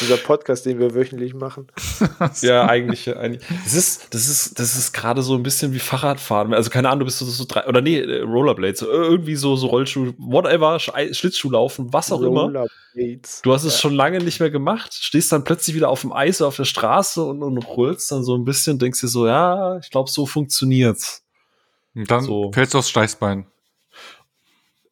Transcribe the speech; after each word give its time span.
Dieser 0.00 0.16
Podcast, 0.16 0.66
den 0.66 0.78
wir 0.78 0.94
wöchentlich 0.94 1.34
machen. 1.34 1.66
ja, 2.40 2.66
eigentlich, 2.66 3.14
eigentlich. 3.16 3.42
Das 3.64 3.74
ist, 3.74 4.14
das 4.14 4.28
ist, 4.28 4.58
das 4.58 4.76
ist 4.76 4.92
gerade 4.92 5.22
so 5.22 5.34
ein 5.34 5.42
bisschen 5.42 5.72
wie 5.72 5.78
Fahrradfahren. 5.78 6.54
Also 6.54 6.70
keine 6.70 6.88
Ahnung, 6.88 7.00
du 7.00 7.04
bist 7.06 7.18
so, 7.18 7.26
so 7.26 7.44
drei, 7.46 7.66
oder 7.66 7.80
nee, 7.80 7.98
äh, 7.98 8.22
Rollerblades, 8.22 8.82
irgendwie 8.82 9.36
so, 9.36 9.56
so 9.56 9.68
Rollschuh, 9.68 10.12
whatever, 10.18 10.78
Schlittschuh 10.78 11.50
laufen, 11.50 11.92
was 11.92 12.12
auch 12.12 12.22
immer. 12.22 12.66
Du 13.42 13.52
hast 13.52 13.64
es 13.64 13.74
ja. 13.74 13.80
schon 13.80 13.94
lange 13.94 14.18
nicht 14.18 14.40
mehr 14.40 14.50
gemacht, 14.50 14.92
stehst 14.94 15.30
dann 15.32 15.44
plötzlich 15.44 15.76
wieder 15.76 15.88
auf 15.88 16.00
dem 16.00 16.12
Eis 16.12 16.42
auf 16.42 16.56
der 16.56 16.64
Straße 16.64 17.22
und, 17.22 17.42
und 17.42 17.58
rollst 17.58 18.10
dann 18.10 18.24
so 18.24 18.36
ein 18.36 18.44
bisschen, 18.44 18.78
denkst 18.78 19.00
dir 19.00 19.08
so, 19.08 19.26
ja, 19.26 19.78
ich 19.78 19.90
glaube, 19.90 20.10
so 20.10 20.26
funktioniert's. 20.26 21.24
Und 21.94 22.10
dann 22.10 22.22
so. 22.22 22.50
fällst 22.52 22.74
du 22.74 22.78
aufs 22.78 22.90
Steißbein. 22.90 23.46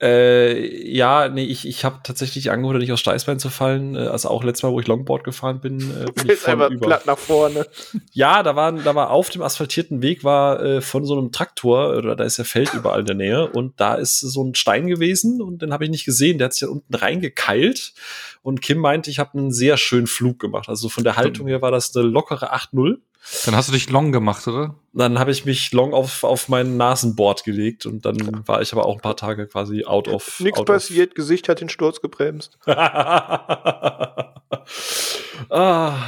Äh, 0.00 0.90
ja, 0.90 1.28
nee, 1.28 1.44
ich, 1.44 1.66
ich 1.66 1.84
habe 1.84 2.00
tatsächlich 2.02 2.50
angehört, 2.50 2.78
nicht 2.80 2.92
aus 2.92 3.00
Steißbein 3.00 3.38
zu 3.38 3.48
fallen. 3.48 3.94
Äh, 3.94 4.08
also 4.08 4.28
auch 4.28 4.44
letztes 4.44 4.64
Mal, 4.64 4.72
wo 4.72 4.80
ich 4.80 4.86
Longboard 4.86 5.24
gefahren 5.24 5.60
bin, 5.60 5.80
äh, 5.80 6.10
bin 6.12 6.30
ich 6.32 6.38
voll 6.38 6.72
über. 6.72 6.86
platt 6.86 7.06
nach 7.06 7.18
vorne. 7.18 7.66
Ja, 8.12 8.42
da 8.42 8.56
war, 8.56 8.72
da 8.72 8.94
war 8.94 9.10
auf 9.10 9.30
dem 9.30 9.42
asphaltierten 9.42 10.00
Weg 10.02 10.24
war 10.24 10.62
äh, 10.62 10.80
von 10.80 11.04
so 11.04 11.18
einem 11.18 11.32
Traktor 11.32 11.96
oder 11.96 12.16
da 12.16 12.24
ist 12.24 12.36
ja 12.36 12.44
Feld 12.44 12.72
überall 12.74 13.00
in 13.00 13.06
der 13.06 13.14
Nähe 13.14 13.48
und 13.48 13.80
da 13.80 13.94
ist 13.94 14.20
so 14.20 14.42
ein 14.42 14.54
Stein 14.54 14.86
gewesen 14.86 15.42
und 15.42 15.62
den 15.62 15.72
habe 15.72 15.84
ich 15.84 15.90
nicht 15.90 16.04
gesehen. 16.04 16.38
Der 16.38 16.46
hat 16.46 16.54
sich 16.54 16.66
da 16.66 16.68
unten 16.68 16.94
reingekeilt 16.94 17.94
und 18.42 18.62
Kim 18.62 18.78
meinte, 18.78 19.10
ich 19.10 19.18
habe 19.18 19.38
einen 19.38 19.52
sehr 19.52 19.76
schönen 19.76 20.06
Flug 20.06 20.38
gemacht. 20.38 20.68
Also 20.68 20.88
von 20.88 21.04
der 21.04 21.16
Haltung 21.16 21.46
her 21.46 21.62
war 21.62 21.70
das 21.70 21.94
eine 21.96 22.06
lockere 22.06 22.54
8-0. 22.54 22.98
Dann 23.44 23.56
hast 23.56 23.68
du 23.68 23.72
dich 23.72 23.90
long 23.90 24.12
gemacht, 24.12 24.46
oder? 24.46 24.76
Dann 24.92 25.18
habe 25.18 25.32
ich 25.32 25.44
mich 25.44 25.72
long 25.72 25.92
auf, 25.92 26.22
auf 26.24 26.48
mein 26.48 26.76
Nasenboard 26.76 27.44
gelegt 27.44 27.84
und 27.84 28.04
dann 28.04 28.46
war 28.46 28.62
ich 28.62 28.72
aber 28.72 28.86
auch 28.86 28.94
ein 28.94 29.00
paar 29.00 29.16
Tage 29.16 29.46
quasi 29.46 29.84
out 29.84 30.08
of. 30.08 30.40
Nichts 30.40 30.64
passiert, 30.64 31.10
of. 31.10 31.14
Gesicht 31.14 31.48
hat 31.48 31.60
den 31.60 31.68
Sturz 31.68 32.00
gebremst. 32.00 32.58
ah, 32.66 34.30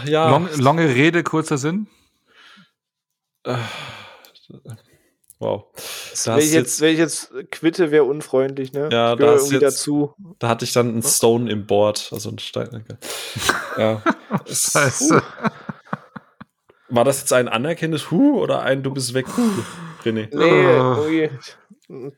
ja. 0.06 0.30
Long, 0.30 0.48
lange 0.56 0.94
Rede, 0.94 1.24
kurzer 1.24 1.58
Sinn. 1.58 1.88
Wow. 5.40 5.66
Wenn 6.24 6.38
ich, 6.38 6.52
jetzt, 6.52 6.80
wenn 6.80 6.92
ich 6.92 6.98
jetzt 6.98 7.32
quitte, 7.52 7.92
wäre 7.92 8.04
unfreundlich, 8.04 8.72
ne? 8.72 8.88
Ja, 8.90 9.14
da, 9.14 9.34
irgendwie 9.34 9.54
jetzt, 9.54 9.62
dazu. 9.62 10.12
da 10.40 10.48
hatte 10.48 10.64
ich 10.64 10.72
dann 10.72 10.88
einen 10.88 11.02
Stone 11.02 11.50
im 11.50 11.66
Board, 11.66 12.08
also 12.12 12.28
einen 12.28 12.40
Stein. 12.40 12.84
ja. 13.78 14.02
Scheiße. 14.46 15.22
War 16.88 17.04
das 17.04 17.20
jetzt 17.20 17.32
ein 17.32 17.48
anerkennendes 17.48 18.10
Hu 18.10 18.40
oder 18.40 18.62
ein 18.62 18.82
Du 18.82 18.92
bist 18.92 19.14
weg 19.14 19.26
Hu, 19.36 19.42
René? 20.04 20.28
Nee, 20.32 20.78
okay. 20.78 21.30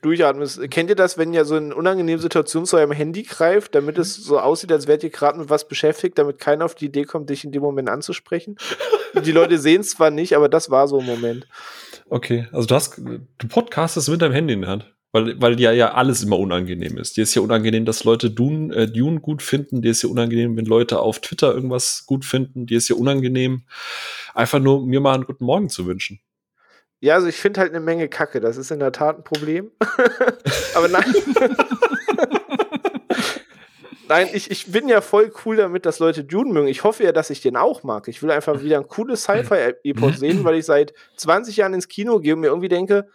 Durchatmen. 0.01 0.47
Kennt 0.69 0.89
ihr 0.89 0.97
das, 0.97 1.17
wenn 1.17 1.33
ihr 1.33 1.45
so 1.45 1.55
in 1.55 1.71
unangenehmen 1.71 2.21
Situationen 2.21 2.65
zu 2.65 2.75
eurem 2.75 2.91
Handy 2.91 3.23
greift, 3.23 3.73
damit 3.73 3.97
es 3.97 4.15
so 4.15 4.37
aussieht, 4.37 4.71
als 4.71 4.85
wärt 4.85 5.03
ihr 5.03 5.09
gerade 5.09 5.39
mit 5.39 5.49
was 5.49 5.65
beschäftigt, 5.65 6.17
damit 6.17 6.39
keiner 6.39 6.65
auf 6.65 6.75
die 6.75 6.87
Idee 6.87 7.03
kommt, 7.03 7.29
dich 7.29 7.45
in 7.45 7.53
dem 7.53 7.61
Moment 7.61 7.89
anzusprechen? 7.89 8.57
die 9.25 9.31
Leute 9.31 9.57
sehen 9.57 9.81
es 9.81 9.91
zwar 9.91 10.11
nicht, 10.11 10.35
aber 10.35 10.49
das 10.49 10.69
war 10.71 10.89
so 10.89 10.99
ein 10.99 11.05
Moment. 11.05 11.47
Okay, 12.09 12.47
also 12.51 12.67
du 12.67 12.75
hast, 12.75 12.97
du 12.97 13.47
podcastest 13.47 14.09
mit 14.09 14.21
deinem 14.21 14.33
Handy 14.33 14.53
in 14.53 14.61
der 14.61 14.69
Hand. 14.69 14.93
Weil, 15.13 15.41
weil 15.41 15.59
ja 15.59 15.73
ja 15.73 15.93
alles 15.93 16.23
immer 16.23 16.39
unangenehm 16.39 16.97
ist. 16.97 17.17
Dir 17.17 17.23
ist 17.23 17.35
ja 17.35 17.41
unangenehm, 17.41 17.83
dass 17.83 18.05
Leute 18.05 18.31
Dune, 18.31 18.73
äh, 18.73 18.87
Dune 18.87 19.19
gut 19.19 19.41
finden. 19.41 19.81
Dir 19.81 19.91
ist 19.91 20.03
ja 20.03 20.09
unangenehm, 20.09 20.55
wenn 20.55 20.65
Leute 20.65 20.99
auf 20.99 21.19
Twitter 21.19 21.53
irgendwas 21.53 22.05
gut 22.05 22.23
finden. 22.23 22.65
Dir 22.65 22.77
ist 22.77 22.87
ja 22.87 22.95
unangenehm, 22.95 23.63
einfach 24.33 24.59
nur 24.59 24.85
mir 24.85 24.99
mal 24.99 25.13
einen 25.13 25.25
guten 25.25 25.45
Morgen 25.45 25.69
zu 25.69 25.85
wünschen. 25.85 26.19
Ja, 26.99 27.15
also 27.15 27.27
ich 27.27 27.37
finde 27.37 27.59
halt 27.59 27.71
eine 27.71 27.79
Menge 27.79 28.07
Kacke. 28.09 28.39
Das 28.39 28.57
ist 28.57 28.69
in 28.69 28.79
der 28.79 28.91
Tat 28.91 29.17
ein 29.17 29.23
Problem. 29.23 29.71
Aber 30.75 30.87
nein. 30.87 31.03
nein, 34.07 34.29
ich, 34.33 34.51
ich 34.51 34.71
bin 34.71 34.87
ja 34.87 35.01
voll 35.01 35.33
cool 35.43 35.55
damit, 35.55 35.87
dass 35.87 35.97
Leute 35.97 36.23
Dune 36.23 36.53
mögen. 36.53 36.67
Ich 36.67 36.83
hoffe 36.83 37.03
ja, 37.03 37.11
dass 37.11 37.31
ich 37.31 37.41
den 37.41 37.57
auch 37.57 37.81
mag. 37.81 38.07
Ich 38.07 38.21
will 38.21 38.29
einfach 38.29 38.61
wieder 38.61 38.77
ein 38.77 38.87
cooles 38.87 39.23
Sci-Fi-Epos 39.23 40.19
sehen, 40.19 40.43
weil 40.43 40.55
ich 40.55 40.65
seit 40.65 40.93
20 41.17 41.57
Jahren 41.57 41.73
ins 41.73 41.87
Kino 41.87 42.19
gehe 42.19 42.35
und 42.35 42.41
mir 42.41 42.47
irgendwie 42.47 42.67
denke, 42.67 43.07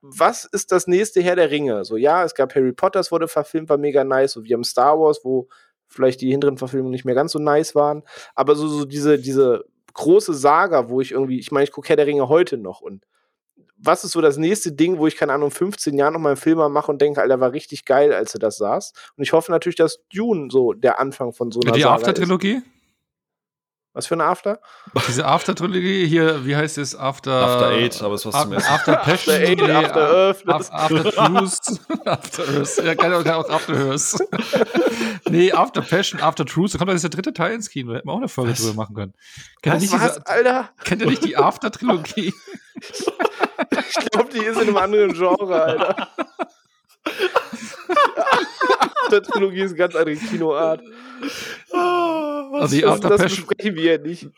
was 0.00 0.46
ist 0.46 0.72
das 0.72 0.86
nächste 0.86 1.20
Herr 1.20 1.36
der 1.36 1.50
Ringe? 1.50 1.84
So, 1.84 1.96
ja, 1.96 2.24
es 2.24 2.34
gab 2.34 2.54
Harry 2.54 2.72
Potter, 2.72 3.00
es 3.00 3.12
wurde 3.12 3.28
verfilmt, 3.28 3.68
war 3.68 3.78
mega 3.78 4.04
nice, 4.04 4.32
so 4.32 4.44
wie 4.44 4.54
am 4.54 4.64
Star 4.64 4.98
Wars, 4.98 5.20
wo 5.22 5.48
vielleicht 5.86 6.22
die 6.22 6.30
hinteren 6.30 6.56
Verfilmungen 6.56 6.92
nicht 6.92 7.04
mehr 7.04 7.14
ganz 7.14 7.32
so 7.32 7.38
nice 7.38 7.74
waren. 7.74 8.04
Aber 8.34 8.54
so, 8.54 8.68
so 8.68 8.84
diese, 8.86 9.18
diese 9.18 9.64
große 9.98 10.32
Saga, 10.32 10.88
wo 10.88 11.00
ich 11.00 11.12
irgendwie, 11.12 11.38
ich 11.38 11.50
meine, 11.50 11.64
ich 11.64 11.72
gucke 11.72 11.88
Herr 11.88 11.96
der 11.96 12.06
Ringe 12.06 12.28
heute 12.28 12.56
noch 12.56 12.80
und 12.80 13.04
was 13.80 14.02
ist 14.04 14.12
so 14.12 14.20
das 14.20 14.36
nächste 14.36 14.72
Ding, 14.72 14.98
wo 14.98 15.06
ich, 15.06 15.16
keine 15.16 15.32
Ahnung, 15.32 15.50
15 15.50 15.96
Jahren 15.96 16.12
noch 16.14 16.20
mal 16.20 16.30
einen 16.30 16.36
Film 16.36 16.58
mache 16.72 16.90
und 16.90 17.00
denke, 17.00 17.20
Alter, 17.20 17.38
war 17.38 17.52
richtig 17.52 17.84
geil, 17.84 18.12
als 18.12 18.34
er 18.34 18.40
das 18.40 18.56
saß. 18.56 18.92
Und 19.16 19.22
ich 19.22 19.32
hoffe 19.32 19.52
natürlich, 19.52 19.76
dass 19.76 20.00
Dune 20.12 20.48
so 20.50 20.72
der 20.72 20.98
Anfang 20.98 21.32
von 21.32 21.52
so 21.52 21.60
einer 21.60 21.72
Die 21.72 21.84
After-Trilogie? 21.84 22.62
Was 23.94 24.06
für 24.06 24.14
ein 24.14 24.20
After? 24.20 24.60
Diese 25.08 25.24
After-Trilogie 25.24 26.06
hier, 26.06 26.44
wie 26.46 26.54
heißt 26.54 26.78
es? 26.78 26.94
After. 26.94 27.32
After 27.32 27.68
Eight, 27.70 28.00
aber 28.02 28.14
es 28.14 28.26
was 28.26 28.40
zum 28.42 28.52
ersten. 28.52 28.72
After 28.72 28.96
Passion. 28.96 29.34
After 29.34 29.48
Eight, 29.48 29.62
After 29.62 30.10
Earth. 30.10 30.48
After 30.48 31.04
Truth. 31.10 32.06
After 32.06 32.48
Earth. 32.48 32.82
Ja, 32.84 32.94
kann 32.94 33.12
auch 33.12 33.48
After 33.50 33.74
Earth. 33.74 34.18
nee, 35.30 35.50
After 35.52 35.80
Passion, 35.80 36.20
After 36.20 36.44
Truth. 36.44 36.74
Da 36.74 36.78
kommt 36.78 36.90
jetzt 36.92 37.02
der 37.02 37.10
dritte 37.10 37.32
Teil 37.32 37.54
ins 37.54 37.70
Kino. 37.70 37.92
Da 37.92 37.98
hätten 37.98 38.08
wir 38.08 38.12
auch 38.12 38.18
eine 38.18 38.28
Folge 38.28 38.52
was? 38.52 38.60
drüber 38.60 38.74
machen 38.74 38.94
können. 38.94 39.14
Kennt 39.62 39.76
was, 39.76 39.82
ihr 39.82 39.90
nicht 39.90 40.04
diese, 40.04 40.26
Alter? 40.26 40.70
Kennt 40.84 41.02
ihr 41.02 41.08
nicht 41.08 41.24
die 41.24 41.36
After-Trilogie? 41.36 42.34
ich 42.74 44.10
glaube, 44.12 44.30
die 44.32 44.44
ist 44.44 44.60
in 44.60 44.68
einem 44.68 44.76
anderen 44.76 45.12
Genre, 45.14 45.62
Alter. 45.62 46.08
After-Trilogie 49.04 49.62
ist 49.62 49.70
eine 49.70 49.78
ganz 49.78 49.96
andere 49.96 50.16
Kinoart. 50.16 50.82
Oh, 51.70 52.27
also 52.52 52.76
die 52.76 52.84
After 52.84 53.08
das 53.08 53.22
besprechen 53.22 53.74
wir 53.74 53.92
ja 53.92 53.98
nicht. 53.98 54.28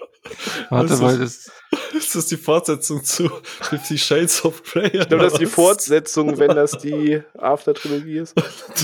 Warte, 0.69 0.95
ist 0.95 1.03
weil 1.03 1.19
das. 1.19 1.51
Ist 1.95 2.15
das 2.15 2.27
die 2.27 2.37
Fortsetzung 2.37 3.05
zu 3.05 3.31
Fifty 3.43 3.99
Shades 3.99 4.45
of 4.45 4.63
Grey? 4.63 4.87
Ich 4.87 5.09
glaube, 5.09 5.25
das 5.25 5.35
ist 5.35 5.41
die 5.41 5.47
Fortsetzung, 5.47 6.39
wenn 6.39 6.55
das 6.55 6.73
die 6.79 7.23
After-Trilogie 7.39 8.19
ist. 8.19 8.35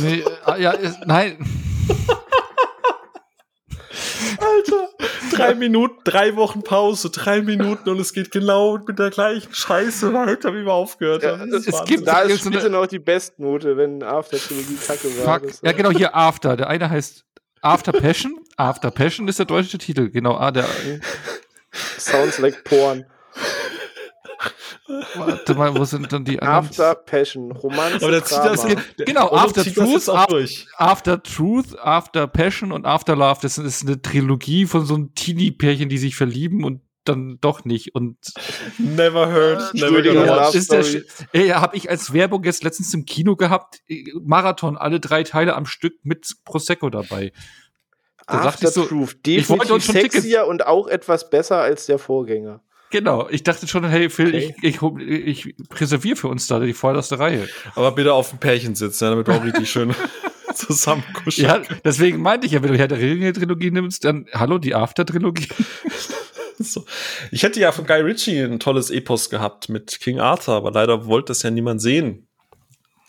Nee, 0.03 0.25
äh, 0.47 0.63
ja, 0.63 0.73
ist, 0.73 0.99
nein. 1.07 1.39
Alter, 4.39 4.89
drei 5.33 5.55
Minuten, 5.55 6.01
drei 6.05 6.37
Wochen 6.37 6.63
Pause, 6.63 7.11
drei 7.11 7.43
Minuten 7.43 7.89
und 7.89 8.01
es 8.01 8.13
geht 8.13 8.31
genau 8.31 8.79
mit 8.87 8.99
der 8.99 9.11
gleichen 9.11 9.53
Scheiße 9.53 10.13
weiter, 10.13 10.53
wie 10.53 10.65
wir 10.65 10.73
aufgehört 10.73 11.23
ja, 11.23 11.39
haben. 11.39 11.53
Es, 11.53 11.67
gibt 11.85 12.07
da 12.07 12.21
ist 12.21 12.49
bitte 12.51 12.71
noch 12.71 12.87
die 12.87 12.99
Bestnote, 12.99 13.77
wenn 13.77 14.03
After-Trilogie 14.03 14.77
kacke 14.87 15.09
war. 15.25 15.41
Fuck. 15.41 15.53
Ja, 15.63 15.73
genau, 15.73 15.91
hier 15.91 16.15
After. 16.15 16.57
Der 16.57 16.69
eine 16.69 16.91
heißt 16.91 17.25
After 17.63 17.93
Passion. 17.93 18.41
After 18.57 18.91
Passion 18.91 19.29
ist 19.29 19.39
der 19.39 19.47
deutsche 19.47 19.79
Titel, 19.79 20.11
genau. 20.11 20.37
Ah, 20.37 20.51
der. 20.51 20.67
Sounds 21.99 22.39
like 22.39 22.65
porn. 22.65 23.05
Warte 25.17 25.55
mal, 25.55 25.77
wo 25.77 25.85
sind 25.85 26.13
dann 26.13 26.25
die 26.25 26.41
anderen? 26.41 26.67
After 26.67 26.95
Passion, 26.95 27.51
Romanze, 27.53 28.05
Aber 28.05 28.13
das, 28.13 28.29
das 28.29 28.67
geht, 28.67 28.79
Genau, 29.05 29.33
After 29.33 29.65
Truth, 29.65 30.09
after, 30.09 30.47
after, 30.77 31.23
Truth, 31.23 31.79
After 31.79 32.27
Passion 32.27 32.73
und 32.73 32.87
After 32.87 33.17
Love. 33.17 33.41
Das 33.43 33.59
ist 33.59 33.83
eine 33.87 34.01
Trilogie 34.01 34.67
von 34.67 34.87
so 34.87 34.95
einem 34.95 35.15
Teenie-Pärchen, 35.15 35.89
die 35.89 35.99
sich 35.99 36.15
verlieben 36.17 36.65
und 36.65 36.83
dann 37.05 37.39
doch 37.41 37.65
nicht. 37.65 37.95
Und 37.95 38.17
never 38.79 39.29
heard, 39.29 39.75
äh, 39.75 39.79
never 39.79 40.03
gehört. 40.03 40.55
Ist 40.55 40.73
der, 40.73 40.85
ey, 41.33 41.49
habe 41.49 41.77
ich 41.77 41.91
als 41.91 42.13
Werbung 42.13 42.45
jetzt 42.45 42.63
letztens 42.63 42.93
im 42.95 43.05
Kino 43.05 43.37
gehabt. 43.37 43.81
Marathon, 44.23 44.77
alle 44.77 45.01
drei 45.01 45.23
Teile 45.23 45.55
am 45.55 45.67
Stück 45.67 45.95
mit 46.05 46.29
Prosecco 46.45 46.91
dabei. 46.91 47.33
Da 48.27 48.41
After 48.41 48.69
so, 48.69 48.85
Truth, 48.85 49.25
definitiv 49.25 49.85
sexier 49.85 50.47
und 50.47 50.67
auch 50.67 50.89
etwas 50.89 51.31
besser 51.31 51.59
als 51.59 51.87
der 51.87 51.99
Vorgänger. 51.99 52.61
Genau, 52.91 53.29
ich 53.29 53.43
dachte 53.43 53.67
schon, 53.69 53.85
hey 53.89 54.11
Phil, 54.11 54.29
okay. 54.29 54.55
ich, 54.63 54.81
ich, 54.81 55.47
ich 55.47 55.55
reserviere 55.81 56.17
für 56.17 56.29
uns 56.29 56.47
da 56.47 56.59
die 56.61 56.73
vorderste 56.73 57.19
Reihe. 57.19 57.49
Aber 57.75 57.93
bitte 57.93 58.13
auf 58.13 58.31
dem 58.31 58.39
Pärchen 58.39 58.75
sitzen, 58.75 59.05
ja, 59.05 59.11
damit 59.11 59.27
wir 59.27 59.35
auch 59.35 59.45
richtig 59.45 59.71
schön 59.71 59.95
zusammen 60.55 61.05
kuscheln. 61.13 61.49
Ja, 61.49 61.63
deswegen 61.85 62.21
meinte 62.21 62.47
ich 62.47 62.53
ja, 62.53 62.63
wenn 62.63 62.73
du 62.73 62.79
Herr 62.79 62.89
der 62.89 62.99
Ringe-Trilogie 62.99 63.71
nimmst, 63.71 64.05
dann 64.05 64.27
hallo, 64.33 64.59
die 64.59 64.75
After-Trilogie. 64.75 65.49
so. 66.59 66.85
Ich 67.31 67.43
hätte 67.43 67.61
ja 67.61 67.73
von 67.73 67.87
Guy 67.87 68.01
Ritchie 68.01 68.41
ein 68.41 68.61
tolles 68.61 68.91
Epos 68.91 69.31
gehabt 69.31 69.69
mit 69.69 70.01
King 70.01 70.21
Arthur, 70.21 70.55
aber 70.55 70.71
leider 70.71 71.07
wollte 71.07 71.29
das 71.29 71.43
ja 71.43 71.51
niemand 71.51 71.83
sehen 71.83 72.27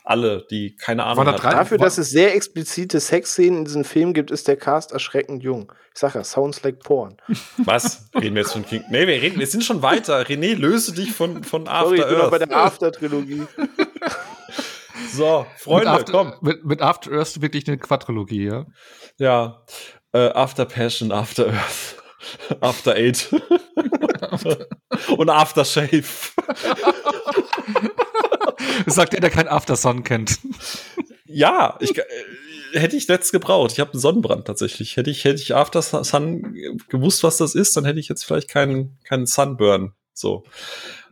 alle, 0.10 0.46
die 0.50 0.76
keine 0.76 1.04
Ahnung 1.04 1.28
haben. 1.28 1.42
Dafür, 1.42 1.78
dass 1.78 1.98
es 1.98 2.10
sehr 2.10 2.36
explizite 2.36 3.00
Sexszenen 3.00 3.60
in 3.60 3.66
diesem 3.66 3.84
Film 3.84 4.14
gibt, 4.14 4.32
ist 4.32 4.48
der 4.48 4.58
Cast 4.58 4.92
erschreckend 4.92 5.44
jung. 5.44 5.72
Ich 5.94 6.00
sag 6.00 6.16
ja, 6.16 6.24
sounds 6.24 6.64
like 6.64 6.80
porn. 6.80 7.18
Was? 7.58 8.10
Reden 8.16 8.36
wir 8.36 8.44
jetzt 8.44 8.54
von 8.54 8.66
King? 8.66 8.84
Nee, 8.90 9.08
wir 9.08 9.22
reden, 9.22 9.40
wir 9.40 9.48
sind 9.48 9.64
schon 9.64 9.82
weiter. 9.82 10.22
René, 10.22 10.56
löse 10.56 10.94
dich 10.94 11.14
von, 11.14 11.44
von 11.44 11.68
After 11.68 11.86
Sorry, 11.86 12.00
ich 12.00 12.08
bin 12.08 12.18
Earth. 12.18 12.32
bei 12.32 12.40
der 12.40 12.58
After-Trilogie. 12.58 13.48
so, 15.14 15.46
Freunde, 15.58 15.92
mit 15.92 16.00
After, 16.00 16.12
komm. 16.12 16.34
Mit, 16.42 16.66
mit, 16.66 16.82
After 16.82 17.12
Earth 17.12 17.42
wirklich 17.42 17.68
eine 17.68 17.78
Quadrilogie, 17.78 18.46
ja? 18.46 18.66
Ja. 19.18 19.64
Äh, 20.14 20.30
After 20.30 20.66
Passion, 20.66 21.12
After 21.12 21.48
Earth. 21.48 21.96
After 22.62 22.96
Eight. 22.96 23.30
Und 25.18 25.30
After 25.30 25.66
Shave. 25.66 26.32
Sagt 28.86 29.14
der, 29.14 29.22
der 29.22 29.30
kein 29.30 29.48
After 29.48 29.76
Sun 29.76 30.04
kennt. 30.04 30.40
Ja, 31.26 31.78
ich, 31.80 31.98
äh, 31.98 32.04
hätte 32.74 32.96
ich 32.96 33.08
letzt 33.08 33.32
gebraucht. 33.32 33.72
Ich 33.74 33.80
habe 33.80 33.92
einen 33.92 34.00
Sonnenbrand 34.00 34.46
tatsächlich. 34.46 34.98
Hätte 34.98 35.10
ich, 35.10 35.26
hätte 35.26 35.42
ich 35.42 35.56
After 35.56 35.82
Sun 35.82 36.56
gewusst, 36.90 37.24
was 37.24 37.38
das 37.38 37.56
ist, 37.56 37.76
dann 37.78 37.86
hätte 37.86 38.00
ich 38.00 38.08
jetzt 38.08 38.24
vielleicht 38.24 38.50
keinen, 38.50 38.98
keinen 39.04 39.26
Sunburn. 39.26 39.94
So. 40.14 40.44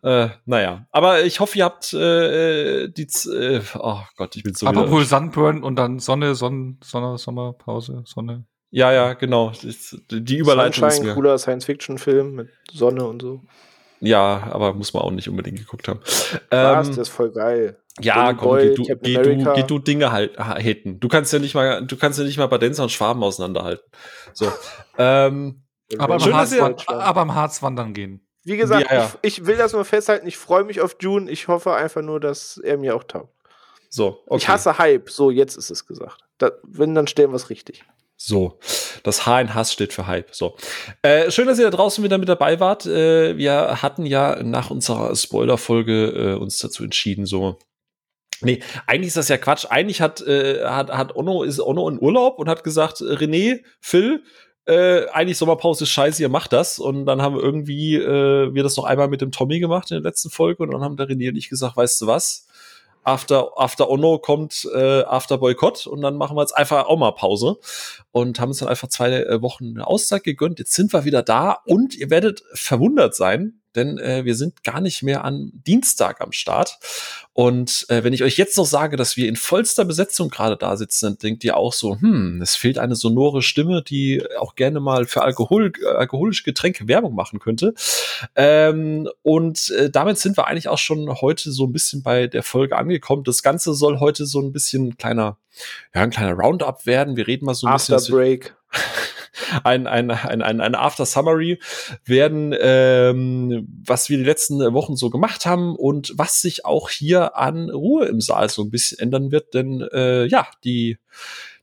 Äh, 0.03 0.29
naja, 0.45 0.87
aber 0.91 1.23
ich 1.23 1.39
hoffe, 1.39 1.57
ihr 1.57 1.65
habt 1.65 1.93
äh, 1.93 2.87
die. 2.89 3.07
Äh, 3.29 3.61
oh 3.79 4.01
Gott, 4.17 4.35
ich 4.35 4.43
bin 4.43 4.53
so. 4.53 4.67
Aber 4.67 4.91
wohl 4.91 5.03
Sunburn 5.03 5.63
und 5.63 5.75
dann 5.77 5.99
Sonne, 5.99 6.35
Sonne, 6.35 6.77
Sonne, 6.83 7.17
Sommerpause, 7.17 8.03
Sonne. 8.05 8.45
Ja, 8.69 8.91
ja, 8.91 9.13
genau. 9.13 9.51
Die 10.11 10.37
Überleitung 10.37 10.81
Sunshine, 10.81 11.01
ist 11.01 11.03
mir. 11.03 11.13
cooler 11.13 11.37
Science-Fiction-Film 11.37 12.33
mit 12.33 12.49
Sonne 12.71 13.05
und 13.05 13.21
so. 13.21 13.41
Ja, 13.99 14.47
aber 14.51 14.73
muss 14.73 14.93
man 14.93 15.03
auch 15.03 15.11
nicht 15.11 15.29
unbedingt 15.29 15.59
geguckt 15.59 15.87
haben. 15.87 15.99
Was? 16.03 16.39
Ähm, 16.51 16.87
das 16.87 16.97
ist 16.97 17.09
voll 17.09 17.31
geil. 17.31 17.77
Ja, 18.01 18.33
komm, 18.33 18.49
Boy, 18.49 18.69
geh, 18.69 18.75
du, 18.75 18.83
geh, 18.83 19.13
du, 19.13 19.53
geh 19.53 19.63
du 19.63 19.79
Dinge 19.79 20.11
halt 20.11 20.37
haten. 20.37 20.99
Du 20.99 21.07
kannst 21.07 21.31
ja 21.31 21.39
nicht 21.39 21.55
mal, 21.55 21.85
du 21.85 21.95
kannst 21.95 22.19
ja 22.19 22.25
nicht 22.25 22.37
mal 22.37 22.47
Badenzer 22.47 22.83
und 22.83 22.91
Schwaben 22.91 23.23
auseinanderhalten. 23.23 23.85
So. 24.33 24.51
ähm, 24.97 25.63
aber, 25.97 26.19
schön, 26.19 26.33
Harz, 26.33 26.53
aber 26.87 27.21
am 27.21 27.35
Harz 27.35 27.61
wandern 27.61 27.93
gehen. 27.93 28.25
Wie 28.43 28.57
gesagt, 28.57 28.91
ja, 28.91 28.97
ja. 28.97 29.11
Ich, 29.21 29.39
ich, 29.39 29.47
will 29.47 29.57
das 29.57 29.73
nur 29.73 29.85
festhalten. 29.85 30.27
Ich 30.27 30.37
freue 30.37 30.63
mich 30.63 30.81
auf 30.81 30.97
June. 30.99 31.31
Ich 31.31 31.47
hoffe 31.47 31.73
einfach 31.73 32.01
nur, 32.01 32.19
dass 32.19 32.57
er 32.57 32.77
mir 32.77 32.95
auch 32.95 33.03
taugt. 33.03 33.33
So, 33.89 34.21
okay. 34.27 34.37
Ich 34.37 34.47
hasse 34.47 34.77
Hype. 34.77 35.09
So, 35.09 35.31
jetzt 35.31 35.57
ist 35.57 35.71
es 35.71 35.85
gesagt. 35.87 36.19
Da, 36.37 36.51
wenn, 36.63 36.93
dann 36.93 37.07
stellen 37.07 37.31
wir 37.31 37.37
es 37.37 37.49
richtig. 37.49 37.85
So, 38.17 38.59
das 39.03 39.25
H 39.25 39.41
in 39.41 39.53
Hass 39.53 39.73
steht 39.73 39.91
für 39.91 40.07
Hype. 40.07 40.33
So, 40.33 40.55
äh, 41.01 41.29
schön, 41.31 41.47
dass 41.47 41.59
ihr 41.59 41.69
da 41.69 41.75
draußen 41.75 42.03
wieder 42.03 42.17
mit 42.17 42.29
dabei 42.29 42.59
wart. 42.59 42.85
Äh, 42.85 43.37
wir 43.37 43.81
hatten 43.81 44.05
ja 44.05 44.41
nach 44.41 44.71
unserer 44.71 45.15
Spoiler-Folge 45.15 46.07
äh, 46.09 46.33
uns 46.35 46.59
dazu 46.59 46.83
entschieden, 46.83 47.25
so 47.25 47.57
Nee, 48.41 48.61
eigentlich 48.85 49.07
ist 49.07 49.17
das 49.17 49.29
ja 49.29 49.37
Quatsch. 49.37 49.65
Eigentlich 49.69 50.01
hat, 50.01 50.21
äh, 50.21 50.65
hat, 50.65 50.91
hat 50.91 51.15
Ono, 51.15 51.43
ist 51.43 51.59
Ono 51.61 51.87
in 51.87 52.01
Urlaub 52.01 52.37
und 52.37 52.49
hat 52.49 52.63
gesagt, 52.65 52.97
René, 52.99 53.61
Phil, 53.79 54.23
äh, 54.65 55.07
eigentlich 55.09 55.37
Sommerpause 55.37 55.85
ist 55.85 55.91
scheiße, 55.91 56.21
ihr 56.21 56.29
macht 56.29 56.51
das. 56.51 56.79
Und 56.79 57.05
dann 57.05 57.21
haben 57.21 57.39
irgendwie 57.39 57.95
äh, 57.95 58.53
wir 58.53 58.63
das 58.63 58.75
noch 58.77 58.83
einmal 58.83 59.07
mit 59.07 59.21
dem 59.21 59.31
Tommy 59.31 59.59
gemacht 59.59 59.91
in 59.91 60.01
der 60.01 60.09
letzten 60.09 60.29
Folge 60.29 60.63
und 60.63 60.71
dann 60.71 60.81
haben 60.81 60.97
der 60.97 61.07
René 61.07 61.29
und 61.29 61.37
ich 61.37 61.49
gesagt, 61.49 61.77
weißt 61.77 62.01
du 62.01 62.07
was? 62.07 62.44
After, 63.05 63.51
after 63.55 63.89
Ono 63.89 64.17
kommt 64.17 64.67
äh, 64.73 65.03
After 65.03 65.37
Boykott 65.37 65.85
und 65.85 66.01
dann 66.01 66.17
machen 66.17 66.35
wir 66.35 66.41
jetzt 66.41 66.57
einfach 66.57 66.87
auch 66.87 66.97
mal 66.97 67.11
Pause 67.11 67.57
und 68.11 68.39
haben 68.39 68.49
uns 68.49 68.57
dann 68.57 68.67
einfach 68.67 68.87
zwei 68.87 69.11
äh, 69.11 69.41
Wochen 69.41 69.75
eine 69.75 69.85
Auszeit 69.85 70.23
gegönnt. 70.23 70.57
Jetzt 70.57 70.73
sind 70.73 70.91
wir 70.91 71.05
wieder 71.05 71.21
da 71.21 71.59
und 71.65 71.95
ihr 71.95 72.09
werdet 72.09 72.43
verwundert 72.53 73.15
sein, 73.15 73.61
denn 73.75 73.97
äh, 73.97 74.25
wir 74.25 74.35
sind 74.35 74.63
gar 74.63 74.81
nicht 74.81 75.03
mehr 75.03 75.23
an 75.23 75.51
Dienstag 75.53 76.21
am 76.21 76.31
Start. 76.31 76.79
Und 77.33 77.85
äh, 77.89 78.03
wenn 78.03 78.13
ich 78.13 78.23
euch 78.23 78.37
jetzt 78.37 78.57
noch 78.57 78.65
sage, 78.65 78.95
dass 78.95 79.17
wir 79.17 79.27
in 79.27 79.35
vollster 79.35 79.83
Besetzung 79.83 80.29
gerade 80.29 80.55
da 80.55 80.77
sitzen, 80.77 81.05
dann 81.05 81.17
denkt 81.17 81.43
ihr 81.43 81.57
auch 81.57 81.73
so, 81.73 81.99
hm, 81.99 82.41
es 82.41 82.55
fehlt 82.55 82.77
eine 82.77 82.95
sonore 82.95 83.41
Stimme, 83.41 83.83
die 83.83 84.23
auch 84.39 84.55
gerne 84.55 84.79
mal 84.79 85.05
für 85.05 85.21
Alkohol, 85.21 85.73
äh, 85.81 85.87
alkoholische 85.87 86.43
Getränke 86.43 86.87
Werbung 86.87 87.13
machen 87.13 87.39
könnte. 87.39 87.73
Ähm, 88.35 89.09
und 89.21 89.69
äh, 89.71 89.89
damit 89.89 90.17
sind 90.17 90.37
wir 90.37 90.47
eigentlich 90.47 90.69
auch 90.69 90.77
schon 90.77 91.09
heute 91.21 91.51
so 91.51 91.65
ein 91.65 91.73
bisschen 91.73 92.03
bei 92.03 92.27
der 92.27 92.43
Folge 92.43 92.77
angekommen. 92.77 93.23
Das 93.23 93.43
Ganze 93.43 93.73
soll 93.73 93.99
heute 93.99 94.25
so 94.25 94.39
ein 94.39 94.51
bisschen 94.51 94.97
kleiner, 94.97 95.37
ja, 95.93 96.01
ein 96.01 96.09
kleiner 96.09 96.33
Roundup 96.33 96.85
werden. 96.85 97.15
Wir 97.15 97.27
reden 97.27 97.45
mal 97.45 97.53
so 97.53 97.67
ein 97.67 97.73
After 97.73 97.95
bisschen. 97.95 98.15
Break. 98.15 98.55
ein, 99.63 99.87
ein, 99.87 100.11
ein, 100.11 100.41
ein, 100.41 100.61
ein 100.61 100.75
After 100.75 101.05
Summary 101.05 101.59
werden, 102.05 102.55
ähm, 102.59 103.67
was 103.85 104.09
wir 104.09 104.17
die 104.17 104.23
letzten 104.23 104.59
Wochen 104.73 104.95
so 104.95 105.09
gemacht 105.09 105.45
haben 105.45 105.75
und 105.75 106.13
was 106.15 106.41
sich 106.41 106.65
auch 106.65 106.89
hier 106.89 107.37
an 107.37 107.69
Ruhe 107.69 108.05
im 108.05 108.21
Saal 108.21 108.49
so 108.49 108.63
ein 108.63 108.71
bisschen 108.71 108.99
ändern 108.99 109.31
wird, 109.31 109.53
denn 109.53 109.81
äh, 109.91 110.25
ja, 110.25 110.47
die 110.63 110.97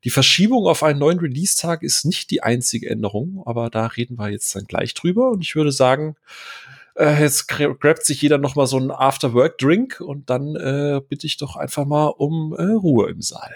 die 0.05 0.11
Verschiebung 0.11 0.67
auf 0.67 0.83
einen 0.83 0.99
neuen 0.99 1.21
Release-Tag 1.21 1.83
ist 1.85 2.05
nicht 2.05 2.31
die 2.31 2.43
einzige 2.43 2.91
Änderung, 2.91 3.43
aber 3.47 3.71
da 3.71 3.87
reden 3.87 4.19
wir 4.19 4.31
jetzt 4.31 4.55
dann 4.55 4.65
gleich 4.65 4.95
drüber. 4.95 5.31
Und 5.31 5.43
ich 5.43 5.55
würde 5.55 5.71
sagen, 5.71 6.17
äh, 6.97 7.21
jetzt 7.21 7.47
grabt 7.47 8.05
sich 8.05 8.21
jeder 8.21 8.39
noch 8.39 8.57
mal 8.57 8.67
so 8.67 8.79
einen 8.79 8.91
After-Work-Drink 8.91 10.01
und 10.01 10.29
dann 10.29 10.57
äh, 10.57 11.01
bitte 11.09 11.27
ich 11.27 11.37
doch 11.37 11.55
einfach 11.55 11.85
mal 11.85 12.09
um 12.09 12.53
äh, 12.53 12.63
Ruhe 12.63 13.11
im 13.11 13.23
Saal. 13.23 13.55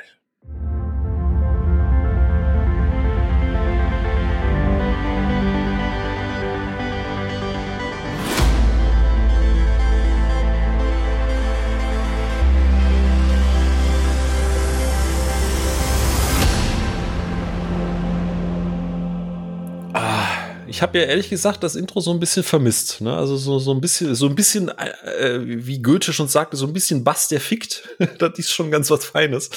Ich 20.69 20.83
habe 20.83 20.99
ja 20.99 21.05
ehrlich 21.05 21.31
gesagt 21.31 21.63
das 21.63 21.77
Intro 21.77 22.01
so 22.01 22.11
ein 22.11 22.21
bisschen 22.21 22.43
vermisst. 22.43 23.01
Ne? 23.01 23.15
Also 23.15 23.37
so, 23.37 23.59
so 23.59 23.73
ein 23.73 23.81
bisschen, 23.81 24.15
so 24.15 24.27
ein 24.27 24.35
bisschen, 24.35 24.69
äh, 24.69 25.39
wie 25.43 25.81
Goethe 25.81 26.13
schon 26.13 26.29
sagte, 26.29 26.57
so 26.57 26.67
ein 26.67 26.73
bisschen 26.73 27.05
Bass, 27.05 27.29
der 27.29 27.41
fickt. 27.41 27.89
das 28.19 28.39
ist 28.39 28.53
schon 28.53 28.71
ganz 28.71 28.91
was 28.91 29.05
Feines. 29.05 29.51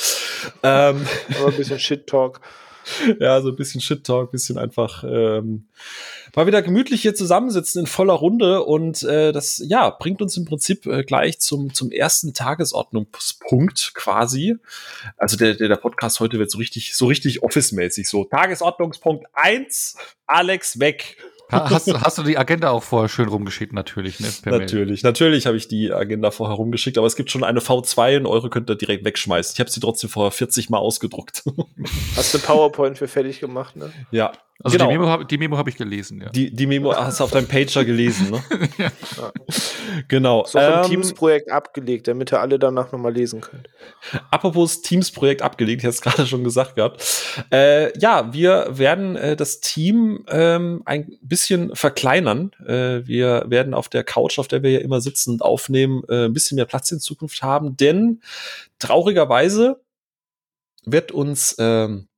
Ähm, 0.63 1.05
Aber 1.37 1.47
ein 1.47 1.57
bisschen 1.57 1.79
Shit-Talk. 1.79 2.39
ja, 3.19 3.41
so 3.41 3.49
ein 3.49 3.55
bisschen 3.55 3.81
Shit-Talk, 3.81 4.31
bisschen 4.31 4.57
einfach 4.57 5.03
ähm, 5.03 5.67
mal 6.35 6.47
wieder 6.47 6.61
gemütlich 6.61 7.01
hier 7.01 7.15
zusammensitzen 7.15 7.81
in 7.81 7.87
voller 7.87 8.13
Runde 8.13 8.63
und 8.63 9.03
äh, 9.03 9.31
das 9.31 9.61
ja 9.65 9.89
bringt 9.89 10.21
uns 10.21 10.37
im 10.37 10.45
Prinzip 10.45 10.85
äh, 10.85 11.03
gleich 11.03 11.39
zum 11.39 11.73
zum 11.73 11.91
ersten 11.91 12.33
Tagesordnungspunkt 12.33 13.93
quasi. 13.93 14.57
Also 15.17 15.37
der 15.37 15.55
der, 15.55 15.67
der 15.67 15.75
Podcast 15.75 16.19
heute 16.19 16.39
wird 16.39 16.51
so 16.51 16.57
richtig 16.57 16.95
so 16.95 17.07
richtig 17.07 17.43
Office-mäßig 17.43 18.07
so 18.07 18.25
Tagesordnungspunkt 18.25 19.25
eins 19.33 19.95
Alex 20.25 20.79
weg. 20.79 21.17
Hast, 21.51 21.87
du, 21.87 21.99
hast 21.99 22.17
du 22.17 22.23
die 22.23 22.37
Agenda 22.37 22.69
auch 22.69 22.83
vorher 22.83 23.09
schön 23.09 23.27
rumgeschickt, 23.27 23.73
natürlich, 23.73 24.19
ne? 24.19 24.27
natürlich, 24.45 25.03
Mail. 25.03 25.09
natürlich 25.09 25.47
habe 25.47 25.57
ich 25.57 25.67
die 25.67 25.91
Agenda 25.91 26.29
vorher 26.29 26.55
rumgeschickt, 26.55 26.97
aber 26.97 27.07
es 27.07 27.15
gibt 27.15 27.31
schon 27.31 27.43
eine 27.43 27.59
V2 27.59 28.17
und 28.17 28.27
eure 28.27 28.49
könnt 28.49 28.69
ihr 28.69 28.75
direkt 28.75 29.03
wegschmeißen. 29.03 29.53
Ich 29.55 29.59
habe 29.59 29.69
sie 29.69 29.79
trotzdem 29.79 30.09
vorher 30.09 30.31
40 30.31 30.69
Mal 30.69 30.77
ausgedruckt. 30.77 31.43
Hast 32.15 32.33
du 32.33 32.39
PowerPoint 32.39 32.97
für 32.97 33.07
fertig 33.07 33.39
gemacht, 33.39 33.75
ne? 33.75 33.91
Ja, 34.11 34.31
also 34.61 34.77
genau. 34.77 34.89
die 34.89 34.97
Memo 34.97 35.09
habe 35.09 35.37
Memo 35.37 35.57
hab 35.57 35.67
ich 35.69 35.77
gelesen, 35.77 36.21
ja. 36.21 36.29
Die, 36.29 36.53
die 36.53 36.67
Memo 36.67 36.93
hast 36.93 37.21
du 37.21 37.23
auf 37.23 37.31
deinem 37.31 37.47
Pager 37.47 37.85
gelesen, 37.85 38.29
ne? 38.29 38.43
ja. 38.77 38.91
Genau. 40.09 40.43
So 40.45 40.59
ein 40.59 40.83
ähm, 40.83 40.89
Teams-Projekt 40.89 41.49
abgelegt, 41.49 42.09
damit 42.09 42.33
ihr 42.33 42.41
alle 42.41 42.59
danach 42.59 42.91
nochmal 42.91 43.13
lesen 43.13 43.39
könnt. 43.39 43.69
Apropos 44.31 44.81
Teams-Projekt 44.81 45.41
abgelegt, 45.41 45.81
ich 45.81 45.85
habe 45.85 45.93
es 45.93 46.01
gerade 46.01 46.27
schon 46.27 46.43
gesagt 46.43 46.75
gehabt. 46.75 47.01
Äh, 47.53 47.97
ja, 47.99 48.33
wir 48.33 48.77
werden 48.77 49.15
äh, 49.15 49.37
das 49.37 49.61
Team 49.61 50.25
ähm, 50.27 50.81
ein 50.83 51.17
bisschen 51.21 51.73
verkleinern. 51.73 52.51
Äh, 52.67 53.07
wir 53.07 53.45
werden 53.47 53.73
auf 53.73 53.87
der 53.87 54.03
Couch, 54.03 54.39
auf 54.39 54.49
der 54.49 54.61
wir 54.61 54.71
ja 54.71 54.79
immer 54.79 54.99
sitzen 54.99 55.31
und 55.31 55.41
aufnehmen, 55.41 56.03
äh, 56.09 56.25
ein 56.25 56.33
bisschen 56.33 56.57
mehr 56.57 56.65
Platz 56.65 56.91
in 56.91 56.99
Zukunft 56.99 57.41
haben, 57.43 57.77
denn 57.77 58.21
traurigerweise 58.77 59.79
wird 60.85 61.13
uns 61.13 61.55
ähm, 61.59 62.08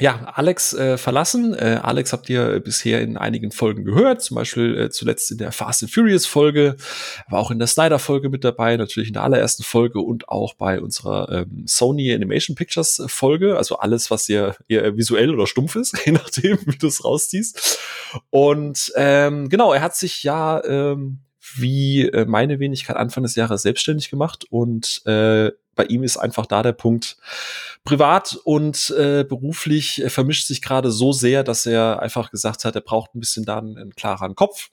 ja, 0.00 0.24
Alex 0.34 0.72
äh, 0.72 0.98
verlassen. 0.98 1.54
Äh, 1.54 1.78
Alex 1.80 2.12
habt 2.12 2.28
ihr 2.28 2.58
bisher 2.58 3.00
in 3.00 3.16
einigen 3.16 3.52
Folgen 3.52 3.84
gehört, 3.84 4.22
zum 4.22 4.34
Beispiel 4.34 4.76
äh, 4.76 4.90
zuletzt 4.90 5.30
in 5.30 5.38
der 5.38 5.52
Fast 5.52 5.84
and 5.84 5.92
Furious 5.92 6.26
Folge, 6.26 6.76
war 7.28 7.38
auch 7.38 7.52
in 7.52 7.60
der 7.60 7.68
Snyder 7.68 8.00
Folge 8.00 8.28
mit 8.28 8.42
dabei, 8.42 8.76
natürlich 8.76 9.08
in 9.08 9.14
der 9.14 9.22
allerersten 9.22 9.62
Folge 9.62 10.00
und 10.00 10.28
auch 10.28 10.54
bei 10.54 10.80
unserer 10.80 11.30
ähm, 11.30 11.62
Sony 11.66 12.12
Animation 12.12 12.56
Pictures 12.56 13.02
Folge, 13.06 13.56
also 13.56 13.78
alles, 13.78 14.10
was 14.10 14.28
eher, 14.28 14.56
eher 14.66 14.96
visuell 14.96 15.32
oder 15.32 15.46
stumpf 15.46 15.76
ist, 15.76 15.96
je 16.06 16.12
nachdem, 16.12 16.58
wie 16.66 16.76
du 16.76 16.88
es 16.88 17.04
rausziehst. 17.04 17.78
Und 18.30 18.92
ähm, 18.96 19.48
genau, 19.48 19.72
er 19.72 19.82
hat 19.82 19.94
sich 19.94 20.24
ja 20.24 20.62
ähm, 20.64 21.20
wie 21.56 22.08
äh, 22.08 22.24
meine 22.24 22.58
Wenigkeit 22.58 22.96
Anfang 22.96 23.22
des 23.22 23.36
Jahres 23.36 23.62
selbstständig 23.62 24.10
gemacht 24.10 24.44
und 24.50 25.02
äh, 25.06 25.52
bei 25.74 25.84
ihm 25.84 26.02
ist 26.02 26.16
einfach 26.16 26.46
da 26.46 26.62
der 26.62 26.72
Punkt, 26.72 27.16
privat 27.84 28.38
und 28.44 28.90
äh, 28.90 29.24
beruflich 29.24 30.02
äh, 30.02 30.10
vermischt 30.10 30.46
sich 30.46 30.62
gerade 30.62 30.90
so 30.90 31.12
sehr, 31.12 31.44
dass 31.44 31.66
er 31.66 32.00
einfach 32.00 32.30
gesagt 32.30 32.64
hat, 32.64 32.74
er 32.74 32.80
braucht 32.80 33.14
ein 33.14 33.20
bisschen 33.20 33.44
da 33.44 33.58
einen, 33.58 33.76
einen 33.76 33.94
klareren 33.94 34.34
Kopf. 34.34 34.70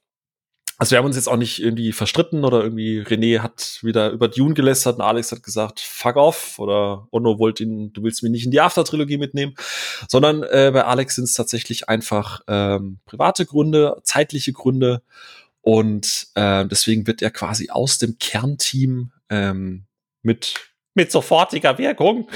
Also 0.82 0.92
wir 0.92 0.98
haben 0.98 1.06
uns 1.06 1.16
jetzt 1.16 1.30
auch 1.30 1.38
nicht 1.38 1.62
irgendwie 1.62 1.92
verstritten 1.92 2.44
oder 2.44 2.64
irgendwie 2.64 3.02
René 3.02 3.42
hat 3.42 3.78
wieder 3.84 4.10
über 4.10 4.28
Dune 4.28 4.56
gelästert 4.56 4.96
und 4.96 5.04
Alex 5.04 5.32
hat 5.32 5.44
gesagt, 5.44 5.80
fuck 5.80 6.16
off 6.16 6.58
oder 6.58 7.08
Ono 7.12 7.38
wollte 7.38 7.62
ihn, 7.62 7.94
du 7.94 8.02
willst 8.02 8.24
mich 8.24 8.32
nicht 8.32 8.46
in 8.46 8.52
die 8.52 8.62
After-Trilogie 8.62 9.20
mitnehmen, 9.20 9.54
sondern 10.08 10.42
äh, 10.42 10.72
bei 10.74 10.84
Alex 10.84 11.14
sind 11.18 11.26
es 11.26 11.36
tatsächlich 11.36 11.88
einfach 11.88 12.42
ähm, 12.48 12.98
private 13.06 13.46
Gründe, 13.46 14.02
zeitliche 14.04 14.54
Gründe. 14.54 15.04
Und 15.62 16.30
äh, 16.34 16.66
deswegen 16.66 17.06
wird 17.06 17.22
er 17.22 17.30
quasi 17.30 17.70
aus 17.70 18.00
dem 18.00 18.18
Kernteam 18.18 19.12
ähm, 19.30 19.86
mit 20.24 20.56
mit 20.94 21.12
sofortiger 21.12 21.78
Wirkung 21.78 22.28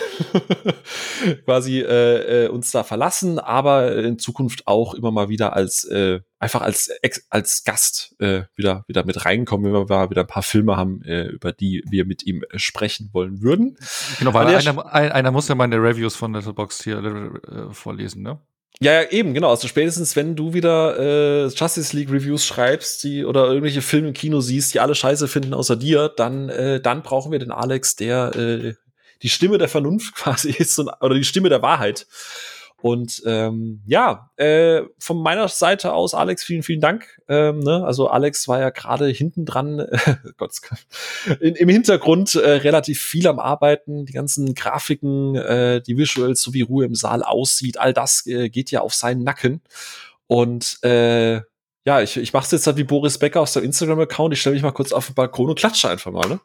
quasi 1.45 1.81
äh, 1.81 2.45
äh, 2.45 2.47
uns 2.47 2.71
da 2.71 2.83
verlassen, 2.83 3.39
aber 3.39 3.95
in 3.97 4.17
Zukunft 4.17 4.67
auch 4.67 4.93
immer 4.93 5.11
mal 5.11 5.29
wieder 5.29 5.53
als 5.53 5.83
äh, 5.85 6.21
einfach 6.39 6.61
als 6.61 6.89
als 7.29 7.63
Gast 7.63 8.15
äh, 8.19 8.43
wieder 8.55 8.85
wieder 8.87 9.05
mit 9.05 9.25
reinkommen, 9.25 9.65
wenn 9.65 9.73
wir 9.73 9.85
mal 9.85 10.09
wieder 10.09 10.21
ein 10.21 10.27
paar 10.27 10.43
Filme 10.43 10.77
haben, 10.77 11.01
äh, 11.03 11.27
über 11.27 11.51
die 11.51 11.83
wir 11.89 12.05
mit 12.05 12.25
ihm 12.25 12.43
sprechen 12.55 13.09
wollen 13.11 13.41
würden. 13.41 13.77
Genau, 14.19 14.33
weil 14.33 14.47
einer, 14.47 14.93
einer 14.93 15.31
muss 15.31 15.47
ja 15.47 15.55
meine 15.55 15.77
Reviews 15.77 16.15
von 16.15 16.33
Letterboxd 16.33 16.83
hier 16.83 17.03
äh, 17.03 17.73
vorlesen, 17.73 18.23
ne? 18.23 18.39
Ja, 18.81 19.01
ja, 19.01 19.09
eben, 19.09 19.33
genau. 19.33 19.49
Also 19.49 19.67
spätestens, 19.67 20.15
wenn 20.15 20.35
du 20.35 20.53
wieder 20.53 20.99
äh, 20.99 21.47
Justice 21.47 21.95
League 21.95 22.11
Reviews 22.11 22.45
schreibst, 22.45 23.03
die 23.03 23.23
oder 23.23 23.47
irgendwelche 23.47 23.81
Filme 23.81 24.09
im 24.09 24.13
Kino 24.13 24.41
siehst, 24.41 24.73
die 24.73 24.79
alle 24.81 24.95
Scheiße 24.95 25.27
finden 25.27 25.53
außer 25.53 25.77
dir, 25.77 26.09
dann 26.09 26.49
äh, 26.49 26.81
dann 26.81 27.01
brauchen 27.01 27.31
wir 27.31 27.39
den 27.39 27.51
Alex, 27.51 27.95
der 27.95 28.35
äh, 28.35 28.73
die 29.21 29.29
Stimme 29.29 29.57
der 29.57 29.69
Vernunft 29.69 30.15
quasi 30.15 30.51
ist 30.51 30.77
und, 30.77 30.89
oder 30.99 31.15
die 31.15 31.23
Stimme 31.23 31.49
der 31.49 31.61
Wahrheit. 31.61 32.05
Und 32.81 33.23
ähm, 33.25 33.81
ja, 33.87 34.29
äh, 34.35 34.83
von 34.99 35.17
meiner 35.17 35.47
Seite 35.47 35.93
aus, 35.93 36.13
Alex, 36.13 36.43
vielen, 36.43 36.61
vielen 36.61 36.81
Dank. 36.81 37.19
Ähm, 37.27 37.59
ne? 37.59 37.83
Also 37.83 38.09
Alex 38.09 38.47
war 38.47 38.59
ja 38.59 38.69
gerade 38.69 39.07
hinten 39.07 39.45
dran, 39.45 39.79
äh, 39.79 39.97
Gott, 40.37 40.51
in, 41.39 41.55
im 41.55 41.69
Hintergrund 41.69 42.35
äh, 42.35 42.47
relativ 42.47 43.01
viel 43.01 43.27
am 43.27 43.39
Arbeiten. 43.39 44.05
Die 44.05 44.13
ganzen 44.13 44.53
Grafiken, 44.53 45.35
äh, 45.35 45.81
die 45.81 45.97
Visuals, 45.97 46.41
so 46.41 46.53
wie 46.53 46.61
Ruhe 46.61 46.85
im 46.85 46.95
Saal 46.95 47.23
aussieht, 47.23 47.79
all 47.79 47.93
das 47.93 48.27
äh, 48.27 48.49
geht 48.49 48.69
ja 48.71 48.81
auf 48.81 48.93
seinen 48.93 49.23
Nacken. 49.23 49.61
Und 50.27 50.77
äh, 50.83 51.41
ja, 51.85 52.01
ich, 52.01 52.17
ich 52.17 52.33
mache 52.33 52.45
es 52.45 52.51
jetzt 52.51 52.67
halt 52.67 52.77
wie 52.77 52.83
Boris 52.83 53.17
Becker 53.17 53.41
aus 53.41 53.53
seinem 53.53 53.65
Instagram-Account. 53.65 54.33
Ich 54.33 54.41
stelle 54.41 54.55
mich 54.55 54.63
mal 54.63 54.71
kurz 54.71 54.91
auf 54.91 55.07
den 55.07 55.15
Balkon 55.15 55.49
und 55.49 55.57
klatsche 55.57 55.89
einfach 55.89 56.11
mal, 56.11 56.27
ne? 56.27 56.39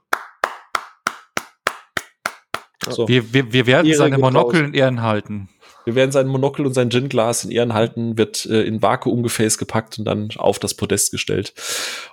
So. 2.89 3.07
Wir, 3.09 3.33
wir, 3.33 3.53
wir 3.53 3.67
werden 3.67 3.87
Ehre 3.87 3.97
seine 3.97 4.19
Monokel 4.19 4.65
in 4.65 4.75
Ehren 4.75 5.03
halten. 5.03 5.49
Wir 5.91 5.97
werden 5.97 6.13
sein 6.13 6.29
Monokel 6.29 6.67
und 6.67 6.73
sein 6.73 6.89
Gin-Glas 6.89 7.43
in 7.45 7.51
Ehren 7.51 7.75
halten, 7.75 8.17
wird 8.17 8.47
äh, 8.47 8.63
in 8.63 8.81
Vakuumgefäß 8.81 9.59
gepackt 9.59 9.99
und 9.99 10.05
dann 10.05 10.31
auf 10.37 10.61
das 10.61 10.75
Podest 10.75 11.11
gestellt. 11.11 11.53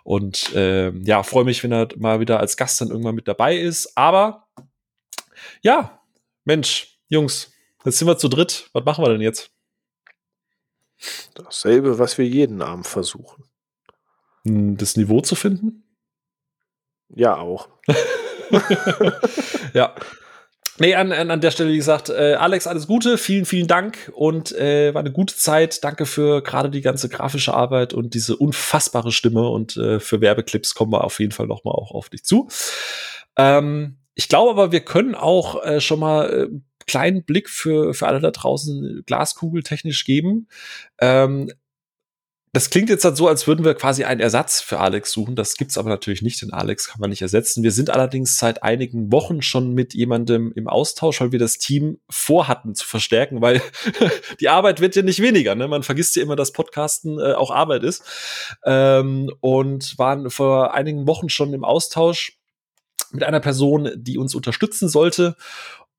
Und 0.04 0.52
äh, 0.56 0.90
ja, 1.04 1.22
freue 1.22 1.44
mich, 1.46 1.64
wenn 1.64 1.72
er 1.72 1.90
mal 1.96 2.20
wieder 2.20 2.40
als 2.40 2.58
Gast 2.58 2.82
dann 2.82 2.90
irgendwann 2.90 3.14
mit 3.14 3.28
dabei 3.28 3.56
ist. 3.56 3.96
Aber 3.96 4.48
ja, 5.62 6.02
Mensch, 6.44 7.00
Jungs, 7.08 7.52
jetzt 7.86 8.00
sind 8.00 8.08
wir 8.08 8.18
zu 8.18 8.30
dritt. 8.30 8.72
Was 8.74 8.84
machen 8.84 9.06
wir 9.06 9.10
denn 9.10 9.22
jetzt? 9.22 9.52
Dasselbe, 11.36 12.00
was 12.00 12.18
wir 12.18 12.26
jeden 12.26 12.64
Abend 12.64 12.88
versuchen. 12.88 13.44
Hm, 14.44 14.76
das 14.76 14.98
Niveau 14.98 15.22
zu 15.22 15.36
finden? 15.36 15.84
Ja, 17.10 17.38
auch. 17.38 17.70
ja, 19.74 19.94
Nee, 20.80 20.94
an, 20.94 21.12
an, 21.12 21.32
an 21.32 21.42
der 21.42 21.52
Stelle, 21.52 21.72
wie 21.72 21.78
gesagt, 21.78 22.10
äh, 22.10 22.36
Alex, 22.36 22.68
alles 22.68 22.86
Gute, 22.86 23.18
vielen, 23.18 23.46
vielen 23.46 23.68
Dank 23.68 24.12
und 24.14 24.52
äh, 24.54 24.94
war 24.94 25.00
eine 25.00 25.12
gute 25.12 25.36
Zeit. 25.36 25.84
Danke 25.84 26.06
für 26.06 26.44
gerade 26.44 26.70
die 26.70 26.82
ganze 26.82 27.10
grafische 27.10 27.54
Arbeit 27.54 27.94
und 27.94 28.14
diese 28.14 28.36
unfassbare 28.36 29.12
Stimme 29.12 29.50
und 29.50 29.76
äh, 29.78 30.00
für 30.00 30.22
Werbeclips 30.22 30.76
kommen 30.76 30.92
wir 30.92 31.04
auf 31.04 31.20
jeden 31.20 31.32
Fall 31.32 31.48
noch 31.48 31.64
mal 31.64 31.72
auch 31.72 31.92
auf 31.92 32.10
dich 32.10 32.24
zu. 32.24 32.48
Ähm, 33.38 33.98
ich 34.14 34.30
glaube 34.30 34.52
aber, 34.52 34.72
wir 34.72 34.82
können 34.82 35.16
auch 35.16 35.64
äh, 35.64 35.82
schon 35.82 36.00
mal 36.00 36.30
äh, 36.32 36.48
kleinen 36.86 37.24
Blick 37.24 37.50
für, 37.50 37.94
für 37.94 38.08
alle 38.08 38.20
da 38.20 38.32
draußen 38.32 39.04
glaskugeltechnisch 39.06 40.06
geben. 40.06 40.48
Ähm, 41.00 41.52
das 42.54 42.70
klingt 42.70 42.90
jetzt 42.90 43.04
halt 43.04 43.18
so, 43.18 43.28
als 43.28 43.46
würden 43.46 43.66
wir 43.66 43.76
quasi 43.76 44.04
einen 44.06 44.22
Ersatz 44.22 44.62
für 44.62 44.80
Alex 44.80 45.12
suchen. 45.12 45.36
Das 45.36 45.58
gibt's 45.58 45.78
aber 45.78 45.90
natürlich 45.90 46.22
nicht, 46.22 46.42
denn 46.42 46.54
Alex 46.54 46.88
kann 46.88 47.02
man 47.02 47.10
nicht 47.10 47.22
ersetzen. 47.22 47.62
Wir 47.62 47.72
sind 47.72 47.90
allerdings 47.90 48.38
seit 48.38 48.64
einigen 48.64 49.12
Wochen 49.12 49.42
schon 49.42 49.74
mit 49.74 49.94
jemandem 49.94 50.54
im 50.56 50.68
Austausch, 50.68 51.20
weil 51.20 51.32
wir 51.32 51.40
das 51.40 51.58
Team 51.58 52.00
vorhatten 52.10 52.74
zu 52.74 52.88
verstärken, 52.88 53.42
weil 53.42 53.62
die 54.40 54.50
Arbeit 54.50 54.80
wird 54.80 54.96
ja 54.96 55.02
nicht 55.02 55.22
weniger. 55.22 55.56
Ne? 55.56 55.68
Man 55.68 55.84
vergisst 55.84 56.16
ja 56.16 56.24
immer, 56.24 56.36
dass 56.36 56.54
Podcasten 56.54 57.20
äh, 57.20 57.34
auch 57.34 57.52
Arbeit 57.52 57.84
ist. 57.84 58.04
Ähm, 58.66 59.30
und 59.42 59.98
waren 60.00 60.30
vor 60.30 60.74
einigen 60.74 61.06
Wochen 61.06 61.30
schon 61.30 61.54
im 61.54 61.66
Austausch 61.66 62.38
mit 63.12 63.24
einer 63.24 63.40
Person, 63.40 63.92
die 63.96 64.18
uns 64.18 64.36
unterstützen 64.36 64.90
sollte. 64.90 65.36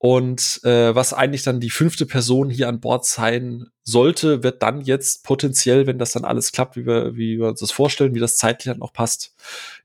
Und 0.00 0.60
äh, 0.62 0.94
was 0.94 1.12
eigentlich 1.12 1.42
dann 1.42 1.58
die 1.58 1.70
fünfte 1.70 2.06
Person 2.06 2.50
hier 2.50 2.68
an 2.68 2.78
Bord 2.78 3.04
sein 3.04 3.66
sollte, 3.82 4.44
wird 4.44 4.62
dann 4.62 4.80
jetzt 4.80 5.24
potenziell, 5.24 5.88
wenn 5.88 5.98
das 5.98 6.12
dann 6.12 6.24
alles 6.24 6.52
klappt, 6.52 6.76
wie 6.76 6.86
wir, 6.86 7.16
wie 7.16 7.38
wir 7.38 7.48
uns 7.48 7.58
das 7.58 7.72
vorstellen, 7.72 8.14
wie 8.14 8.20
das 8.20 8.36
zeitlich 8.36 8.72
dann 8.72 8.80
auch 8.80 8.92
passt, 8.92 9.34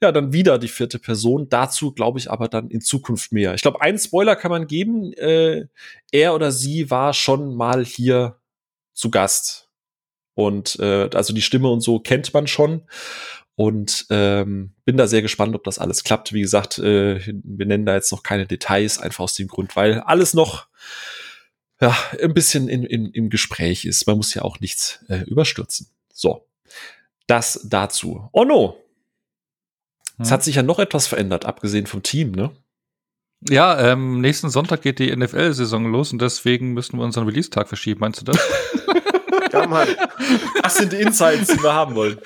ja, 0.02 0.12
dann 0.12 0.32
wieder 0.32 0.60
die 0.60 0.68
vierte 0.68 1.00
Person. 1.00 1.50
Dazu 1.50 1.94
glaube 1.94 2.20
ich 2.20 2.30
aber 2.30 2.48
dann 2.48 2.70
in 2.70 2.82
Zukunft 2.82 3.32
mehr. 3.32 3.56
Ich 3.56 3.64
glaube, 3.64 3.82
einen 3.82 3.98
Spoiler 3.98 4.36
kann 4.36 4.52
man 4.52 4.68
geben. 4.68 5.14
Äh, 5.14 5.66
er 6.12 6.36
oder 6.36 6.52
sie 6.52 6.92
war 6.92 7.14
schon 7.14 7.56
mal 7.56 7.84
hier 7.84 8.38
zu 8.94 9.10
Gast. 9.10 9.70
Und 10.36 10.80
äh, 10.80 11.10
also 11.14 11.34
die 11.34 11.42
Stimme 11.42 11.70
und 11.70 11.82
so 11.82 12.00
kennt 12.00 12.34
man 12.36 12.46
schon. 12.46 12.84
Und 13.56 14.08
ähm, 14.10 14.74
bin 14.84 14.98
da 14.98 15.06
sehr 15.06 15.22
gespannt, 15.22 15.56
ob 15.56 15.64
das 15.64 15.78
alles 15.78 16.04
klappt. 16.04 16.34
Wie 16.34 16.42
gesagt, 16.42 16.80
äh, 16.80 17.20
wir 17.26 17.66
nennen 17.66 17.86
da 17.86 17.94
jetzt 17.94 18.12
noch 18.12 18.24
keine 18.24 18.48
Details, 18.48 18.98
einfach 18.98 19.26
aus 19.26 19.36
dem 19.36 19.48
Grund, 19.48 19.76
weil 19.76 20.00
alles 20.00 20.34
noch 20.34 20.68
ja, 21.80 21.96
ein 22.22 22.34
bisschen 22.34 22.68
in, 22.68 22.84
in, 22.84 23.12
im 23.12 23.30
Gespräch 23.30 23.86
ist. 23.86 24.08
Man 24.08 24.18
muss 24.18 24.34
ja 24.34 24.42
auch 24.42 24.60
nichts 24.60 25.04
äh, 25.10 25.24
überstürzen. 25.24 25.88
So, 26.12 26.48
das 27.28 27.62
dazu. 27.66 28.30
Oh 28.32 28.44
no! 28.44 28.78
Es 30.20 30.28
hm. 30.28 30.34
hat 30.34 30.44
sich 30.44 30.56
ja 30.56 30.64
noch 30.64 30.80
etwas 30.80 31.08
verändert, 31.08 31.46
abgesehen 31.46 31.88
vom 31.88 32.04
Team, 32.04 32.32
ne? 32.32 32.52
Ja, 33.50 33.92
ähm, 33.92 34.22
nächsten 34.22 34.50
Sonntag 34.50 34.82
geht 34.82 35.00
die 35.00 35.14
NFL-Saison 35.14 35.92
los 35.92 36.14
und 36.14 36.22
deswegen 36.22 36.74
müssen 36.74 36.98
wir 36.98 37.04
unseren 37.04 37.28
Release-Tag 37.28 37.68
verschieben. 37.68 38.00
Meinst 38.00 38.22
du 38.22 38.26
das? 38.26 38.40
ja, 39.52 39.68
Mann. 39.68 39.88
Das 40.62 40.76
sind 40.76 40.94
die 40.94 41.02
Insights, 41.02 41.48
die 41.48 41.62
wir 41.62 41.74
haben 41.74 41.94
wollen. 41.94 42.18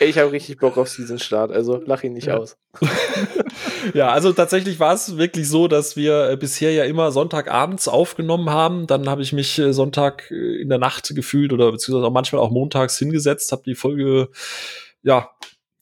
Ich 0.00 0.18
habe 0.18 0.32
richtig 0.32 0.58
Bock 0.58 0.76
auf 0.76 0.94
diesen 0.94 1.18
Start, 1.18 1.50
also 1.50 1.82
lach 1.84 2.02
ihn 2.02 2.12
nicht 2.12 2.26
ja. 2.26 2.36
aus. 2.36 2.56
ja, 3.94 4.10
also 4.10 4.32
tatsächlich 4.32 4.78
war 4.78 4.94
es 4.94 5.16
wirklich 5.16 5.48
so, 5.48 5.68
dass 5.68 5.96
wir 5.96 6.30
äh, 6.30 6.36
bisher 6.36 6.72
ja 6.72 6.84
immer 6.84 7.10
Sonntagabends 7.10 7.88
aufgenommen 7.88 8.50
haben. 8.50 8.86
Dann 8.86 9.08
habe 9.08 9.22
ich 9.22 9.32
mich 9.32 9.58
äh, 9.58 9.72
Sonntag 9.72 10.30
äh, 10.30 10.60
in 10.60 10.68
der 10.68 10.78
Nacht 10.78 11.14
gefühlt 11.14 11.52
oder 11.52 11.72
beziehungsweise 11.72 12.06
auch 12.06 12.12
manchmal 12.12 12.42
auch 12.42 12.50
montags 12.50 12.98
hingesetzt, 12.98 13.50
habe 13.52 13.62
die 13.66 13.74
Folge 13.74 14.28
ja 15.02 15.30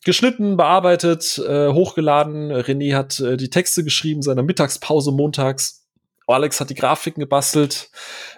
geschnitten, 0.04 0.56
bearbeitet, 0.56 1.38
äh, 1.38 1.72
hochgeladen. 1.72 2.52
René 2.52 2.94
hat 2.94 3.18
äh, 3.20 3.36
die 3.36 3.50
Texte 3.50 3.84
geschrieben, 3.84 4.22
seiner 4.22 4.42
Mittagspause 4.42 5.10
montags. 5.10 5.84
Alex 6.28 6.60
hat 6.60 6.70
die 6.70 6.74
Grafiken 6.74 7.20
gebastelt. 7.20 7.90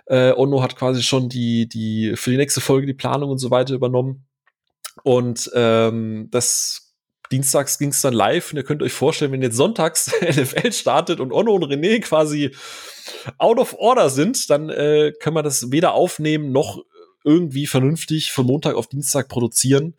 Äh, 0.07 0.33
Onno 0.33 0.63
hat 0.63 0.77
quasi 0.77 1.03
schon 1.03 1.29
die, 1.29 1.69
die, 1.69 2.15
für 2.17 2.31
die 2.31 2.37
nächste 2.37 2.61
Folge 2.61 2.87
die 2.87 2.95
Planung 2.95 3.31
und 3.31 3.39
so 3.39 3.51
weiter 3.51 3.75
übernommen. 3.75 4.28
Und 5.03 5.51
ähm, 5.55 6.29
das 6.31 6.95
Dienstags 7.31 7.79
ging 7.79 7.91
es 7.91 8.01
dann 8.01 8.15
live 8.15 8.53
und 8.53 8.57
ihr 8.57 8.65
könnt 8.65 8.83
euch 8.83 8.93
vorstellen, 8.93 9.33
wenn 9.33 9.43
jetzt 9.43 9.57
sonntags 9.57 10.11
NFL 10.21 10.73
startet 10.73 11.21
und 11.21 11.33
Onno 11.33 11.53
und 11.53 11.65
René 11.65 12.01
quasi 12.01 12.55
out 13.37 13.59
of 13.59 13.75
order 13.79 14.11
sind, 14.11 14.49
dann 14.51 14.71
äh, 14.71 15.13
können 15.21 15.37
wir 15.37 15.43
das 15.43 15.71
weder 15.71 15.93
aufnehmen 15.93 16.53
noch 16.53 16.83
irgendwie 17.25 17.67
vernünftig 17.67 18.33
von 18.33 18.47
Montag 18.47 18.75
auf 18.77 18.87
Dienstag 18.87 19.29
produzieren. 19.29 19.95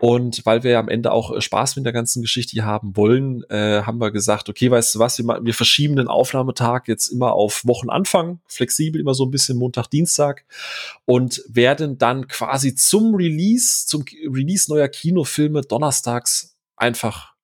Und 0.00 0.44
weil 0.44 0.64
wir 0.64 0.78
am 0.78 0.88
Ende 0.88 1.12
auch 1.12 1.32
äh, 1.32 1.40
Spaß 1.40 1.76
mit 1.76 1.84
der 1.84 1.92
ganzen 1.92 2.20
Geschichte 2.20 2.64
haben 2.64 2.96
wollen, 2.96 3.44
äh, 3.48 3.82
haben 3.82 4.00
wir 4.00 4.10
gesagt, 4.10 4.48
okay, 4.48 4.70
weißt 4.70 4.94
du 4.94 4.98
was, 4.98 5.18
wir, 5.18 5.24
wir 5.42 5.54
verschieben 5.54 5.96
den 5.96 6.08
Aufnahmetag 6.08 6.88
jetzt 6.88 7.08
immer 7.08 7.32
auf 7.32 7.62
Wochenanfang, 7.64 8.40
flexibel, 8.46 9.00
immer 9.00 9.14
so 9.14 9.24
ein 9.24 9.30
bisschen 9.30 9.56
Montag, 9.56 9.88
Dienstag 9.88 10.44
und 11.04 11.42
werden 11.48 11.96
dann 11.96 12.26
quasi 12.26 12.74
zum 12.74 13.14
Release, 13.14 13.86
zum 13.86 14.04
Release 14.28 14.70
neuer 14.70 14.88
Kinofilme 14.88 15.62
donnerstags 15.62 16.56
einfach 16.76 17.34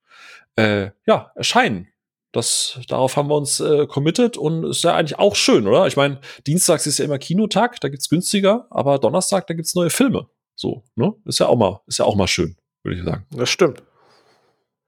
äh, 0.57 0.91
ja, 1.07 1.31
erscheinen. 1.37 1.89
Das, 2.33 2.79
darauf 2.89 3.17
haben 3.17 3.29
wir 3.29 3.37
uns 3.37 3.59
äh, 3.61 3.87
committed 3.87 4.37
und 4.37 4.65
ist 4.65 4.85
ja 4.85 4.95
eigentlich 4.95 5.19
auch 5.19 5.35
schön, 5.35 5.67
oder? 5.67 5.87
Ich 5.87 5.97
meine, 5.97 6.21
Dienstags 6.47 6.87
ist 6.87 6.99
ja 6.99 7.05
immer 7.05 7.19
Kinotag, 7.19 7.81
da 7.81 7.89
gibt's 7.89 8.09
günstiger, 8.09 8.67
aber 8.71 8.99
Donnerstag, 8.99 9.47
da 9.49 9.55
gibt's 9.55 9.75
neue 9.75 9.91
Filme. 9.91 10.29
So, 10.61 10.85
ne? 10.95 11.15
Ist 11.25 11.41
ja 11.41 11.47
auch 11.47 11.57
mal, 11.57 11.81
ist 11.87 12.01
ja 12.01 12.05
auch 12.05 12.17
mal 12.17 12.27
schön, 12.27 12.55
würde 12.83 12.99
ich 12.99 13.03
sagen. 13.03 13.25
Das 13.31 13.49
stimmt. 13.49 13.83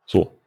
So. 0.05 0.39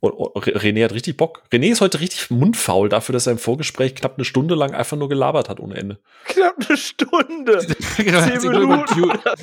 Und, 0.00 0.12
und 0.12 0.46
René 0.46 0.84
hat 0.84 0.94
richtig 0.94 1.18
Bock. 1.18 1.42
René 1.52 1.70
ist 1.70 1.82
heute 1.82 2.00
richtig 2.00 2.30
mundfaul 2.30 2.88
dafür, 2.88 3.12
dass 3.12 3.26
er 3.26 3.32
im 3.32 3.38
Vorgespräch 3.38 3.94
knapp 3.94 4.14
eine 4.16 4.24
Stunde 4.24 4.54
lang 4.54 4.72
einfach 4.72 4.96
nur 4.96 5.10
gelabert 5.10 5.50
hat 5.50 5.60
ohne 5.60 5.76
Ende. 5.76 5.98
Knapp 6.24 6.54
eine 6.66 6.78
Stunde. 6.78 7.58
hat, 7.58 8.40
sich 8.40 8.50
über, 8.50 8.86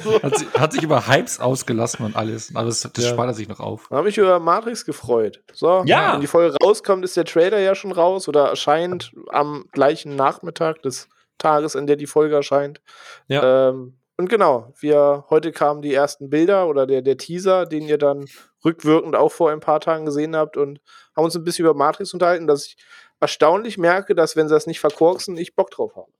so. 0.03 0.23
hat, 0.23 0.37
sich, 0.39 0.53
hat, 0.55 0.73
sich 0.73 0.81
über 0.81 1.07
Hypes 1.07 1.39
ausgelassen 1.39 2.03
und 2.03 2.15
alles. 2.15 2.55
alles 2.55 2.81
das 2.81 3.05
ja. 3.05 3.11
spart 3.11 3.27
er 3.27 3.33
sich 3.35 3.47
noch 3.47 3.59
auf. 3.59 3.89
Da 3.91 3.97
habe 3.97 4.09
ich 4.09 4.17
über 4.17 4.39
Matrix 4.39 4.85
gefreut. 4.85 5.43
So, 5.53 5.83
ja. 5.85 6.13
wenn 6.13 6.21
die 6.21 6.27
Folge 6.27 6.57
rauskommt, 6.63 7.05
ist 7.05 7.15
der 7.15 7.25
Trailer 7.25 7.59
ja 7.59 7.75
schon 7.75 7.91
raus 7.91 8.27
oder 8.27 8.47
erscheint 8.47 9.13
am 9.29 9.65
gleichen 9.71 10.15
Nachmittag 10.15 10.81
des 10.81 11.09
Tages, 11.37 11.75
in 11.75 11.85
der 11.85 11.95
die 11.95 12.07
Folge 12.07 12.33
erscheint. 12.33 12.81
Ja. 13.27 13.69
Ähm, 13.69 13.98
und 14.19 14.27
genau, 14.27 14.73
wir 14.77 15.23
heute 15.29 15.53
kamen 15.53 15.81
die 15.81 15.93
ersten 15.93 16.29
Bilder 16.29 16.67
oder 16.67 16.85
der, 16.85 17.01
der 17.01 17.15
Teaser, 17.15 17.65
den 17.65 17.87
ihr 17.87 17.97
dann 17.97 18.25
rückwirkend 18.65 19.15
auch 19.15 19.31
vor 19.31 19.49
ein 19.49 19.61
paar 19.61 19.79
Tagen 19.79 20.05
gesehen 20.05 20.35
habt 20.35 20.57
und 20.57 20.81
haben 21.15 21.23
uns 21.23 21.37
ein 21.37 21.45
bisschen 21.45 21.63
über 21.63 21.73
Matrix 21.73 22.13
unterhalten, 22.13 22.45
dass 22.45 22.65
ich 22.65 22.75
erstaunlich 23.21 23.77
merke, 23.77 24.15
dass 24.15 24.35
wenn 24.35 24.49
sie 24.49 24.53
das 24.53 24.67
nicht 24.67 24.81
verkorksen, 24.81 25.37
ich 25.37 25.55
Bock 25.55 25.71
drauf 25.71 25.95
habe. 25.95 26.11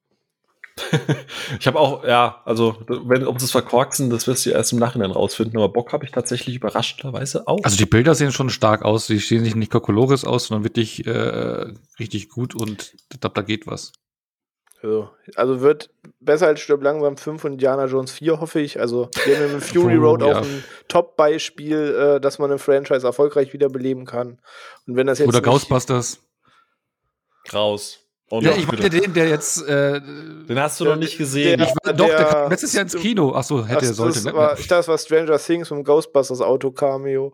ich 1.59 1.67
habe 1.67 1.77
auch, 1.77 2.05
ja, 2.05 2.41
also, 2.45 2.77
wenn, 2.87 3.27
ob 3.27 3.37
das 3.37 3.51
verkorksen, 3.51 4.09
das 4.09 4.27
wirst 4.27 4.45
du 4.45 4.51
erst 4.51 4.71
im 4.71 4.79
Nachhinein 4.79 5.11
rausfinden, 5.11 5.57
aber 5.57 5.67
Bock 5.67 5.91
habe 5.91 6.05
ich 6.05 6.11
tatsächlich 6.11 6.55
überraschenderweise 6.55 7.49
auch. 7.49 7.65
Also, 7.65 7.75
die 7.75 7.85
Bilder 7.85 8.15
sehen 8.15 8.31
schon 8.31 8.49
stark 8.49 8.85
aus, 8.85 9.07
die 9.07 9.17
sehen 9.17 9.43
nicht, 9.43 9.57
nicht 9.57 9.73
Kokolores 9.73 10.23
aus, 10.23 10.45
sondern 10.45 10.63
wirklich 10.63 11.05
äh, 11.05 11.73
richtig 11.99 12.29
gut 12.29 12.55
und 12.55 12.93
glaube, 13.19 13.33
da 13.33 13.41
geht 13.41 13.67
was. 13.67 13.91
Also, 14.81 15.09
also 15.35 15.61
wird 15.61 15.89
besser 16.21 16.47
als 16.47 16.61
Stirb 16.61 16.81
langsam 16.81 17.17
5 17.17 17.43
und 17.43 17.53
Indiana 17.53 17.85
Jones 17.85 18.11
4, 18.11 18.39
hoffe 18.39 18.61
ich. 18.61 18.79
Also, 18.79 19.09
wir 19.25 19.37
haben 19.37 19.53
mit 19.53 19.63
Fury 19.63 19.95
Road 19.95 20.21
ja. 20.21 20.27
auch 20.27 20.41
ein 20.41 20.63
Top-Beispiel, 20.87 22.15
äh, 22.17 22.21
dass 22.21 22.39
man 22.39 22.51
ein 22.51 22.59
Franchise 22.59 23.05
erfolgreich 23.05 23.51
wiederbeleben 23.51 24.05
kann. 24.05 24.39
Und 24.87 24.95
wenn 24.95 25.07
das 25.07 25.19
jetzt. 25.19 25.27
Oder 25.27 25.41
Ghostbusters. 25.41 26.19
Raus. 27.53 27.99
Oh, 28.31 28.41
ja, 28.41 28.51
ich 28.51 28.67
meine 28.67 28.89
den, 28.89 29.13
der 29.13 29.27
jetzt. 29.27 29.67
Äh, 29.67 30.01
den 30.01 30.59
hast 30.59 30.79
du 30.79 30.83
der, 30.83 30.93
noch 30.93 30.99
nicht 30.99 31.17
gesehen. 31.17 31.57
Der, 31.57 31.67
ich, 31.67 31.73
doch, 31.73 32.05
der, 32.05 32.17
der 32.17 32.25
kam 32.25 32.51
letztes 32.51 32.73
Jahr 32.73 32.83
ins 32.83 32.95
Kino. 32.95 33.33
Achso, 33.33 33.65
hätte 33.65 33.85
er 33.85 33.93
sollte. 33.93 34.23
Ne? 34.23 34.33
War, 34.33 34.53
ich 34.53 34.67
dachte, 34.67 34.75
das 34.75 34.87
war 34.87 34.97
Stranger 34.97 35.39
Things 35.39 35.71
mit 35.71 35.79
dem 35.79 35.83
Ghostbusters 35.83 36.39
Auto-Cameo. 36.39 37.33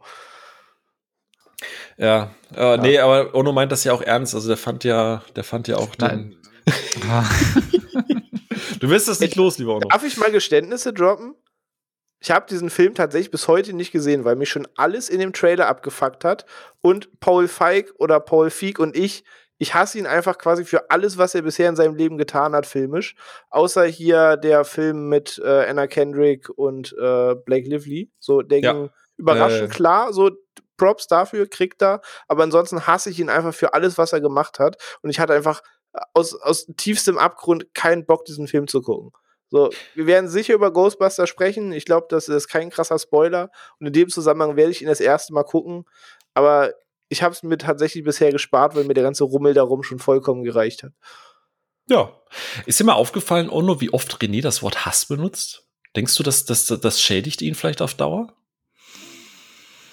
Ja, 1.97 2.31
äh, 2.55 2.61
ja, 2.61 2.77
nee, 2.77 2.97
aber 2.97 3.35
Ono 3.35 3.51
meint 3.51 3.71
das 3.71 3.83
ja 3.83 3.93
auch 3.93 4.01
ernst. 4.01 4.35
Also 4.35 4.47
der 4.47 4.57
fand 4.57 4.83
ja, 4.83 5.21
der 5.35 5.43
fand 5.43 5.67
ja 5.67 5.77
auch 5.77 5.95
den. 5.95 6.37
du 8.79 8.89
wirst 8.89 9.07
das 9.07 9.19
nicht 9.19 9.35
los, 9.35 9.57
lieber 9.57 9.75
Ono. 9.75 9.87
Darf 9.87 10.03
ich 10.03 10.17
mal 10.17 10.31
Geständnisse 10.31 10.93
droppen? 10.93 11.35
Ich 12.19 12.31
habe 12.31 12.47
diesen 12.49 12.69
Film 12.69 12.95
tatsächlich 12.95 13.29
bis 13.29 13.47
heute 13.47 13.73
nicht 13.73 13.91
gesehen, 13.91 14.25
weil 14.25 14.35
mich 14.35 14.49
schon 14.49 14.67
alles 14.75 15.09
in 15.09 15.19
dem 15.19 15.33
Trailer 15.33 15.67
abgefuckt 15.67 16.23
hat. 16.23 16.45
Und 16.81 17.19
Paul 17.19 17.47
Feig 17.47 17.93
oder 17.99 18.19
Paul 18.19 18.49
Feig 18.49 18.79
und 18.79 18.97
ich 18.97 19.23
ich 19.57 19.73
hasse 19.73 19.97
ihn 19.97 20.05
einfach 20.05 20.37
quasi 20.37 20.65
für 20.65 20.91
alles, 20.91 21.17
was 21.17 21.33
er 21.33 21.41
bisher 21.41 21.69
in 21.69 21.75
seinem 21.75 21.95
Leben 21.95 22.17
getan 22.17 22.53
hat, 22.53 22.65
filmisch. 22.65 23.15
Außer 23.49 23.85
hier 23.85 24.37
der 24.37 24.65
Film 24.65 25.07
mit 25.07 25.41
äh, 25.43 25.65
Anna 25.65 25.87
Kendrick 25.87 26.49
und 26.49 26.93
äh, 26.93 27.35
Blake 27.35 27.69
Lively. 27.69 28.11
So, 28.19 28.41
der 28.41 28.59
ja. 28.59 28.73
ging 28.73 28.89
überraschend 29.17 29.71
äh. 29.71 29.73
klar. 29.73 30.11
So, 30.11 30.31
Props 30.77 31.07
dafür 31.07 31.47
kriegt 31.47 31.81
er. 31.81 32.01
Aber 32.27 32.43
ansonsten 32.43 32.85
hasse 32.85 33.09
ich 33.09 33.19
ihn 33.19 33.29
einfach 33.29 33.53
für 33.53 33.73
alles, 33.73 33.97
was 33.97 34.11
er 34.11 34.19
gemacht 34.19 34.59
hat. 34.59 34.75
Und 35.01 35.09
ich 35.09 35.19
hatte 35.19 35.33
einfach 35.33 35.61
aus, 36.13 36.35
aus 36.35 36.67
tiefstem 36.77 37.17
Abgrund 37.17 37.73
keinen 37.73 38.05
Bock, 38.05 38.25
diesen 38.25 38.47
Film 38.47 38.67
zu 38.67 38.81
gucken. 38.81 39.11
So, 39.49 39.69
wir 39.93 40.07
werden 40.07 40.29
sicher 40.29 40.53
über 40.53 40.71
Ghostbuster 40.71 41.27
sprechen. 41.27 41.71
Ich 41.71 41.85
glaube, 41.85 42.07
das 42.09 42.27
ist 42.27 42.47
kein 42.47 42.69
krasser 42.69 42.99
Spoiler. 42.99 43.51
Und 43.79 43.87
in 43.87 43.93
dem 43.93 44.09
Zusammenhang 44.09 44.55
werde 44.55 44.71
ich 44.71 44.81
ihn 44.81 44.87
das 44.87 44.99
erste 44.99 45.33
Mal 45.33 45.43
gucken. 45.43 45.85
Aber 46.33 46.73
ich 47.09 47.21
habe 47.21 47.33
es 47.33 47.43
mir 47.43 47.57
tatsächlich 47.57 48.03
bisher 48.03 48.31
gespart, 48.31 48.75
weil 48.75 48.85
mir 48.85 48.95
der 48.95 49.03
ganze 49.03 49.23
Rummel 49.23 49.53
darum 49.53 49.83
schon 49.83 49.99
vollkommen 49.99 50.43
gereicht 50.43 50.83
hat. 50.83 50.93
Ja. 51.87 52.11
Ist 52.65 52.79
dir 52.79 52.83
mal 52.83 52.93
aufgefallen, 52.93 53.49
Ono, 53.49 53.79
wie 53.79 53.93
oft 53.93 54.11
René 54.21 54.41
das 54.41 54.63
Wort 54.63 54.85
Hass 54.85 55.05
benutzt? 55.05 55.67
Denkst 55.95 56.15
du, 56.15 56.23
dass 56.23 56.45
das, 56.45 56.65
das 56.65 57.01
schädigt 57.01 57.41
ihn 57.41 57.55
vielleicht 57.55 57.81
auf 57.81 57.93
Dauer? 57.93 58.33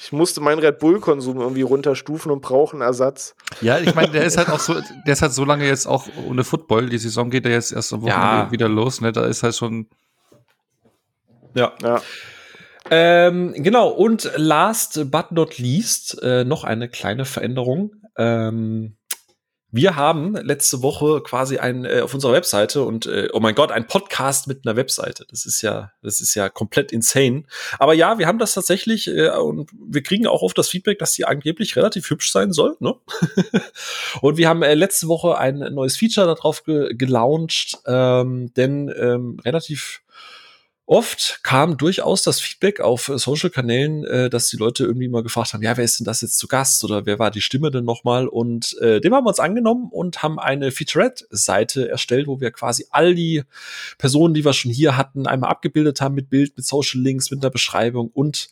Ich 0.05 0.11
musste 0.11 0.41
meinen 0.41 0.59
Red 0.59 0.81
Bull-Konsum 0.81 1.41
irgendwie 1.41 1.63
runterstufen 1.63 2.33
und 2.33 2.41
brauche 2.41 2.73
einen 2.73 2.83
Ersatz. 2.83 3.37
Ja, 3.61 3.79
ich 3.79 3.95
meine, 3.95 4.11
der 4.11 4.25
ist 4.25 4.37
halt 4.37 4.49
auch 4.51 4.59
so, 4.59 4.75
der 4.75 5.13
ist 5.13 5.23
halt 5.23 5.33
so 5.33 5.45
lange 5.45 5.65
jetzt 5.65 5.87
auch 5.87 6.09
ohne 6.27 6.43
Football. 6.43 6.89
Die 6.89 6.99
Saison 6.99 7.31
geht 7.31 7.45
ja 7.45 7.53
jetzt 7.53 7.71
erst 7.71 7.93
am 7.93 8.03
Wochenende 8.03 8.45
ja. 8.47 8.51
wieder 8.51 8.69
los, 8.69 9.01
ne? 9.01 9.13
Da 9.13 9.27
ist 9.27 9.45
halt 9.45 9.55
schon. 9.55 9.87
Ja. 11.55 11.73
ja. 11.83 12.03
Ähm, 12.91 13.55
genau, 13.57 13.91
und 13.91 14.29
last 14.35 15.09
but 15.13 15.31
not 15.31 15.59
least 15.59 16.21
äh, 16.21 16.43
noch 16.43 16.65
eine 16.65 16.89
kleine 16.89 17.25
Veränderung. 17.25 17.93
Ähm, 18.19 18.97
wir 19.73 19.97
haben 19.97 20.37
letzte 20.37 20.83
Woche 20.83 21.23
quasi 21.23 21.57
ein 21.57 21.87
äh, 21.87 22.03
auf 22.03 22.13
unserer 22.13 22.35
Webseite 22.35 22.83
und 22.83 23.07
äh, 23.07 23.31
oh 23.33 23.41
mein 23.41 23.55
Gott, 23.55 23.73
ein 23.73 23.87
Podcast 23.87 24.47
mit 24.47 24.67
einer 24.67 24.77
Webseite. 24.77 25.25
Das 25.31 25.47
ist 25.47 25.63
ja, 25.63 25.93
das 26.03 26.21
ist 26.21 26.35
ja 26.35 26.51
komplett 26.51 26.93
insane. 26.93 27.45
Aber 27.79 27.95
ja, 27.95 28.19
wir 28.19 28.27
haben 28.27 28.39
das 28.39 28.53
tatsächlich 28.53 29.09
äh, 29.09 29.31
und 29.31 29.71
wir 29.75 30.03
kriegen 30.03 30.27
auch 30.27 30.43
oft 30.43 30.59
das 30.59 30.69
Feedback, 30.69 30.99
dass 30.99 31.13
die 31.13 31.25
angeblich 31.25 31.75
relativ 31.75 32.11
hübsch 32.11 32.31
sein 32.31 32.53
soll. 32.53 32.77
Ne? 32.81 32.95
und 34.21 34.37
wir 34.37 34.47
haben 34.47 34.63
äh, 34.63 34.75
letzte 34.75 35.09
Woche 35.09 35.39
ein 35.39 35.59
neues 35.59 35.97
Feature 35.97 36.27
darauf 36.27 36.65
ge 36.65 36.95
gelauncht, 36.95 37.79
ähm, 37.87 38.53
denn 38.55 38.93
ähm, 38.95 39.39
relativ 39.43 40.03
Oft 40.93 41.41
kam 41.43 41.79
durchaus 41.79 42.23
das 42.23 42.39
Feedback 42.39 42.81
auf 42.81 43.09
äh, 43.09 43.17
Social-Kanälen, 43.17 44.05
äh, 44.05 44.29
dass 44.29 44.51
die 44.51 44.59
Leute 44.59 44.85
irgendwie 44.85 45.09
mal 45.09 45.23
gefragt 45.23 45.55
haben, 45.55 45.63
ja, 45.63 45.75
wer 45.79 45.85
ist 45.85 45.99
denn 45.99 46.05
das 46.05 46.21
jetzt 46.21 46.37
zu 46.37 46.49
Gast 46.49 46.85
oder 46.85 47.07
wer 47.07 47.19
war 47.19 47.31
die 47.31 47.41
Stimme 47.41 47.71
denn 47.71 47.87
nochmal? 47.87 48.29
Und 48.29 48.77
äh, 48.83 49.01
dem 49.01 49.15
haben 49.15 49.25
wir 49.25 49.31
uns 49.31 49.41
angenommen 49.41 49.89
und 49.91 50.23
haben 50.23 50.39
eine 50.39 50.71
Featurette-Seite 50.71 51.89
erstellt, 51.89 52.27
wo 52.27 52.43
wir 52.43 52.51
quasi 52.51 52.85
all 52.91 53.15
die 53.15 53.43
Personen, 53.97 54.35
die 54.35 54.45
wir 54.45 54.53
schon 54.53 54.71
hier 54.71 54.99
hatten, 54.99 55.27
einmal 55.27 55.49
abgebildet 55.49 56.03
haben 56.03 56.15
mit 56.15 56.29
Bild, 56.29 56.59
mit 56.59 56.67
Social-Links, 56.67 57.31
mit 57.31 57.43
einer 57.43 57.49
Beschreibung 57.49 58.11
und 58.13 58.51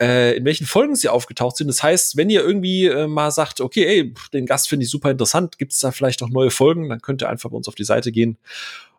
äh, 0.00 0.38
in 0.38 0.46
welchen 0.46 0.66
Folgen 0.66 0.96
sie 0.96 1.10
aufgetaucht 1.10 1.58
sind. 1.58 1.68
Das 1.68 1.82
heißt, 1.82 2.16
wenn 2.16 2.30
ihr 2.30 2.40
irgendwie 2.40 2.86
äh, 2.86 3.06
mal 3.06 3.30
sagt, 3.30 3.60
okay, 3.60 3.84
ey, 3.84 4.14
den 4.32 4.46
Gast 4.46 4.70
finde 4.70 4.84
ich 4.84 4.90
super 4.90 5.10
interessant, 5.10 5.58
gibt 5.58 5.72
es 5.72 5.80
da 5.80 5.92
vielleicht 5.92 6.22
noch 6.22 6.30
neue 6.30 6.50
Folgen, 6.50 6.88
dann 6.88 7.02
könnt 7.02 7.20
ihr 7.20 7.28
einfach 7.28 7.50
bei 7.50 7.56
uns 7.58 7.68
auf 7.68 7.74
die 7.74 7.84
Seite 7.84 8.10
gehen 8.10 8.38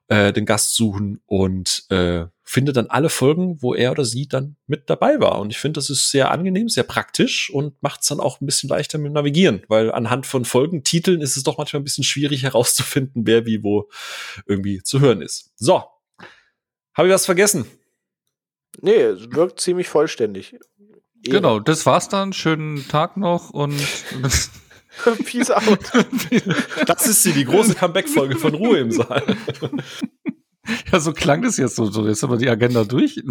äh, 0.07 0.31
den 0.33 0.45
Gast 0.45 0.75
suchen 0.75 1.21
und 1.25 1.85
äh, 1.89 2.25
findet 2.43 2.77
dann 2.77 2.87
alle 2.87 3.09
Folgen, 3.09 3.61
wo 3.61 3.73
er 3.73 3.91
oder 3.91 4.05
sie 4.05 4.27
dann 4.27 4.55
mit 4.67 4.89
dabei 4.89 5.19
war. 5.19 5.39
Und 5.39 5.49
ich 5.51 5.57
finde, 5.57 5.79
das 5.79 5.89
ist 5.89 6.11
sehr 6.11 6.29
angenehm, 6.29 6.69
sehr 6.69 6.83
praktisch 6.83 7.49
und 7.49 7.81
macht 7.81 8.01
es 8.01 8.07
dann 8.07 8.19
auch 8.19 8.39
ein 8.39 8.45
bisschen 8.45 8.69
leichter 8.69 8.99
mit 8.99 9.07
dem 9.07 9.13
Navigieren, 9.13 9.63
weil 9.67 9.91
anhand 9.91 10.27
von 10.27 10.45
Folgentiteln 10.45 11.21
ist 11.21 11.37
es 11.37 11.43
doch 11.43 11.57
manchmal 11.57 11.81
ein 11.81 11.85
bisschen 11.85 12.03
schwierig 12.03 12.43
herauszufinden, 12.43 13.25
wer 13.25 13.45
wie 13.45 13.63
wo 13.63 13.89
irgendwie 14.45 14.83
zu 14.83 14.99
hören 14.99 15.21
ist. 15.21 15.51
So. 15.55 15.83
Habe 16.93 17.07
ich 17.07 17.13
was 17.13 17.25
vergessen? 17.25 17.65
Nee, 18.81 18.93
es 18.93 19.31
wirkt 19.31 19.59
ziemlich 19.59 19.89
vollständig. 19.89 20.55
Genau, 21.23 21.59
das 21.59 21.85
war's 21.85 22.09
dann. 22.09 22.33
Schönen 22.33 22.87
Tag 22.87 23.17
noch 23.17 23.49
und 23.49 23.73
Peace 25.25 25.51
out. 25.51 25.79
Das 26.85 27.07
ist 27.07 27.23
sie, 27.23 27.33
die 27.33 27.45
große 27.45 27.75
Comeback-Folge 27.75 28.37
von 28.37 28.53
Ruhe 28.53 28.79
im 28.79 28.91
Saal. 28.91 29.23
Ja, 30.91 30.99
so 30.99 31.13
klang 31.13 31.41
das 31.41 31.57
jetzt 31.57 31.75
so. 31.75 32.07
Jetzt 32.07 32.23
haben 32.23 32.31
wir 32.31 32.37
die 32.37 32.49
Agenda 32.49 32.83
durch. 32.83 33.21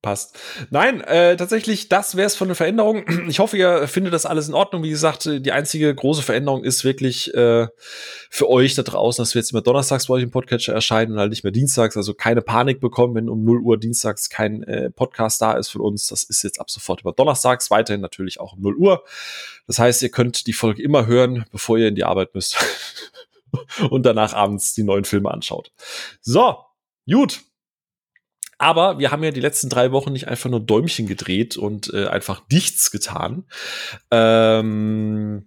Passt. 0.00 0.38
Nein, 0.70 1.00
äh, 1.00 1.36
tatsächlich, 1.36 1.88
das 1.88 2.16
wäre 2.16 2.28
es 2.28 2.36
von 2.36 2.46
der 2.46 2.54
Veränderung. 2.54 3.04
Ich 3.28 3.40
hoffe, 3.40 3.56
ihr 3.56 3.88
findet 3.88 4.14
das 4.14 4.26
alles 4.26 4.48
in 4.48 4.54
Ordnung. 4.54 4.84
Wie 4.84 4.90
gesagt, 4.90 5.24
die 5.26 5.50
einzige 5.50 5.92
große 5.92 6.22
Veränderung 6.22 6.62
ist 6.62 6.84
wirklich 6.84 7.34
äh, 7.34 7.66
für 8.30 8.48
euch 8.48 8.76
da 8.76 8.82
draußen, 8.82 9.20
dass 9.20 9.34
wir 9.34 9.40
jetzt 9.40 9.50
immer 9.50 9.60
donnerstags 9.60 10.06
bei 10.06 10.14
euch 10.14 10.22
im 10.22 10.30
Podcatcher 10.30 10.72
erscheinen 10.72 11.12
und 11.12 11.18
halt 11.18 11.30
nicht 11.30 11.42
mehr 11.42 11.52
dienstags. 11.52 11.96
Also 11.96 12.14
keine 12.14 12.42
Panik 12.42 12.80
bekommen, 12.80 13.16
wenn 13.16 13.28
um 13.28 13.42
0 13.42 13.60
Uhr 13.60 13.76
dienstags 13.76 14.30
kein 14.30 14.62
äh, 14.62 14.90
Podcast 14.90 15.42
da 15.42 15.54
ist 15.54 15.70
von 15.70 15.80
uns. 15.80 16.06
Das 16.06 16.22
ist 16.22 16.44
jetzt 16.44 16.60
ab 16.60 16.70
sofort 16.70 17.00
über 17.00 17.12
donnerstags, 17.12 17.68
weiterhin 17.72 18.00
natürlich 18.00 18.38
auch 18.38 18.52
um 18.52 18.62
0 18.62 18.76
Uhr. 18.76 19.04
Das 19.66 19.80
heißt, 19.80 20.00
ihr 20.02 20.10
könnt 20.10 20.46
die 20.46 20.52
Folge 20.52 20.80
immer 20.80 21.06
hören, 21.06 21.44
bevor 21.50 21.76
ihr 21.76 21.88
in 21.88 21.96
die 21.96 22.04
Arbeit 22.04 22.36
müsst. 22.36 22.56
und 23.90 24.06
danach 24.06 24.32
abends 24.32 24.74
die 24.74 24.84
neuen 24.84 25.04
Filme 25.04 25.32
anschaut. 25.32 25.72
So, 26.20 26.58
gut. 27.10 27.40
Aber 28.58 28.98
wir 28.98 29.12
haben 29.12 29.22
ja 29.22 29.30
die 29.30 29.40
letzten 29.40 29.68
drei 29.68 29.92
Wochen 29.92 30.12
nicht 30.12 30.28
einfach 30.28 30.50
nur 30.50 30.60
Däumchen 30.60 31.06
gedreht 31.06 31.56
und 31.56 31.92
äh, 31.94 32.06
einfach 32.06 32.42
nichts 32.50 32.90
getan. 32.90 33.44
Ähm, 34.10 35.46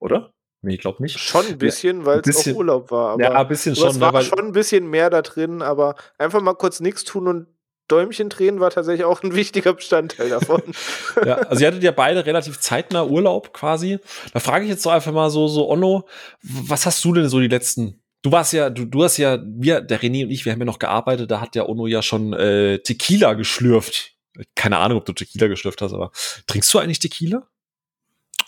oder? 0.00 0.32
Nee, 0.62 0.74
ich 0.74 0.80
glaube 0.80 1.02
nicht. 1.02 1.18
Schon 1.18 1.46
ein 1.46 1.58
bisschen, 1.58 2.04
weil 2.04 2.20
es 2.20 2.48
auch 2.48 2.54
Urlaub 2.54 2.90
war. 2.90 3.20
Ja, 3.20 3.32
ein 3.32 3.48
bisschen 3.48 3.76
schon. 3.76 3.90
Es 3.90 4.00
war 4.00 4.12
ne, 4.12 4.22
schon 4.22 4.40
ein 4.40 4.52
bisschen 4.52 4.88
mehr 4.88 5.10
da 5.10 5.22
drin, 5.22 5.62
aber 5.62 5.94
einfach 6.18 6.40
mal 6.40 6.54
kurz 6.54 6.80
nichts 6.80 7.04
tun 7.04 7.28
und 7.28 7.46
Däumchen 7.88 8.30
drehen 8.30 8.60
war 8.60 8.70
tatsächlich 8.70 9.04
auch 9.04 9.22
ein 9.22 9.34
wichtiger 9.34 9.74
Bestandteil 9.74 10.30
davon. 10.30 10.62
ja, 11.24 11.34
also 11.34 11.62
ihr 11.62 11.66
hattet 11.68 11.82
ja 11.82 11.90
beide 11.90 12.24
relativ 12.24 12.58
zeitnah 12.58 13.04
Urlaub 13.04 13.52
quasi. 13.52 13.98
Da 14.32 14.40
frage 14.40 14.64
ich 14.64 14.70
jetzt 14.70 14.82
so 14.82 14.88
einfach 14.88 15.12
mal 15.12 15.28
so, 15.28 15.48
so 15.48 15.68
Onno, 15.68 16.08
was 16.42 16.86
hast 16.86 17.04
du 17.04 17.12
denn 17.12 17.28
so 17.28 17.40
die 17.40 17.48
letzten 17.48 18.02
Du 18.24 18.32
warst 18.32 18.54
ja, 18.54 18.70
du, 18.70 18.86
du 18.86 19.04
hast 19.04 19.18
ja, 19.18 19.38
wir, 19.44 19.82
der 19.82 20.00
René 20.00 20.24
und 20.24 20.30
ich, 20.30 20.46
wir 20.46 20.52
haben 20.52 20.58
ja 20.58 20.64
noch 20.64 20.78
gearbeitet, 20.78 21.30
da 21.30 21.42
hat 21.42 21.54
der 21.54 21.68
Ono 21.68 21.86
ja 21.86 22.00
schon 22.00 22.32
äh, 22.32 22.78
Tequila 22.78 23.34
geschlürft. 23.34 24.14
Keine 24.54 24.78
Ahnung, 24.78 24.96
ob 24.96 25.04
du 25.04 25.12
Tequila 25.12 25.46
geschlürft 25.46 25.82
hast, 25.82 25.92
aber 25.92 26.10
trinkst 26.46 26.72
du 26.72 26.78
eigentlich 26.78 27.00
Tequila? 27.00 27.46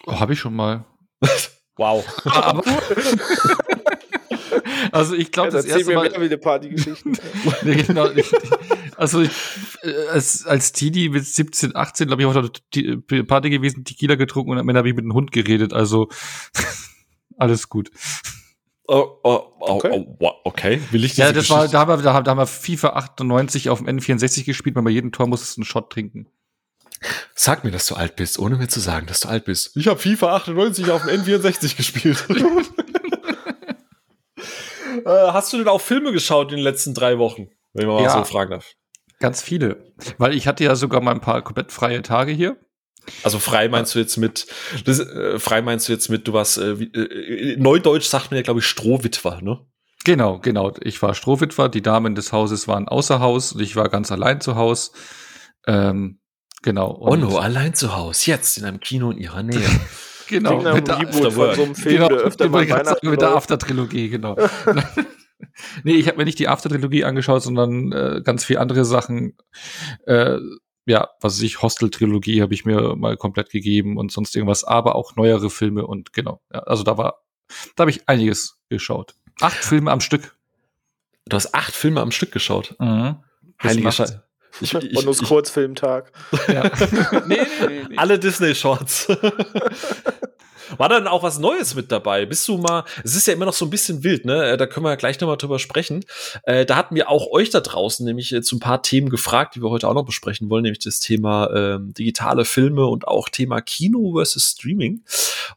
Oh, 0.07 0.19
Habe 0.19 0.33
ich 0.33 0.41
schon 0.41 0.55
mal. 0.55 0.87
wow. 1.77 2.03
Aber, 2.25 2.65
also 4.93 5.15
ich 5.15 5.31
glaube, 5.31 5.51
ja, 5.51 5.57
das 5.57 5.67
erste 5.67 5.93
Mal 5.93 6.07
wieder 6.07 6.17
eine 6.17 6.39
Partygeschichten. 6.39 7.19
nee, 7.62 7.83
genau, 7.83 8.09
ich, 8.09 8.33
also 8.97 9.21
ich, 9.21 9.31
äh, 9.83 10.07
als, 10.09 10.47
als 10.47 10.73
Teenie 10.73 11.11
mit 11.11 11.27
17, 11.27 11.77
18, 11.77 12.07
glaube 12.07 12.23
ich, 12.23 12.27
auch 12.27 12.49
die 12.73 12.97
Party 12.97 13.51
gewesen, 13.51 13.85
Tequila 13.85 14.15
getrunken 14.15 14.53
und 14.53 14.59
am 14.59 14.67
Ende 14.71 14.79
habe 14.79 14.89
ich 14.89 14.95
mit 14.95 15.05
einem 15.05 15.12
Hund 15.12 15.33
geredet. 15.33 15.75
Also 15.75 16.09
alles 17.37 17.69
gut. 17.69 17.91
Oh, 18.88 19.18
oh, 19.25 19.53
oh, 19.59 19.77
okay. 19.77 20.07
Okay. 20.44 20.81
Will 20.90 21.05
ich 21.05 21.16
Ja, 21.16 21.33
das 21.33 21.51
war, 21.51 21.66
da 21.66 21.81
haben, 21.81 21.90
wir, 21.90 22.03
da, 22.03 22.12
haben 22.14 22.38
wir 22.38 22.46
FIFA 22.46 22.90
98 22.90 23.68
auf 23.68 23.79
dem 23.83 23.88
N64 23.88 24.44
gespielt, 24.44 24.77
weil 24.77 24.85
bei 24.85 24.90
jedem 24.90 25.11
Tor 25.11 25.27
musstest 25.27 25.57
du 25.57 25.61
einen 25.61 25.66
Shot 25.66 25.90
trinken. 25.90 26.29
Sag 27.35 27.64
mir, 27.64 27.72
dass 27.72 27.87
du 27.87 27.94
alt 27.94 28.16
bist, 28.16 28.38
ohne 28.38 28.57
mir 28.57 28.68
zu 28.68 28.81
sagen, 28.81 29.07
dass 29.07 29.20
du 29.20 29.29
alt 29.29 29.44
bist. 29.44 29.77
Ich 29.77 29.88
habe 29.88 29.99
FIFA 29.99 30.37
98 30.37 30.90
auf 30.90 31.05
dem 31.05 31.20
N64 31.20 31.77
gespielt. 31.77 32.25
äh, 35.05 35.33
hast 35.33 35.53
du 35.53 35.59
denn 35.59 35.68
auch 35.68 35.81
Filme 35.81 36.12
geschaut 36.12 36.51
in 36.53 36.59
den 36.59 36.64
letzten 36.64 36.94
drei 36.94 37.18
Wochen, 37.18 37.49
wenn 37.72 37.87
man 37.87 38.03
ja, 38.03 38.14
mal 38.14 38.25
so 38.25 38.25
fragen 38.25 38.53
darf? 38.53 38.66
Ganz 39.18 39.42
viele. 39.42 39.92
Weil 40.18 40.35
ich 40.35 40.46
hatte 40.46 40.62
ja 40.64 40.77
sogar 40.77 41.01
mal 41.01 41.12
ein 41.12 41.20
paar 41.20 41.42
komplett 41.42 41.72
freie 41.72 42.03
Tage 42.03 42.33
hier. 42.33 42.57
Also 43.23 43.38
frei 43.38 43.69
meinst 43.69 43.95
du 43.95 43.99
jetzt 43.99 44.16
mit, 44.16 44.47
das, 44.85 45.01
äh, 45.01 45.38
frei 45.38 45.62
meinst 45.62 45.88
du 45.88 45.92
jetzt 45.92 46.09
mit, 46.09 46.27
du 46.27 46.33
warst, 46.33 46.59
äh, 46.59 46.73
äh, 46.73 47.57
Neudeutsch 47.57 48.07
sagt 48.07 48.31
man 48.31 48.37
ja, 48.37 48.42
glaube 48.42 48.61
ich, 48.61 48.66
Strohwitwer, 48.66 49.40
ne? 49.42 49.61
Genau, 50.05 50.38
genau. 50.38 50.73
Ich 50.83 51.03
war 51.03 51.14
Strohwitwer, 51.14 51.69
die 51.69 51.83
Damen 51.83 52.14
des 52.14 52.33
Hauses 52.33 52.69
waren 52.69 52.87
außer 52.87 53.19
Haus 53.19 53.53
und 53.53 53.61
ich 53.61 53.75
war 53.75 53.88
ganz 53.88 54.12
allein 54.12 54.40
zu 54.40 54.55
Haus. 54.55 54.92
Ähm, 55.66 56.21
genau. 56.62 56.92
Und 56.92 57.25
Onno 57.25 57.38
allein 57.38 57.75
zu 57.75 57.97
Haus, 57.97 58.25
jetzt 58.27 58.57
in 58.57 58.64
einem 58.64 58.79
Kino 58.79 59.11
in 59.11 59.19
ihrer 59.19 59.42
Nähe. 59.42 59.69
genau. 60.29 60.62
Mit 60.75 60.87
der, 60.87 61.01
Reboot 61.01 61.33
von 61.33 61.55
so 61.55 61.62
einem 61.62 61.75
Film, 61.75 61.97
genau, 61.97 62.09
der 62.09 62.19
öfter 62.19 62.49
mal 62.49 62.66
mit 63.03 63.21
der 63.21 63.31
After-Trilogie, 63.31 64.09
genau. 64.11 64.37
nee, 65.83 65.95
ich 65.95 66.07
habe 66.07 66.19
mir 66.19 66.25
nicht 66.25 66.38
die 66.38 66.47
After-Trilogie 66.47 67.05
angeschaut, 67.05 67.42
sondern 67.42 67.90
äh, 67.90 68.21
ganz 68.23 68.45
viele 68.45 68.61
andere 68.61 68.85
Sachen. 68.85 69.37
Äh, 70.07 70.38
ja, 70.87 71.11
was 71.20 71.35
weiß 71.35 71.42
ich, 71.42 71.62
Hostel-Trilogie 71.62 72.42
habe 72.42 72.55
ich 72.55 72.64
mir 72.64 72.94
mal 72.96 73.16
komplett 73.16 73.51
gegeben 73.51 73.99
und 73.99 74.12
sonst 74.12 74.35
irgendwas, 74.37 74.64
aber 74.64 74.94
auch 74.94 75.16
neuere 75.16 75.51
Filme 75.51 75.87
und 75.87 76.12
genau. 76.12 76.40
Ja, 76.53 76.61
also 76.61 76.85
da 76.85 76.96
war, 76.96 77.25
da 77.75 77.83
habe 77.83 77.90
ich 77.90 78.09
einiges 78.09 78.59
geschaut. 78.68 79.14
Acht 79.40 79.64
Filme 79.64 79.90
am 79.90 80.01
Stück. 80.01 80.37
Du 81.29 81.37
hast 81.37 81.55
acht 81.55 81.75
Filme 81.75 82.01
am 82.01 82.12
Stück 82.12 82.31
geschaut. 82.33 82.77
Mhm. 82.79 83.16
Heilige 83.62 83.90
Scheiße. 83.90 84.22
Ich, 84.61 84.72
ich, 84.72 84.94
Bonus 84.94 85.22
Kurzfilmtag. 85.22 86.12
Ja. 86.49 86.62
nee, 87.27 87.38
nee, 87.68 87.85
nee, 87.90 87.96
Alle 87.96 88.18
Disney-Shorts. 88.18 89.09
War 90.77 90.89
dann 90.89 91.07
auch 91.07 91.23
was 91.23 91.39
Neues 91.39 91.75
mit 91.75 91.93
dabei? 91.93 92.27
Bist 92.27 92.47
du 92.49 92.59
mal, 92.59 92.85
es 93.05 93.15
ist 93.15 93.27
ja 93.27 93.33
immer 93.33 93.47
noch 93.47 93.53
so 93.53 93.65
ein 93.65 93.71
bisschen 93.71 94.05
wild, 94.05 94.25
ne? 94.25 94.51
Äh, 94.51 94.57
da 94.57 94.67
können 94.67 94.85
wir 94.85 94.97
gleich 94.97 95.21
nochmal 95.21 95.37
drüber 95.37 95.59
sprechen. 95.59 96.05
Äh, 96.45 96.67
da 96.67 96.77
hatten 96.77 96.95
wir 96.95 97.11
auch 97.11 97.31
euch 97.31 97.51
da 97.51 97.61
draußen 97.61 98.05
nämlich 98.05 98.33
äh, 98.33 98.43
zu 98.43 98.57
ein 98.57 98.61
paar 98.61 98.83
Themen 98.83 99.09
gefragt, 99.09 99.55
die 99.55 99.63
wir 99.63 99.71
heute 99.71 99.89
auch 99.89 99.95
noch 99.95 100.05
besprechen 100.05 100.51
wollen, 100.51 100.63
nämlich 100.63 100.83
das 100.83 101.01
Thema 101.01 101.51
ähm, 101.55 101.95
digitale 101.95 102.45
Filme 102.45 102.87
und 102.87 103.09
auch 103.09 103.29
Thema 103.29 103.61
Kino 103.61 104.15
versus 104.15 104.53
Streaming. 104.53 105.03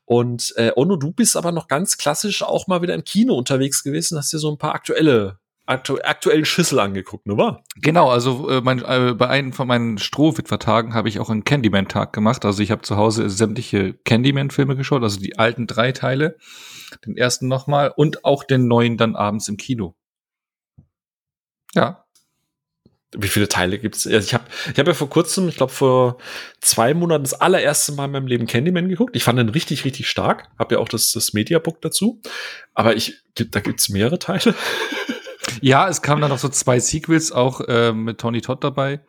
Und 0.06 0.54
äh, 0.58 0.72
Ono, 0.76 0.96
du 0.96 1.12
bist 1.12 1.38
aber 1.38 1.52
noch 1.52 1.68
ganz 1.68 1.98
klassisch 1.98 2.44
auch 2.44 2.68
mal 2.68 2.82
wieder 2.82 2.94
im 2.94 3.04
Kino 3.04 3.36
unterwegs 3.36 3.84
gewesen, 3.84 4.18
hast 4.18 4.34
dir 4.34 4.40
so 4.40 4.52
ein 4.52 4.58
paar 4.58 4.76
aktuelle 4.76 5.38
aktu 5.70 5.98
aktuellen 6.04 6.46
Schüssel 6.46 6.80
angeguckt, 6.80 7.28
ne 7.28 7.38
war? 7.38 7.64
Genau, 7.76 8.10
also 8.10 8.50
äh, 8.50 8.62
mein, 8.62 8.80
äh, 8.80 9.14
bei 9.16 9.28
einem 9.28 9.54
von 9.54 9.68
meinen 9.68 9.98
Strohwitwer-Tagen 9.98 10.94
habe 10.94 11.10
ich 11.10 11.20
auch 11.20 11.30
einen 11.30 11.44
Candyman-Tag 11.44 12.12
gemacht. 12.12 12.44
Also 12.44 12.64
ich 12.64 12.72
habe 12.72 12.82
zu 12.82 12.98
Hause 12.98 13.30
sämtliche 13.30 13.94
Candyman-Filme 14.06 14.76
geschaut, 14.76 15.04
also 15.04 15.20
die 15.20 15.38
alten 15.38 15.68
drei 15.68 15.92
Teile, 15.92 16.38
den 17.06 17.16
ersten 17.16 17.48
nochmal 17.48 17.94
und 17.96 18.26
auch 18.26 18.44
den 18.44 18.68
neuen 18.68 18.98
dann 18.98 19.16
abends 19.16 19.48
im 19.48 19.58
Kino. 19.58 19.96
Ja. 21.76 22.06
Wie 23.16 23.28
viele 23.28 23.48
Teile 23.48 23.80
gibt's? 23.80 24.06
Also 24.06 24.20
ich 24.20 24.34
habe 24.36 24.44
ich 24.72 24.78
hab 24.78 24.88
ja 24.88 24.94
vor 24.94 25.10
kurzem, 25.10 25.50
ich 25.50 25.58
glaube 25.58 25.72
vor 25.72 26.18
zwei 26.62 26.94
Monaten 26.94 27.24
das 27.24 27.34
allererste 27.34 27.92
Mal 27.94 28.06
in 28.06 28.12
meinem 28.12 28.28
Leben 28.28 28.46
Candyman 28.46 28.88
geguckt. 28.88 29.16
Ich 29.16 29.24
fand 29.24 29.40
den 29.40 29.50
richtig, 29.50 29.84
richtig 29.84 30.08
stark. 30.08 30.48
Habe 30.60 30.76
ja 30.76 30.82
auch 30.82 30.90
das, 30.90 31.12
das 31.12 31.34
Mediabook 31.34 31.82
dazu. 31.82 32.22
Aber 32.76 32.96
ich, 32.96 33.24
da 33.36 33.62
gibt's 33.62 33.90
mehrere 33.90 34.20
Teile. 34.20 34.54
Ja, 35.62 35.88
es 35.88 36.02
kamen 36.02 36.22
dann 36.22 36.32
noch 36.32 36.40
so 36.40 36.50
zwei 36.50 36.80
Sequels 36.80 37.32
auch 37.32 37.62
äh, 37.62 37.94
mit 37.94 38.20
Tony 38.20 38.42
Todd 38.42 38.64
dabei. 38.64 39.02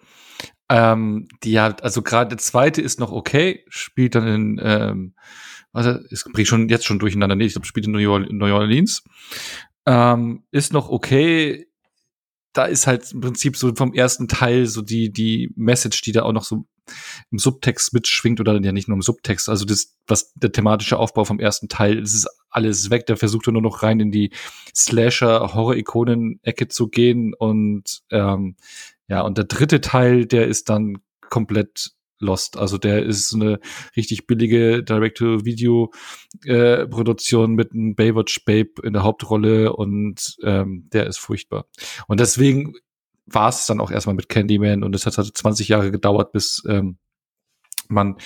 Ähm, 0.68 1.26
die 1.42 1.53
ja, 1.53 1.74
also 1.83 2.03
gerade 2.03 2.29
der 2.29 2.38
zweite 2.38 2.81
ist 2.81 3.00
noch 3.00 3.11
okay, 3.11 3.64
spielt 3.68 4.14
dann 4.14 4.26
in, 4.26 4.61
ähm, 4.62 5.14
also 5.72 5.98
es 6.11 6.24
bringt 6.24 6.48
schon 6.48 6.68
jetzt 6.68 6.87
schon 6.87 7.00
durcheinander, 7.00 7.35
nee, 7.35 7.46
ich 7.46 7.53
glaube, 7.53 7.66
spielt 7.66 7.87
in 7.87 7.92
New 7.92 8.55
Orleans. 8.55 9.03
Ähm, 9.87 10.44
ist 10.50 10.72
noch 10.72 10.88
okay. 10.88 11.66
Da 12.53 12.64
ist 12.64 12.87
halt 12.87 13.12
im 13.12 13.20
Prinzip 13.20 13.57
so 13.57 13.74
vom 13.74 13.94
ersten 13.94 14.29
Teil 14.29 14.66
so 14.66 14.83
die, 14.83 15.12
die 15.12 15.53
Message, 15.57 16.03
die 16.03 16.12
da 16.12 16.22
auch 16.22 16.33
noch 16.33 16.44
so 16.44 16.66
im 17.31 17.38
Subtext 17.38 17.92
mitschwingt 17.92 18.40
oder 18.40 18.61
ja 18.61 18.72
nicht 18.72 18.88
nur 18.88 18.96
im 18.96 19.03
Subtext, 19.03 19.48
also 19.48 19.64
das, 19.64 19.96
was 20.07 20.33
der 20.35 20.50
thematische 20.53 20.98
Aufbau 20.98 21.24
vom 21.24 21.38
ersten 21.38 21.68
Teil, 21.68 22.00
das 22.00 22.14
ist 22.14 22.29
alles 22.51 22.91
weg. 22.91 23.07
Der 23.07 23.17
versucht 23.17 23.47
nur 23.47 23.63
noch 23.63 23.83
rein 23.83 24.01
in 24.01 24.11
die 24.11 24.31
Slasher-Horror-Ikonen-Ecke 24.75 26.69
zu 26.69 26.89
gehen 26.89 27.35
und 27.35 28.03
ähm, 28.11 28.57
ja, 29.09 29.23
und 29.23 29.39
der 29.39 29.47
dritte 29.47 29.81
Teil, 29.81 30.27
der 30.27 30.47
ist 30.47 30.69
dann 30.69 30.99
komplett 31.29 31.93
lost. 32.21 32.57
Also 32.57 32.79
der 32.79 33.03
ist 33.03 33.35
eine 33.35 33.61
richtig 33.97 34.27
billige 34.27 34.83
Direct-to-Video-Produktion 34.85 37.53
äh, 37.53 37.55
mit 37.55 37.73
einem 37.73 37.95
Baywatch 37.95 38.45
Babe 38.45 38.71
in 38.83 38.93
der 38.93 39.03
Hauptrolle 39.03 39.73
und 39.73 40.37
ähm, 40.45 40.89
der 40.93 41.07
ist 41.07 41.17
furchtbar. 41.19 41.65
Und 42.07 42.21
deswegen 42.21 42.75
war 43.27 43.49
es 43.49 43.67
dann 43.67 43.81
auch 43.81 43.91
erstmal 43.91 44.15
mit 44.15 44.29
Candyman 44.29 44.85
und 44.85 44.95
es 44.95 45.07
hat 45.07 45.19
halt 45.19 45.37
20 45.37 45.67
Jahre 45.69 45.91
gedauert, 45.91 46.31
bis 46.33 46.63
ähm, 46.69 46.99
man 47.89 48.19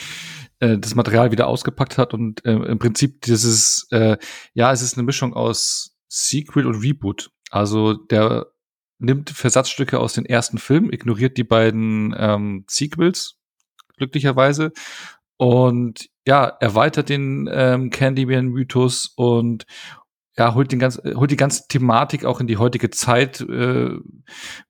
äh, 0.64 0.78
das 0.78 0.94
Material 0.94 1.30
wieder 1.30 1.46
ausgepackt 1.46 1.98
hat 1.98 2.14
und 2.14 2.44
äh, 2.44 2.52
im 2.52 2.78
Prinzip 2.78 3.20
dieses, 3.22 3.86
äh, 3.90 4.16
ja, 4.54 4.72
es 4.72 4.82
ist 4.82 4.96
eine 4.96 5.04
Mischung 5.04 5.34
aus 5.34 5.96
Sequel 6.08 6.66
und 6.66 6.82
Reboot. 6.82 7.30
Also 7.50 7.94
der 7.94 8.46
nimmt 8.98 9.30
Versatzstücke 9.30 9.98
aus 10.00 10.14
den 10.14 10.24
ersten 10.24 10.58
Filmen, 10.58 10.92
ignoriert 10.92 11.36
die 11.36 11.44
beiden 11.44 12.14
ähm, 12.16 12.64
Sequels, 12.68 13.36
glücklicherweise, 13.96 14.72
und 15.36 16.08
ja, 16.26 16.46
erweitert 16.46 17.08
den 17.08 17.48
ähm, 17.52 17.90
Candyman-Mythos 17.90 19.12
und 19.16 19.66
ja, 20.36 20.54
holt, 20.54 20.72
den 20.72 20.78
ganz, 20.78 21.00
holt 21.14 21.30
die 21.30 21.36
ganze 21.36 21.68
Thematik 21.68 22.24
auch 22.24 22.40
in 22.40 22.46
die 22.46 22.56
heutige 22.56 22.90
Zeit 22.90 23.40
äh, 23.40 23.90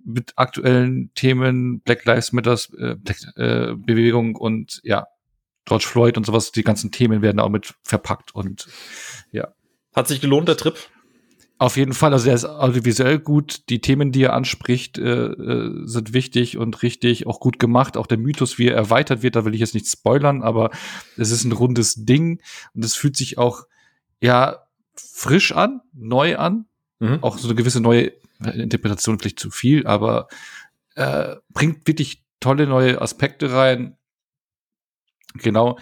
mit 0.05 0.33
aktuellen 0.37 1.13
Themen, 1.15 1.81
Black 1.81 2.05
Lives 2.05 2.33
Matter 2.33 2.59
äh, 2.79 2.97
äh, 3.37 3.75
Bewegung 3.75 4.37
und 4.37 4.81
ja, 4.83 5.07
George 5.67 5.87
Floyd 5.87 6.17
und 6.17 6.27
sowas, 6.27 6.53
die 6.53 6.63
ganzen 6.63 6.91
Themen 6.91 7.23
werden 7.23 7.41
auch 7.41 7.49
mit 7.49 7.75
verpackt 7.83 8.35
und 8.35 8.67
ja. 9.33 9.49
Hat 9.95 10.09
sich 10.09 10.21
gelohnt, 10.21 10.49
der 10.49 10.57
Trip? 10.57 10.77
Auf 11.57 11.77
jeden 11.77 11.93
Fall, 11.93 12.13
also 12.13 12.29
er 12.29 12.35
ist 12.35 12.45
audiovisuell 12.45 13.21
gut. 13.21 13.69
Die 13.69 13.81
Themen, 13.81 14.11
die 14.11 14.25
er 14.25 14.33
anspricht, 14.33 14.99
äh, 14.99 15.27
äh, 15.27 15.87
sind 15.87 16.13
wichtig 16.13 16.59
und 16.59 16.83
richtig, 16.83 17.29
auch 17.29 17.39
gut 17.39 17.61
gemacht. 17.61 17.97
Auch 17.97 18.09
der 18.09 18.19
Mythos, 18.19 18.59
wie 18.59 18.69
er 18.69 18.75
erweitert 18.75 19.23
wird, 19.23 19.37
da 19.37 19.45
will 19.45 19.55
ich 19.55 19.61
jetzt 19.61 19.75
nicht 19.75 19.87
spoilern, 19.87 20.43
aber 20.43 20.71
es 21.17 21.31
ist 21.31 21.45
ein 21.45 21.53
rundes 21.53 22.05
Ding 22.05 22.41
und 22.75 22.85
es 22.85 22.97
fühlt 22.97 23.17
sich 23.17 23.39
auch, 23.39 23.63
ja, 24.21 24.67
frisch 24.97 25.53
an, 25.53 25.81
neu 25.93 26.37
an. 26.37 26.67
Mhm. 26.99 27.21
Auch 27.23 27.39
so 27.39 27.47
eine 27.47 27.55
gewisse 27.55 27.81
neue 27.81 28.13
Interpretation 28.41 29.19
vielleicht 29.19 29.39
zu 29.39 29.51
viel, 29.51 29.87
aber 29.87 30.27
äh, 30.97 31.37
bringt 31.51 31.87
wirklich 31.87 32.25
tolle 32.41 32.67
neue 32.67 33.01
Aspekte 33.01 33.53
rein. 33.53 33.97
Genau. 35.35 35.79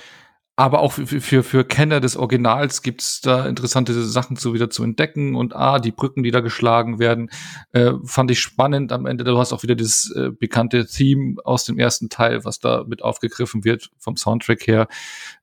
Aber 0.55 0.81
auch 0.81 0.93
für, 0.93 1.07
für, 1.07 1.43
für 1.43 1.65
Kenner 1.65 2.01
des 2.01 2.15
Originals 2.15 2.83
gibt's 2.83 3.23
da 3.23 3.47
interessante 3.47 3.95
Sachen 4.05 4.37
zu 4.37 4.53
wieder 4.53 4.69
zu 4.69 4.85
entdecken. 4.85 5.35
Und 5.35 5.57
ah, 5.57 5.79
die 5.79 5.93
Brücken, 5.93 6.23
die 6.23 6.31
da 6.31 6.41
geschlagen 6.41 6.99
werden, 6.99 7.31
äh, 7.73 7.93
fand 8.05 8.31
ich 8.31 8.41
spannend. 8.41 8.93
Am 8.93 9.07
Ende, 9.07 9.25
du 9.25 9.39
hast 9.39 9.55
auch 9.55 9.63
wieder 9.63 9.75
das 9.75 10.13
äh, 10.15 10.31
bekannte 10.31 10.87
Theme 10.87 11.37
aus 11.45 11.65
dem 11.65 11.79
ersten 11.79 12.11
Teil, 12.11 12.45
was 12.45 12.59
da 12.59 12.85
mit 12.87 13.03
aufgegriffen 13.03 13.65
wird 13.65 13.91
vom 13.99 14.17
Soundtrack 14.17 14.67
her. 14.67 14.89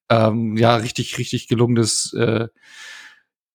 Ähm, 0.09 0.55
ja, 0.57 0.75
richtig, 0.75 1.17
richtig 1.17 1.47
gelungenes 1.47 2.13
äh, 2.13 2.47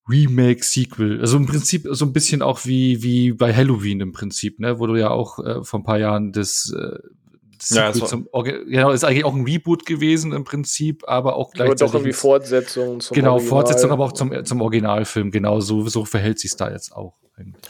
Remake, 0.08 0.64
Sequel. 0.64 1.20
Also 1.20 1.36
im 1.36 1.46
Prinzip 1.46 1.86
so 1.90 2.04
ein 2.04 2.12
bisschen 2.12 2.42
auch 2.42 2.64
wie, 2.64 3.02
wie 3.02 3.32
bei 3.32 3.54
Halloween 3.54 4.00
im 4.00 4.12
Prinzip, 4.12 4.58
ne, 4.60 4.78
wo 4.78 4.86
du 4.86 4.96
ja 4.96 5.10
auch 5.10 5.38
äh, 5.38 5.64
vor 5.64 5.80
ein 5.80 5.84
paar 5.84 5.98
Jahren 5.98 6.32
das, 6.32 6.72
äh, 6.76 6.98
das 6.98 7.23
ja, 7.70 7.92
zum 7.92 8.28
genau, 8.32 8.90
ist 8.90 9.04
eigentlich 9.04 9.24
auch 9.24 9.34
ein 9.34 9.44
Reboot 9.44 9.86
gewesen 9.86 10.32
im 10.32 10.44
Prinzip, 10.44 11.04
aber 11.06 11.36
auch 11.36 11.50
gleichzeitig. 11.52 11.82
Aber 11.82 11.88
doch 11.88 11.94
irgendwie 11.94 12.12
Fortsetzung 12.12 13.00
zum 13.00 13.14
Genau, 13.14 13.32
Original. 13.32 13.48
Fortsetzung, 13.48 13.90
aber 13.90 14.04
auch 14.04 14.12
zum, 14.12 14.44
zum 14.44 14.60
Originalfilm, 14.60 15.30
genau, 15.30 15.60
so, 15.60 15.86
so 15.88 16.04
verhält 16.04 16.38
sich 16.38 16.56
da 16.56 16.70
jetzt 16.70 16.94
auch. 16.94 17.14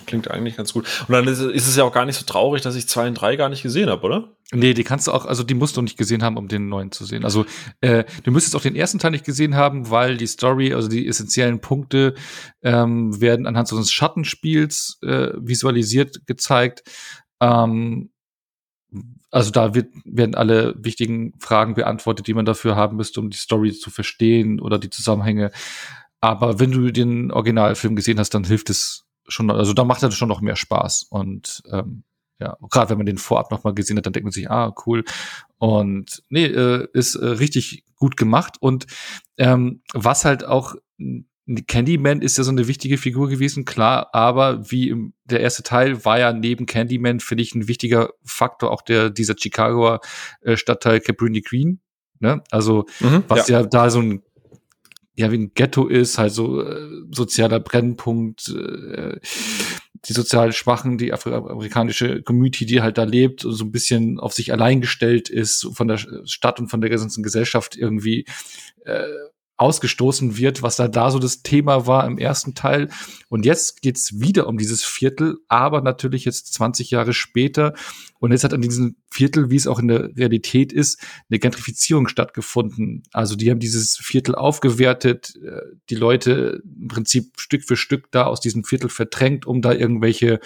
Klingt 0.04 0.30
eigentlich 0.30 0.58
ganz 0.58 0.74
gut. 0.74 0.84
Und 1.08 1.12
dann 1.12 1.26
ist, 1.26 1.40
ist, 1.40 1.66
es 1.66 1.76
ja 1.76 1.84
auch 1.84 1.92
gar 1.92 2.04
nicht 2.04 2.18
so 2.18 2.26
traurig, 2.26 2.60
dass 2.60 2.74
ich 2.74 2.86
zwei 2.86 3.08
und 3.08 3.14
drei 3.14 3.36
gar 3.36 3.48
nicht 3.48 3.62
gesehen 3.62 3.88
habe, 3.88 4.02
oder? 4.02 4.36
Nee, 4.52 4.74
die 4.74 4.84
kannst 4.84 5.06
du 5.06 5.12
auch, 5.12 5.24
also 5.24 5.42
die 5.42 5.54
musst 5.54 5.78
du 5.78 5.82
nicht 5.82 5.96
gesehen 5.96 6.22
haben, 6.22 6.36
um 6.36 6.48
den 6.48 6.68
neuen 6.68 6.92
zu 6.92 7.06
sehen. 7.06 7.24
Also 7.24 7.46
äh, 7.80 8.04
du 8.24 8.30
müsstest 8.30 8.54
auch 8.56 8.60
den 8.60 8.76
ersten 8.76 8.98
Teil 8.98 9.12
nicht 9.12 9.24
gesehen 9.24 9.54
haben, 9.54 9.88
weil 9.88 10.18
die 10.18 10.26
Story, 10.26 10.74
also 10.74 10.88
die 10.88 11.08
essentiellen 11.08 11.60
Punkte 11.60 12.14
ähm, 12.62 13.18
werden 13.22 13.46
anhand 13.46 13.68
so 13.68 13.76
eines 13.76 13.90
Schattenspiels 13.90 14.98
äh, 15.02 15.30
visualisiert 15.36 16.26
gezeigt. 16.26 16.82
Ähm, 17.40 18.10
also 19.34 19.50
da 19.50 19.74
wird, 19.74 19.88
werden 20.04 20.36
alle 20.36 20.76
wichtigen 20.78 21.34
Fragen 21.40 21.74
beantwortet, 21.74 22.28
die 22.28 22.34
man 22.34 22.44
dafür 22.44 22.76
haben 22.76 22.96
müsste, 22.96 23.18
um 23.18 23.30
die 23.30 23.36
Story 23.36 23.72
zu 23.72 23.90
verstehen 23.90 24.60
oder 24.60 24.78
die 24.78 24.90
Zusammenhänge. 24.90 25.50
Aber 26.20 26.60
wenn 26.60 26.70
du 26.70 26.92
den 26.92 27.32
Originalfilm 27.32 27.96
gesehen 27.96 28.20
hast, 28.20 28.30
dann 28.30 28.44
hilft 28.44 28.70
es 28.70 29.06
schon, 29.26 29.50
also 29.50 29.72
da 29.72 29.82
macht 29.82 30.04
er 30.04 30.12
schon 30.12 30.28
noch 30.28 30.40
mehr 30.40 30.54
Spaß. 30.54 31.08
Und 31.10 31.64
ähm, 31.72 32.04
ja, 32.38 32.56
gerade 32.70 32.90
wenn 32.90 32.98
man 32.98 33.06
den 33.06 33.18
vorab 33.18 33.50
noch 33.50 33.64
mal 33.64 33.74
gesehen 33.74 33.96
hat, 33.96 34.06
dann 34.06 34.12
denkt 34.12 34.24
man 34.24 34.32
sich, 34.32 34.48
ah, 34.48 34.72
cool. 34.86 35.04
Und 35.58 36.22
nee, 36.28 36.46
äh, 36.46 36.86
ist 36.92 37.16
äh, 37.16 37.26
richtig 37.26 37.84
gut 37.96 38.16
gemacht. 38.16 38.56
Und 38.60 38.86
ähm, 39.36 39.82
was 39.92 40.24
halt 40.24 40.44
auch 40.44 40.76
Candyman 41.66 42.22
ist 42.22 42.38
ja 42.38 42.44
so 42.44 42.50
eine 42.50 42.68
wichtige 42.68 42.96
Figur 42.96 43.28
gewesen, 43.28 43.64
klar, 43.64 44.08
aber 44.14 44.70
wie 44.70 44.88
im, 44.88 45.12
der 45.24 45.40
erste 45.40 45.62
Teil 45.62 46.04
war 46.04 46.18
ja 46.18 46.32
neben 46.32 46.64
Candyman, 46.64 47.20
finde 47.20 47.42
ich, 47.42 47.54
ein 47.54 47.68
wichtiger 47.68 48.10
Faktor 48.24 48.70
auch 48.70 48.80
der, 48.80 49.10
dieser 49.10 49.34
Chicagoer 49.38 50.00
äh, 50.40 50.56
Stadtteil 50.56 51.00
Cabrini 51.00 51.42
Green. 51.42 51.80
Ne? 52.18 52.42
Also, 52.50 52.86
mhm, 53.00 53.24
was 53.28 53.48
ja. 53.48 53.60
ja. 53.60 53.66
da 53.66 53.90
so 53.90 54.00
ein, 54.00 54.22
ja, 55.16 55.30
wie 55.30 55.38
ein 55.38 55.52
Ghetto 55.54 55.86
ist, 55.86 56.16
halt 56.18 56.32
so 56.32 56.62
äh, 56.62 56.88
sozialer 57.10 57.60
Brennpunkt, 57.60 58.48
äh, 58.48 59.20
die 60.06 60.12
sozial 60.12 60.52
Schwachen, 60.52 60.98
die 60.98 61.12
afroamerikanische 61.12 62.22
Community, 62.22 62.66
die 62.66 62.80
halt 62.80 62.98
da 62.98 63.04
lebt, 63.04 63.40
so 63.40 63.64
ein 63.64 63.70
bisschen 63.70 64.18
auf 64.18 64.32
sich 64.32 64.52
allein 64.52 64.80
gestellt 64.80 65.28
ist, 65.28 65.68
von 65.72 65.88
der 65.88 65.98
Stadt 66.24 66.58
und 66.58 66.68
von 66.68 66.80
der 66.80 66.90
ganzen 66.90 67.22
Gesellschaft 67.22 67.76
irgendwie 67.76 68.26
äh, 68.84 69.04
ausgestoßen 69.56 70.36
wird, 70.36 70.62
was 70.62 70.76
da 70.76 70.88
da 70.88 71.10
so 71.10 71.20
das 71.20 71.42
Thema 71.42 71.86
war 71.86 72.06
im 72.06 72.18
ersten 72.18 72.54
Teil. 72.54 72.88
Und 73.28 73.46
jetzt 73.46 73.82
geht's 73.82 74.18
wieder 74.20 74.48
um 74.48 74.58
dieses 74.58 74.82
Viertel, 74.82 75.38
aber 75.48 75.80
natürlich 75.80 76.24
jetzt 76.24 76.52
20 76.54 76.90
Jahre 76.90 77.12
später. 77.12 77.74
Und 78.18 78.32
jetzt 78.32 78.42
hat 78.42 78.52
an 78.52 78.62
diesem 78.62 78.96
Viertel, 79.12 79.50
wie 79.50 79.56
es 79.56 79.68
auch 79.68 79.78
in 79.78 79.86
der 79.86 80.16
Realität 80.16 80.72
ist, 80.72 81.00
eine 81.30 81.38
Gentrifizierung 81.38 82.08
stattgefunden. 82.08 83.04
Also 83.12 83.36
die 83.36 83.48
haben 83.50 83.60
dieses 83.60 83.96
Viertel 83.96 84.34
aufgewertet, 84.34 85.34
äh, 85.36 85.60
die 85.88 85.94
Leute 85.94 86.62
im 86.80 86.88
Prinzip 86.88 87.38
Stück 87.38 87.62
für 87.64 87.76
Stück 87.76 88.10
da 88.10 88.24
aus 88.24 88.40
diesem 88.40 88.64
Viertel 88.64 88.88
verdrängt, 88.88 89.46
um 89.46 89.62
da 89.62 89.72
irgendwelche 89.72 90.40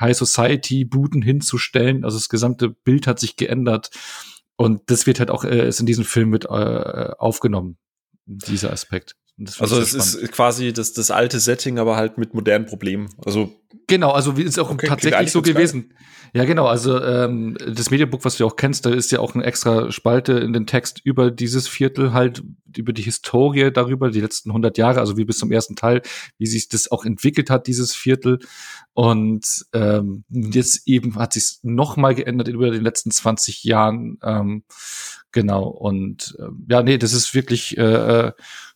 High 0.00 0.16
Society 0.16 0.86
Buden 0.86 1.20
hinzustellen. 1.20 2.04
Also 2.04 2.16
das 2.16 2.30
gesamte 2.30 2.70
Bild 2.70 3.06
hat 3.06 3.20
sich 3.20 3.36
geändert. 3.36 3.90
Und 4.56 4.82
das 4.86 5.06
wird 5.06 5.18
halt 5.18 5.30
auch 5.30 5.44
äh, 5.44 5.68
ist 5.68 5.80
in 5.80 5.86
diesem 5.86 6.04
Film 6.04 6.30
mit 6.30 6.46
äh, 6.46 6.48
aufgenommen 6.48 7.76
dieser 8.26 8.72
Aspekt. 8.72 9.16
Also 9.58 9.80
es 9.80 9.94
ist 9.94 10.30
quasi 10.32 10.72
das, 10.72 10.92
das 10.92 11.10
alte 11.10 11.40
Setting, 11.40 11.78
aber 11.78 11.96
halt 11.96 12.18
mit 12.18 12.34
modernen 12.34 12.66
Problemen. 12.66 13.08
Also 13.24 13.52
genau, 13.88 14.12
also 14.12 14.36
wie 14.36 14.42
ist 14.42 14.58
auch 14.58 14.70
okay, 14.70 14.86
tatsächlich 14.86 15.32
so 15.32 15.42
gewesen. 15.42 15.88
Geil. 15.88 15.98
Ja, 16.36 16.44
genau. 16.44 16.66
Also 16.66 17.00
ähm, 17.00 17.56
das 17.64 17.92
Medienbook, 17.92 18.24
was 18.24 18.36
du 18.36 18.46
auch 18.46 18.56
kennst, 18.56 18.84
da 18.84 18.90
ist 18.90 19.12
ja 19.12 19.20
auch 19.20 19.36
eine 19.36 19.44
extra 19.44 19.92
Spalte 19.92 20.32
in 20.32 20.52
den 20.52 20.66
Text 20.66 21.00
über 21.04 21.30
dieses 21.30 21.68
Viertel 21.68 22.12
halt, 22.12 22.42
über 22.76 22.92
die 22.92 23.02
Historie 23.02 23.70
darüber, 23.70 24.10
die 24.10 24.20
letzten 24.20 24.50
100 24.50 24.76
Jahre, 24.76 24.98
also 24.98 25.16
wie 25.16 25.24
bis 25.24 25.38
zum 25.38 25.52
ersten 25.52 25.76
Teil, 25.76 26.02
wie 26.36 26.46
sich 26.46 26.68
das 26.68 26.90
auch 26.90 27.04
entwickelt 27.04 27.50
hat, 27.50 27.68
dieses 27.68 27.94
Viertel. 27.94 28.40
Und 28.94 29.64
ähm, 29.72 30.24
jetzt 30.28 30.88
eben 30.88 31.14
hat 31.14 31.34
sich 31.34 31.60
noch 31.62 31.96
mal 31.96 32.16
geändert 32.16 32.48
über 32.48 32.68
den 32.72 32.82
letzten 32.82 33.12
20 33.12 33.62
Jahren. 33.62 34.18
Ähm, 34.24 34.64
genau. 35.30 35.68
Und 35.68 36.34
äh, 36.40 36.48
ja, 36.68 36.82
nee, 36.82 36.98
das 36.98 37.12
ist 37.12 37.32
wirklich 37.32 37.78
äh, 37.78 37.82
äh, 37.82 38.32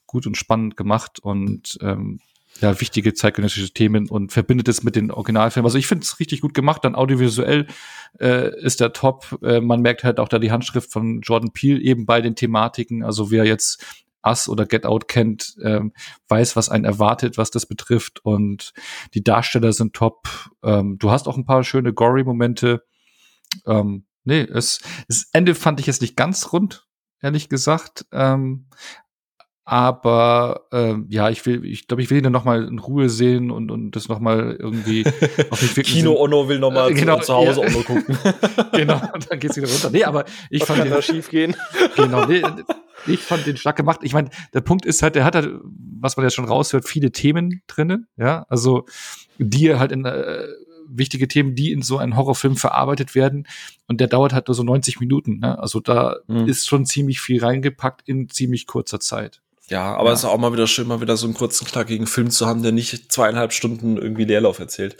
gut 0.09 0.27
und 0.27 0.37
spannend 0.37 0.77
gemacht 0.77 1.21
und 1.21 1.79
ähm, 1.81 2.19
ja, 2.61 2.81
wichtige 2.81 3.15
zeitgenössische 3.15 3.73
Themen 3.73 4.09
und 4.09 4.33
verbindet 4.33 4.67
es 4.69 4.83
mit 4.83 4.97
den 4.97 5.13
Originalfilmen. 5.13 5.67
Also 5.67 5.79
ich 5.79 5.87
finde 5.87 6.03
es 6.03 6.19
richtig 6.19 6.41
gut 6.41 6.55
gemacht. 6.55 6.85
Dann 6.85 6.97
audiovisuell 6.97 7.67
äh, 8.19 8.51
ist 8.61 8.81
der 8.81 8.93
top. 8.93 9.39
Äh, 9.43 9.61
man 9.61 9.81
merkt 9.81 10.03
halt 10.03 10.19
auch 10.19 10.29
da 10.29 10.41
die 10.41 10.51
Handschrift 10.51 10.91
von 10.91 11.21
Jordan 11.21 11.53
Peele 11.53 11.81
eben 11.81 12.05
bei 12.05 12.21
den 12.21 12.35
Thematiken. 12.35 13.05
Also 13.05 13.31
wer 13.31 13.45
jetzt 13.45 13.85
Us 14.27 14.49
oder 14.49 14.67
Get 14.67 14.87
Out 14.87 15.07
kennt, 15.07 15.57
ähm, 15.63 15.93
weiß, 16.29 16.57
was 16.57 16.69
einen 16.69 16.85
erwartet, 16.85 17.39
was 17.39 17.51
das 17.51 17.67
betrifft. 17.67 18.25
Und 18.25 18.73
die 19.15 19.23
Darsteller 19.23 19.73
sind 19.73 19.95
top. 19.95 20.29
Ähm, 20.65 20.99
du 20.99 21.11
hast 21.11 21.29
auch 21.29 21.37
ein 21.37 21.47
paar 21.47 21.63
schöne 21.63 21.93
Gory-Momente. 21.93 22.85
Ähm, 23.67 24.05
nee, 24.25 24.41
es, 24.41 24.81
das 25.07 25.29
Ende 25.33 25.55
fand 25.55 25.79
ich 25.79 25.87
jetzt 25.87 26.03
nicht 26.03 26.17
ganz 26.17 26.53
rund, 26.53 26.87
ehrlich 27.21 27.49
gesagt. 27.49 28.07
Ähm, 28.11 28.67
aber 29.71 30.63
ähm, 30.73 31.05
ja, 31.11 31.29
ich 31.29 31.45
will, 31.45 31.63
ich 31.67 31.87
glaube, 31.87 32.03
ich 32.03 32.09
will 32.09 32.17
ihn 32.17 32.25
dann 32.25 32.33
noch 32.33 32.47
mal 32.47 32.65
in 32.65 32.79
Ruhe 32.79 33.11
sehen 33.11 33.51
und 33.51 33.71
und 33.71 33.91
das 33.91 34.09
noch 34.09 34.19
mal 34.19 34.57
irgendwie 34.59 35.05
auf 35.51 35.61
mich 35.61 35.87
Kino 35.87 36.19
Onno 36.19 36.49
will 36.49 36.59
noch 36.59 36.71
mal 36.71 36.91
äh, 36.91 36.95
genau, 36.95 37.19
zu, 37.19 37.35
Hause 37.35 37.61
ja. 37.61 37.67
Onno 37.67 37.83
gucken. 37.83 38.17
genau, 38.73 38.99
dann 39.29 39.39
geht's 39.39 39.59
wieder 39.59 39.69
runter. 39.69 39.91
Nee, 39.91 40.05
aber 40.05 40.25
ich 40.49 40.63
Was 40.63 40.69
fand 40.69 40.79
kann 40.79 40.89
den, 40.89 40.95
da 40.95 41.03
schief 41.03 41.29
gehen. 41.29 41.55
Genau, 41.97 42.25
nee, 42.25 42.43
ich 43.07 43.21
fand 43.21 43.45
den 43.47 43.59
stark 43.59 43.77
gemacht. 43.77 44.01
Ich 44.05 44.15
meine, 44.15 44.31
der 44.55 44.63
Punkt 44.63 44.87
ist 44.87 45.03
halt, 45.03 45.17
der 45.17 45.25
hat 45.25 45.35
halt, 45.35 45.51
was 46.01 46.17
man 46.17 46.25
ja 46.25 46.31
schon 46.31 46.47
raushört, 46.47 46.89
viele 46.89 47.13
Themen 47.13 47.61
drinnen, 47.67 48.07
ja, 48.17 48.47
also 48.49 48.87
die 49.37 49.75
halt 49.75 49.93
in 49.93 50.07
äh, 50.07 50.45
wichtige 50.89 51.29
Themen, 51.29 51.55
die 51.55 51.73
in 51.73 51.83
so 51.83 51.99
einem 51.99 52.17
Horrorfilm 52.17 52.57
verarbeitet 52.57 53.15
werden. 53.15 53.47
Und 53.87 54.01
der 54.01 54.07
dauert 54.07 54.33
halt 54.33 54.49
nur 54.49 54.55
so 54.55 54.63
90 54.63 54.99
Minuten. 54.99 55.41
Ne? 55.41 55.59
Also 55.59 55.81
da 55.81 56.17
mhm. 56.27 56.47
ist 56.47 56.67
schon 56.67 56.87
ziemlich 56.87 57.21
viel 57.21 57.45
reingepackt 57.45 58.09
in 58.09 58.31
ziemlich 58.31 58.67
kurzer 58.67 58.99
Zeit. 58.99 59.43
Ja, 59.71 59.95
aber 59.97 60.09
ja. 60.09 60.13
es 60.15 60.21
ist 60.21 60.25
auch 60.25 60.39
mal 60.39 60.53
wieder 60.53 60.67
schön, 60.67 60.89
mal 60.89 61.01
wieder 61.03 61.17
so 61.17 61.27
einen 61.27 61.35
kurzen, 61.35 61.67
knackigen 61.67 62.07
Film 62.07 62.31
zu 62.31 62.47
haben, 62.47 62.63
der 62.63 62.73
nicht 62.73 63.13
zweieinhalb 63.13 63.53
Stunden 63.53 63.99
irgendwie 63.99 64.25
Leerlauf 64.25 64.59
erzählt. 64.59 64.97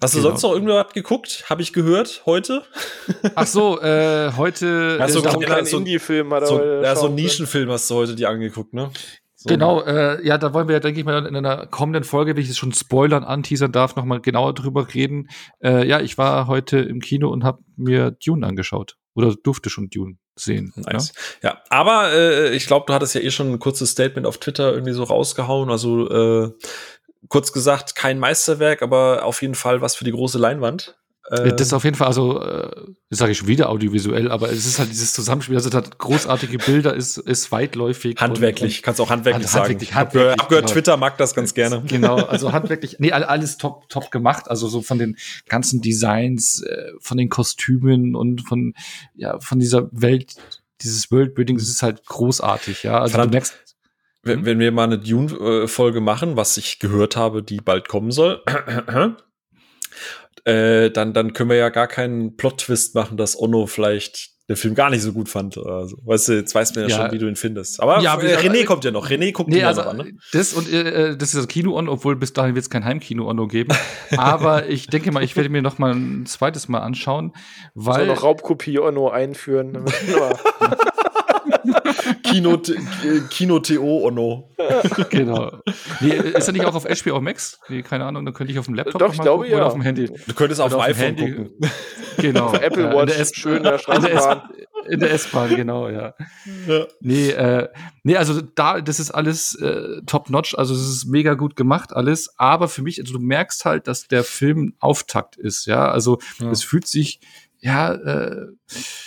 Hast 0.00 0.14
du 0.14 0.18
genau. 0.18 0.30
sonst 0.30 0.42
noch 0.42 0.52
irgendwas 0.52 0.92
geguckt? 0.92 1.44
Habe 1.50 1.62
ich 1.62 1.72
gehört 1.72 2.22
heute? 2.24 2.62
Ach 3.34 3.46
so, 3.46 3.80
äh, 3.80 4.30
heute. 4.36 4.98
Hast 5.00 5.16
du 5.16 5.20
so 5.20 5.28
einen 5.28 5.66
Indie-Film 5.66 6.32
so, 6.44 6.62
ja, 6.62 6.94
so 6.94 7.06
einen 7.06 7.16
Nischenfilm 7.16 7.70
hast 7.70 7.90
du 7.90 7.94
heute 7.96 8.14
dir 8.14 8.28
angeguckt, 8.28 8.72
ne? 8.72 8.90
So 9.34 9.48
genau, 9.48 9.82
äh, 9.82 10.24
ja, 10.24 10.38
da 10.38 10.54
wollen 10.54 10.68
wir 10.68 10.74
ja, 10.74 10.80
denke 10.80 11.00
ich 11.00 11.04
mal, 11.04 11.26
in 11.26 11.36
einer 11.36 11.66
kommenden 11.66 12.04
Folge, 12.04 12.36
wenn 12.36 12.42
ich 12.42 12.48
es 12.48 12.56
schon 12.56 12.72
spoilern, 12.72 13.24
anteasern 13.24 13.72
darf, 13.72 13.96
nochmal 13.96 14.20
genauer 14.20 14.54
drüber 14.54 14.94
reden. 14.94 15.28
Äh, 15.62 15.86
ja, 15.86 16.00
ich 16.00 16.16
war 16.16 16.46
heute 16.46 16.78
im 16.78 17.00
Kino 17.00 17.28
und 17.28 17.44
habe 17.44 17.58
mir 17.76 18.12
Dune 18.12 18.46
angeschaut. 18.46 18.96
Oder 19.14 19.34
durfte 19.34 19.70
schon 19.70 19.90
Dune 19.90 20.16
sehen. 20.36 20.72
Nice. 20.76 21.12
Ja, 21.42 21.50
ja 21.50 21.62
aber 21.70 22.12
äh, 22.12 22.54
ich 22.54 22.66
glaube, 22.66 22.86
du 22.86 22.92
hattest 22.92 23.14
ja 23.14 23.20
eh 23.20 23.30
schon 23.30 23.52
ein 23.52 23.58
kurzes 23.58 23.90
Statement 23.90 24.26
auf 24.26 24.38
Twitter 24.38 24.72
irgendwie 24.72 24.92
so 24.92 25.04
rausgehauen. 25.04 25.70
Also 25.70 26.10
äh, 26.10 26.52
kurz 27.28 27.52
gesagt, 27.52 27.94
kein 27.94 28.18
Meisterwerk, 28.18 28.82
aber 28.82 29.24
auf 29.24 29.42
jeden 29.42 29.54
Fall 29.54 29.80
was 29.80 29.96
für 29.96 30.04
die 30.04 30.12
große 30.12 30.38
Leinwand. 30.38 30.96
Äh, 31.30 31.52
das 31.52 31.68
ist 31.68 31.72
auf 31.72 31.84
jeden 31.84 31.96
Fall, 31.96 32.06
also, 32.06 32.40
äh, 32.42 32.70
sage 33.08 33.32
ich 33.32 33.38
schon 33.38 33.48
wieder 33.48 33.70
audiovisuell, 33.70 34.30
aber 34.30 34.50
es 34.50 34.66
ist 34.66 34.78
halt 34.78 34.90
dieses 34.90 35.14
Zusammenspiel, 35.14 35.56
also 35.56 35.70
es 35.70 35.74
hat 35.74 35.98
großartige 35.98 36.58
Bilder, 36.58 36.94
ist, 36.94 37.16
ist 37.16 37.50
weitläufig. 37.50 38.16
Handwerklich, 38.20 38.78
und, 38.78 38.82
kannst 38.82 39.00
auch 39.00 39.08
handwerklich 39.08 39.46
hand, 39.46 39.54
handwerklich, 39.54 39.88
sagen. 39.88 40.00
Handwerklich, 40.00 40.38
hab 40.38 40.48
gehört, 40.48 40.62
genau. 40.66 40.72
Twitter 40.72 40.96
mag 40.98 41.16
das 41.16 41.34
ganz 41.34 41.54
gerne. 41.54 41.82
Genau, 41.86 42.16
also 42.16 42.52
handwerklich, 42.52 42.96
nee, 42.98 43.10
alles 43.12 43.56
top, 43.56 43.88
top 43.88 44.10
gemacht, 44.10 44.50
also 44.50 44.68
so 44.68 44.82
von 44.82 44.98
den 44.98 45.16
ganzen 45.48 45.80
Designs, 45.80 46.62
äh, 46.62 46.90
von 47.00 47.16
den 47.16 47.30
Kostümen 47.30 48.14
und 48.14 48.46
von, 48.46 48.74
ja, 49.14 49.40
von 49.40 49.58
dieser 49.58 49.88
Welt, 49.92 50.34
dieses 50.82 51.10
Worldbuilding, 51.10 51.56
das 51.56 51.68
ist 51.68 51.82
halt 51.82 52.04
großartig, 52.04 52.82
ja. 52.82 53.00
Also 53.00 53.12
Verdammt. 53.12 53.32
du 53.32 53.36
merkst, 53.36 53.54
wenn, 54.24 54.38
hm? 54.40 54.46
wenn 54.46 54.58
wir 54.58 54.72
mal 54.72 54.84
eine 54.84 54.98
Dune-Folge 54.98 56.00
machen, 56.00 56.36
was 56.36 56.56
ich 56.58 56.80
gehört 56.80 57.16
habe, 57.16 57.42
die 57.42 57.58
bald 57.58 57.88
kommen 57.88 58.10
soll, 58.10 58.42
äh, 60.44 60.90
dann, 60.90 61.12
dann 61.12 61.32
können 61.32 61.50
wir 61.50 61.56
ja 61.56 61.70
gar 61.70 61.86
keinen 61.86 62.36
Plot-Twist 62.36 62.94
machen, 62.94 63.16
dass 63.16 63.38
Onno 63.38 63.66
vielleicht 63.66 64.34
den 64.48 64.56
Film 64.56 64.74
gar 64.74 64.90
nicht 64.90 65.00
so 65.00 65.12
gut 65.12 65.30
fand. 65.30 65.56
Also, 65.56 65.96
weißt 66.04 66.28
du, 66.28 66.32
jetzt 66.34 66.54
weiß 66.54 66.74
man 66.74 66.84
ja, 66.84 66.90
ja, 66.90 66.96
schon, 66.96 67.12
wie 67.12 67.18
du 67.18 67.26
ihn 67.26 67.36
findest. 67.36 67.80
Aber 67.80 68.00
ja, 68.00 68.14
äh, 68.20 68.36
René 68.36 68.60
äh, 68.60 68.64
kommt 68.64 68.84
ja 68.84 68.90
noch. 68.90 69.08
René 69.08 69.32
guckt 69.32 69.48
nee, 69.48 69.60
ihn 69.60 69.64
also, 69.64 69.82
noch 69.82 69.90
an. 69.90 69.96
Ne? 69.96 70.12
Das 70.32 70.52
und 70.52 70.70
äh, 70.70 71.16
das 71.16 71.32
ist 71.32 71.38
das 71.38 71.48
Kino-On, 71.48 71.88
obwohl 71.88 72.16
bis 72.16 72.34
dahin 72.34 72.54
wird 72.54 72.62
es 72.62 72.68
kein 72.68 72.84
Heimkino-Onno 72.84 73.46
geben. 73.46 73.74
Aber 74.18 74.66
ich 74.68 74.88
denke 74.88 75.12
mal, 75.12 75.24
ich 75.24 75.34
werde 75.36 75.48
mir 75.48 75.62
noch 75.62 75.78
mal 75.78 75.94
ein 75.94 76.26
zweites 76.26 76.68
Mal 76.68 76.80
anschauen, 76.80 77.32
weil. 77.74 78.00
Soll 78.00 78.06
noch 78.08 78.22
Raubkopie-Onno 78.22 79.08
einführen. 79.08 79.84
Kino, 82.34 82.60
Kino 83.30 83.58
TO 83.60 84.06
Ono. 84.06 84.50
genau. 85.10 85.52
Nee, 86.00 86.10
ist 86.10 86.48
er 86.48 86.52
nicht 86.52 86.64
auch 86.64 86.74
auf 86.74 86.84
HBO 86.84 87.20
Max? 87.20 87.60
Nee, 87.68 87.82
keine 87.82 88.04
Ahnung, 88.04 88.24
dann 88.24 88.34
könnte 88.34 88.52
ich 88.52 88.58
auf 88.58 88.64
dem 88.64 88.74
Laptop 88.74 88.98
Doch, 88.98 89.12
ich 89.12 89.20
glaube, 89.20 89.48
ja. 89.48 89.56
oder 89.56 89.66
auf 89.66 89.74
dem 89.74 89.82
Handy. 89.82 90.10
Du 90.26 90.34
könntest 90.34 90.60
auf 90.60 90.72
dem 90.72 90.80
iPhone 90.80 91.16
Handy. 91.16 91.32
gucken. 91.32 91.50
Genau. 92.16 92.46
Auf 92.46 92.60
Apple 92.60 92.94
Watch, 92.94 93.12
in 93.12 93.18
der 93.18 93.24
schön 93.34 93.56
in 93.56 93.62
der 93.64 93.78
Straßenbahn. 93.78 94.42
In 94.88 95.00
der 95.00 95.12
S-Bahn, 95.12 95.56
genau, 95.56 95.88
ja. 95.88 96.14
ja. 96.68 96.86
Nee, 97.00 97.30
äh, 97.30 97.68
nee, 98.02 98.16
also 98.16 98.40
da, 98.40 98.80
das 98.80 99.00
ist 99.00 99.10
alles 99.10 99.54
äh, 99.56 100.02
top-notch, 100.06 100.54
also 100.56 100.74
es 100.74 100.80
ist 100.80 101.06
mega 101.06 101.34
gut 101.34 101.56
gemacht 101.56 101.94
alles, 101.94 102.34
aber 102.38 102.68
für 102.68 102.82
mich, 102.82 103.00
also 103.00 103.14
du 103.14 103.18
merkst 103.18 103.64
halt, 103.64 103.88
dass 103.88 104.06
der 104.06 104.24
Film 104.24 104.74
Auftakt 104.80 105.36
ist, 105.36 105.66
ja, 105.66 105.90
also 105.90 106.18
ja. 106.38 106.50
es 106.50 106.62
fühlt 106.62 106.86
sich 106.86 107.20
ja, 107.64 107.94
äh, 107.94 108.46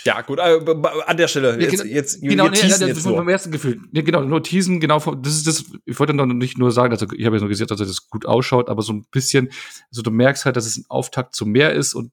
ja, 0.04 0.20
gut, 0.22 0.40
äh, 0.40 0.58
an 1.06 1.16
der 1.16 1.28
Stelle, 1.28 1.60
jetzt, 1.60 1.78
ja, 1.78 1.84
jetzt, 1.84 2.20
genau, 2.20 2.44
wir 2.44 2.50
nee, 2.50 2.58
ja, 2.58 2.86
jetzt 2.86 3.06
nur. 3.06 3.16
beim 3.16 3.28
ersten 3.28 3.52
Gefühl. 3.52 3.80
Ja, 3.92 4.02
genau, 4.02 4.22
nur 4.22 4.42
teasen, 4.42 4.80
genau, 4.80 4.98
das 4.98 5.36
ist 5.36 5.46
das, 5.46 5.64
ich 5.84 5.98
wollte 6.00 6.12
dann 6.12 6.38
nicht 6.38 6.58
nur 6.58 6.72
sagen, 6.72 6.92
also 6.92 7.06
ich 7.16 7.24
habe 7.24 7.36
ja 7.36 7.40
nur 7.40 7.48
gesagt, 7.48 7.70
dass 7.70 7.78
das 7.78 8.08
gut 8.08 8.26
ausschaut, 8.26 8.68
aber 8.68 8.82
so 8.82 8.92
ein 8.92 9.06
bisschen, 9.12 9.50
also 9.92 10.02
du 10.02 10.10
merkst 10.10 10.44
halt, 10.44 10.56
dass 10.56 10.66
es 10.66 10.76
ein 10.76 10.86
Auftakt 10.88 11.36
zu 11.36 11.46
mehr 11.46 11.72
ist 11.72 11.94
und 11.94 12.10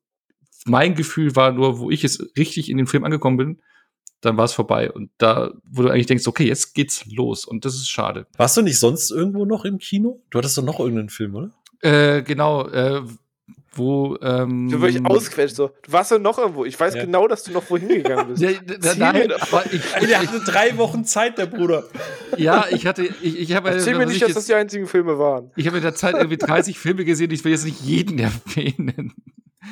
mein 0.67 0.93
Gefühl 0.93 1.35
war 1.35 1.51
nur, 1.51 1.79
wo 1.79 1.89
ich 1.89 2.03
jetzt 2.03 2.23
richtig 2.37 2.69
in 2.69 2.77
den 2.77 2.85
Film 2.85 3.05
angekommen 3.05 3.37
bin, 3.37 3.61
dann 4.21 4.37
war 4.37 4.45
es 4.45 4.53
vorbei. 4.53 4.91
Und 4.91 5.09
da, 5.17 5.51
wo 5.63 5.81
du 5.81 5.89
eigentlich 5.89 6.05
denkst, 6.05 6.27
okay, 6.27 6.45
jetzt 6.45 6.75
geht's 6.75 7.05
los. 7.07 7.45
Und 7.45 7.65
das 7.65 7.75
ist 7.75 7.89
schade. 7.89 8.27
Warst 8.37 8.57
du 8.57 8.61
nicht 8.61 8.79
sonst 8.79 9.11
irgendwo 9.11 9.45
noch 9.45 9.65
im 9.65 9.79
Kino? 9.79 10.21
Du 10.29 10.37
hattest 10.37 10.57
doch 10.57 10.63
noch 10.63 10.79
irgendeinen 10.79 11.09
Film, 11.09 11.35
oder? 11.35 11.51
Äh, 11.81 12.23
genau, 12.23 12.67
äh, 12.67 13.03
wo 13.75 14.17
ähm, 14.21 14.69
du 14.69 14.81
wirklich 14.81 15.05
ausquetscht 15.05 15.55
so. 15.55 15.71
Du 15.83 15.91
warst 15.91 16.11
ja 16.11 16.17
noch 16.17 16.37
irgendwo. 16.37 16.65
Ich 16.65 16.79
weiß 16.79 16.95
ja. 16.95 17.03
genau, 17.03 17.27
dass 17.27 17.43
du 17.43 17.51
noch 17.51 17.69
wohin 17.69 17.89
gegangen 17.89 18.33
bist. 18.33 18.41
ja, 18.41 18.95
nein, 18.97 19.31
aber 19.31 19.65
ich, 19.67 19.81
ich, 20.01 20.07
der 20.07 20.21
hatte 20.21 20.39
drei 20.45 20.77
Wochen 20.77 21.03
Zeit, 21.03 21.37
der 21.37 21.45
Bruder. 21.45 21.83
Ja, 22.37 22.65
ich 22.69 22.85
hatte, 22.85 23.03
ich, 23.03 23.39
ich 23.39 23.55
habe. 23.55 23.69
Erzähl 23.69 23.97
mir 23.97 24.05
nicht, 24.05 24.21
dass 24.21 24.33
das 24.33 24.45
die 24.45 24.53
einzigen 24.53 24.87
Filme 24.87 25.19
waren. 25.19 25.51
Ich 25.55 25.67
habe 25.67 25.77
in 25.77 25.83
der 25.83 25.95
Zeit 25.95 26.15
irgendwie 26.15 26.37
30 26.37 26.79
Filme 26.79 27.05
gesehen. 27.05 27.31
Ich 27.31 27.43
will 27.43 27.51
jetzt 27.51 27.65
nicht 27.65 27.81
jeden 27.81 28.19
erwähnen. 28.19 29.13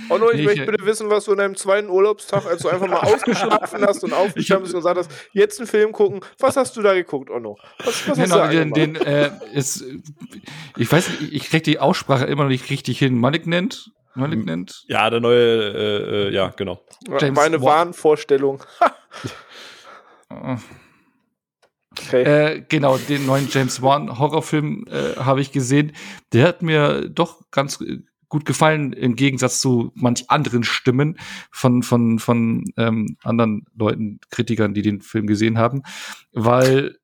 Oh 0.10 0.18
no, 0.18 0.32
ich 0.32 0.38
nee, 0.38 0.46
möchte 0.46 0.66
bitte 0.66 0.86
wissen, 0.86 1.10
was 1.10 1.26
du 1.26 1.32
an 1.32 1.38
deinem 1.38 1.56
zweiten 1.56 1.90
Urlaubstag, 1.90 2.46
als 2.46 2.62
du 2.62 2.70
einfach 2.70 2.88
mal 2.88 3.00
ausgeschlafen 3.00 3.86
hast 3.86 4.04
und 4.04 4.14
aufgestanden 4.14 4.64
bist 4.64 4.74
und 4.76 4.82
gesagt 4.82 4.98
hast, 4.98 5.12
jetzt 5.32 5.60
einen 5.60 5.68
Film 5.68 5.92
gucken. 5.92 6.22
Was 6.40 6.58
hast 6.58 6.76
du 6.78 6.82
da 6.82 6.94
geguckt, 6.94 7.30
Onno? 7.30 7.58
Was, 7.84 8.08
was 8.08 8.18
genau, 8.18 8.40
hast 8.40 8.54
du 8.54 8.58
den, 8.58 8.74
den 8.74 8.96
äh, 8.96 9.32
ist, 9.54 9.84
ich 10.78 10.92
weiß 10.92 11.10
nicht, 11.10 11.34
ich 11.34 11.50
krieg 11.50 11.64
die 11.64 11.80
Aussprache 11.80 12.26
immer 12.26 12.44
noch 12.44 12.50
nicht 12.50 12.70
richtig 12.70 13.00
hin. 13.00 13.18
Malignant? 13.18 13.92
Malignant? 14.16 14.84
Ja, 14.88 15.10
der 15.10 15.20
neue, 15.20 15.40
äh, 15.40 16.28
äh, 16.28 16.34
ja, 16.34 16.50
genau. 16.50 16.82
James 17.20 17.36
Meine 17.36 17.62
Wahnvorstellung. 17.62 18.64
Okay. 21.96 22.24
Äh, 22.24 22.66
genau, 22.68 22.98
den 22.98 23.26
neuen 23.28 23.48
James 23.52 23.82
Wan 23.82 24.18
Horrorfilm 24.18 24.86
äh, 24.90 25.16
habe 25.20 25.42
ich 25.42 25.52
gesehen. 25.52 25.94
Der 26.32 26.48
hat 26.48 26.64
mir 26.64 27.08
doch 27.08 27.42
ganz 27.52 27.84
gut 28.34 28.46
gefallen, 28.46 28.94
im 28.94 29.16
Gegensatz 29.16 29.62
zu 29.62 29.92
manch 29.94 30.28
anderen 30.28 30.64
Stimmen 30.64 31.20
von, 31.52 31.84
von, 31.84 32.18
von 32.18 32.66
ähm, 32.78 33.16
anderen 33.22 33.68
Leuten, 33.78 34.20
Kritikern, 34.32 34.74
die 34.74 34.82
den 34.82 35.02
Film 35.02 35.28
gesehen 35.28 35.60
haben, 35.60 35.84
weil 36.32 36.98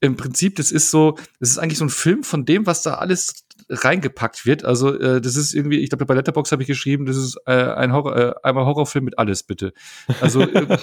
im 0.00 0.16
Prinzip, 0.16 0.56
das 0.56 0.72
ist 0.72 0.90
so, 0.90 1.18
das 1.38 1.50
ist 1.50 1.58
eigentlich 1.58 1.76
so 1.76 1.84
ein 1.84 1.90
Film 1.90 2.22
von 2.22 2.46
dem, 2.46 2.64
was 2.64 2.80
da 2.80 2.94
alles 2.94 3.44
reingepackt 3.68 4.46
wird. 4.46 4.64
Also 4.64 4.98
äh, 4.98 5.20
das 5.20 5.36
ist 5.36 5.52
irgendwie, 5.52 5.80
ich 5.80 5.90
glaube 5.90 6.06
bei 6.06 6.14
Letterbox 6.14 6.50
habe 6.50 6.62
ich 6.62 6.68
geschrieben, 6.68 7.04
das 7.04 7.18
ist 7.18 7.36
äh, 7.44 7.52
ein 7.52 7.92
Horror, 7.92 8.16
äh, 8.16 8.32
einmal 8.42 8.64
Horrorfilm 8.64 9.04
mit 9.04 9.18
alles 9.18 9.42
bitte. 9.42 9.74
Also 10.22 10.40
äh, 10.48 10.78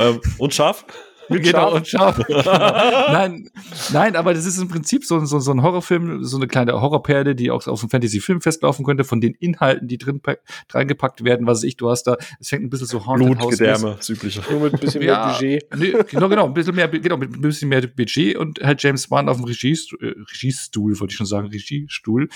ähm, 0.00 0.20
und 0.38 0.54
scharf? 0.54 0.84
Genau, 1.28 1.74
und 1.74 1.86
scharf. 1.86 2.18
nein, 2.28 3.48
nein, 3.92 4.16
aber 4.16 4.34
das 4.34 4.46
ist 4.46 4.58
im 4.58 4.68
Prinzip 4.68 5.04
so, 5.04 5.24
so, 5.24 5.38
so 5.38 5.50
ein 5.52 5.62
Horrorfilm, 5.62 6.24
so 6.24 6.36
eine 6.36 6.46
kleine 6.46 6.80
Horrorperle, 6.80 7.34
die 7.34 7.50
auch 7.50 7.66
auf 7.66 7.80
dem 7.80 7.90
Fantasy-Filmfest 7.90 8.62
laufen 8.62 8.84
könnte, 8.84 9.04
von 9.04 9.20
den 9.20 9.34
Inhalten, 9.34 9.88
die 9.88 9.98
drin 9.98 10.20
reingepackt 10.70 11.24
werden, 11.24 11.46
was 11.46 11.58
weiß 11.58 11.64
ich, 11.64 11.76
du 11.76 11.90
hast 11.90 12.04
da, 12.04 12.16
es 12.40 12.48
fängt 12.48 12.64
ein 12.64 12.70
bisschen 12.70 12.86
so 12.86 13.06
Haunted 13.06 13.38
Blut, 13.38 13.50
Gedärme, 13.50 13.94
das 13.96 14.08
übliche. 14.08 14.42
Nur 14.50 14.60
mit 14.60 14.74
ein 14.74 14.80
bisschen 14.80 15.02
ja, 15.02 15.26
mehr 15.26 15.32
Budget. 15.32 15.76
Nee, 15.76 16.04
genau, 16.10 16.28
genau, 16.28 16.46
ein 16.46 16.54
bisschen 16.54 16.74
mehr, 16.74 16.88
genau, 16.88 17.16
mit 17.16 17.34
ein 17.34 17.40
bisschen 17.40 17.68
mehr 17.68 17.86
Budget 17.86 18.36
und 18.36 18.60
halt 18.60 18.82
James 18.82 19.10
Wan 19.10 19.28
auf 19.28 19.36
dem 19.36 19.44
Regiestuhl, 19.44 19.98
äh, 20.02 20.14
Regiestuhl, 20.32 20.98
wollte 21.00 21.12
ich 21.12 21.16
schon 21.16 21.26
sagen, 21.26 21.48
Regiestuhl, 21.48 22.28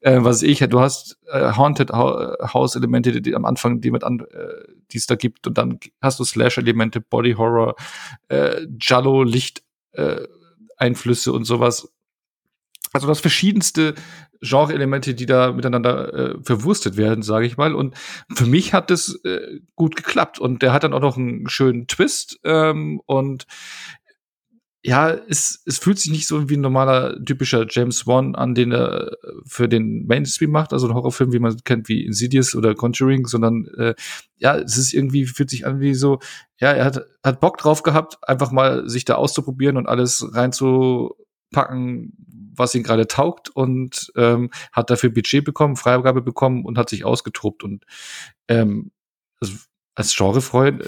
äh, 0.00 0.18
was 0.20 0.42
ich, 0.42 0.58
du 0.60 0.80
hast 0.80 1.18
äh, 1.26 1.52
Haunted 1.52 1.92
House-Elemente, 1.92 3.12
die, 3.12 3.22
die, 3.22 3.34
am 3.34 3.44
Anfang, 3.44 3.80
die 3.80 3.90
mit 3.90 4.04
an, 4.04 4.20
äh, 4.20 4.72
die 4.92 4.98
es 4.98 5.06
da 5.06 5.16
gibt, 5.16 5.46
und 5.46 5.58
dann 5.58 5.78
hast 6.00 6.20
du 6.20 6.24
Slash-Elemente, 6.24 7.00
Body 7.00 7.32
Horror, 7.34 7.74
äh, 8.28 8.66
Jallo, 8.80 9.22
Licht, 9.22 9.62
äh, 9.92 10.26
Einflüsse 10.76 11.32
und 11.32 11.44
sowas. 11.44 11.92
Also 12.92 13.06
das 13.06 13.20
verschiedenste 13.20 13.94
Genre-Elemente, 14.40 15.14
die 15.14 15.26
da 15.26 15.52
miteinander 15.52 16.14
äh, 16.14 16.42
verwurstet 16.42 16.96
werden, 16.96 17.22
sage 17.22 17.46
ich 17.46 17.56
mal. 17.56 17.74
Und 17.74 17.96
für 18.32 18.46
mich 18.46 18.72
hat 18.72 18.90
das 18.90 19.18
äh, 19.24 19.60
gut 19.74 19.96
geklappt. 19.96 20.38
Und 20.38 20.62
der 20.62 20.72
hat 20.72 20.84
dann 20.84 20.94
auch 20.94 21.00
noch 21.00 21.16
einen 21.16 21.48
schönen 21.48 21.86
Twist. 21.86 22.38
Ähm, 22.44 23.00
und 23.06 23.46
ja, 24.84 25.10
es, 25.10 25.60
es 25.66 25.78
fühlt 25.78 25.98
sich 25.98 26.12
nicht 26.12 26.28
so 26.28 26.48
wie 26.48 26.56
ein 26.56 26.60
normaler, 26.60 27.22
typischer 27.24 27.66
James 27.68 28.06
Wan 28.06 28.36
an, 28.36 28.54
den 28.54 28.72
er 28.72 29.16
für 29.44 29.68
den 29.68 30.06
Mainstream 30.06 30.50
macht, 30.50 30.72
also 30.72 30.86
ein 30.86 30.94
Horrorfilm, 30.94 31.32
wie 31.32 31.40
man 31.40 31.56
kennt, 31.64 31.88
wie 31.88 32.04
Insidious 32.04 32.54
oder 32.54 32.74
Conjuring, 32.74 33.26
sondern 33.26 33.66
äh, 33.76 33.94
ja, 34.36 34.56
es 34.56 34.76
ist 34.76 34.94
irgendwie, 34.94 35.26
fühlt 35.26 35.50
sich 35.50 35.66
an 35.66 35.80
wie 35.80 35.94
so, 35.94 36.20
ja, 36.60 36.72
er 36.72 36.84
hat, 36.84 37.04
hat 37.24 37.40
Bock 37.40 37.58
drauf 37.58 37.82
gehabt, 37.82 38.18
einfach 38.22 38.52
mal 38.52 38.88
sich 38.88 39.04
da 39.04 39.16
auszuprobieren 39.16 39.76
und 39.76 39.88
alles 39.88 40.24
reinzupacken, 40.32 42.12
was 42.54 42.74
ihn 42.74 42.84
gerade 42.84 43.08
taugt 43.08 43.48
und 43.48 44.12
ähm, 44.16 44.50
hat 44.72 44.90
dafür 44.90 45.10
Budget 45.10 45.44
bekommen, 45.44 45.76
Freigabe 45.76 46.22
bekommen 46.22 46.64
und 46.64 46.78
hat 46.78 46.88
sich 46.88 47.04
ausgetobt 47.04 47.64
und 47.64 47.84
ähm, 48.46 48.92
also 49.40 49.54
als 49.96 50.14
Genrefreund 50.14 50.84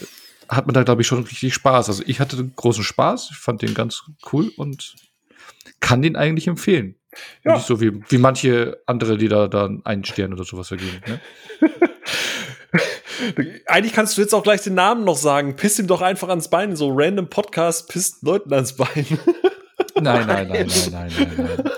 hat 0.51 0.67
man 0.67 0.75
da, 0.75 0.83
glaube 0.83 1.03
ich, 1.03 1.07
schon 1.07 1.23
richtig 1.23 1.55
Spaß. 1.55 1.89
Also 1.89 2.03
ich 2.07 2.21
hatte 2.21 2.45
großen 2.57 2.83
Spaß, 2.83 3.29
ich 3.31 3.39
fand 3.39 3.63
den 3.63 3.73
ganz 3.73 4.03
cool 4.33 4.51
und 4.57 4.97
kann 5.79 6.03
den 6.03 6.17
eigentlich 6.17 6.49
empfehlen. 6.49 6.97
Ja. 7.45 7.55
Nicht 7.55 7.67
so 7.67 7.81
wie, 7.81 8.03
wie 8.09 8.19
manche 8.19 8.83
andere, 8.87 9.17
die 9.17 9.29
da 9.29 9.49
dann 9.49 9.83
einen 9.85 10.05
Stern 10.05 10.33
oder 10.33 10.45
sowas 10.45 10.69
vergeben. 10.69 11.01
Ne? 11.07 11.21
Eigentlich 13.67 13.93
kannst 13.93 14.17
du 14.17 14.23
jetzt 14.23 14.35
auch 14.35 14.43
gleich 14.43 14.63
den 14.63 14.75
Namen 14.75 15.05
noch 15.05 15.17
sagen. 15.17 15.57
Piss 15.57 15.79
ihm 15.79 15.87
doch 15.87 16.03
einfach 16.03 16.29
ans 16.29 16.49
Bein. 16.49 16.77
So 16.77 16.91
random 16.93 17.29
Podcast 17.29 17.89
pisst 17.89 18.23
Leuten 18.23 18.53
ans 18.53 18.75
Bein. 18.75 18.89
nein, 20.01 20.27
nein, 20.27 20.49
nein, 20.49 20.49
nein, 20.49 20.69
nein, 20.91 21.13
nein, 21.17 21.35
nein. 21.37 21.73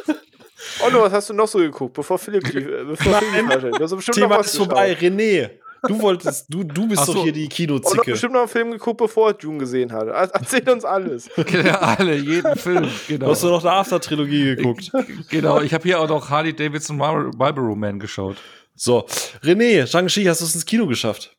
Oh, 0.84 1.00
was 1.00 1.12
hast 1.12 1.30
du 1.30 1.34
noch 1.34 1.48
so 1.48 1.58
geguckt, 1.58 1.94
bevor 1.94 2.18
Philipp 2.18 2.44
die, 2.50 2.60
bevor 2.60 3.20
Philipp 3.20 3.72
du 3.76 3.84
hast 3.84 3.94
bestimmt 3.94 4.16
Thema 4.16 4.28
noch 4.28 4.38
was 4.38 4.46
ist 4.46 4.56
vorbei. 4.56 4.96
René, 4.98 5.50
Du 5.86 6.00
wolltest, 6.00 6.46
du, 6.48 6.62
du 6.62 6.86
bist 6.86 7.04
so. 7.04 7.12
doch 7.12 7.24
hier 7.24 7.32
die 7.32 7.48
Kinozicke. 7.48 8.00
Und 8.00 8.06
bestimmt 8.06 8.34
noch 8.34 8.40
einen 8.40 8.48
Film 8.48 8.70
geguckt, 8.70 8.98
bevor 8.98 9.30
er 9.30 9.34
Dune 9.34 9.58
gesehen 9.58 9.92
hat. 9.92 10.06
Erzähl 10.06 10.68
uns 10.70 10.84
alles. 10.84 11.28
Ja, 11.50 11.80
alle, 11.80 12.14
jeden 12.16 12.54
Film, 12.56 12.88
genau. 13.08 13.30
Hast 13.30 13.42
du 13.42 13.48
noch 13.48 13.64
eine 13.64 13.72
After-Trilogie 13.72 14.56
geguckt? 14.56 14.92
genau, 15.30 15.60
ich 15.60 15.74
habe 15.74 15.82
hier 15.82 16.00
auch 16.00 16.08
noch 16.08 16.30
Harley 16.30 16.54
Davidson 16.54 16.96
Marlboro 16.96 17.74
Man 17.74 17.98
geschaut. 17.98 18.36
So, 18.74 19.06
René, 19.42 19.86
Shang-Chi, 19.86 20.24
hast 20.24 20.40
du 20.40 20.44
es 20.44 20.54
ins 20.54 20.64
Kino 20.64 20.86
geschafft? 20.86 21.36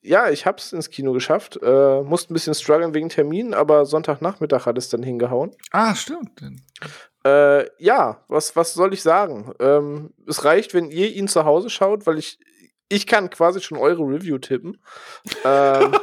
Ja, 0.00 0.30
ich 0.30 0.46
hab's 0.46 0.72
ins 0.72 0.90
Kino 0.90 1.12
geschafft. 1.12 1.58
Äh, 1.62 2.02
musste 2.02 2.32
ein 2.32 2.34
bisschen 2.34 2.54
strugglen 2.54 2.94
wegen 2.94 3.08
Terminen, 3.08 3.54
aber 3.54 3.86
Sonntagnachmittag 3.86 4.66
hat 4.66 4.78
es 4.78 4.88
dann 4.88 5.02
hingehauen. 5.02 5.52
Ah, 5.70 5.94
stimmt. 5.94 6.40
Äh, 7.24 7.66
ja, 7.78 8.24
was, 8.26 8.56
was 8.56 8.74
soll 8.74 8.94
ich 8.94 9.02
sagen? 9.02 9.52
Ähm, 9.60 10.10
es 10.26 10.44
reicht, 10.44 10.74
wenn 10.74 10.90
ihr 10.90 11.12
ihn 11.12 11.28
zu 11.28 11.44
Hause 11.44 11.70
schaut, 11.70 12.06
weil 12.06 12.18
ich 12.18 12.38
ich 12.92 13.06
kann 13.06 13.30
quasi 13.30 13.60
schon 13.60 13.78
eure 13.78 14.02
Review 14.02 14.38
tippen. 14.38 14.78
ähm, 15.44 15.94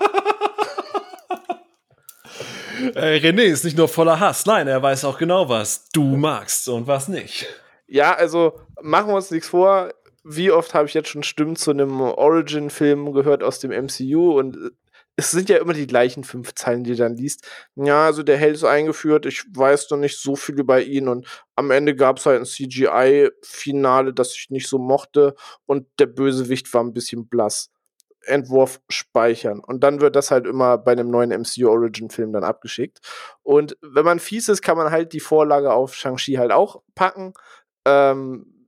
äh, 2.96 3.20
René 3.20 3.44
ist 3.44 3.64
nicht 3.64 3.78
nur 3.78 3.88
voller 3.88 4.20
Hass, 4.20 4.46
nein, 4.46 4.68
er 4.68 4.82
weiß 4.82 5.06
auch 5.06 5.20
genau, 5.20 5.50
was 5.50 5.88
du 5.90 6.18
magst 6.18 6.68
und 6.68 6.88
was 6.88 7.08
nicht. 7.08 7.48
Ja, 7.88 8.14
also 8.14 8.60
machen 8.82 9.10
wir 9.10 9.16
uns 9.16 9.30
nichts 9.32 9.50
vor. 9.50 9.94
Wie 10.24 10.52
oft 10.52 10.74
habe 10.74 10.88
ich 10.88 10.94
jetzt 10.94 11.10
schon 11.10 11.24
Stimmen 11.24 11.56
zu 11.56 11.72
einem 11.72 12.02
Origin-Film 12.02 13.14
gehört 13.14 13.44
aus 13.44 13.60
dem 13.60 13.72
MCU 13.72 14.38
und 14.38 14.58
es 15.20 15.32
sind 15.32 15.50
ja 15.50 15.58
immer 15.58 15.74
die 15.74 15.86
gleichen 15.86 16.24
fünf 16.24 16.56
Zeilen, 16.56 16.86
die 16.86 16.92
du 16.92 16.96
dann 16.96 17.18
liest. 17.18 17.46
Ja, 17.76 18.06
also 18.06 18.24
der 18.24 18.38
Held 18.38 18.56
ist 18.56 18.64
eingeführt, 18.64 19.26
ich 19.26 19.44
weiß 19.54 19.90
noch 19.92 19.98
nicht 19.98 20.18
so 20.18 20.38
viel 20.38 20.58
über 20.58 20.82
ihn 20.82 21.10
und 21.10 21.28
am 21.58 21.72
Ende 21.72 21.94
gab 21.94 22.20
es 22.20 22.26
halt 22.26 22.40
ein 22.40 22.46
CGI-Finale, 22.46 24.14
das 24.14 24.34
ich 24.34 24.50
nicht 24.50 24.70
so 24.70 24.78
mochte 24.78 25.36
und 25.66 25.88
der 26.00 26.06
Bösewicht 26.06 26.74
war 26.74 26.82
ein 26.82 26.94
bisschen 26.94 27.28
blass. 27.28 27.70
Entwurf 28.22 28.82
speichern. 28.90 29.60
Und 29.60 29.84
dann 29.84 30.02
wird 30.02 30.16
das 30.16 30.30
halt 30.30 30.46
immer 30.46 30.78
bei 30.78 30.92
einem 30.92 31.10
neuen 31.10 31.32
MCU 31.32 31.70
Origin 31.70 32.10
Film 32.10 32.34
dann 32.34 32.44
abgeschickt. 32.44 33.00
Und 33.44 33.78
wenn 33.82 34.06
man 34.06 34.20
fies 34.20 34.50
ist, 34.50 34.62
kann 34.62 34.78
man 34.78 34.92
halt 34.92 35.14
die 35.14 35.22
Vorlage 35.22 35.74
auf 35.74 35.96
Shang-Chi 35.96 36.36
halt 36.36 36.52
auch 36.52 36.82
packen. 36.96 37.34
Ähm, 37.86 38.59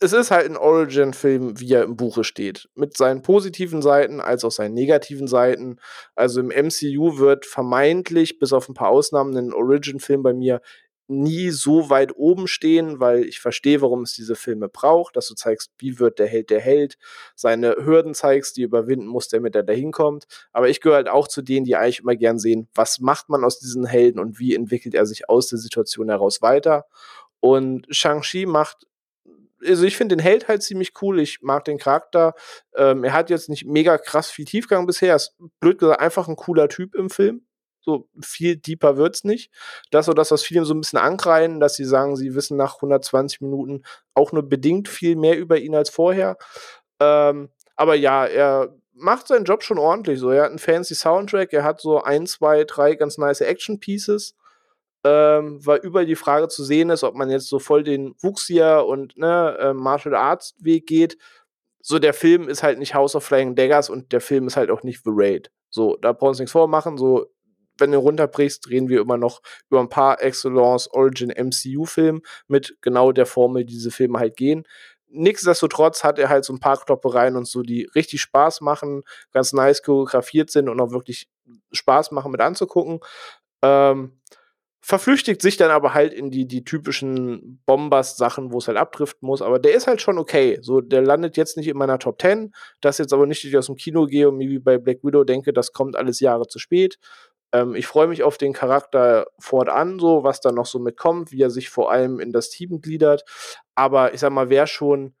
es 0.00 0.12
ist 0.12 0.30
halt 0.30 0.46
ein 0.46 0.56
Origin-Film, 0.56 1.60
wie 1.60 1.72
er 1.72 1.84
im 1.84 1.96
Buche 1.96 2.24
steht. 2.24 2.68
Mit 2.74 2.96
seinen 2.96 3.22
positiven 3.22 3.82
Seiten 3.82 4.20
als 4.20 4.44
auch 4.44 4.50
seinen 4.50 4.74
negativen 4.74 5.28
Seiten. 5.28 5.78
Also 6.14 6.40
im 6.40 6.48
MCU 6.48 7.18
wird 7.18 7.46
vermeintlich, 7.46 8.38
bis 8.38 8.52
auf 8.52 8.68
ein 8.68 8.74
paar 8.74 8.88
Ausnahmen, 8.88 9.36
ein 9.36 9.52
Origin-Film 9.52 10.22
bei 10.22 10.32
mir 10.32 10.60
nie 11.06 11.50
so 11.50 11.90
weit 11.90 12.16
oben 12.16 12.46
stehen, 12.48 12.98
weil 12.98 13.24
ich 13.24 13.40
verstehe, 13.40 13.82
warum 13.82 14.02
es 14.02 14.14
diese 14.14 14.36
Filme 14.36 14.68
braucht, 14.68 15.16
dass 15.16 15.28
du 15.28 15.34
zeigst, 15.34 15.70
wie 15.78 15.98
wird 15.98 16.18
der 16.18 16.26
Held 16.26 16.48
der 16.48 16.60
Held, 16.60 16.96
seine 17.34 17.76
Hürden 17.76 18.14
zeigst, 18.14 18.56
die 18.56 18.62
überwinden 18.62 19.06
muss, 19.06 19.28
damit 19.28 19.54
er 19.54 19.62
da 19.62 19.74
hinkommt. 19.74 20.24
Aber 20.52 20.68
ich 20.68 20.80
gehöre 20.80 20.96
halt 20.96 21.08
auch 21.08 21.28
zu 21.28 21.42
denen, 21.42 21.66
die 21.66 21.76
eigentlich 21.76 22.00
immer 22.00 22.16
gern 22.16 22.38
sehen, 22.38 22.68
was 22.74 23.00
macht 23.00 23.28
man 23.28 23.44
aus 23.44 23.58
diesen 23.58 23.84
Helden 23.84 24.18
und 24.18 24.38
wie 24.38 24.54
entwickelt 24.54 24.94
er 24.94 25.04
sich 25.04 25.28
aus 25.28 25.48
der 25.48 25.58
Situation 25.58 26.08
heraus 26.08 26.40
weiter. 26.40 26.86
Und 27.40 27.86
Shang-Chi 27.90 28.46
macht 28.46 28.86
also 29.66 29.84
ich 29.84 29.96
finde 29.96 30.16
den 30.16 30.22
Held 30.22 30.48
halt 30.48 30.62
ziemlich 30.62 30.92
cool. 31.02 31.20
Ich 31.20 31.40
mag 31.42 31.64
den 31.64 31.78
Charakter. 31.78 32.34
Ähm, 32.74 33.04
er 33.04 33.12
hat 33.12 33.30
jetzt 33.30 33.48
nicht 33.48 33.66
mega 33.66 33.98
krass 33.98 34.30
viel 34.30 34.44
Tiefgang 34.44 34.86
bisher. 34.86 35.10
Er 35.10 35.16
ist 35.16 35.36
blöd 35.60 35.78
gesagt 35.78 36.00
einfach 36.00 36.28
ein 36.28 36.36
cooler 36.36 36.68
Typ 36.68 36.94
im 36.94 37.10
Film. 37.10 37.46
So 37.80 38.08
viel 38.22 38.56
deeper 38.56 38.96
wird's 38.96 39.24
nicht. 39.24 39.50
Das 39.90 40.06
so 40.06 40.14
das, 40.14 40.30
was 40.30 40.42
viele 40.42 40.64
so 40.64 40.74
ein 40.74 40.80
bisschen 40.80 40.98
ankreien, 40.98 41.60
dass 41.60 41.74
sie 41.74 41.84
sagen, 41.84 42.16
sie 42.16 42.34
wissen 42.34 42.56
nach 42.56 42.76
120 42.76 43.42
Minuten 43.42 43.82
auch 44.14 44.32
nur 44.32 44.48
bedingt 44.48 44.88
viel 44.88 45.16
mehr 45.16 45.38
über 45.38 45.58
ihn 45.58 45.74
als 45.74 45.90
vorher. 45.90 46.38
Ähm, 47.00 47.50
aber 47.76 47.94
ja, 47.94 48.24
er 48.24 48.74
macht 48.94 49.28
seinen 49.28 49.44
Job 49.44 49.62
schon 49.62 49.78
ordentlich. 49.78 50.18
So, 50.18 50.30
er 50.30 50.44
hat 50.44 50.50
einen 50.50 50.58
fancy 50.58 50.94
Soundtrack, 50.94 51.52
er 51.52 51.64
hat 51.64 51.80
so 51.80 52.02
ein, 52.02 52.26
zwei, 52.26 52.64
drei 52.64 52.94
ganz 52.94 53.18
nice 53.18 53.42
Action 53.42 53.80
Pieces 53.80 54.34
ähm, 55.04 55.64
weil 55.64 55.80
überall 55.80 56.06
die 56.06 56.16
Frage 56.16 56.48
zu 56.48 56.64
sehen 56.64 56.90
ist, 56.90 57.04
ob 57.04 57.14
man 57.14 57.30
jetzt 57.30 57.48
so 57.48 57.58
voll 57.58 57.84
den 57.84 58.14
Wuchsier 58.22 58.84
und 58.86 59.16
ne, 59.18 59.56
äh, 59.60 59.74
Martial 59.74 60.14
Arts 60.14 60.54
Weg 60.58 60.86
geht. 60.86 61.18
so 61.82 61.98
der 61.98 62.14
Film 62.14 62.48
ist 62.48 62.62
halt 62.62 62.78
nicht 62.78 62.94
House 62.94 63.14
of 63.14 63.24
Flying 63.24 63.54
Daggers 63.56 63.90
und 63.90 64.12
der 64.12 64.22
Film 64.22 64.46
ist 64.46 64.56
halt 64.56 64.70
auch 64.70 64.82
nicht 64.82 65.02
The 65.04 65.10
Raid. 65.12 65.50
So, 65.68 65.96
da 65.96 66.12
brauchen 66.12 66.22
wir 66.22 66.28
uns 66.30 66.38
nichts 66.38 66.52
vormachen. 66.52 66.96
So, 66.96 67.26
wenn 67.78 67.92
du 67.92 67.98
runterbrichst, 67.98 68.70
reden 68.70 68.88
wir 68.88 69.00
immer 69.02 69.18
noch 69.18 69.42
über 69.68 69.80
ein 69.80 69.90
paar 69.90 70.22
Excellence 70.22 70.88
Origin 70.92 71.30
MCU-Filme 71.30 72.20
mit 72.48 72.76
genau 72.80 73.12
der 73.12 73.26
Formel, 73.26 73.64
die 73.64 73.74
diese 73.74 73.90
Filme 73.90 74.18
halt 74.18 74.36
gehen. 74.36 74.64
Nichtsdestotrotz 75.08 76.02
hat 76.04 76.18
er 76.18 76.30
halt 76.30 76.44
so 76.44 76.52
ein 76.54 76.60
paar 76.60 76.78
Kloppereien 76.78 77.36
und 77.36 77.46
so, 77.46 77.62
die 77.62 77.84
richtig 77.94 78.22
Spaß 78.22 78.62
machen, 78.62 79.02
ganz 79.32 79.52
nice 79.52 79.82
choreografiert 79.82 80.50
sind 80.50 80.68
und 80.68 80.80
auch 80.80 80.92
wirklich 80.92 81.28
Spaß 81.72 82.10
machen 82.12 82.32
mit 82.32 82.40
anzugucken. 82.40 83.00
Ähm, 83.62 84.20
verflüchtigt 84.84 85.40
sich 85.40 85.56
dann 85.56 85.70
aber 85.70 85.94
halt 85.94 86.12
in 86.12 86.30
die, 86.30 86.46
die 86.46 86.62
typischen 86.62 87.62
Bombast-Sachen, 87.64 88.52
wo 88.52 88.58
es 88.58 88.68
halt 88.68 88.76
abdriften 88.76 89.26
muss. 89.26 89.40
Aber 89.40 89.58
der 89.58 89.72
ist 89.72 89.86
halt 89.86 90.02
schon 90.02 90.18
okay. 90.18 90.58
So, 90.60 90.82
der 90.82 91.00
landet 91.00 91.38
jetzt 91.38 91.56
nicht 91.56 91.68
in 91.68 91.78
meiner 91.78 91.98
Top 91.98 92.20
10. 92.20 92.52
Das 92.82 92.98
jetzt 92.98 93.14
aber 93.14 93.24
nicht, 93.24 93.42
dass 93.42 93.48
ich 93.48 93.56
aus 93.56 93.66
dem 93.66 93.76
Kino 93.76 94.04
gehe 94.04 94.28
und 94.28 94.36
mir 94.36 94.50
wie 94.50 94.58
bei 94.58 94.76
Black 94.76 94.98
Widow 95.02 95.24
denke, 95.24 95.54
das 95.54 95.72
kommt 95.72 95.96
alles 95.96 96.20
Jahre 96.20 96.48
zu 96.48 96.58
spät. 96.58 96.98
Ähm, 97.52 97.74
ich 97.74 97.86
freue 97.86 98.08
mich 98.08 98.22
auf 98.24 98.36
den 98.36 98.52
Charakter 98.52 99.26
fortan, 99.38 99.98
so, 99.98 100.22
was 100.22 100.42
da 100.42 100.52
noch 100.52 100.66
so 100.66 100.78
mitkommt, 100.78 101.32
wie 101.32 101.40
er 101.40 101.50
sich 101.50 101.70
vor 101.70 101.90
allem 101.90 102.20
in 102.20 102.30
das 102.30 102.50
Team 102.50 102.82
gliedert. 102.82 103.24
Aber 103.74 104.12
ich 104.12 104.20
sag 104.20 104.32
mal, 104.32 104.50
wer 104.50 104.66
schon 104.66 105.14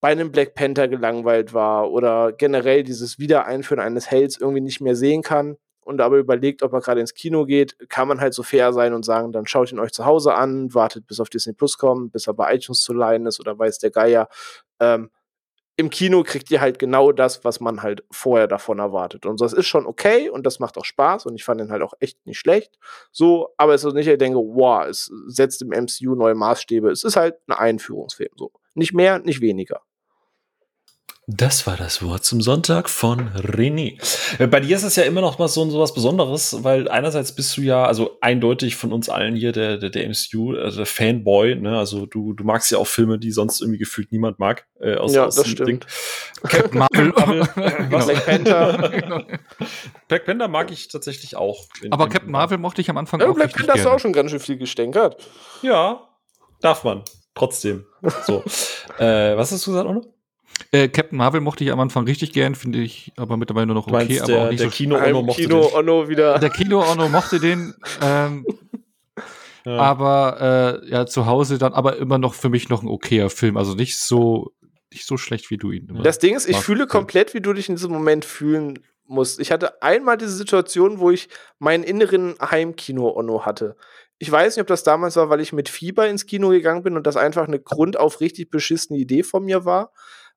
bei 0.00 0.10
einem 0.10 0.30
Black 0.30 0.54
Panther 0.54 0.86
gelangweilt 0.86 1.52
war 1.54 1.90
oder 1.90 2.30
generell 2.30 2.84
dieses 2.84 3.18
Wiedereinführen 3.18 3.80
eines 3.80 4.12
Helds 4.12 4.38
irgendwie 4.38 4.60
nicht 4.60 4.80
mehr 4.80 4.94
sehen 4.94 5.22
kann, 5.22 5.56
und 5.86 6.00
aber 6.00 6.16
überlegt, 6.16 6.64
ob 6.64 6.72
er 6.72 6.80
gerade 6.80 7.00
ins 7.00 7.14
Kino 7.14 7.44
geht, 7.44 7.76
kann 7.88 8.08
man 8.08 8.20
halt 8.20 8.34
so 8.34 8.42
fair 8.42 8.72
sein 8.72 8.92
und 8.92 9.04
sagen, 9.04 9.30
dann 9.30 9.46
schaut 9.46 9.70
ihn 9.70 9.78
euch 9.78 9.92
zu 9.92 10.04
Hause 10.04 10.34
an, 10.34 10.74
wartet 10.74 11.06
bis 11.06 11.20
auf 11.20 11.30
Disney 11.30 11.52
Plus 11.52 11.78
kommt, 11.78 12.12
bis 12.12 12.26
er 12.26 12.34
bei 12.34 12.52
iTunes 12.54 12.82
zu 12.82 12.92
leihen 12.92 13.24
ist 13.26 13.38
oder 13.38 13.56
weiß 13.56 13.78
der 13.78 13.92
Geier. 13.92 14.28
Ähm, 14.80 15.10
Im 15.76 15.88
Kino 15.90 16.24
kriegt 16.24 16.50
ihr 16.50 16.60
halt 16.60 16.80
genau 16.80 17.12
das, 17.12 17.44
was 17.44 17.60
man 17.60 17.82
halt 17.82 18.02
vorher 18.10 18.48
davon 18.48 18.80
erwartet. 18.80 19.26
Und 19.26 19.40
das 19.40 19.52
ist 19.52 19.66
schon 19.66 19.86
okay 19.86 20.28
und 20.28 20.44
das 20.44 20.58
macht 20.58 20.76
auch 20.76 20.84
Spaß 20.84 21.26
und 21.26 21.36
ich 21.36 21.44
fand 21.44 21.60
ihn 21.60 21.70
halt 21.70 21.82
auch 21.82 21.94
echt 22.00 22.26
nicht 22.26 22.38
schlecht. 22.38 22.78
So, 23.12 23.50
aber 23.56 23.74
es 23.74 23.84
ist 23.84 23.94
nicht, 23.94 24.08
ich 24.08 24.18
denke, 24.18 24.38
wow, 24.38 24.86
es 24.86 25.08
setzt 25.28 25.62
im 25.62 25.68
MCU 25.68 26.16
neue 26.16 26.34
Maßstäbe. 26.34 26.90
Es 26.90 27.04
ist 27.04 27.14
halt 27.14 27.36
ein 27.46 27.52
Einführungsfilm. 27.52 28.32
So. 28.36 28.50
Nicht 28.74 28.92
mehr, 28.92 29.20
nicht 29.20 29.40
weniger. 29.40 29.82
Das 31.28 31.66
war 31.66 31.76
das 31.76 32.04
Wort 32.04 32.24
zum 32.24 32.40
Sonntag 32.40 32.88
von 32.88 33.30
René. 33.30 34.00
Äh, 34.38 34.46
bei 34.46 34.60
dir 34.60 34.76
ist 34.76 34.84
es 34.84 34.94
ja 34.94 35.02
immer 35.02 35.20
noch 35.20 35.40
mal 35.40 35.48
so, 35.48 35.68
so 35.68 35.80
was 35.80 35.92
Besonderes, 35.92 36.62
weil 36.62 36.88
einerseits 36.88 37.34
bist 37.34 37.56
du 37.56 37.62
ja, 37.62 37.84
also 37.84 38.16
eindeutig 38.20 38.76
von 38.76 38.92
uns 38.92 39.08
allen 39.08 39.34
hier 39.34 39.50
der, 39.50 39.76
der, 39.76 39.90
der 39.90 40.08
MCU, 40.08 40.54
also 40.54 40.76
der 40.76 40.86
Fanboy, 40.86 41.56
ne? 41.56 41.76
Also 41.76 42.06
du, 42.06 42.32
du 42.32 42.44
magst 42.44 42.70
ja 42.70 42.78
auch 42.78 42.86
Filme, 42.86 43.18
die 43.18 43.32
sonst 43.32 43.60
irgendwie 43.60 43.80
gefühlt 43.80 44.12
niemand 44.12 44.38
mag. 44.38 44.68
Äh, 44.78 44.98
aus, 44.98 45.16
ja, 45.16 45.24
aus 45.24 45.34
das 45.34 45.48
stimmt. 45.48 45.68
Ding. 45.68 45.80
Captain 46.44 46.78
Marvel, 46.94 47.12
was? 47.90 48.06
Black 48.06 48.24
Panther. 48.24 49.26
Black 50.06 50.26
Panther 50.26 50.46
mag 50.46 50.70
ich 50.70 50.86
tatsächlich 50.86 51.34
auch. 51.34 51.64
Aber 51.90 52.08
Captain 52.08 52.30
Marvel 52.30 52.58
mochte 52.58 52.80
ich 52.82 52.88
am 52.88 52.98
Anfang 52.98 53.18
ja, 53.18 53.28
auch 53.28 53.34
Black 53.34 53.52
Panther 53.52 53.72
hast 53.72 53.84
du 53.84 53.90
auch 53.90 53.98
schon 53.98 54.12
ganz 54.12 54.30
schön 54.30 54.38
viel 54.38 54.58
gestänkert. 54.58 55.20
Ja, 55.60 56.08
darf 56.60 56.84
man. 56.84 57.02
Trotzdem. 57.34 57.84
So. 58.24 58.44
äh, 58.98 59.36
was 59.36 59.50
hast 59.50 59.66
du 59.66 59.72
gesagt, 59.72 59.88
Ono? 59.88 60.15
Äh, 60.72 60.88
Captain 60.88 61.18
Marvel 61.18 61.40
mochte 61.40 61.64
ich 61.64 61.70
am 61.70 61.80
Anfang 61.80 62.04
richtig 62.04 62.32
gern, 62.32 62.54
finde 62.54 62.80
ich 62.80 63.12
aber 63.16 63.36
mittlerweile 63.36 63.66
nur 63.66 63.76
noch 63.76 63.86
okay. 63.86 64.18
aber 64.18 64.26
der, 64.26 64.42
auch 64.42 64.50
nicht 64.50 64.60
der 64.60 64.70
so 64.70 64.76
Kino 64.76 64.96
Ono 64.96 65.22
mochte 65.22 65.42
Kino 65.42 65.70
Ono 65.74 66.08
wieder. 66.08 66.38
Der 66.38 66.50
Kino 66.50 66.82
Ono 66.82 67.08
mochte 67.08 67.40
den. 67.40 67.74
Ähm, 68.02 68.44
ja. 69.64 69.76
Aber 69.76 70.82
äh, 70.84 70.90
ja, 70.90 71.06
zu 71.06 71.26
Hause 71.26 71.58
dann, 71.58 71.72
aber 71.72 71.96
immer 71.96 72.18
noch 72.18 72.34
für 72.34 72.48
mich 72.48 72.68
noch 72.68 72.82
ein 72.82 72.88
okayer 72.88 73.30
Film. 73.30 73.56
Also 73.56 73.74
nicht 73.74 73.98
so, 73.98 74.52
nicht 74.92 75.06
so 75.06 75.16
schlecht, 75.16 75.50
wie 75.50 75.56
du 75.56 75.70
ihn 75.70 75.88
immer 75.88 76.02
Das 76.02 76.18
Ding 76.18 76.34
ist, 76.34 76.48
ich 76.48 76.58
fühle 76.58 76.86
komplett, 76.86 77.34
wie 77.34 77.40
du 77.40 77.52
dich 77.52 77.68
in 77.68 77.76
diesem 77.76 77.92
Moment 77.92 78.24
fühlen 78.24 78.78
musst. 79.06 79.40
Ich 79.40 79.52
hatte 79.52 79.82
einmal 79.82 80.16
diese 80.16 80.32
Situation, 80.32 80.98
wo 80.98 81.10
ich 81.10 81.28
meinen 81.58 81.84
inneren 81.84 82.34
Heimkino-Onno 82.40 83.44
hatte. 83.44 83.76
Ich 84.18 84.30
weiß 84.30 84.56
nicht, 84.56 84.62
ob 84.62 84.66
das 84.66 84.82
damals 84.82 85.16
war, 85.16 85.28
weil 85.28 85.40
ich 85.40 85.52
mit 85.52 85.68
Fieber 85.68 86.08
ins 86.08 86.26
Kino 86.26 86.48
gegangen 86.48 86.82
bin 86.82 86.96
und 86.96 87.06
das 87.06 87.16
einfach 87.16 87.46
eine 87.46 87.60
grundauf 87.60 88.20
richtig 88.20 88.50
beschissene 88.50 88.98
Idee 88.98 89.22
von 89.22 89.44
mir 89.44 89.64
war. 89.64 89.92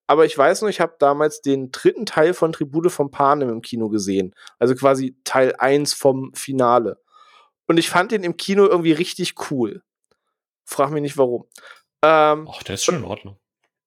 Aber 0.10 0.26
ich 0.26 0.36
weiß 0.36 0.64
noch, 0.64 0.70
ich 0.70 0.82
habe 0.82 0.95
damals 0.97 1.39
den 1.41 1.72
dritten 1.72 2.07
Teil 2.07 2.34
von 2.34 2.51
Tribute 2.51 2.91
vom 2.91 3.12
Panem 3.12 3.47
im 3.49 3.62
Kino 3.62 3.89
gesehen. 3.89 4.34
Also 4.57 4.74
quasi 4.74 5.16
Teil 5.24 5.53
1 5.55 5.93
vom 5.93 6.34
Finale. 6.34 6.99
Und 7.68 7.78
ich 7.78 7.91
fand 7.91 8.12
den 8.12 8.24
im 8.24 8.36
Kino 8.36 8.66
irgendwie 8.66 8.91
richtig 8.91 9.36
cool. 9.51 9.84
Frag 10.66 10.89
mich 10.89 11.03
nicht 11.03 11.20
warum. 11.20 11.45
Ähm, 12.01 12.49
Ach, 12.51 12.64
der 12.64 12.74
ist 12.74 12.86
schon 12.86 12.95
in 12.95 13.03
Ordnung. 13.03 13.38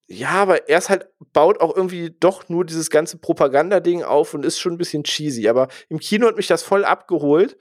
Ja, 0.06 0.30
aber 0.30 0.68
er 0.68 0.78
ist 0.78 0.90
halt, 0.90 1.08
baut 1.32 1.60
auch 1.60 1.74
irgendwie 1.74 2.14
doch 2.20 2.48
nur 2.48 2.64
dieses 2.64 2.88
ganze 2.88 3.18
Propagandading 3.18 4.04
auf 4.04 4.32
und 4.32 4.44
ist 4.44 4.60
schon 4.60 4.74
ein 4.74 4.78
bisschen 4.78 5.02
cheesy. 5.02 5.48
Aber 5.48 5.66
im 5.88 5.98
Kino 5.98 6.28
hat 6.28 6.36
mich 6.36 6.46
das 6.46 6.62
voll 6.62 6.84
abgeholt. 6.84 7.58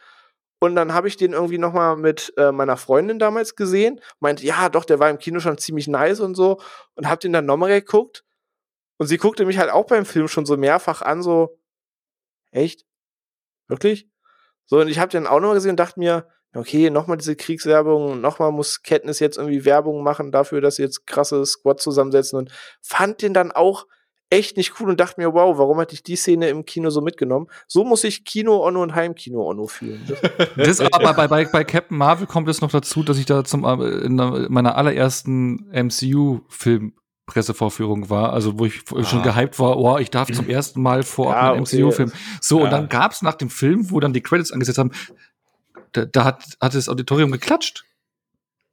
Und 0.59 0.75
dann 0.75 0.93
habe 0.93 1.07
ich 1.07 1.17
den 1.17 1.33
irgendwie 1.33 1.57
noch 1.57 1.73
mal 1.73 1.95
mit 1.95 2.31
äh, 2.37 2.51
meiner 2.51 2.77
Freundin 2.77 3.17
damals 3.17 3.55
gesehen. 3.55 3.99
Meinte, 4.19 4.45
ja, 4.45 4.69
doch, 4.69 4.85
der 4.85 4.99
war 4.99 5.09
im 5.09 5.17
Kino 5.17 5.39
schon 5.39 5.57
ziemlich 5.57 5.87
nice 5.87 6.19
und 6.19 6.35
so. 6.35 6.59
Und 6.93 7.09
habe 7.09 7.21
den 7.21 7.33
dann 7.33 7.47
nochmal 7.47 7.69
geguckt. 7.69 8.23
Und 9.01 9.07
sie 9.07 9.17
guckte 9.17 9.47
mich 9.47 9.57
halt 9.57 9.71
auch 9.71 9.87
beim 9.87 10.05
Film 10.05 10.27
schon 10.27 10.45
so 10.45 10.57
mehrfach 10.57 11.01
an, 11.01 11.23
so, 11.23 11.57
echt? 12.51 12.85
Wirklich? 13.67 14.07
So, 14.67 14.79
und 14.79 14.89
ich 14.89 14.99
habe 14.99 15.09
den 15.09 15.25
auch 15.25 15.39
noch 15.39 15.55
gesehen 15.55 15.71
und 15.71 15.79
dachte 15.79 15.99
mir, 15.99 16.27
okay, 16.53 16.91
nochmal 16.91 17.17
diese 17.17 17.35
Kriegswerbung, 17.35 18.21
nochmal 18.21 18.51
muss 18.51 18.83
Katniss 18.83 19.17
jetzt 19.17 19.39
irgendwie 19.39 19.65
Werbung 19.65 20.03
machen 20.03 20.31
dafür, 20.31 20.61
dass 20.61 20.75
sie 20.75 20.83
jetzt 20.83 21.07
krasse 21.07 21.43
Squad 21.47 21.81
zusammensetzen 21.81 22.37
und 22.37 22.51
fand 22.79 23.23
den 23.23 23.33
dann 23.33 23.51
auch 23.51 23.87
echt 24.29 24.55
nicht 24.55 24.79
cool 24.79 24.89
und 24.89 24.99
dachte 24.99 25.19
mir, 25.19 25.33
wow, 25.33 25.57
warum 25.57 25.79
hatte 25.79 25.95
ich 25.95 26.03
die 26.03 26.15
Szene 26.15 26.49
im 26.49 26.65
Kino 26.65 26.91
so 26.91 27.01
mitgenommen? 27.01 27.47
So 27.67 27.83
muss 27.83 28.03
ich 28.03 28.23
Kino-Onno 28.23 28.83
und 28.83 28.93
Heimkino-Onno 28.93 29.65
fühlen. 29.65 30.07
Das, 30.57 30.79
aber 30.79 31.15
bei, 31.15 31.27
bei, 31.27 31.45
bei 31.45 31.63
Captain 31.63 31.97
Marvel 31.97 32.27
kommt 32.27 32.47
es 32.49 32.61
noch 32.61 32.69
dazu, 32.69 33.01
dass 33.01 33.17
ich 33.17 33.25
da 33.25 33.43
zum, 33.43 33.63
äh, 33.63 34.05
in 34.05 34.13
meiner 34.15 34.75
allerersten 34.75 35.67
MCU-Film 35.71 36.93
Pressevorführung 37.31 38.09
war, 38.09 38.33
also 38.33 38.59
wo 38.59 38.65
ich 38.65 38.81
ah. 38.93 39.03
schon 39.03 39.23
gehypt 39.23 39.57
war, 39.59 39.77
oh, 39.77 39.97
ich 39.97 40.11
darf 40.11 40.31
zum 40.31 40.49
ersten 40.49 40.81
Mal 40.81 41.03
vor 41.03 41.27
Ort 41.27 41.35
ja, 41.35 41.51
einen 41.53 41.61
okay. 41.61 41.81
MCU-Film. 41.81 42.11
So, 42.41 42.59
ja. 42.59 42.65
und 42.65 42.71
dann 42.71 42.89
gab's 42.89 43.21
nach 43.21 43.35
dem 43.35 43.49
Film, 43.49 43.89
wo 43.89 43.99
dann 43.99 44.13
die 44.13 44.21
Credits 44.21 44.51
angesetzt 44.51 44.77
haben, 44.77 44.91
da, 45.93 46.05
da 46.05 46.25
hat, 46.25 46.43
hat 46.59 46.73
das 46.73 46.89
Auditorium 46.89 47.31
geklatscht. 47.31 47.85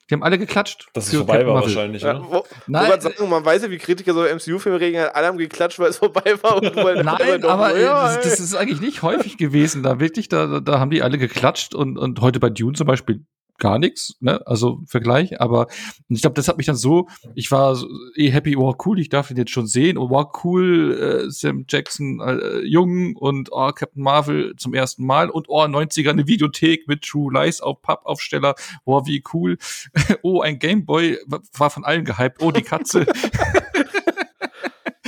Die 0.08 0.14
haben 0.14 0.22
alle 0.22 0.38
geklatscht. 0.38 0.88
Das 0.94 1.08
ist 1.08 1.16
vorbei 1.16 1.46
war 1.46 1.56
wahrscheinlich, 1.56 2.02
ja, 2.02 2.18
wo, 2.18 2.42
Nein, 2.66 2.90
wo 2.90 3.00
sagen, 3.00 3.28
man 3.28 3.44
weiß 3.44 3.62
ja, 3.62 3.70
wie 3.70 3.76
Kritiker 3.76 4.14
so 4.14 4.22
MCU-Filme 4.22 4.80
regeln, 4.80 5.10
alle 5.12 5.26
haben 5.26 5.36
geklatscht, 5.36 5.78
weil 5.78 5.90
es 5.90 5.96
vorbei 5.98 6.34
war. 6.42 6.62
Und 6.62 7.04
Nein, 7.04 7.44
aber 7.44 7.76
äh, 7.76 7.82
ja, 7.82 8.16
das, 8.16 8.22
das, 8.22 8.40
ist 8.40 8.54
eigentlich 8.54 8.80
nicht 8.80 9.02
häufig 9.02 9.36
gewesen. 9.36 9.82
Da 9.82 10.00
wirklich, 10.00 10.28
da, 10.28 10.60
da 10.60 10.80
haben 10.80 10.90
die 10.90 11.02
alle 11.02 11.18
geklatscht 11.18 11.74
und, 11.74 11.98
und 11.98 12.20
heute 12.22 12.40
bei 12.40 12.48
Dune 12.48 12.72
zum 12.72 12.86
Beispiel 12.86 13.24
gar 13.58 13.78
nichts, 13.78 14.16
ne? 14.20 14.40
Also 14.46 14.80
Vergleich, 14.86 15.40
aber 15.40 15.66
ich 16.08 16.20
glaube, 16.20 16.34
das 16.34 16.48
hat 16.48 16.56
mich 16.56 16.66
dann 16.66 16.76
so, 16.76 17.08
ich 17.34 17.50
war 17.50 17.74
so, 17.74 17.88
eh 18.16 18.30
happy, 18.30 18.56
oh 18.56 18.74
cool, 18.86 18.98
ich 18.98 19.08
darf 19.08 19.30
ihn 19.30 19.36
jetzt 19.36 19.50
schon 19.50 19.66
sehen, 19.66 19.98
oh 19.98 20.10
wow, 20.10 20.26
cool, 20.44 21.24
äh, 21.26 21.30
Sam 21.30 21.64
Jackson 21.68 22.20
äh, 22.20 22.60
jung 22.60 23.16
und 23.16 23.50
oh, 23.52 23.70
Captain 23.72 24.02
Marvel 24.02 24.54
zum 24.56 24.74
ersten 24.74 25.04
Mal 25.04 25.30
und 25.30 25.48
oh 25.48 25.62
90er 25.62 26.10
eine 26.10 26.26
Videothek 26.26 26.88
mit 26.88 27.02
True 27.02 27.32
Lies 27.32 27.60
auf 27.60 27.82
Pappaufsteller, 27.82 28.54
oh 28.84 29.04
wie 29.06 29.22
cool, 29.32 29.58
oh 30.22 30.40
ein 30.40 30.58
Gameboy 30.58 31.18
war 31.56 31.70
von 31.70 31.84
allen 31.84 32.04
gehypt, 32.04 32.42
oh 32.42 32.50
die 32.50 32.62
Katze. 32.62 33.06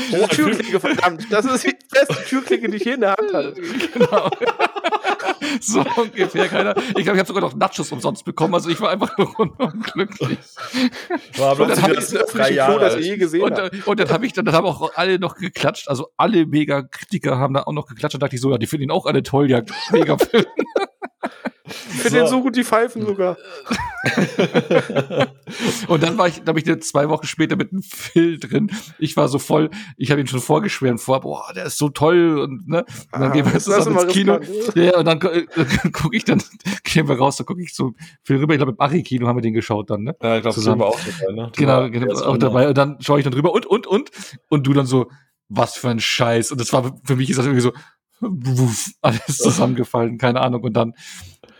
Oh, 0.12 0.26
Türklinke, 0.26 0.80
verdammt. 0.80 1.26
Das 1.30 1.44
ist 1.44 1.64
die 1.64 1.76
beste 1.90 2.24
Türklinke, 2.24 2.68
die 2.68 2.76
ich 2.78 2.82
hier 2.82 2.94
in 2.94 3.00
der 3.00 3.14
Hand 3.16 3.32
hatte. 3.32 3.54
Genau. 3.92 4.30
so 5.60 5.84
ungefähr. 5.96 6.48
Keiner. 6.48 6.76
Ich 6.76 7.04
glaube, 7.04 7.12
ich 7.12 7.18
habe 7.18 7.26
sogar 7.26 7.42
noch 7.42 7.54
Nachos 7.54 7.90
umsonst 7.92 8.24
bekommen. 8.24 8.54
Also 8.54 8.70
ich 8.70 8.80
war 8.80 8.90
einfach 8.90 9.16
nur 9.16 9.28
rundum 9.34 9.80
glücklich. 9.80 10.38
War 11.36 11.52
aber 11.52 11.66
dann 11.66 11.82
habe 11.82 11.94
ich 11.94 12.06
drei 12.06 12.52
Jahre 12.52 12.80
das 12.80 12.96
je 13.04 13.16
gesehen 13.16 13.42
und, 13.42 13.58
und, 13.58 13.86
und 13.86 14.00
dann 14.00 14.08
habe 14.10 14.26
ich 14.26 14.32
dann, 14.32 14.44
dann 14.44 14.54
haben 14.54 14.66
auch 14.66 14.94
alle 14.94 15.18
noch 15.18 15.36
geklatscht. 15.36 15.88
Also 15.88 16.08
alle 16.16 16.46
mega 16.46 16.82
Kritiker 16.82 17.38
haben 17.38 17.54
da 17.54 17.62
auch 17.62 17.72
noch 17.72 17.86
geklatscht. 17.86 18.14
Und 18.14 18.22
dachte 18.22 18.34
ich 18.34 18.40
so, 18.40 18.50
ja, 18.50 18.58
die 18.58 18.66
finden 18.66 18.84
ihn 18.84 18.90
auch 18.90 19.06
alle 19.06 19.22
toll. 19.22 19.50
Ja, 19.50 19.62
mega 19.90 20.16
Film. 20.18 20.44
Ich 21.64 22.00
finde 22.00 22.10
so. 22.10 22.16
den 22.16 22.26
so 22.26 22.42
gut, 22.42 22.56
die 22.56 22.64
Pfeifen 22.64 23.04
sogar. 23.04 23.36
und 25.88 26.02
dann 26.02 26.16
war 26.16 26.28
ich, 26.28 26.42
da 26.42 26.48
habe 26.48 26.60
ich 26.60 26.80
zwei 26.82 27.08
Wochen 27.08 27.26
später 27.26 27.56
mit 27.56 27.72
einem 27.72 27.82
Phil 27.82 28.38
drin. 28.38 28.70
Ich 28.98 29.16
war 29.16 29.28
so 29.28 29.38
voll, 29.38 29.70
ich 29.96 30.10
habe 30.10 30.20
ihn 30.20 30.26
schon 30.26 30.40
vorgeschwärmt 30.40 31.00
vor, 31.00 31.20
boah, 31.20 31.52
der 31.54 31.66
ist 31.66 31.76
so 31.76 31.90
toll 31.90 32.38
und 32.38 32.66
ne. 32.68 32.84
Und 33.12 33.20
dann 33.20 33.30
ah, 33.30 33.34
gehen 33.34 33.44
wir 33.44 33.58
zusammen 33.60 33.98
ins 33.98 34.12
Kino. 34.12 34.40
Ja, 34.74 34.98
und 34.98 35.04
dann 35.04 35.20
äh, 35.20 35.46
gucke 35.92 36.16
ich 36.16 36.24
dann, 36.24 36.42
gehen 36.84 37.08
wir 37.08 37.18
raus, 37.18 37.36
da 37.36 37.44
gucke 37.44 37.62
ich 37.62 37.74
so 37.74 37.92
Phil 38.22 38.38
rüber. 38.38 38.54
Ich 38.54 38.58
glaube, 38.58 38.72
im 38.72 38.80
Ari-Kino 38.80 39.26
haben 39.26 39.36
wir 39.36 39.42
den 39.42 39.54
geschaut 39.54 39.90
dann, 39.90 40.04
ne? 40.04 40.16
Ja, 40.22 40.36
ich 40.36 40.42
glaube, 40.42 40.54
zusammen 40.54 40.82
auch 40.82 40.98
dabei, 40.98 41.32
ne? 41.32 41.52
genau, 41.54 41.90
genau 41.90 42.14
auch 42.22 42.38
dabei. 42.38 42.68
Und 42.68 42.78
dann 42.78 42.96
schaue 43.00 43.18
ich 43.18 43.24
dann 43.24 43.32
drüber 43.32 43.52
und, 43.52 43.66
und, 43.66 43.86
und. 43.86 44.10
Und 44.48 44.66
du 44.66 44.72
dann 44.72 44.86
so, 44.86 45.10
was 45.48 45.74
für 45.76 45.90
ein 45.90 46.00
Scheiß. 46.00 46.52
Und 46.52 46.60
das 46.60 46.72
war 46.72 46.98
für 47.04 47.16
mich 47.16 47.28
ist 47.28 47.38
das 47.38 47.46
irgendwie 47.46 47.62
so, 47.62 47.72
wuff, 48.20 48.90
alles 49.02 49.26
zusammengefallen, 49.38 50.18
keine 50.18 50.40
Ahnung. 50.40 50.62
Und 50.62 50.74
dann 50.74 50.94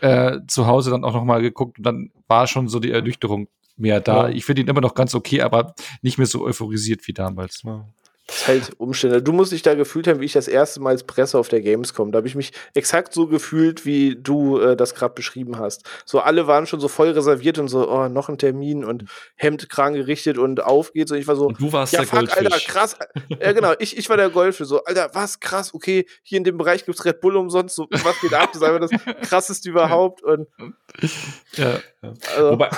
äh, 0.01 0.39
zu 0.47 0.65
Hause 0.65 0.91
dann 0.91 1.03
auch 1.03 1.13
noch 1.13 1.23
mal 1.23 1.41
geguckt 1.41 1.77
und 1.77 1.85
dann 1.85 2.11
war 2.31 2.47
schon 2.47 2.69
so 2.69 2.79
die 2.79 2.91
Ernüchterung 2.91 3.49
mehr 3.75 3.99
da. 3.99 4.29
Ja. 4.29 4.33
Ich 4.33 4.45
finde 4.45 4.61
ihn 4.61 4.69
immer 4.69 4.79
noch 4.79 4.95
ganz 4.95 5.13
okay, 5.13 5.41
aber 5.41 5.75
nicht 6.01 6.17
mehr 6.17 6.27
so 6.27 6.45
euphorisiert 6.45 7.05
wie 7.07 7.13
damals. 7.13 7.61
Ja. 7.65 7.85
Ist 8.33 8.47
halt 8.47 8.71
Umstände. 8.77 9.21
Du 9.21 9.31
musst 9.31 9.51
dich 9.51 9.61
da 9.61 9.73
gefühlt 9.75 10.07
haben, 10.07 10.19
wie 10.21 10.25
ich 10.25 10.33
das 10.33 10.47
erste 10.47 10.79
Mal 10.79 10.91
als 10.91 11.03
Presse 11.03 11.37
auf 11.37 11.47
der 11.49 11.61
Gamescom. 11.61 12.11
Da 12.11 12.17
habe 12.17 12.27
ich 12.27 12.35
mich 12.35 12.51
exakt 12.73 13.13
so 13.13 13.27
gefühlt, 13.27 13.85
wie 13.85 14.15
du 14.15 14.59
äh, 14.59 14.75
das 14.75 14.95
gerade 14.95 15.13
beschrieben 15.13 15.57
hast. 15.59 15.83
So 16.05 16.19
alle 16.19 16.47
waren 16.47 16.65
schon 16.67 16.79
so 16.79 16.87
voll 16.87 17.11
reserviert 17.11 17.57
und 17.59 17.67
so, 17.67 17.89
oh, 17.89 18.07
noch 18.07 18.29
ein 18.29 18.37
Termin 18.37 18.83
und 18.83 19.05
Hemd 19.35 19.69
kran 19.69 19.93
gerichtet 19.93 20.37
und 20.37 20.63
auf 20.63 20.93
geht's. 20.93 21.11
Und 21.11 21.17
ich 21.17 21.27
war 21.27 21.35
so, 21.35 21.47
Und 21.47 21.59
du 21.61 21.71
warst 21.73 21.93
ja, 21.93 21.99
der 21.99 22.07
fuck, 22.07 22.19
Goldfisch. 22.19 22.37
Alter, 22.45 22.59
krass. 22.59 22.95
ja, 23.29 23.51
genau, 23.51 23.73
ich, 23.79 23.97
ich 23.97 24.09
war 24.09 24.17
der 24.17 24.29
Goldfisch. 24.29 24.67
So, 24.67 24.83
Alter, 24.83 25.09
was 25.13 25.39
krass, 25.39 25.73
okay, 25.73 26.05
hier 26.23 26.37
in 26.37 26.43
dem 26.43 26.57
Bereich 26.57 26.85
gibt's 26.85 27.03
Red 27.05 27.21
Bull 27.21 27.35
umsonst. 27.35 27.75
So, 27.75 27.87
was 27.91 28.19
geht 28.21 28.33
ab? 28.33 28.49
Das 28.53 28.61
ist 28.61 28.67
einfach 28.67 28.87
das 28.89 29.27
krasseste 29.29 29.69
überhaupt. 29.69 30.23
Und 30.23 30.47
Ja. 31.55 31.79
also, 32.01 32.51
Wobei, 32.51 32.69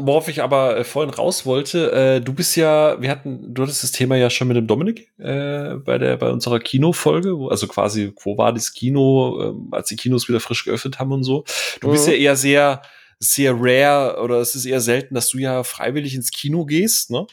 worauf 0.00 0.28
ich 0.28 0.42
aber 0.42 0.76
äh, 0.76 0.84
vorhin 0.84 1.12
raus 1.12 1.46
wollte, 1.46 1.92
äh, 1.92 2.20
du 2.20 2.32
bist 2.32 2.56
ja, 2.56 3.00
wir 3.00 3.10
hatten, 3.10 3.54
du 3.54 3.62
hattest 3.62 3.82
das 3.82 3.92
Thema 3.92 4.16
ja 4.16 4.30
schon 4.30 4.48
mit 4.48 4.56
dem 4.56 4.66
Dominik 4.66 4.99
äh, 5.18 5.74
bei 5.76 5.98
der 5.98 6.16
bei 6.16 6.30
unserer 6.30 6.60
Kinofolge, 6.60 7.38
wo, 7.38 7.48
also 7.48 7.66
quasi, 7.66 8.12
wo 8.22 8.36
war 8.38 8.52
das 8.52 8.72
Kino, 8.72 9.40
ähm, 9.42 9.68
als 9.72 9.88
die 9.88 9.96
Kinos 9.96 10.28
wieder 10.28 10.40
frisch 10.40 10.64
geöffnet 10.64 10.98
haben 10.98 11.12
und 11.12 11.24
so. 11.24 11.44
Du 11.80 11.90
bist 11.90 12.06
Mhm. 12.06 12.12
ja 12.12 12.18
eher 12.18 12.36
sehr, 12.36 12.82
sehr 13.18 13.54
rare 13.56 14.20
oder 14.22 14.40
es 14.40 14.54
ist 14.54 14.64
eher 14.64 14.80
selten, 14.80 15.14
dass 15.14 15.28
du 15.28 15.38
ja 15.38 15.62
freiwillig 15.64 16.14
ins 16.14 16.30
Kino 16.30 16.64
gehst, 16.64 17.10
ne? 17.10 17.26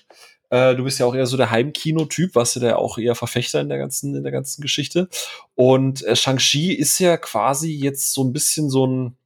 Äh, 0.50 0.76
du 0.76 0.84
bist 0.86 0.98
ja 1.00 1.06
auch 1.06 1.14
eher 1.16 1.26
so 1.26 1.36
der 1.36 1.52
Heimkino-Typ, 1.52 2.34
warst 2.36 2.56
du 2.56 2.62
da 2.62 2.78
auch 2.78 2.98
eher 2.98 3.16
Verfechter 3.16 3.60
in 3.60 3.68
der 3.68 3.78
ganzen, 3.78 4.16
in 4.16 4.24
der 4.24 4.32
ganzen 4.32 4.62
Geschichte. 4.62 5.10
Und 5.56 6.04
äh, 6.06 6.16
Shang-Chi 6.16 6.74
ist 6.74 7.00
ja 7.00 7.18
quasi 7.18 7.72
jetzt 7.74 8.14
so 8.14 8.24
ein 8.24 8.32
bisschen 8.32 8.70
so 8.70 8.88
ein, 8.88 9.18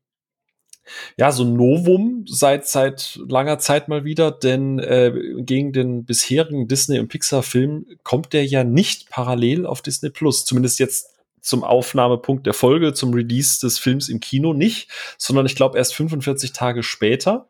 ja, 1.17 1.31
so 1.31 1.43
ein 1.43 1.53
Novum 1.53 2.25
seit, 2.27 2.67
seit 2.67 3.19
langer 3.27 3.59
Zeit 3.59 3.87
mal 3.87 4.03
wieder, 4.03 4.31
denn 4.31 4.79
äh, 4.79 5.13
gegen 5.37 5.73
den 5.73 6.05
bisherigen 6.05 6.67
Disney- 6.67 6.99
und 6.99 7.07
Pixar-Film 7.07 7.85
kommt 8.03 8.33
der 8.33 8.45
ja 8.45 8.63
nicht 8.63 9.09
parallel 9.09 9.65
auf 9.65 9.81
Disney 9.81 10.09
Plus. 10.09 10.45
Zumindest 10.45 10.79
jetzt 10.79 11.11
zum 11.41 11.63
Aufnahmepunkt 11.63 12.45
der 12.45 12.53
Folge, 12.53 12.93
zum 12.93 13.13
Release 13.13 13.59
des 13.59 13.79
Films 13.79 14.09
im 14.09 14.19
Kino 14.19 14.53
nicht, 14.53 14.89
sondern 15.17 15.47
ich 15.47 15.55
glaube 15.55 15.77
erst 15.77 15.95
45 15.95 16.53
Tage 16.53 16.83
später. 16.83 17.47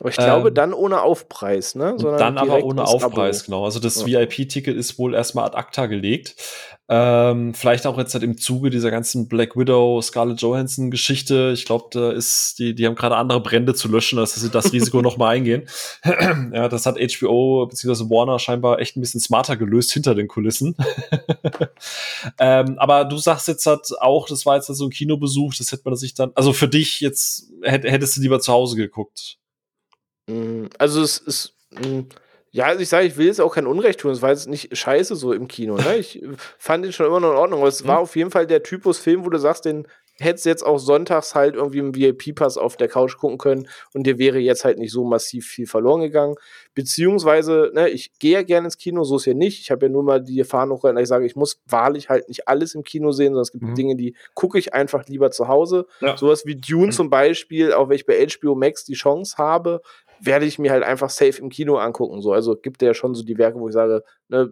aber 0.00 0.08
ich 0.08 0.16
glaube, 0.16 0.48
ähm, 0.48 0.54
dann 0.54 0.72
ohne 0.72 1.02
Aufpreis, 1.02 1.74
ne? 1.74 1.92
Und 1.94 2.02
dann 2.02 2.38
aber 2.38 2.64
ohne 2.64 2.84
Aufpreis, 2.84 3.40
Abo. 3.42 3.46
genau. 3.46 3.64
Also 3.66 3.78
das 3.78 4.06
Ja. 4.06 4.20
VIP-Ticket 4.20 4.74
ist 4.74 4.98
wohl 4.98 5.14
erstmal 5.14 5.44
ad 5.44 5.56
acta 5.56 5.84
gelegt. 5.84 6.34
Ähm, 6.88 7.52
vielleicht 7.52 7.84
auch 7.84 7.98
jetzt 7.98 8.14
halt 8.14 8.22
im 8.22 8.38
Zuge 8.38 8.70
dieser 8.70 8.92
ganzen 8.92 9.26
Black 9.26 9.56
Widow, 9.56 10.00
Scarlett 10.00 10.40
Johansson-Geschichte. 10.40 11.50
Ich 11.52 11.64
glaube, 11.64 11.86
da 11.90 12.12
ist, 12.12 12.60
die, 12.60 12.76
die 12.76 12.86
haben 12.86 12.94
gerade 12.94 13.16
andere 13.16 13.40
Brände 13.40 13.74
zu 13.74 13.88
löschen, 13.88 14.20
als 14.20 14.34
dass 14.34 14.42
sie 14.42 14.50
das 14.50 14.72
Risiko 14.72 15.02
nochmal 15.02 15.34
eingehen. 15.34 15.68
ja, 16.04 16.68
das 16.68 16.86
hat 16.86 16.96
HBO 16.96 17.66
bzw. 17.66 18.08
Warner 18.08 18.38
scheinbar 18.38 18.78
echt 18.78 18.96
ein 18.96 19.00
bisschen 19.00 19.20
smarter 19.20 19.56
gelöst 19.56 19.92
hinter 19.92 20.14
den 20.14 20.28
Kulissen. 20.28 20.76
ähm, 22.38 22.78
aber 22.78 23.04
du 23.04 23.18
sagst 23.18 23.48
jetzt 23.48 23.66
halt 23.66 23.88
auch, 24.00 24.28
das 24.28 24.46
war 24.46 24.54
jetzt 24.54 24.66
so 24.66 24.84
ein 24.84 24.90
Kinobesuch, 24.90 25.54
das 25.56 25.72
hätte 25.72 25.82
man 25.86 25.96
sich 25.96 26.14
dann, 26.14 26.30
also 26.36 26.52
für 26.52 26.68
dich 26.68 27.00
jetzt, 27.00 27.50
hätt, 27.62 27.82
hättest 27.82 28.16
du 28.16 28.20
lieber 28.20 28.38
zu 28.38 28.52
Hause 28.52 28.76
geguckt. 28.76 29.38
Mm, 30.28 30.66
Also 30.78 31.02
es 31.02 31.18
ist, 31.18 31.54
mm, 31.72 32.02
ja, 32.56 32.64
also 32.66 32.80
ich 32.80 32.88
sage, 32.88 33.06
ich 33.06 33.16
will 33.16 33.26
jetzt 33.26 33.40
auch 33.40 33.54
kein 33.54 33.66
Unrecht 33.66 34.00
tun, 34.00 34.10
es 34.10 34.22
war 34.22 34.30
jetzt 34.30 34.48
nicht 34.48 34.76
scheiße 34.76 35.14
so 35.14 35.32
im 35.32 35.46
Kino, 35.48 35.76
ne? 35.76 35.96
Ich 35.98 36.22
fand 36.58 36.84
den 36.84 36.92
schon 36.92 37.06
immer 37.06 37.20
noch 37.20 37.30
in 37.32 37.36
Ordnung, 37.36 37.60
aber 37.60 37.68
es 37.68 37.84
Mhm. 37.84 37.88
war 37.88 37.98
auf 38.00 38.16
jeden 38.16 38.30
Fall 38.30 38.46
der 38.46 38.62
Typus 38.62 38.98
Film, 38.98 39.24
wo 39.24 39.30
du 39.30 39.38
sagst, 39.38 39.64
den 39.64 39.86
hättest 40.18 40.46
du 40.46 40.48
jetzt 40.48 40.64
auch 40.64 40.78
sonntags 40.78 41.34
halt 41.34 41.56
irgendwie 41.56 41.78
im 41.80 41.94
VIP-Pass 41.94 42.56
auf 42.56 42.78
der 42.78 42.88
Couch 42.88 43.18
gucken 43.18 43.36
können 43.36 43.68
und 43.92 44.06
dir 44.06 44.16
wäre 44.18 44.38
jetzt 44.38 44.64
halt 44.64 44.78
nicht 44.78 44.90
so 44.90 45.04
massiv 45.04 45.46
viel 45.46 45.66
verloren 45.66 46.00
gegangen. 46.00 46.36
Beziehungsweise, 46.74 47.70
ne, 47.74 47.88
ich 47.90 48.18
gehe 48.18 48.32
ja 48.34 48.42
gerne 48.42 48.66
ins 48.68 48.78
Kino, 48.78 49.02
so 49.04 49.16
ist 49.16 49.26
ja 49.26 49.34
nicht. 49.34 49.60
Ich 49.60 49.70
habe 49.70 49.86
ja 49.86 49.92
nur 49.92 50.02
mal 50.02 50.22
die 50.22 50.38
Erfahrung, 50.38 50.78
dass 50.80 51.02
ich 51.02 51.08
sage, 51.08 51.26
ich 51.26 51.34
muss 51.36 51.60
wahrlich 51.68 52.08
halt 52.08 52.28
nicht 52.28 52.46
alles 52.48 52.74
im 52.74 52.84
Kino 52.84 53.12
sehen, 53.12 53.28
sondern 53.34 53.42
es 53.42 53.52
gibt 53.52 53.64
Mhm. 53.64 53.74
Dinge, 53.74 53.96
die 53.96 54.14
gucke 54.34 54.58
ich 54.58 54.72
einfach 54.72 55.06
lieber 55.08 55.30
zu 55.30 55.48
Hause. 55.48 55.86
Ja. 56.00 56.16
Sowas 56.16 56.46
wie 56.46 56.54
Dune 56.56 56.92
zum 56.92 57.10
Beispiel, 57.10 57.72
auch 57.72 57.88
wenn 57.88 57.96
ich 57.96 58.06
bei 58.06 58.24
HBO 58.26 58.54
Max 58.54 58.84
die 58.84 58.94
Chance 58.94 59.36
habe, 59.36 59.82
werde 60.20 60.46
ich 60.46 60.58
mir 60.58 60.70
halt 60.70 60.82
einfach 60.84 61.10
safe 61.10 61.40
im 61.40 61.48
Kino 61.48 61.76
angucken. 61.76 62.20
So, 62.22 62.32
also 62.32 62.56
gibt 62.56 62.82
ja 62.82 62.94
schon 62.94 63.14
so 63.14 63.24
die 63.24 63.38
Werke, 63.38 63.58
wo 63.58 63.68
ich 63.68 63.74
sage, 63.74 64.02
ne, 64.28 64.50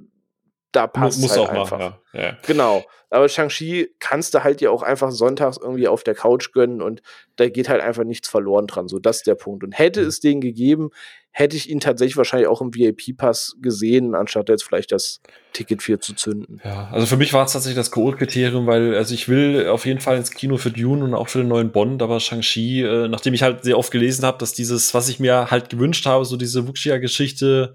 da 0.72 0.86
passt 0.88 1.20
muss 1.20 1.30
halt 1.36 1.40
auch 1.40 1.48
einfach. 1.48 1.78
machen, 1.78 1.94
ja. 2.12 2.20
ja. 2.22 2.38
Genau. 2.46 2.82
Aber 3.10 3.28
Shang-Chi 3.28 3.94
kannst 4.00 4.34
du 4.34 4.42
halt 4.42 4.60
ja 4.60 4.70
auch 4.70 4.82
einfach 4.82 5.12
sonntags 5.12 5.56
irgendwie 5.56 5.86
auf 5.86 6.02
der 6.02 6.16
Couch 6.16 6.52
gönnen 6.52 6.82
und 6.82 7.00
da 7.36 7.48
geht 7.48 7.68
halt 7.68 7.80
einfach 7.80 8.02
nichts 8.02 8.28
verloren 8.28 8.66
dran. 8.66 8.88
So, 8.88 8.98
das 8.98 9.18
ist 9.18 9.26
der 9.28 9.36
Punkt. 9.36 9.62
Und 9.62 9.72
hätte 9.78 10.02
Mhm. 10.02 10.08
es 10.08 10.18
den 10.18 10.40
gegeben, 10.40 10.90
hätte 11.36 11.56
ich 11.56 11.68
ihn 11.68 11.80
tatsächlich 11.80 12.16
wahrscheinlich 12.16 12.46
auch 12.46 12.60
im 12.60 12.72
VIP-Pass 12.72 13.56
gesehen, 13.60 14.14
anstatt 14.14 14.48
jetzt 14.48 14.62
vielleicht 14.62 14.92
das 14.92 15.20
Ticket 15.52 15.82
für 15.82 15.98
zu 15.98 16.14
zünden. 16.14 16.60
Ja, 16.64 16.88
also 16.92 17.06
für 17.06 17.16
mich 17.16 17.32
war 17.32 17.44
es 17.44 17.52
tatsächlich 17.52 17.76
das 17.76 17.90
K.O.-Kriterium, 17.90 18.66
weil 18.66 18.94
also 18.94 19.14
ich 19.14 19.28
will 19.28 19.66
auf 19.66 19.84
jeden 19.84 19.98
Fall 19.98 20.16
ins 20.16 20.30
Kino 20.30 20.58
für 20.58 20.70
Dune 20.70 21.02
und 21.02 21.12
auch 21.12 21.26
für 21.28 21.38
den 21.38 21.48
neuen 21.48 21.72
Bond, 21.72 22.02
aber 22.02 22.20
Shang-Chi, 22.20 22.82
äh, 22.82 23.08
nachdem 23.08 23.34
ich 23.34 23.42
halt 23.42 23.64
sehr 23.64 23.76
oft 23.76 23.90
gelesen 23.90 24.24
habe, 24.24 24.38
dass 24.38 24.52
dieses, 24.52 24.94
was 24.94 25.08
ich 25.08 25.18
mir 25.18 25.50
halt 25.50 25.70
gewünscht 25.70 26.06
habe, 26.06 26.24
so 26.24 26.36
diese 26.36 26.68
Wuxia-Geschichte, 26.68 27.74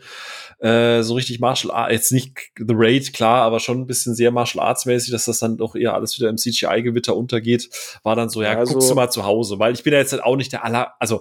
äh, 0.59 1.01
so 1.03 1.15
richtig 1.15 1.41
Martial 1.41 1.73
Arts, 1.73 1.91
jetzt 1.93 2.11
nicht 2.13 2.37
The 2.55 2.65
Raid, 2.69 3.11
klar, 3.11 3.41
aber 3.41 3.59
schon 3.59 3.79
ein 3.81 3.87
bisschen 3.87 4.15
sehr 4.15 4.31
Martial 4.31 4.65
Arts-mäßig, 4.65 5.11
dass 5.11 5.25
das 5.25 5.39
dann 5.39 5.57
doch 5.57 5.75
eher 5.75 5.95
alles 5.95 6.17
wieder 6.17 6.29
im 6.29 6.37
CGI-Gewitter 6.37 7.13
untergeht, 7.13 7.69
war 8.03 8.15
dann 8.15 8.29
so, 8.29 8.41
ja, 8.41 8.57
Also- 8.57 8.73
guckst 8.73 8.89
du 8.89 8.95
mal 8.95 9.09
zu 9.09 9.25
Hause, 9.25 9.59
weil 9.59 9.73
ich 9.73 9.83
bin 9.83 9.91
ja 9.91 9.99
jetzt 9.99 10.13
halt 10.13 10.23
auch 10.23 10.37
nicht 10.37 10.53
der 10.53 10.63
aller, 10.63 10.93
also 10.99 11.19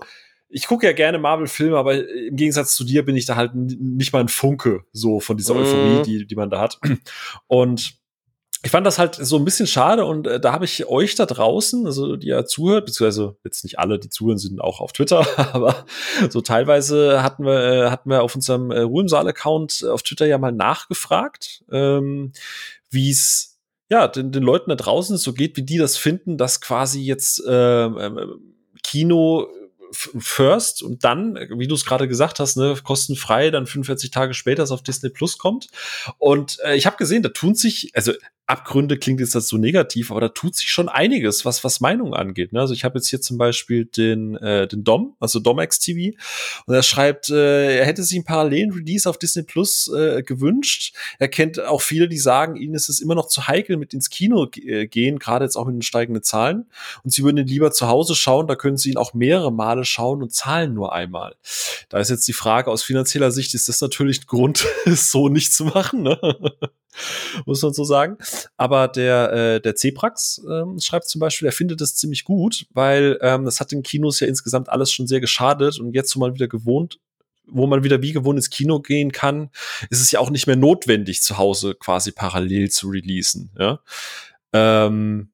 ich 0.49 0.67
gucke 0.67 0.87
ja 0.87 0.93
gerne 0.93 1.19
Marvel-Filme, 1.19 1.77
aber 1.77 2.09
im 2.09 2.37
Gegensatz 2.37 2.75
zu 2.75 2.85
dir 2.85 3.05
bin 3.05 3.17
ich 3.17 3.27
da 3.27 3.37
halt 3.37 3.55
nicht 3.55 4.13
mal 4.13 4.21
ein 4.21 4.29
Funke 4.29 4.85
so 4.93 5.21
von 5.21 5.37
dieser 5.37 5.55
Mhm. 5.55 5.61
Euphorie, 5.61 6.03
die, 6.03 6.27
die 6.27 6.37
man 6.37 6.51
da 6.51 6.61
hat. 6.61 6.79
Und 7.47 7.99
ich 8.65 8.73
fand 8.73 8.87
das 8.87 8.99
halt 8.99 9.15
so 9.15 9.37
ein 9.37 9.45
bisschen 9.45 9.69
schade 9.69 10.05
und 10.05 10.27
äh, 10.27 10.41
da 10.41 10.53
habe 10.53 10.65
ich 10.65 10.87
euch 10.87 11.15
da 11.15 11.27
draußen, 11.27 11.87
also 11.87 12.17
die 12.17 12.29
ja 12.29 12.45
zuhört, 12.45 12.87
beziehungsweise 12.87 13.37
jetzt 13.45 13.63
nicht 13.63 13.79
alle, 13.79 14.01
die 14.01 14.09
zuhören, 14.09 14.39
sind 14.39 14.61
auch 14.61 14.81
auf 14.81 14.93
Twitter, 14.93 15.25
aber 15.55 15.87
so 16.29 16.41
teilweise 16.41 17.23
hatten 17.23 17.45
wir, 17.45 17.63
äh, 17.63 17.91
hatten 17.91 18.11
wir 18.11 18.23
auf 18.23 18.35
unserem 18.35 18.73
äh, 18.73 18.81
Ruhmsaal-Account 18.81 19.85
auf 19.85 20.03
Twitter 20.03 20.27
ja 20.27 20.39
mal 20.39 20.51
nachgefragt, 20.51 21.63
ähm, 21.71 22.33
wie 22.91 23.11
es 23.11 23.61
ja 23.91 24.09
den, 24.09 24.33
den 24.33 24.43
Leuten 24.43 24.71
da 24.71 24.77
draußen 24.77 25.19
so 25.19 25.33
geht, 25.33 25.57
wie 25.57 25.63
die 25.63 25.79
das 25.79 25.97
finden, 25.97 26.37
dass 26.37 26.61
quasi 26.61 27.01
jetzt 27.01 27.43
ähm, 27.49 27.97
ähm, 28.01 28.41
Kino 28.83 29.47
first 29.93 30.83
und 30.83 31.05
dann, 31.05 31.35
wie 31.57 31.67
du 31.67 31.75
es 31.75 31.85
gerade 31.85 32.09
gesagt 32.09 32.41
hast, 32.41 32.57
ne, 32.57 32.77
kostenfrei, 32.83 33.51
dann 33.51 33.67
45 33.67 34.11
Tage 34.11 34.35
später 34.35 34.63
es 34.63 34.71
auf 34.71 34.83
Disney 34.83 35.11
Plus 35.11 35.39
kommt. 35.39 35.69
Und 36.19 36.59
äh, 36.65 36.77
ich 36.77 36.87
habe 36.87 36.97
gesehen, 36.97 37.23
da 37.23 37.31
tun 37.31 37.55
sich, 37.55 37.91
also 37.95 38.13
Abgründe 38.49 38.99
klingt 38.99 39.21
jetzt 39.21 39.35
das 39.35 39.47
so 39.47 39.59
negativ, 39.59 40.11
aber 40.11 40.23
da 40.23 40.29
tut 40.31 40.57
sich 40.57 40.71
schon 40.71 40.89
einiges, 40.89 41.45
was 41.45 41.65
was 41.65 41.81
Meinung 41.81 42.15
angeht. 42.15 42.55
Ne? 42.55 42.61
Also 42.61 42.73
ich 42.73 42.83
habe 42.83 42.99
jetzt 42.99 43.09
hier 43.09 43.21
zum 43.21 43.37
Beispiel 43.37 43.85
den 43.85 44.37
äh, 44.37 44.67
den 44.67 44.85
Dom, 44.85 45.17
also 45.21 45.39
Domex 45.39 45.79
TV, 45.79 46.17
und 46.65 46.75
er 46.75 46.83
schreibt, 46.83 47.29
äh, 47.29 47.79
er 47.79 47.85
hätte 47.85 48.03
sich 48.03 48.17
einen 48.17 48.25
parallelen 48.25 48.73
Release 48.73 49.09
auf 49.09 49.19
Disney 49.19 49.43
Plus 49.43 49.93
äh, 49.95 50.23
gewünscht. 50.23 50.95
Er 51.19 51.29
kennt 51.29 51.61
auch 51.61 51.83
viele, 51.83 52.09
die 52.09 52.17
sagen, 52.17 52.57
ihnen 52.57 52.75
ist 52.75 52.89
es 52.89 53.01
immer 53.01 53.15
noch 53.15 53.29
zu 53.29 53.49
heikel, 53.49 53.77
mit 53.77 53.93
ins 53.93 54.09
Kino 54.09 54.49
äh, 54.57 54.87
gehen, 54.87 55.19
gerade 55.19 55.45
jetzt 55.45 55.57
auch 55.57 55.67
mit 55.67 55.75
den 55.75 55.83
steigenden 55.83 56.23
Zahlen. 56.23 56.65
Und 57.05 57.11
sie 57.11 57.25
würden 57.25 57.37
ihn 57.37 57.47
lieber 57.47 57.71
zu 57.71 57.87
Hause 57.89 58.15
schauen, 58.15 58.47
da 58.47 58.55
können 58.55 58.79
sie 58.79 58.91
ihn 58.91 58.97
auch 58.97 59.13
mehrere 59.13 59.53
Male 59.53 59.85
schauen 59.85 60.23
und 60.23 60.33
zahlen 60.33 60.73
nur 60.73 60.95
einmal. 60.95 61.37
Da 61.91 61.99
ist 61.99 62.09
jetzt 62.09 62.27
die 62.27 62.33
Frage, 62.33 62.71
aus 62.71 62.83
finanzieller 62.83 63.31
Sicht 63.31 63.53
ist 63.53 63.69
das 63.69 63.83
natürlich 63.83 64.23
ein 64.23 64.27
Grund, 64.27 64.67
es 64.87 65.11
so 65.11 65.29
nicht 65.29 65.53
zu 65.53 65.67
machen, 65.67 66.03
ne? 66.03 66.19
muss 67.47 67.63
man 67.63 67.73
so 67.73 67.85
sagen. 67.85 68.19
Aber 68.57 68.89
der, 68.89 69.33
äh, 69.33 69.61
der 69.61 69.77
Zebrax 69.77 70.43
ähm, 70.51 70.79
schreibt 70.81 71.09
zum 71.09 71.21
Beispiel, 71.21 71.47
er 71.47 71.53
findet 71.53 71.81
das 71.81 71.95
ziemlich 71.97 72.25
gut, 72.25 72.67
weil 72.73 73.19
ähm, 73.23 73.45
das 73.45 73.61
hat 73.61 73.73
den 73.73 73.83
Kinos 73.83 74.21
ja 74.21 74.27
insgesamt 74.27 74.69
alles 74.69 74.93
schon 74.93 75.07
sehr 75.07 75.21
geschadet 75.21 75.79
und 75.79 75.95
jetzt, 75.95 76.15
wo 76.17 76.21
man 76.21 76.35
wieder 76.35 76.49
gewohnt 76.49 76.99
wo 77.51 77.67
man 77.67 77.83
wieder 77.83 78.03
wie 78.03 78.13
gewohnt 78.13 78.37
ins 78.37 78.51
Kino 78.51 78.81
gehen 78.81 79.11
kann, 79.11 79.49
ist 79.89 80.03
es 80.03 80.11
ja 80.11 80.21
auch 80.21 80.29
nicht 80.29 80.47
mehr 80.47 80.57
notwendig, 80.57 81.23
zu 81.23 81.39
Hause 81.39 81.75
quasi 81.75 82.13
parallel 82.13 82.71
zu 82.71 82.89
releasen. 82.89 83.51
Ja? 83.59 83.81
Ähm, 84.53 85.31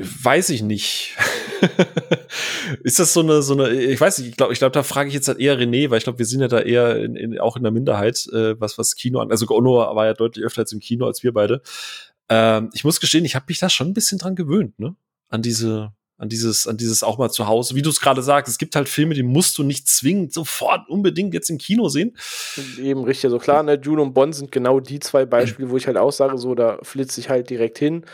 weiß 0.00 0.50
ich 0.50 0.62
nicht. 0.62 1.16
ist 2.82 2.98
das 2.98 3.12
so 3.12 3.20
eine, 3.20 3.42
so 3.42 3.52
eine, 3.52 3.70
ich 3.70 4.00
weiß 4.00 4.18
nicht, 4.18 4.28
ich 4.28 4.36
glaube, 4.36 4.52
ich 4.52 4.58
glaube, 4.58 4.72
da 4.72 4.82
frage 4.82 5.08
ich 5.08 5.14
jetzt 5.14 5.28
halt 5.28 5.38
eher 5.38 5.58
René, 5.58 5.90
weil 5.90 5.98
ich 5.98 6.04
glaube, 6.04 6.18
wir 6.18 6.26
sind 6.26 6.40
ja 6.40 6.48
da 6.48 6.60
eher 6.60 6.96
in, 6.96 7.16
in, 7.16 7.38
auch 7.38 7.56
in 7.56 7.62
der 7.62 7.72
Minderheit, 7.72 8.26
äh, 8.32 8.58
was, 8.58 8.78
was 8.78 8.94
Kino 8.96 9.20
an, 9.20 9.30
also 9.30 9.46
Ono 9.48 9.74
war 9.94 10.06
ja 10.06 10.14
deutlich 10.14 10.44
öfter 10.44 10.62
jetzt 10.62 10.72
im 10.72 10.80
Kino 10.80 11.06
als 11.06 11.22
wir 11.22 11.32
beide. 11.32 11.62
Ähm, 12.28 12.70
ich 12.72 12.84
muss 12.84 13.00
gestehen, 13.00 13.24
ich 13.24 13.34
habe 13.34 13.46
mich 13.48 13.58
da 13.58 13.68
schon 13.68 13.88
ein 13.88 13.94
bisschen 13.94 14.18
dran 14.18 14.36
gewöhnt, 14.36 14.78
ne? 14.78 14.94
An 15.28 15.42
diese, 15.42 15.92
an 16.16 16.28
dieses, 16.28 16.66
an 16.66 16.76
dieses 16.76 17.02
auch 17.02 17.18
mal 17.18 17.30
zu 17.30 17.46
Hause. 17.46 17.74
Wie 17.74 17.82
du 17.82 17.90
es 17.90 18.00
gerade 18.00 18.22
sagst, 18.22 18.50
es 18.50 18.58
gibt 18.58 18.76
halt 18.76 18.88
Filme, 18.88 19.14
die 19.14 19.22
musst 19.22 19.58
du 19.58 19.62
nicht 19.62 19.86
zwingend 19.88 20.32
sofort 20.32 20.88
unbedingt 20.88 21.34
jetzt 21.34 21.50
im 21.50 21.58
Kino 21.58 21.88
sehen. 21.88 22.16
Eben 22.78 23.04
richtig, 23.04 23.22
so 23.22 23.36
also 23.36 23.38
klar, 23.38 23.62
ne, 23.62 23.80
June 23.82 24.00
und 24.00 24.14
Bond 24.14 24.34
sind 24.34 24.50
genau 24.50 24.80
die 24.80 25.00
zwei 25.00 25.24
Beispiele, 25.26 25.70
wo 25.70 25.76
ich 25.76 25.86
halt 25.86 25.96
auch 25.96 26.12
sage, 26.12 26.38
so, 26.38 26.54
da 26.54 26.78
flitze 26.82 27.20
ich 27.20 27.28
halt 27.28 27.50
direkt 27.50 27.78
hin. 27.78 28.04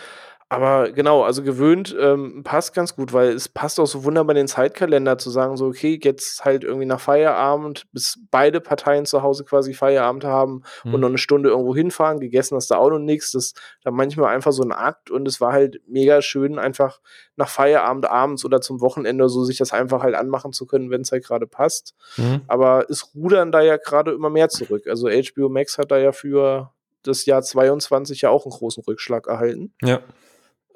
Aber 0.48 0.92
genau, 0.92 1.24
also 1.24 1.42
gewöhnt 1.42 1.96
ähm, 1.98 2.44
passt 2.44 2.72
ganz 2.72 2.94
gut, 2.94 3.12
weil 3.12 3.30
es 3.30 3.48
passt 3.48 3.80
auch 3.80 3.86
so 3.86 4.04
wunderbar 4.04 4.30
in 4.36 4.42
den 4.42 4.48
Zeitkalender 4.48 5.18
zu 5.18 5.28
sagen, 5.30 5.56
so, 5.56 5.66
okay, 5.66 5.98
jetzt 6.00 6.44
halt 6.44 6.62
irgendwie 6.62 6.86
nach 6.86 7.00
Feierabend, 7.00 7.86
bis 7.92 8.20
beide 8.30 8.60
Parteien 8.60 9.06
zu 9.06 9.22
Hause 9.22 9.44
quasi 9.44 9.74
Feierabend 9.74 10.22
haben 10.24 10.62
mhm. 10.84 10.94
und 10.94 11.00
noch 11.00 11.08
eine 11.08 11.18
Stunde 11.18 11.48
irgendwo 11.48 11.74
hinfahren, 11.74 12.20
gegessen 12.20 12.54
hast 12.54 12.70
du 12.70 12.76
auch 12.76 12.90
noch 12.90 13.00
nichts. 13.00 13.32
Das 13.32 13.46
ist 13.46 13.60
dann 13.82 13.94
manchmal 13.94 14.32
einfach 14.32 14.52
so 14.52 14.62
ein 14.62 14.70
Akt 14.70 15.10
und 15.10 15.26
es 15.26 15.40
war 15.40 15.52
halt 15.52 15.80
mega 15.88 16.22
schön, 16.22 16.60
einfach 16.60 17.00
nach 17.34 17.48
Feierabend 17.48 18.08
abends 18.08 18.44
oder 18.44 18.60
zum 18.60 18.80
Wochenende 18.80 19.28
so 19.28 19.42
sich 19.42 19.58
das 19.58 19.72
einfach 19.72 20.04
halt 20.04 20.14
anmachen 20.14 20.52
zu 20.52 20.64
können, 20.66 20.90
wenn 20.90 21.00
es 21.00 21.10
halt 21.10 21.24
gerade 21.24 21.48
passt. 21.48 21.96
Mhm. 22.18 22.42
Aber 22.46 22.88
es 22.88 23.16
rudern 23.16 23.50
da 23.50 23.62
ja 23.62 23.78
gerade 23.78 24.12
immer 24.12 24.30
mehr 24.30 24.48
zurück. 24.48 24.86
Also 24.86 25.08
HBO 25.08 25.48
Max 25.48 25.76
hat 25.76 25.90
da 25.90 25.98
ja 25.98 26.12
für 26.12 26.70
das 27.02 27.26
Jahr 27.26 27.42
22 27.42 28.20
ja 28.20 28.30
auch 28.30 28.44
einen 28.44 28.52
großen 28.52 28.84
Rückschlag 28.84 29.26
erhalten. 29.26 29.72
Ja. 29.82 30.00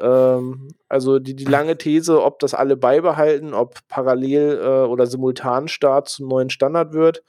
Ähm, 0.01 0.69
also 0.89 1.19
die, 1.19 1.35
die 1.37 1.45
lange 1.45 1.77
These, 1.77 2.23
ob 2.23 2.39
das 2.39 2.55
alle 2.55 2.77
beibehalten, 2.77 3.55
ob 3.55 3.79
parallel 3.89 4.61
äh, 4.63 4.89
oder 4.89 5.07
Simultanstart 5.07 6.09
zum 6.09 6.29
neuen 6.29 6.51
Standard 6.51 6.93
wird. 6.93 7.23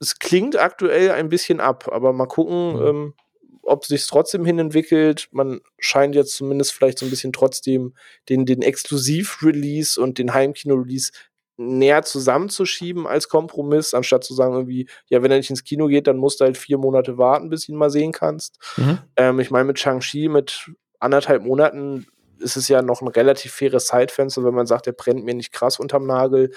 Es 0.00 0.18
klingt 0.18 0.56
aktuell 0.56 1.10
ein 1.10 1.28
bisschen 1.28 1.60
ab, 1.60 1.88
aber 1.92 2.12
mal 2.12 2.26
gucken, 2.26 2.74
mhm. 2.74 2.86
ähm, 2.86 3.14
ob 3.62 3.84
sich 3.84 4.06
trotzdem 4.06 4.44
hin 4.44 4.58
entwickelt. 4.58 5.28
Man 5.32 5.60
scheint 5.78 6.14
jetzt 6.14 6.34
zumindest 6.34 6.72
vielleicht 6.72 6.98
so 6.98 7.06
ein 7.06 7.10
bisschen 7.10 7.32
trotzdem 7.32 7.94
den, 8.28 8.46
den 8.46 8.62
Exklusiv-Release 8.62 10.00
und 10.00 10.18
den 10.18 10.32
Heimkino-Release 10.32 11.12
näher 11.60 12.02
zusammenzuschieben 12.02 13.06
als 13.06 13.28
Kompromiss, 13.28 13.92
anstatt 13.92 14.24
zu 14.24 14.32
sagen, 14.32 14.54
irgendwie, 14.54 14.88
ja, 15.08 15.22
wenn 15.22 15.30
er 15.30 15.36
nicht 15.36 15.50
ins 15.50 15.62
Kino 15.62 15.88
geht, 15.88 16.06
dann 16.06 16.16
musst 16.16 16.40
du 16.40 16.46
halt 16.46 16.56
vier 16.56 16.78
Monate 16.78 17.18
warten, 17.18 17.50
bis 17.50 17.66
du 17.66 17.72
ihn 17.72 17.78
mal 17.78 17.90
sehen 17.90 18.12
kannst. 18.12 18.58
Mhm. 18.78 18.98
Ähm, 19.16 19.40
ich 19.40 19.50
meine, 19.50 19.66
mit 19.66 19.78
Shang-Chi, 19.78 20.28
mit 20.28 20.70
anderthalb 21.00 21.42
Monaten 21.42 22.06
ist 22.38 22.56
es 22.56 22.68
ja 22.68 22.82
noch 22.82 23.02
ein 23.02 23.08
relativ 23.08 23.52
faires 23.52 23.86
Zeitfenster, 23.86 24.44
wenn 24.44 24.54
man 24.54 24.66
sagt, 24.66 24.86
der 24.86 24.92
brennt 24.92 25.24
mir 25.24 25.34
nicht 25.34 25.52
krass 25.52 25.78
unterm 25.78 26.06
Nagel, 26.06 26.52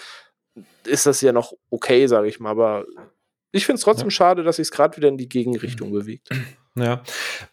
ist 0.85 1.05
das 1.05 1.21
ja 1.21 1.31
noch 1.31 1.53
okay, 1.69 2.07
sage 2.07 2.27
ich 2.27 2.39
mal. 2.39 2.51
Aber 2.51 2.85
ich 3.51 3.65
finde 3.65 3.77
es 3.77 3.83
trotzdem 3.83 4.07
ja. 4.07 4.11
schade, 4.11 4.43
dass 4.43 4.57
sich 4.57 4.67
es 4.67 4.71
gerade 4.71 4.97
wieder 4.97 5.09
in 5.09 5.17
die 5.17 5.29
Gegenrichtung 5.29 5.91
bewegt. 5.91 6.29
Ja. 6.75 7.03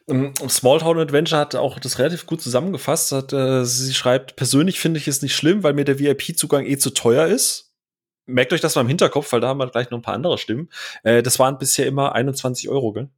Um, 0.06 0.32
Small 0.48 0.80
Town 0.80 0.98
Adventure 0.98 1.38
hat 1.40 1.54
auch 1.54 1.78
das 1.78 1.98
relativ 1.98 2.24
gut 2.24 2.40
zusammengefasst. 2.40 3.12
Hat, 3.12 3.32
äh, 3.32 3.64
sie 3.64 3.92
schreibt, 3.92 4.36
persönlich 4.36 4.80
finde 4.80 4.98
ich 4.98 5.08
es 5.08 5.20
nicht 5.20 5.36
schlimm, 5.36 5.62
weil 5.62 5.74
mir 5.74 5.84
der 5.84 5.98
VIP-Zugang 5.98 6.64
eh 6.64 6.78
zu 6.78 6.90
teuer 6.90 7.26
ist. 7.26 7.74
Merkt 8.26 8.52
euch 8.52 8.62
das 8.62 8.76
mal 8.76 8.82
im 8.82 8.88
Hinterkopf, 8.88 9.30
weil 9.32 9.40
da 9.40 9.48
haben 9.48 9.58
wir 9.58 9.68
gleich 9.68 9.90
noch 9.90 9.98
ein 9.98 10.02
paar 10.02 10.14
andere 10.14 10.38
Stimmen. 10.38 10.70
Äh, 11.02 11.22
das 11.22 11.38
waren 11.38 11.58
bisher 11.58 11.86
immer 11.86 12.14
21 12.14 12.70
Euro, 12.70 12.92
gell? 12.92 13.10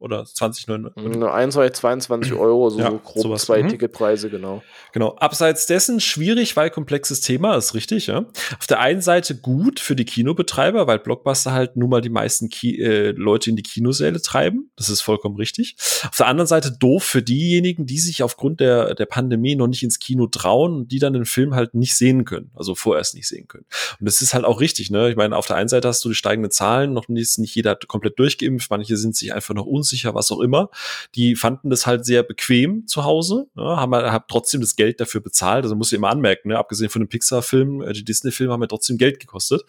Oder 0.00 0.22
20,99. 0.22 1.72
22 1.72 2.32
Euro, 2.38 2.70
so 2.70 2.78
ja, 2.78 2.90
grob 2.90 3.22
sowas. 3.22 3.42
zwei 3.42 3.62
mhm. 3.62 3.68
Ticketpreise, 3.70 4.30
genau. 4.30 4.62
Genau. 4.92 5.16
Abseits 5.16 5.66
dessen 5.66 6.00
schwierig, 6.00 6.56
weil 6.56 6.70
komplexes 6.70 7.20
Thema 7.20 7.56
ist 7.56 7.74
richtig, 7.74 8.06
ja. 8.06 8.26
Auf 8.58 8.66
der 8.68 8.80
einen 8.80 9.00
Seite 9.00 9.36
gut 9.36 9.80
für 9.80 9.96
die 9.96 10.04
Kinobetreiber, 10.04 10.86
weil 10.86 11.00
Blockbuster 11.00 11.52
halt 11.52 11.76
nun 11.76 11.90
mal 11.90 12.00
die 12.00 12.10
meisten 12.10 12.48
Ki 12.48 12.80
äh, 12.80 13.10
Leute 13.10 13.50
in 13.50 13.56
die 13.56 13.62
Kinosäle 13.62 14.22
treiben. 14.22 14.70
Das 14.76 14.88
ist 14.88 15.00
vollkommen 15.00 15.36
richtig. 15.36 15.76
Auf 16.04 16.16
der 16.16 16.28
anderen 16.28 16.46
Seite 16.46 16.70
doof 16.70 17.02
für 17.02 17.22
diejenigen, 17.22 17.86
die 17.86 17.98
sich 17.98 18.22
aufgrund 18.22 18.60
der, 18.60 18.94
der 18.94 19.06
Pandemie 19.06 19.56
noch 19.56 19.66
nicht 19.66 19.82
ins 19.82 19.98
Kino 19.98 20.28
trauen 20.28 20.74
und 20.76 20.92
die 20.92 21.00
dann 21.00 21.12
den 21.12 21.24
Film 21.24 21.54
halt 21.54 21.74
nicht 21.74 21.96
sehen 21.96 22.24
können. 22.24 22.52
Also 22.54 22.76
vorerst 22.76 23.14
nicht 23.14 23.26
sehen 23.26 23.48
können. 23.48 23.66
Und 23.98 24.06
das 24.06 24.22
ist 24.22 24.32
halt 24.32 24.44
auch 24.44 24.60
richtig, 24.60 24.90
ne? 24.90 25.10
Ich 25.10 25.16
meine, 25.16 25.36
auf 25.36 25.46
der 25.46 25.56
einen 25.56 25.68
Seite 25.68 25.88
hast 25.88 26.04
du 26.04 26.08
die 26.08 26.14
steigenden 26.14 26.52
Zahlen, 26.52 26.92
noch 26.92 27.08
nicht, 27.08 27.38
nicht 27.38 27.54
jeder 27.54 27.74
komplett 27.74 28.18
durchgeimpft, 28.18 28.70
manche 28.70 28.96
sind 28.96 29.16
sich 29.16 29.34
einfach 29.34 29.54
noch 29.54 29.66
unsicher 29.66 29.87
unsicher, 29.88 30.14
was 30.14 30.30
auch 30.30 30.40
immer. 30.40 30.70
Die 31.14 31.34
fanden 31.36 31.70
das 31.70 31.86
halt 31.86 32.04
sehr 32.04 32.22
bequem 32.22 32.86
zu 32.86 33.04
Hause, 33.04 33.46
ja, 33.56 33.76
haben 33.76 33.94
halt, 33.94 34.10
haben 34.10 34.24
trotzdem 34.28 34.60
das 34.60 34.76
Geld 34.76 35.00
dafür 35.00 35.20
bezahlt. 35.20 35.64
Also 35.64 35.74
muss 35.76 35.92
ich 35.92 35.96
immer 35.96 36.10
anmerken, 36.10 36.48
ne? 36.48 36.58
abgesehen 36.58 36.90
von 36.90 37.02
den 37.02 37.08
Pixar-Filmen, 37.08 37.82
äh, 37.82 37.92
die 37.92 38.04
Disney-Filme 38.04 38.52
haben 38.52 38.62
ja 38.62 38.68
trotzdem 38.68 38.98
Geld 38.98 39.20
gekostet. 39.20 39.62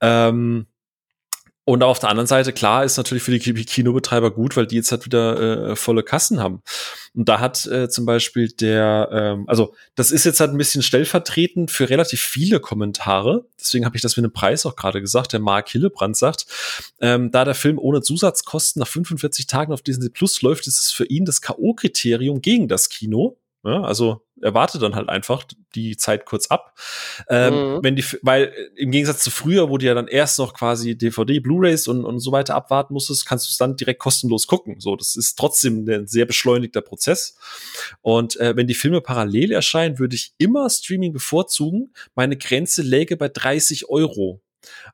Ähm, 0.00 0.66
und 1.64 1.84
auf 1.84 2.00
der 2.00 2.08
anderen 2.08 2.26
Seite, 2.26 2.52
klar, 2.52 2.84
ist 2.84 2.96
natürlich 2.96 3.22
für 3.22 3.30
die 3.30 3.38
Kinobetreiber 3.38 4.32
gut, 4.32 4.56
weil 4.56 4.66
die 4.66 4.74
jetzt 4.74 4.90
halt 4.90 5.04
wieder 5.04 5.70
äh, 5.70 5.76
volle 5.76 6.02
Kassen 6.02 6.40
haben. 6.40 6.60
Und 7.14 7.28
da 7.28 7.38
hat 7.38 7.66
äh, 7.66 7.88
zum 7.88 8.04
Beispiel 8.04 8.48
der, 8.48 9.08
ähm, 9.12 9.44
also 9.46 9.72
das 9.94 10.10
ist 10.10 10.24
jetzt 10.24 10.40
halt 10.40 10.50
ein 10.50 10.58
bisschen 10.58 10.82
stellvertretend 10.82 11.70
für 11.70 11.88
relativ 11.88 12.20
viele 12.20 12.58
Kommentare. 12.58 13.46
Deswegen 13.60 13.84
habe 13.84 13.94
ich 13.94 14.02
das 14.02 14.16
mit 14.16 14.24
dem 14.24 14.32
Preis 14.32 14.66
auch 14.66 14.74
gerade 14.74 15.00
gesagt. 15.00 15.34
Der 15.34 15.40
Mark 15.40 15.68
Hillebrand 15.68 16.16
sagt, 16.16 16.46
ähm, 17.00 17.30
da 17.30 17.44
der 17.44 17.54
Film 17.54 17.78
ohne 17.78 18.02
Zusatzkosten 18.02 18.80
nach 18.80 18.88
45 18.88 19.46
Tagen 19.46 19.72
auf 19.72 19.82
Disney 19.82 20.08
Plus 20.08 20.42
läuft, 20.42 20.66
ist 20.66 20.80
es 20.80 20.90
für 20.90 21.04
ihn 21.04 21.24
das 21.24 21.42
K.O.-Kriterium 21.42 22.40
gegen 22.40 22.66
das 22.66 22.88
Kino. 22.88 23.36
Ja, 23.64 23.82
also 23.82 24.22
er 24.42 24.54
wartet 24.54 24.82
dann 24.82 24.94
halt 24.94 25.08
einfach 25.08 25.44
die 25.74 25.96
Zeit 25.96 26.26
kurz 26.26 26.48
ab. 26.48 26.74
Ähm, 27.28 27.54
mhm. 27.54 27.78
wenn 27.82 27.96
die, 27.96 28.04
weil 28.22 28.52
im 28.76 28.90
Gegensatz 28.90 29.22
zu 29.22 29.30
früher, 29.30 29.70
wo 29.70 29.78
du 29.78 29.86
ja 29.86 29.94
dann 29.94 30.08
erst 30.08 30.38
noch 30.38 30.54
quasi 30.54 30.96
DVD, 30.96 31.40
Blu-rays 31.40 31.88
und, 31.88 32.04
und 32.04 32.18
so 32.18 32.32
weiter 32.32 32.54
abwarten 32.54 32.94
musstest, 32.94 33.26
kannst 33.26 33.46
du 33.46 33.50
es 33.50 33.58
dann 33.58 33.76
direkt 33.76 34.00
kostenlos 34.00 34.46
gucken. 34.46 34.80
So, 34.80 34.96
das 34.96 35.16
ist 35.16 35.38
trotzdem 35.38 35.88
ein 35.88 36.06
sehr 36.06 36.26
beschleunigter 36.26 36.80
Prozess. 36.80 37.36
Und 38.00 38.38
äh, 38.40 38.56
wenn 38.56 38.66
die 38.66 38.74
Filme 38.74 39.00
parallel 39.00 39.52
erscheinen, 39.52 39.98
würde 39.98 40.16
ich 40.16 40.34
immer 40.38 40.68
Streaming 40.68 41.12
bevorzugen. 41.12 41.92
Meine 42.14 42.36
Grenze 42.36 42.82
läge 42.82 43.16
bei 43.16 43.28
30 43.28 43.88
Euro 43.88 44.42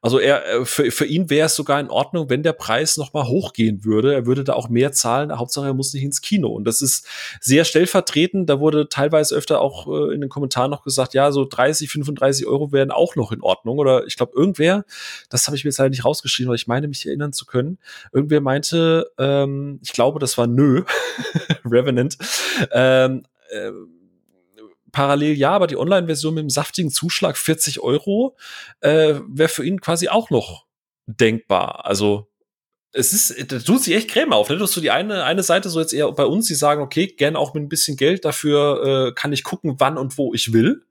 also 0.00 0.18
er, 0.18 0.46
äh, 0.46 0.64
für, 0.64 0.90
für 0.90 1.04
ihn 1.04 1.30
wäre 1.30 1.46
es 1.46 1.56
sogar 1.56 1.80
in 1.80 1.90
Ordnung, 1.90 2.30
wenn 2.30 2.42
der 2.42 2.52
Preis 2.52 2.96
noch 2.96 3.12
mal 3.12 3.26
hochgehen 3.26 3.84
würde. 3.84 4.14
Er 4.14 4.26
würde 4.26 4.44
da 4.44 4.54
auch 4.54 4.68
mehr 4.68 4.92
zahlen. 4.92 5.36
Hauptsache, 5.36 5.66
er 5.66 5.74
muss 5.74 5.92
nicht 5.92 6.04
ins 6.04 6.20
Kino. 6.20 6.48
Und 6.48 6.64
das 6.64 6.82
ist 6.82 7.06
sehr 7.40 7.64
stellvertretend. 7.64 8.48
Da 8.48 8.60
wurde 8.60 8.88
teilweise 8.88 9.34
öfter 9.34 9.60
auch 9.60 9.86
äh, 9.88 10.14
in 10.14 10.20
den 10.20 10.30
Kommentaren 10.30 10.70
noch 10.70 10.84
gesagt, 10.84 11.14
ja, 11.14 11.32
so 11.32 11.44
30, 11.44 11.90
35 11.90 12.46
Euro 12.46 12.72
wären 12.72 12.90
auch 12.90 13.16
noch 13.16 13.32
in 13.32 13.42
Ordnung. 13.42 13.78
Oder 13.78 14.06
ich 14.06 14.16
glaube, 14.16 14.32
irgendwer, 14.36 14.84
das 15.28 15.46
habe 15.46 15.56
ich 15.56 15.64
mir 15.64 15.70
jetzt 15.70 15.78
leider 15.78 15.90
nicht 15.90 16.04
rausgeschrieben, 16.04 16.48
aber 16.48 16.56
ich 16.56 16.66
meine, 16.66 16.88
mich 16.88 17.06
erinnern 17.06 17.32
zu 17.32 17.46
können. 17.46 17.78
Irgendwer 18.12 18.40
meinte, 18.40 19.10
ähm, 19.18 19.80
ich 19.82 19.92
glaube, 19.92 20.18
das 20.18 20.38
war 20.38 20.46
Nö, 20.46 20.84
Revenant, 21.64 22.16
ähm, 22.72 23.24
äh, 23.50 23.70
parallel 24.98 25.38
ja, 25.38 25.52
aber 25.52 25.68
die 25.68 25.76
Online-Version 25.76 26.34
mit 26.34 26.42
dem 26.42 26.50
saftigen 26.50 26.90
Zuschlag 26.90 27.36
40 27.36 27.78
Euro 27.78 28.36
äh, 28.80 29.14
wäre 29.28 29.48
für 29.48 29.64
ihn 29.64 29.80
quasi 29.80 30.08
auch 30.08 30.30
noch 30.30 30.66
denkbar. 31.06 31.86
Also 31.86 32.26
es 32.90 33.12
ist, 33.12 33.52
da 33.52 33.60
tut 33.60 33.84
sich 33.84 33.94
echt 33.94 34.10
Creme 34.10 34.32
auf. 34.32 34.48
Ne? 34.48 34.56
Du 34.56 34.64
hast 34.64 34.72
so 34.72 34.80
die 34.80 34.90
eine, 34.90 35.22
eine 35.22 35.44
Seite 35.44 35.70
so 35.70 35.78
jetzt 35.78 35.92
eher 35.92 36.10
bei 36.10 36.24
uns, 36.24 36.48
die 36.48 36.56
sagen, 36.56 36.82
okay, 36.82 37.06
gerne 37.06 37.38
auch 37.38 37.54
mit 37.54 37.62
ein 37.62 37.68
bisschen 37.68 37.96
Geld, 37.96 38.24
dafür 38.24 39.10
äh, 39.10 39.12
kann 39.12 39.32
ich 39.32 39.44
gucken, 39.44 39.76
wann 39.78 39.98
und 39.98 40.18
wo 40.18 40.34
ich 40.34 40.52
will 40.52 40.84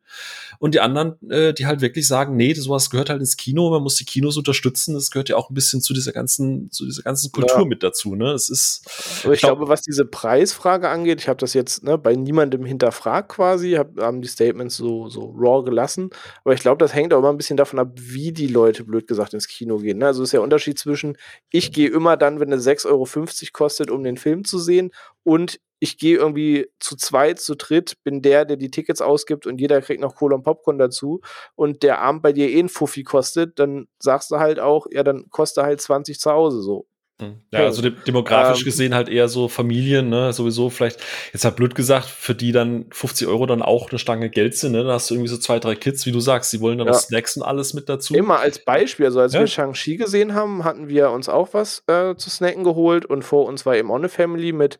und 0.59 0.73
die 0.73 0.79
anderen, 0.79 1.15
äh, 1.29 1.53
die 1.53 1.65
halt 1.65 1.81
wirklich 1.81 2.07
sagen, 2.07 2.35
nee, 2.35 2.53
sowas 2.53 2.89
gehört 2.89 3.09
halt 3.09 3.19
ins 3.19 3.37
Kino, 3.37 3.69
man 3.69 3.83
muss 3.83 3.95
die 3.95 4.05
Kinos 4.05 4.37
unterstützen, 4.37 4.93
das 4.93 5.11
gehört 5.11 5.29
ja 5.29 5.35
auch 5.35 5.49
ein 5.49 5.53
bisschen 5.53 5.81
zu 5.81 5.93
dieser 5.93 6.11
ganzen, 6.11 6.71
zu 6.71 6.85
dieser 6.85 7.03
ganzen 7.03 7.31
Kultur 7.31 7.59
ja. 7.59 7.65
mit 7.65 7.83
dazu, 7.83 8.15
ne? 8.15 8.31
Es 8.31 8.49
ist. 8.49 8.81
Aber 9.23 9.33
ich 9.33 9.39
glaub, 9.39 9.57
glaube, 9.57 9.69
was 9.69 9.81
diese 9.81 10.05
Preisfrage 10.05 10.89
angeht, 10.89 11.21
ich 11.21 11.27
habe 11.27 11.37
das 11.37 11.53
jetzt 11.53 11.83
ne, 11.83 11.97
bei 11.97 12.15
niemandem 12.15 12.65
hinterfragt 12.65 13.29
quasi, 13.29 13.73
hab, 13.73 13.99
haben 13.99 14.21
die 14.21 14.27
Statements 14.27 14.77
so, 14.77 15.09
so 15.09 15.33
raw 15.37 15.63
gelassen, 15.63 16.09
aber 16.43 16.53
ich 16.53 16.61
glaube, 16.61 16.79
das 16.79 16.93
hängt 16.93 17.13
auch 17.13 17.19
immer 17.19 17.29
ein 17.29 17.37
bisschen 17.37 17.57
davon 17.57 17.79
ab, 17.79 17.91
wie 17.95 18.31
die 18.31 18.47
Leute, 18.47 18.83
blöd 18.83 19.07
gesagt, 19.07 19.33
ins 19.33 19.47
Kino 19.47 19.77
gehen. 19.77 19.99
Ne? 19.99 20.07
Also 20.07 20.23
ist 20.23 20.33
der 20.33 20.41
Unterschied 20.41 20.79
zwischen, 20.79 21.17
ich 21.49 21.71
gehe 21.71 21.89
immer 21.89 22.17
dann, 22.17 22.39
wenn 22.39 22.51
es 22.51 22.65
6,50 22.65 22.85
Euro 22.87 23.07
kostet, 23.53 23.91
um 23.91 24.03
den 24.03 24.17
Film 24.17 24.43
zu 24.43 24.59
sehen, 24.59 24.91
und 25.23 25.59
ich 25.79 25.97
gehe 25.97 26.17
irgendwie 26.17 26.67
zu 26.79 26.95
zweit, 26.95 27.39
zu 27.39 27.55
dritt, 27.55 28.03
bin 28.03 28.21
der, 28.21 28.45
der 28.45 28.57
die 28.57 28.71
Tickets 28.71 29.01
ausgibt 29.01 29.45
und 29.45 29.59
jeder 29.59 29.81
kriegt 29.81 30.01
noch 30.01 30.15
Cola 30.15 30.35
und 30.35 30.43
Popcorn 30.43 30.77
dazu 30.77 31.21
und 31.55 31.83
der 31.83 31.99
Abend 31.99 32.23
bei 32.23 32.33
dir 32.33 32.49
eh 32.49 32.59
ein 32.59 32.69
Fuffi 32.69 33.03
kostet, 33.03 33.59
dann 33.59 33.87
sagst 33.99 34.31
du 34.31 34.37
halt 34.37 34.59
auch, 34.59 34.87
ja, 34.91 35.03
dann 35.03 35.29
kostet 35.29 35.63
halt 35.63 35.81
20 35.81 36.19
zu 36.19 36.31
Hause 36.31 36.61
so. 36.61 36.87
Hm. 37.19 37.41
Ja, 37.51 37.61
also 37.61 37.81
demografisch 37.89 38.61
ähm, 38.61 38.65
gesehen 38.65 38.93
halt 38.93 39.09
eher 39.09 39.27
so 39.27 39.47
Familien, 39.47 40.09
ne, 40.09 40.31
sowieso 40.33 40.69
vielleicht, 40.69 40.99
jetzt 41.33 41.45
halt 41.45 41.55
blöd 41.55 41.73
gesagt, 41.73 42.05
für 42.05 42.35
die 42.35 42.51
dann 42.51 42.85
50 42.91 43.27
Euro 43.27 43.47
dann 43.47 43.63
auch 43.63 43.89
eine 43.89 43.97
Stange 43.97 44.29
Geld 44.29 44.55
sind, 44.55 44.73
ne, 44.73 44.83
da 44.83 44.93
hast 44.93 45.09
du 45.09 45.15
irgendwie 45.15 45.29
so 45.29 45.37
zwei, 45.37 45.57
drei 45.57 45.73
Kids, 45.73 46.05
wie 46.05 46.11
du 46.11 46.19
sagst, 46.19 46.53
die 46.53 46.61
wollen 46.61 46.77
dann 46.77 46.85
ja. 46.85 46.93
noch 46.93 46.99
Snacks 46.99 47.35
und 47.35 47.41
alles 47.41 47.73
mit 47.73 47.89
dazu. 47.89 48.13
Immer 48.13 48.39
als 48.39 48.63
Beispiel, 48.63 49.07
also 49.07 49.19
als 49.19 49.33
ja. 49.33 49.39
wir 49.39 49.47
Shang-Chi 49.47 49.97
gesehen 49.97 50.35
haben, 50.35 50.63
hatten 50.63 50.89
wir 50.89 51.09
uns 51.09 51.27
auch 51.27 51.55
was 51.55 51.81
äh, 51.87 52.15
zu 52.15 52.29
snacken 52.29 52.63
geholt 52.63 53.07
und 53.07 53.23
vor 53.23 53.47
uns 53.47 53.65
war 53.65 53.75
eben 53.75 53.89
auch 53.89 53.95
eine 53.95 54.09
Family 54.09 54.51
mit 54.51 54.77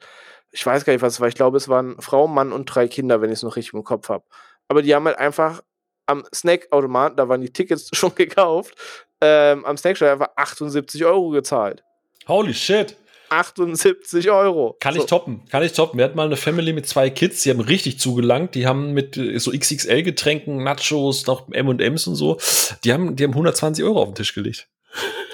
ich 0.58 0.66
weiß 0.66 0.86
gar 0.86 0.94
nicht, 0.94 1.04
was 1.04 1.14
es 1.14 1.20
war. 1.20 1.28
Ich 1.28 1.36
glaube, 1.36 1.58
es 1.58 1.70
waren 1.70 2.02
Frau, 2.02 2.28
Mann 2.28 2.52
und 2.52 2.66
drei 2.66 2.88
Kinder, 2.88 3.22
wenn 3.22 3.30
ich 3.30 3.38
es 3.38 3.44
noch 3.44 3.56
richtig 3.56 3.76
im 3.76 3.84
Kopf 3.84 4.10
habe. 4.10 4.24
Aber 4.68 4.82
die 4.82 4.96
haben 4.96 5.06
halt 5.06 5.20
einfach 5.20 5.62
am 6.08 6.26
Snackautomaten, 6.34 7.16
da 7.16 7.30
waren 7.30 7.42
die 7.42 7.54
Tickets 7.54 7.90
schon 7.94 8.16
gekauft, 8.16 8.74
ähm, 9.22 9.66
am 9.66 9.78
Snackshop 9.78 10.08
einfach 10.08 10.30
78 10.36 11.06
Euro 11.06 11.30
gezahlt. 11.30 11.84
Holy 12.28 12.56
shit. 12.56 12.98
78 13.30 14.32
Euro. 14.32 14.78
Kann 14.80 14.96
so. 14.96 15.02
ich 15.02 15.06
toppen, 15.06 15.46
kann 15.50 15.62
ich 15.62 15.74
toppen. 15.74 16.00
Wir 16.00 16.06
hatten 16.06 16.16
mal 16.16 16.26
eine 16.26 16.38
Family 16.38 16.74
mit 16.74 16.88
zwei 16.88 17.10
Kids, 17.12 17.44
die 17.44 17.52
haben 17.52 17.60
richtig 17.60 18.00
zugelangt. 18.00 18.56
Die 18.56 18.66
haben 18.66 18.94
mit 18.94 19.16
äh, 19.16 19.38
so 19.38 19.52
XXL-Getränken, 19.52 20.64
Nachos, 20.64 21.28
noch 21.28 21.50
M&M's 21.52 22.08
und 22.08 22.16
so, 22.16 22.38
die 22.84 22.94
haben, 22.94 23.16
die 23.16 23.26
haben 23.26 23.32
120 23.32 23.84
Euro 23.86 24.02
auf 24.02 24.10
den 24.10 24.16
Tisch 24.16 24.34
gelegt. 24.34 24.70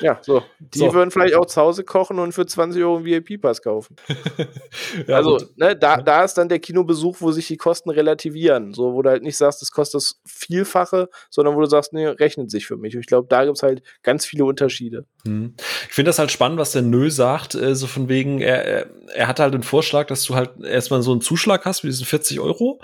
Ja, 0.01 0.19
so. 0.21 0.43
Die 0.59 0.79
so. 0.79 0.93
würden 0.93 1.11
vielleicht 1.11 1.35
auch 1.35 1.45
zu 1.45 1.61
Hause 1.61 1.83
kochen 1.83 2.19
und 2.19 2.33
für 2.33 2.45
20 2.45 2.83
Euro 2.83 2.97
einen 2.97 3.05
VIP-Pass 3.05 3.61
kaufen. 3.61 3.95
ja, 5.07 5.15
also, 5.15 5.39
ne, 5.55 5.75
da, 5.75 5.97
da 5.97 6.23
ist 6.23 6.33
dann 6.33 6.49
der 6.49 6.59
Kinobesuch, 6.59 7.17
wo 7.19 7.31
sich 7.31 7.47
die 7.47 7.57
Kosten 7.57 7.89
relativieren. 7.89 8.73
So, 8.73 8.93
wo 8.93 9.01
du 9.01 9.09
halt 9.09 9.23
nicht 9.23 9.37
sagst, 9.37 9.61
das 9.61 9.71
kostet 9.71 10.01
das 10.01 10.19
Vielfache, 10.25 11.09
sondern 11.29 11.55
wo 11.55 11.61
du 11.61 11.67
sagst, 11.67 11.93
nee, 11.93 12.05
rechnet 12.05 12.51
sich 12.51 12.65
für 12.65 12.75
mich. 12.75 12.95
Und 12.95 13.01
ich 13.01 13.07
glaube, 13.07 13.27
da 13.29 13.45
gibt 13.45 13.57
es 13.57 13.63
halt 13.63 13.81
ganz 14.01 14.25
viele 14.25 14.45
Unterschiede. 14.45 15.05
Hm. 15.25 15.55
Ich 15.87 15.93
finde 15.93 16.09
das 16.09 16.19
halt 16.19 16.31
spannend, 16.31 16.59
was 16.59 16.71
der 16.71 16.81
Nö 16.81 17.09
sagt, 17.09 17.55
äh, 17.55 17.75
so 17.75 17.87
von 17.87 18.09
wegen, 18.09 18.41
er, 18.41 18.87
er, 19.13 19.27
hat 19.27 19.39
halt 19.39 19.53
den 19.53 19.63
Vorschlag, 19.63 20.07
dass 20.07 20.23
du 20.23 20.35
halt 20.35 20.51
erstmal 20.61 21.01
so 21.01 21.11
einen 21.11 21.21
Zuschlag 21.21 21.63
hast 21.65 21.83
mit 21.83 21.93
diesen 21.93 22.05
40 22.05 22.39
Euro 22.41 22.81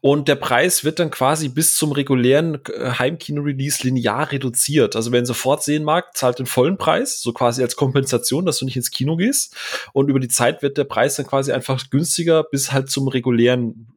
und 0.00 0.28
der 0.28 0.36
Preis 0.36 0.84
wird 0.84 0.98
dann 0.98 1.10
quasi 1.10 1.48
bis 1.48 1.76
zum 1.76 1.92
regulären 1.92 2.60
äh, 2.72 2.92
Heimkino-Release 2.92 3.82
linear 3.82 4.32
reduziert. 4.32 4.96
Also 4.96 5.12
wer 5.12 5.18
ihn 5.18 5.26
sofort 5.26 5.62
sehen 5.62 5.84
mag, 5.84 6.11
zahlt 6.14 6.38
den 6.38 6.46
vollen 6.46 6.76
Preis, 6.76 7.20
so 7.20 7.32
quasi 7.32 7.62
als 7.62 7.76
Kompensation, 7.76 8.46
dass 8.46 8.58
du 8.58 8.64
nicht 8.64 8.76
ins 8.76 8.90
Kino 8.90 9.16
gehst. 9.16 9.56
Und 9.92 10.08
über 10.08 10.20
die 10.20 10.28
Zeit 10.28 10.62
wird 10.62 10.78
der 10.78 10.84
Preis 10.84 11.16
dann 11.16 11.26
quasi 11.26 11.52
einfach 11.52 11.90
günstiger 11.90 12.44
bis 12.44 12.72
halt 12.72 12.90
zum 12.90 13.08
regulären 13.08 13.88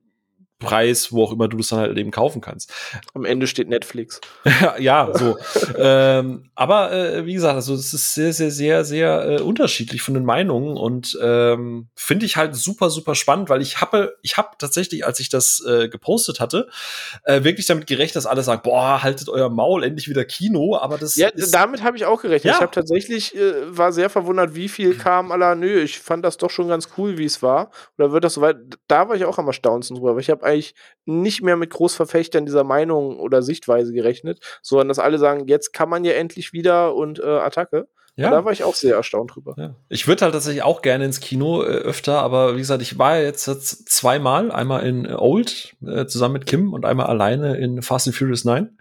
Preis, 0.60 1.12
wo 1.12 1.24
auch 1.24 1.34
immer 1.34 1.50
du 1.50 1.58
das 1.58 1.68
dann 1.68 1.80
halt 1.80 1.98
eben 1.98 2.12
kaufen 2.12 2.40
kannst. 2.40 2.72
Am 3.14 3.26
Ende 3.26 3.46
steht 3.46 3.68
Netflix. 3.68 4.22
ja, 4.80 5.10
so. 5.14 5.38
ähm, 5.78 6.50
aber 6.56 6.94
äh, 6.94 7.26
wie 7.26 7.34
gesagt, 7.34 7.56
also 7.56 7.74
es 7.74 7.94
ist 7.94 8.14
sehr, 8.14 8.32
sehr, 8.32 8.52
sehr, 8.52 8.86
sehr 8.86 9.30
äh, 9.30 9.42
unterschiedlich 9.42 10.02
von 10.02 10.14
den 10.14 10.24
Meinungen 10.24 10.78
und 10.78 11.18
ähm, 11.22 11.90
finde 11.94 12.26
ich 12.26 12.38
halt 12.38 12.56
super, 12.56 12.90
super 12.90 13.16
spannend, 13.16 13.50
weil 13.50 13.62
ich 13.62 13.82
habe, 13.82 14.16
ich 14.22 14.38
habe 14.38 14.52
tatsächlich, 14.58 15.06
als 15.06 15.20
ich 15.20 15.28
das 15.28 15.62
äh, 15.68 15.90
gepostet 15.90 16.40
hatte, 16.40 16.70
äh, 17.26 17.44
wirklich 17.44 17.66
damit 17.66 17.86
gerechnet, 17.86 18.16
dass 18.16 18.26
alle 18.26 18.42
sagen, 18.42 18.62
boah, 18.64 19.04
haltet 19.04 19.28
euer 19.28 19.50
Maul, 19.50 19.84
endlich 19.84 20.08
wieder 20.08 20.24
Kino, 20.24 20.78
aber 20.78 20.98
das 20.98 21.18
Ja, 21.18 21.32
damit 21.52 21.84
habe 21.84 21.98
ich 21.98 22.06
auch 22.06 22.22
gerechnet. 22.22 22.46
Ja. 22.46 22.54
Ich 22.54 22.62
habe 22.62 22.72
tatsächlich, 22.72 23.36
äh, 23.36 23.78
war 23.78 23.92
sehr 23.92 24.10
verwundert, 24.10 24.56
wie 24.56 24.70
viel 24.70 24.96
kam 24.96 25.34
aller, 25.34 25.56
nö, 25.56 25.82
ich 25.82 26.00
fand 26.00 26.24
das 26.24 26.38
doch 26.38 26.50
schon 26.50 26.70
ganz 26.70 26.90
cool, 26.98 27.18
wie 27.18 27.26
es 27.26 27.42
war. 27.42 27.72
Oder 27.98 28.14
wird 28.14 28.24
das 28.24 28.36
soweit, 28.36 28.56
da 28.88 29.10
war 29.10 29.18
ich 29.18 29.26
auch 29.26 29.38
am 29.38 29.48
erstaunsten 29.48 29.98
drüber, 29.98 30.14
weil 30.14 30.22
ich 30.22 30.30
habe 30.30 30.45
eigentlich 30.46 30.76
nicht 31.06 31.42
mehr 31.42 31.58
mit 31.58 31.72
Großverfechtern 31.72 32.46
dieser 32.46 32.64
Meinung 32.64 33.20
oder 33.20 33.42
Sichtweise 33.42 33.94
gerechnet, 33.94 34.40
sondern 34.62 34.88
dass 34.88 35.00
alle 35.00 35.18
sagen, 35.18 35.48
jetzt 35.48 35.74
kann 35.74 35.90
man 35.90 36.04
ja 36.06 36.14
endlich 36.14 36.54
wieder 36.54 36.96
und 36.96 37.20
äh, 37.20 37.26
Attacke. 37.26 37.88
Ja. 38.18 38.30
da 38.30 38.46
war 38.46 38.54
ich 38.54 38.64
auch 38.64 38.76
sehr 38.76 38.96
erstaunt 38.96 39.36
drüber. 39.36 39.56
Ja. 39.58 39.76
Ich 39.90 40.08
würde 40.08 40.24
halt 40.24 40.34
tatsächlich 40.34 40.64
auch 40.64 40.82
gerne 40.82 41.04
ins 41.04 41.20
Kino 41.20 41.64
äh, 41.64 41.66
öfter, 41.66 42.22
aber 42.22 42.56
wie 42.56 42.60
gesagt, 42.60 42.82
ich 42.82 42.98
war 42.98 43.20
jetzt, 43.20 43.46
jetzt 43.46 43.90
zweimal, 43.90 44.54
einmal 44.54 44.86
in 44.86 45.06
Old 45.06 45.76
äh, 45.86 46.06
zusammen 46.06 46.36
mit 46.36 46.46
Kim 46.46 46.74
und 46.74 46.86
einmal 46.86 47.08
alleine 47.08 47.58
in 47.58 47.82
Fast 47.82 48.08
and 48.08 48.16
Furious 48.16 48.46
9. 48.46 48.78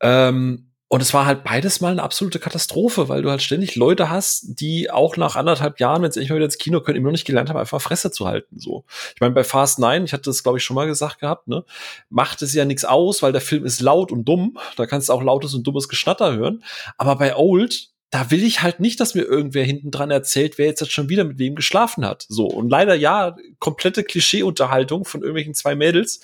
Ähm, 0.00 0.70
und 0.88 1.00
es 1.00 1.14
war 1.14 1.26
halt 1.26 1.44
beides 1.44 1.80
mal 1.80 1.92
eine 1.92 2.02
absolute 2.02 2.38
Katastrophe, 2.38 3.08
weil 3.08 3.22
du 3.22 3.30
halt 3.30 3.42
ständig 3.42 3.74
Leute 3.74 4.10
hast, 4.10 4.60
die 4.60 4.90
auch 4.90 5.16
nach 5.16 5.34
anderthalb 5.34 5.80
Jahren, 5.80 6.02
wenn 6.02 6.12
sie 6.12 6.20
endlich 6.20 6.30
mal 6.30 6.36
wieder 6.36 6.44
ins 6.44 6.58
Kino 6.58 6.80
können, 6.80 6.98
immer 6.98 7.08
noch 7.08 7.12
nicht 7.12 7.24
gelernt 7.24 7.48
haben, 7.48 7.56
einfach 7.56 7.80
Fresse 7.80 8.10
zu 8.10 8.26
halten. 8.26 8.60
So. 8.60 8.84
Ich 9.14 9.20
meine, 9.20 9.34
bei 9.34 9.44
Fast 9.44 9.78
9, 9.78 10.04
ich 10.04 10.12
hatte 10.12 10.24
das, 10.24 10.42
glaube 10.42 10.58
ich, 10.58 10.64
schon 10.64 10.76
mal 10.76 10.86
gesagt 10.86 11.20
gehabt, 11.20 11.48
ne, 11.48 11.64
macht 12.10 12.42
es 12.42 12.54
ja 12.54 12.64
nichts 12.64 12.84
aus, 12.84 13.22
weil 13.22 13.32
der 13.32 13.40
Film 13.40 13.64
ist 13.64 13.80
laut 13.80 14.12
und 14.12 14.24
dumm. 14.24 14.58
Da 14.76 14.86
kannst 14.86 15.08
du 15.08 15.14
auch 15.14 15.22
lautes 15.22 15.54
und 15.54 15.66
dummes 15.66 15.88
Geschnatter 15.88 16.34
hören. 16.34 16.62
Aber 16.98 17.16
bei 17.16 17.34
Old, 17.34 17.88
da 18.14 18.30
will 18.30 18.44
ich 18.44 18.62
halt 18.62 18.78
nicht, 18.78 19.00
dass 19.00 19.16
mir 19.16 19.22
irgendwer 19.22 19.64
hinten 19.64 19.90
dran 19.90 20.12
erzählt, 20.12 20.56
wer 20.56 20.66
jetzt 20.66 20.92
schon 20.92 21.08
wieder 21.08 21.24
mit 21.24 21.40
wem 21.40 21.56
geschlafen 21.56 22.06
hat. 22.06 22.26
So. 22.28 22.46
Und 22.46 22.68
leider 22.68 22.94
ja, 22.94 23.34
komplette 23.58 24.04
Klischee-Unterhaltung 24.04 25.04
von 25.04 25.22
irgendwelchen 25.22 25.52
zwei 25.52 25.74
Mädels. 25.74 26.20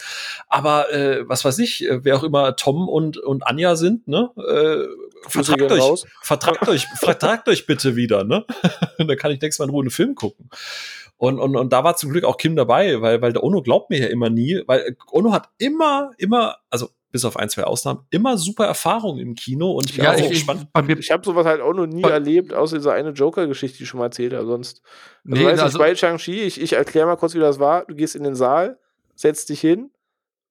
Aber 0.46 0.92
äh, 0.92 1.28
was 1.28 1.44
weiß 1.44 1.58
ich, 1.58 1.84
äh, 1.84 2.04
wer 2.04 2.16
auch 2.16 2.22
immer 2.22 2.54
Tom 2.54 2.88
und, 2.88 3.18
und 3.18 3.44
Anja 3.44 3.74
sind, 3.74 4.06
ne? 4.06 4.30
Äh, 4.36 4.86
vertragt 5.28 5.72
euch, 5.72 6.04
vertragt 6.22 6.68
euch, 6.68 6.86
vertragt 6.96 7.48
euch 7.48 7.66
bitte 7.66 7.96
wieder, 7.96 8.22
ne? 8.22 8.44
Dann 8.98 9.16
kann 9.16 9.32
ich 9.32 9.40
nächstes 9.40 9.58
Mal 9.58 9.64
in 9.64 9.70
Ruhe 9.70 9.82
einen 9.82 9.90
Film 9.90 10.14
gucken. 10.14 10.48
Und, 11.16 11.40
und, 11.40 11.56
und 11.56 11.72
da 11.72 11.82
war 11.82 11.96
zum 11.96 12.10
Glück 12.10 12.22
auch 12.22 12.36
Kim 12.36 12.54
dabei, 12.54 13.02
weil, 13.02 13.20
weil 13.20 13.32
der 13.32 13.42
Ono 13.42 13.62
glaubt 13.62 13.90
mir 13.90 13.98
ja 13.98 14.06
immer 14.06 14.30
nie, 14.30 14.62
weil 14.66 14.96
Ono 15.10 15.32
hat 15.32 15.48
immer, 15.58 16.12
immer, 16.18 16.58
also 16.70 16.88
bis 17.10 17.24
auf 17.24 17.36
ein, 17.36 17.48
zwei 17.48 17.64
Ausnahmen, 17.64 18.00
immer 18.10 18.38
super 18.38 18.66
Erfahrungen 18.66 19.20
im 19.20 19.34
Kino 19.34 19.72
und 19.72 19.90
ich 19.90 19.96
ja, 19.96 20.14
ich, 20.14 20.28
gespannt. 20.28 20.68
Ich, 20.88 20.98
ich 20.98 21.10
habe 21.10 21.24
sowas 21.24 21.46
halt 21.46 21.60
auch 21.60 21.74
noch 21.74 21.86
nie 21.86 22.02
erlebt, 22.02 22.52
außer 22.52 22.76
dieser 22.76 22.92
eine 22.92 23.10
Joker-Geschichte, 23.10 23.78
die 23.78 23.84
ich 23.84 23.88
schon 23.88 23.98
mal 23.98 24.06
erzählt 24.06 24.32
habe. 24.32 24.46
Sonst. 24.46 24.82
Also 25.24 25.42
nee, 25.42 25.44
weiß 25.44 25.60
also, 25.60 25.78
bei 25.78 25.94
Shang-Chi, 25.94 26.40
ich, 26.40 26.60
ich 26.60 26.74
erkläre 26.74 27.06
mal 27.06 27.16
kurz, 27.16 27.34
wie 27.34 27.40
das 27.40 27.58
war. 27.58 27.84
Du 27.86 27.94
gehst 27.94 28.14
in 28.14 28.22
den 28.22 28.34
Saal, 28.34 28.78
setzt 29.14 29.48
dich 29.48 29.60
hin, 29.60 29.90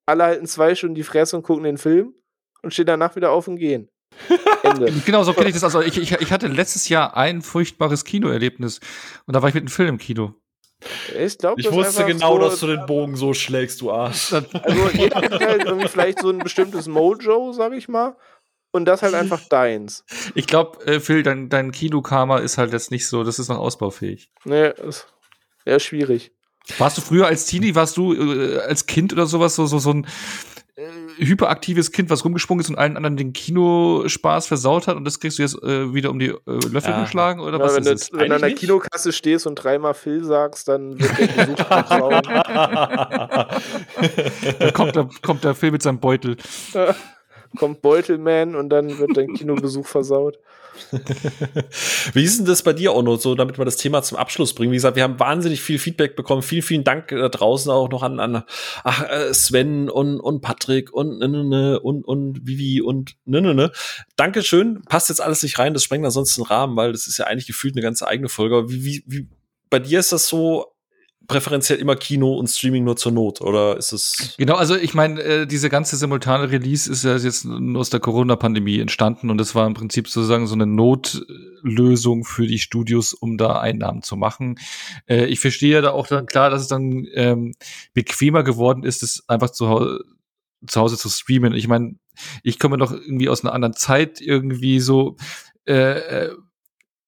alle 0.05 0.23
halten 0.23 0.45
zwei 0.47 0.75
Stunden 0.75 0.95
die 0.95 1.03
Fresse 1.03 1.37
und 1.37 1.43
gucken 1.43 1.63
den 1.63 1.77
Film 1.77 2.13
und 2.61 2.73
stehen 2.73 2.85
danach 2.85 3.15
wieder 3.15 3.31
auf 3.31 3.47
und 3.47 3.57
gehen. 3.57 3.89
Ende. 4.63 4.91
genau, 5.05 5.23
so 5.23 5.33
kenne 5.33 5.47
ich 5.47 5.53
das. 5.53 5.63
Also 5.63 5.81
ich, 5.81 5.97
ich, 5.97 6.11
ich 6.11 6.31
hatte 6.31 6.47
letztes 6.47 6.89
Jahr 6.89 7.15
ein 7.15 7.41
furchtbares 7.41 8.03
Kinoerlebnis 8.03 8.79
und 9.25 9.35
da 9.35 9.41
war 9.41 9.49
ich 9.49 9.55
mit 9.55 9.61
einem 9.61 9.69
Film 9.69 9.89
im 9.89 9.97
Kino. 9.97 10.33
Ich, 11.17 11.37
glaub, 11.37 11.59
ich 11.59 11.71
wusste 11.71 12.05
genau, 12.05 12.35
so, 12.35 12.39
dass 12.39 12.59
du 12.61 12.67
den 12.67 12.85
Bogen 12.85 13.15
so 13.15 13.33
schlägst, 13.33 13.81
du 13.81 13.91
Arsch. 13.91 14.31
Also 14.33 14.89
jeder 14.93 15.17
hat 15.17 15.31
halt 15.31 15.65
irgendwie 15.65 15.87
vielleicht 15.87 16.19
so 16.19 16.29
ein 16.29 16.39
bestimmtes 16.39 16.87
Mojo, 16.87 17.51
sag 17.51 17.73
ich 17.73 17.89
mal. 17.89 18.15
Und 18.71 18.85
das 18.85 19.01
halt 19.01 19.15
einfach 19.15 19.41
deins. 19.49 20.05
Ich 20.35 20.45
glaube, 20.45 20.85
äh, 20.85 20.99
Phil, 20.99 21.23
dein, 21.23 21.49
dein 21.49 21.71
Kinokarma 21.71 22.37
ist 22.37 22.57
halt 22.57 22.71
jetzt 22.71 22.91
nicht 22.91 23.07
so, 23.07 23.23
das 23.23 23.39
ist 23.39 23.49
noch 23.49 23.57
ausbaufähig. 23.57 24.31
Nee, 24.45 24.69
ist 24.69 25.07
eher 25.65 25.79
schwierig. 25.79 26.31
Warst 26.77 26.97
du 26.97 27.01
früher 27.01 27.25
als 27.25 27.45
Teenie, 27.45 27.73
warst 27.73 27.97
du 27.97 28.13
äh, 28.13 28.59
als 28.59 28.85
Kind 28.85 29.11
oder 29.11 29.25
sowas 29.25 29.55
so, 29.55 29.65
so, 29.65 29.79
so 29.79 29.91
ein 29.91 30.07
hyperaktives 31.17 31.91
Kind, 31.91 32.09
was 32.09 32.23
rumgesprungen 32.23 32.61
ist 32.61 32.69
und 32.69 32.77
allen 32.77 32.95
anderen 32.95 33.17
den 33.17 33.33
Kinospaß 33.33 34.47
versaut 34.47 34.87
hat 34.87 34.95
und 34.95 35.05
das 35.05 35.19
kriegst 35.19 35.37
du 35.37 35.43
jetzt 35.43 35.61
äh, 35.63 35.93
wieder 35.93 36.09
um 36.09 36.19
die 36.19 36.27
äh, 36.27 36.35
Löffel 36.45 36.91
ja. 36.91 37.01
geschlagen 37.01 37.41
oder 37.41 37.57
ja, 37.57 37.63
was 37.63 37.75
wenn 37.75 37.85
ist 37.85 38.13
du, 38.13 38.17
Wenn 38.17 38.29
du 38.29 38.35
an 38.35 38.41
der? 38.41 38.53
Kinokasse 38.53 39.11
stehst 39.11 39.47
und 39.47 39.55
dreimal 39.55 39.93
Phil 39.93 40.23
sagst, 40.23 40.67
dann 40.67 40.99
wird 40.99 41.19
der 41.19 41.45
Besuch 41.45 41.65
versauen. 41.65 42.21
dann 44.59 44.73
kommt 44.73 44.95
der, 44.95 45.09
kommt 45.21 45.43
der 45.43 45.55
Phil 45.55 45.71
mit 45.71 45.81
seinem 45.81 45.99
Beutel. 45.99 46.37
kommt 47.57 47.81
Beutelman 47.81 48.55
und 48.55 48.69
dann 48.69 48.99
wird 48.99 49.17
dein 49.17 49.33
Kinobesuch 49.33 49.87
versaut. 49.87 50.37
Wie 52.13 52.23
ist 52.23 52.39
denn 52.39 52.45
das 52.45 52.63
bei 52.63 52.73
dir, 52.73 52.95
Ono, 52.95 53.15
so 53.17 53.35
damit 53.35 53.57
wir 53.57 53.65
das 53.65 53.77
Thema 53.77 54.01
zum 54.01 54.17
Abschluss 54.17 54.53
bringen? 54.53 54.71
Wie 54.71 54.77
gesagt, 54.77 54.95
wir 54.95 55.03
haben 55.03 55.19
wahnsinnig 55.19 55.61
viel 55.61 55.79
Feedback 55.79 56.15
bekommen. 56.15 56.41
Vielen, 56.41 56.61
vielen 56.61 56.83
Dank 56.83 57.09
da 57.09 57.29
draußen 57.29 57.71
auch 57.71 57.89
noch 57.89 58.03
an, 58.03 58.19
an 58.19 58.43
ach, 58.83 59.03
äh, 59.09 59.33
Sven 59.33 59.89
und, 59.89 60.19
und 60.19 60.41
Patrick 60.41 60.91
und, 60.91 61.19
ne, 61.19 61.27
ne, 61.27 61.43
ne, 61.43 61.79
und, 61.79 62.03
und 62.05 62.45
Vivi 62.45 62.81
und 62.81 63.15
ne, 63.25 63.41
ne, 63.41 63.53
ne. 63.53 63.71
Dankeschön. 64.15 64.81
Passt 64.87 65.09
jetzt 65.09 65.21
alles 65.21 65.43
nicht 65.43 65.59
rein, 65.59 65.73
das 65.73 65.83
sprengt 65.83 66.05
ansonsten 66.05 66.41
den 66.41 66.47
Rahmen, 66.47 66.75
weil 66.75 66.91
das 66.91 67.07
ist 67.07 67.17
ja 67.17 67.25
eigentlich 67.25 67.47
gefühlt 67.47 67.75
eine 67.75 67.81
ganze 67.81 68.07
eigene 68.07 68.29
Folge. 68.29 68.69
Wie, 68.69 68.83
wie, 68.83 69.03
wie 69.05 69.27
bei 69.69 69.79
dir 69.79 69.99
ist 69.99 70.11
das 70.11 70.27
so, 70.27 70.73
präferenziell 71.29 71.79
immer 71.79 71.95
Kino 71.95 72.33
und 72.33 72.47
Streaming 72.47 72.83
nur 72.83 72.97
zur 72.97 73.13
Not, 73.13 73.39
oder 73.39 73.77
ist 73.77 73.93
es? 73.93 74.33
Genau, 74.37 74.55
also 74.55 74.75
ich 74.75 74.93
meine, 74.93 75.21
äh, 75.21 75.47
diese 75.47 75.69
ganze 75.69 75.95
simultane 75.95 76.51
Release 76.51 76.91
ist 76.91 77.05
ja 77.05 77.15
jetzt 77.15 77.45
nur 77.45 77.79
aus 77.79 77.91
der 77.91 78.01
Corona-Pandemie 78.01 78.79
entstanden 78.79 79.29
und 79.29 79.37
das 79.37 79.55
war 79.55 79.65
im 79.67 79.75
Prinzip 79.75 80.09
sozusagen 80.09 80.47
so 80.47 80.55
eine 80.55 80.65
Notlösung 80.65 82.25
für 82.25 82.47
die 82.47 82.59
Studios, 82.59 83.13
um 83.13 83.37
da 83.37 83.59
Einnahmen 83.59 84.01
zu 84.01 84.17
machen. 84.17 84.59
Äh, 85.07 85.25
ich 85.25 85.39
verstehe 85.39 85.81
da 85.81 85.91
auch 85.91 86.07
dann 86.07 86.25
klar, 86.25 86.49
dass 86.49 86.63
es 86.63 86.67
dann 86.67 87.07
ähm, 87.13 87.53
bequemer 87.93 88.43
geworden 88.43 88.83
ist, 88.83 89.03
es 89.03 89.23
einfach 89.29 89.51
zu, 89.51 89.69
Hause 89.69 90.03
zu 90.65 90.81
Hause 90.81 90.97
zu 90.97 91.09
streamen. 91.09 91.53
Ich 91.53 91.67
meine, 91.67 91.95
ich 92.43 92.59
komme 92.59 92.77
doch 92.77 92.91
irgendwie 92.91 93.29
aus 93.29 93.45
einer 93.45 93.53
anderen 93.53 93.75
Zeit 93.75 94.19
irgendwie 94.19 94.79
so. 94.79 95.15
Äh, 95.65 95.99
äh 95.99 96.35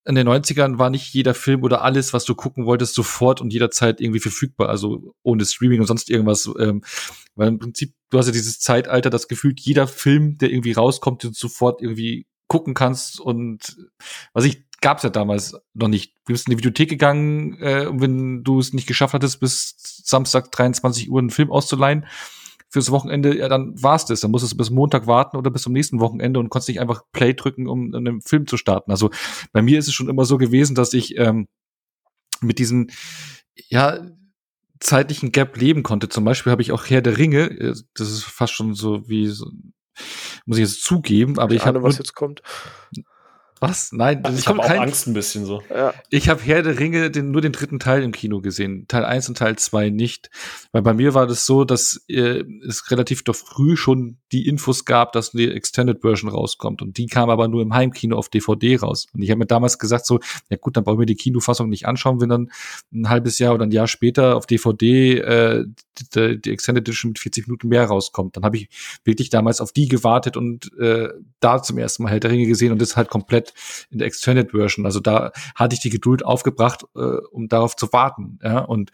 in 0.06 0.16
den 0.16 0.28
90ern 0.28 0.80
war 0.80 0.90
nicht 0.90 1.14
jeder 1.14 1.34
Film 1.34 1.64
oder 1.64 1.84
alles, 1.84 2.14
was 2.14 2.26
du 2.26 2.34
gucken 2.34 2.66
wolltest, 2.66 2.96
sofort 2.96 3.42
und 3.42 3.54
jederzeit 3.54 4.02
irgendwie 4.02 4.20
verfügbar, 4.20 4.70
also 4.70 5.14
ohne 5.22 5.46
Streaming 5.46 5.80
und 5.82 5.88
sonst 5.88 6.10
irgendwas. 6.10 6.50
Ähm, 6.60 6.84
weil 7.36 7.48
im 7.48 7.60
Prinzip, 7.60 7.94
du 8.10 8.18
hast 8.18 8.26
ja 8.26 8.32
dieses 8.32 8.60
Zeitalter, 8.60 9.10
das 9.10 9.28
gefühlt 9.28 9.60
jeder 9.60 9.88
Film, 9.88 10.38
der 10.38 10.52
irgendwie 10.52 10.72
rauskommt, 10.72 11.24
du 11.24 11.32
sofort 11.32 11.82
irgendwie 11.82 12.26
gucken 12.48 12.74
kannst 12.74 13.20
und 13.20 13.78
was 14.34 14.44
ich 14.44 14.64
gab's 14.82 15.04
ja 15.04 15.10
damals 15.10 15.56
noch 15.74 15.88
nicht. 15.88 16.16
Du 16.26 16.34
bist 16.34 16.48
in 16.48 16.52
die 16.52 16.58
Videothek 16.58 16.90
gegangen, 16.90 17.58
äh, 17.62 17.88
wenn 17.92 18.44
du 18.44 18.60
es 18.60 18.74
nicht 18.74 18.88
geschafft 18.88 19.14
hattest, 19.14 19.40
bis 19.40 19.76
Samstag 20.04 20.52
23 20.52 21.10
Uhr 21.10 21.20
einen 21.20 21.30
Film 21.30 21.52
auszuleihen, 21.52 22.08
fürs 22.72 22.90
Wochenende, 22.90 23.38
ja, 23.38 23.50
dann 23.50 23.74
war's 23.82 24.06
das. 24.06 24.22
Dann 24.22 24.32
musstest 24.32 24.54
du 24.54 24.58
bis 24.58 24.70
Montag 24.70 25.06
warten 25.06 25.38
oder 25.38 25.52
bis 25.52 25.64
zum 25.64 25.74
nächsten 25.74 26.00
Wochenende 26.00 26.40
und 26.40 26.50
konntest 26.50 26.70
nicht 26.70 26.80
einfach 26.80 27.04
Play 27.12 27.34
drücken, 27.34 27.68
um 27.68 27.94
einen 27.94 28.22
Film 28.22 28.48
zu 28.48 28.56
starten. 28.58 28.92
Also 28.92 29.12
bei 29.52 29.62
mir 29.62 29.78
ist 29.78 29.88
es 29.88 29.94
schon 29.94 30.10
immer 30.10 30.26
so 30.26 30.38
gewesen, 30.38 30.74
dass 30.74 30.94
ich 30.94 31.18
ähm, 31.18 31.48
mit 32.40 32.60
diesen, 32.60 32.92
ja, 33.68 34.00
zeitlichen 34.80 35.32
Gap 35.32 35.58
leben 35.58 35.84
konnte. 35.84 36.10
Zum 36.10 36.24
Beispiel 36.24 36.52
habe 36.52 36.62
ich 36.62 36.72
auch 36.72 36.86
Herr 36.90 37.02
der 37.02 37.18
Ringe, 37.18 37.52
äh, 37.52 37.76
das 37.94 38.10
ist 38.10 38.24
fast 38.24 38.54
schon 38.54 38.74
so 38.74 39.08
wie 39.08 39.28
so, 39.28 39.52
muss 40.46 40.58
ich 40.58 40.64
jetzt 40.64 40.84
zugeben, 40.84 41.40
aber 41.40 41.54
ich, 41.54 41.62
ich 41.62 41.66
habe 41.66 41.84
was 41.84 41.98
jetzt 41.98 42.16
kommt. 42.16 42.42
Was? 43.62 43.92
Nein, 43.92 44.24
ich 44.36 44.48
habe 44.48 44.60
auch 44.60 44.66
kein, 44.66 44.80
Angst 44.80 45.06
ein 45.06 45.14
bisschen 45.14 45.46
so. 45.46 45.62
Ja. 45.70 45.94
Ich 46.10 46.30
habe 46.30 46.42
Herr 46.42 46.64
der 46.64 46.80
Ringe 46.80 47.12
den, 47.12 47.30
nur 47.30 47.42
den 47.42 47.52
dritten 47.52 47.78
Teil 47.78 48.02
im 48.02 48.12
Kino 48.12 48.42
gesehen. 48.42 48.88
Teil 48.88 49.06
1 49.06 49.30
und 49.30 49.38
Teil 49.38 49.56
2 49.56 49.92
nicht. 49.92 50.32
Weil 50.72 50.82
bei 50.82 50.96
mir 50.96 51.14
war 51.14 51.28
das 51.28 51.46
so, 51.46 51.64
dass 51.64 52.04
äh, 52.08 52.44
es 52.68 52.90
relativ 52.90 53.24
doch 53.24 53.36
früh 53.36 53.78
schon 53.78 54.18
die 54.32 54.48
Infos 54.48 54.84
gab, 54.84 55.12
dass 55.12 55.36
eine 55.36 55.54
Extended 55.54 56.02
Version 56.02 56.32
rauskommt. 56.32 56.82
Und 56.82 56.98
die 56.98 57.06
kam 57.06 57.30
aber 57.30 57.48
nur 57.48 57.62
im 57.62 57.76
Heimkino 57.76 58.18
auf 58.18 58.30
DVD 58.30 58.78
raus. 58.78 59.06
Und 59.14 59.22
ich 59.22 59.30
habe 59.30 59.38
mir 59.38 59.46
damals 59.46 59.78
gesagt, 59.78 60.08
so, 60.08 60.20
ja 60.50 60.58
gut, 60.58 60.76
dann 60.76 60.84
brauchen 60.84 60.98
wir 60.98 61.06
die 61.06 61.16
Kinofassung 61.16 61.70
nicht 61.70 61.86
anschauen, 61.86 62.20
wenn 62.20 62.30
dann 62.30 62.52
ein 62.92 63.10
halbes 63.10 63.38
Jahr 63.38 63.54
oder 63.54 63.68
ein 63.68 63.72
Jahr 63.72 63.88
später 63.88 64.38
auf 64.38 64.48
DVD 64.48 65.20
äh, 65.20 65.66
die, 66.16 66.42
die 66.42 66.52
Extended 66.52 66.82
Edition 66.82 67.10
mit 67.10 67.20
40 67.20 67.48
Minuten 67.48 67.68
mehr 67.68 67.86
rauskommt. 67.86 68.38
Dann 68.38 68.44
habe 68.44 68.58
ich 68.58 68.70
wirklich 69.04 69.30
damals 69.30 69.62
auf 69.62 69.72
die 69.72 69.88
gewartet 69.88 70.36
und 70.36 70.72
äh, 70.80 71.10
da 71.40 71.62
zum 71.62 71.78
ersten 71.78 72.04
Mal 72.04 72.10
Herr 72.10 72.20
der 72.20 72.32
Ringe 72.32 72.48
gesehen 72.48 72.72
und 72.72 72.82
das 72.82 72.98
halt 72.98 73.10
komplett 73.10 73.51
in 73.90 74.00
der 74.00 74.08
Extended 74.08 74.52
Version. 74.52 74.86
Also 74.86 75.00
da 75.00 75.32
hatte 75.56 75.76
ich 75.76 75.82
die 75.82 75.90
Geduld 75.90 76.26
aufgebracht, 76.26 76.84
äh, 76.96 77.18
um 77.32 77.48
darauf 77.48 77.76
zu 77.76 77.92
warten. 77.94 78.40
Ja, 78.44 78.60
und 78.60 78.92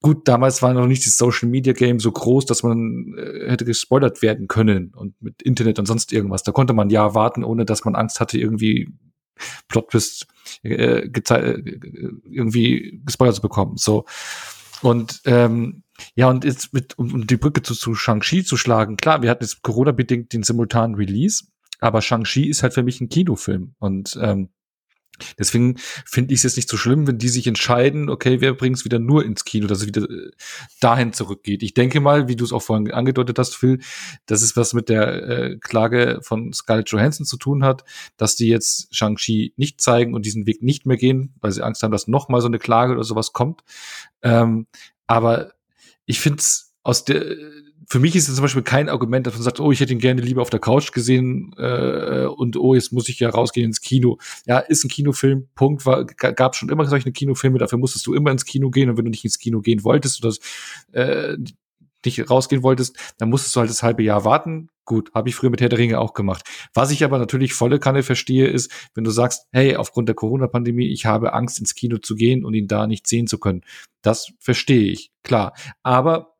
gut, 0.00 0.28
damals 0.28 0.62
war 0.62 0.74
noch 0.74 0.86
nicht 0.86 1.06
das 1.06 1.16
Social 1.16 1.48
Media 1.48 1.72
Game 1.72 2.00
so 2.00 2.12
groß, 2.12 2.46
dass 2.46 2.62
man 2.62 3.14
äh, 3.16 3.50
hätte 3.50 3.64
gespoilert 3.64 4.22
werden 4.22 4.48
können 4.48 4.92
und 4.94 5.20
mit 5.22 5.42
Internet 5.42 5.78
und 5.78 5.86
sonst 5.86 6.12
irgendwas. 6.12 6.42
Da 6.42 6.52
konnte 6.52 6.74
man 6.74 6.90
ja 6.90 7.14
warten, 7.14 7.44
ohne 7.44 7.64
dass 7.64 7.84
man 7.84 7.94
Angst 7.94 8.20
hatte, 8.20 8.38
irgendwie 8.38 8.88
Plot 9.68 9.90
Twist 9.90 10.26
äh, 10.62 11.06
äh, 11.06 11.62
irgendwie 12.30 13.00
gespoilert 13.04 13.36
zu 13.36 13.42
bekommen. 13.42 13.76
So 13.76 14.04
und 14.82 15.22
ähm, 15.24 15.84
ja, 16.16 16.28
und 16.28 16.44
jetzt 16.44 16.74
mit, 16.74 16.98
um, 16.98 17.14
um 17.14 17.26
die 17.26 17.36
Brücke 17.36 17.62
zu, 17.62 17.74
zu 17.74 17.94
Shang-Chi 17.94 18.44
zu 18.44 18.56
schlagen, 18.56 18.96
klar, 18.96 19.22
wir 19.22 19.30
hatten 19.30 19.44
jetzt 19.44 19.62
Corona-bedingt 19.62 20.32
den 20.32 20.42
simultanen 20.42 20.96
Release, 20.96 21.44
aber 21.82 22.00
Shang-Chi 22.00 22.48
ist 22.48 22.62
halt 22.62 22.74
für 22.74 22.82
mich 22.82 23.00
ein 23.00 23.08
Kinofilm. 23.08 23.74
Und 23.78 24.18
ähm, 24.20 24.50
Deswegen 25.38 25.76
finde 25.76 26.32
ich 26.32 26.40
es 26.40 26.44
jetzt 26.44 26.56
nicht 26.56 26.68
so 26.68 26.76
schlimm, 26.76 27.06
wenn 27.06 27.18
die 27.18 27.28
sich 27.28 27.46
entscheiden, 27.46 28.08
okay, 28.08 28.40
wir 28.40 28.54
bringen 28.54 28.74
es 28.74 28.84
wieder 28.84 28.98
nur 28.98 29.24
ins 29.24 29.44
Kino, 29.44 29.66
dass 29.66 29.82
es 29.82 29.86
wieder 29.86 30.02
äh, 30.02 30.30
dahin 30.80 31.12
zurückgeht. 31.12 31.62
Ich 31.62 31.74
denke 31.74 32.00
mal, 32.00 32.28
wie 32.28 32.34
du 32.34 32.44
es 32.44 32.52
auch 32.52 32.62
vorhin 32.62 32.90
angedeutet 32.90 33.38
hast, 33.38 33.54
Phil, 33.54 33.78
dass 34.26 34.42
es 34.42 34.56
was 34.56 34.72
mit 34.72 34.88
der 34.88 35.28
äh, 35.28 35.58
Klage 35.58 36.20
von 36.22 36.52
Scarlett 36.52 36.88
Johansson 36.88 37.26
zu 37.26 37.36
tun 37.36 37.62
hat, 37.62 37.84
dass 38.16 38.36
die 38.36 38.48
jetzt 38.48 38.94
Shang-Chi 38.96 39.52
nicht 39.56 39.80
zeigen 39.80 40.14
und 40.14 40.24
diesen 40.24 40.46
Weg 40.46 40.62
nicht 40.62 40.86
mehr 40.86 40.96
gehen, 40.96 41.34
weil 41.40 41.52
sie 41.52 41.62
Angst 41.62 41.82
haben, 41.82 41.92
dass 41.92 42.08
noch 42.08 42.28
mal 42.28 42.40
so 42.40 42.48
eine 42.48 42.58
Klage 42.58 42.94
oder 42.94 43.04
sowas 43.04 43.32
kommt. 43.32 43.62
Ähm, 44.22 44.66
aber 45.06 45.52
ich 46.06 46.20
finde 46.20 46.38
es 46.38 46.74
aus 46.82 47.04
der 47.04 47.36
für 47.88 47.98
mich 47.98 48.16
ist 48.16 48.28
es 48.28 48.34
zum 48.34 48.42
Beispiel 48.42 48.62
kein 48.62 48.88
Argument, 48.88 49.26
dass 49.26 49.34
man 49.34 49.42
sagt, 49.42 49.60
oh, 49.60 49.72
ich 49.72 49.80
hätte 49.80 49.92
ihn 49.92 49.98
gerne 49.98 50.20
lieber 50.20 50.42
auf 50.42 50.50
der 50.50 50.60
Couch 50.60 50.92
gesehen 50.92 51.54
äh, 51.58 52.26
und 52.26 52.56
oh, 52.56 52.74
jetzt 52.74 52.92
muss 52.92 53.08
ich 53.08 53.18
ja 53.20 53.30
rausgehen 53.30 53.66
ins 53.66 53.80
Kino. 53.80 54.18
Ja, 54.46 54.58
ist 54.58 54.84
ein 54.84 54.88
Kinofilm, 54.88 55.48
Punkt. 55.54 55.86
War, 55.86 56.04
gab 56.04 56.56
schon 56.56 56.68
immer 56.68 56.84
solche 56.86 57.12
Kinofilme, 57.12 57.58
dafür 57.58 57.78
musstest 57.78 58.06
du 58.06 58.14
immer 58.14 58.30
ins 58.30 58.44
Kino 58.44 58.70
gehen 58.70 58.90
und 58.90 58.96
wenn 58.96 59.04
du 59.04 59.10
nicht 59.10 59.24
ins 59.24 59.38
Kino 59.38 59.60
gehen 59.60 59.84
wolltest 59.84 60.24
oder 60.24 60.34
äh, 60.92 61.36
nicht 62.04 62.30
rausgehen 62.30 62.62
wolltest, 62.62 62.96
dann 63.18 63.30
musstest 63.30 63.54
du 63.54 63.60
halt 63.60 63.70
das 63.70 63.82
halbe 63.82 64.02
Jahr 64.02 64.24
warten. 64.24 64.68
Gut, 64.84 65.12
habe 65.14 65.28
ich 65.28 65.36
früher 65.36 65.50
mit 65.50 65.60
Herr 65.60 65.68
der 65.68 65.78
Ringe 65.78 66.00
auch 66.00 66.12
gemacht. 66.12 66.44
Was 66.74 66.90
ich 66.90 67.04
aber 67.04 67.18
natürlich 67.18 67.54
volle 67.54 67.78
Kanne 67.78 68.02
verstehe, 68.02 68.48
ist, 68.48 68.72
wenn 68.94 69.04
du 69.04 69.10
sagst, 69.10 69.46
hey, 69.52 69.76
aufgrund 69.76 70.08
der 70.08 70.16
Corona-Pandemie, 70.16 70.88
ich 70.88 71.06
habe 71.06 71.32
Angst, 71.34 71.60
ins 71.60 71.74
Kino 71.74 71.98
zu 71.98 72.16
gehen 72.16 72.44
und 72.44 72.54
ihn 72.54 72.66
da 72.66 72.88
nicht 72.88 73.06
sehen 73.06 73.28
zu 73.28 73.38
können. 73.38 73.62
Das 74.02 74.32
verstehe 74.40 74.90
ich, 74.90 75.12
klar. 75.22 75.54
Aber 75.84 76.31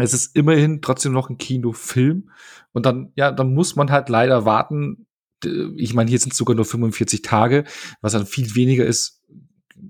es 0.00 0.12
ist 0.12 0.36
immerhin 0.36 0.80
trotzdem 0.82 1.12
noch 1.12 1.30
ein 1.30 1.38
Kinofilm. 1.38 2.30
Und 2.72 2.86
dann, 2.86 3.12
ja, 3.16 3.32
dann 3.32 3.54
muss 3.54 3.76
man 3.76 3.90
halt 3.90 4.08
leider 4.08 4.44
warten. 4.44 5.06
Ich 5.76 5.94
meine, 5.94 6.10
hier 6.10 6.18
sind 6.18 6.32
es 6.32 6.38
sogar 6.38 6.54
nur 6.54 6.64
45 6.64 7.22
Tage, 7.22 7.64
was 8.00 8.12
dann 8.12 8.26
viel 8.26 8.54
weniger 8.54 8.84
ist, 8.84 9.22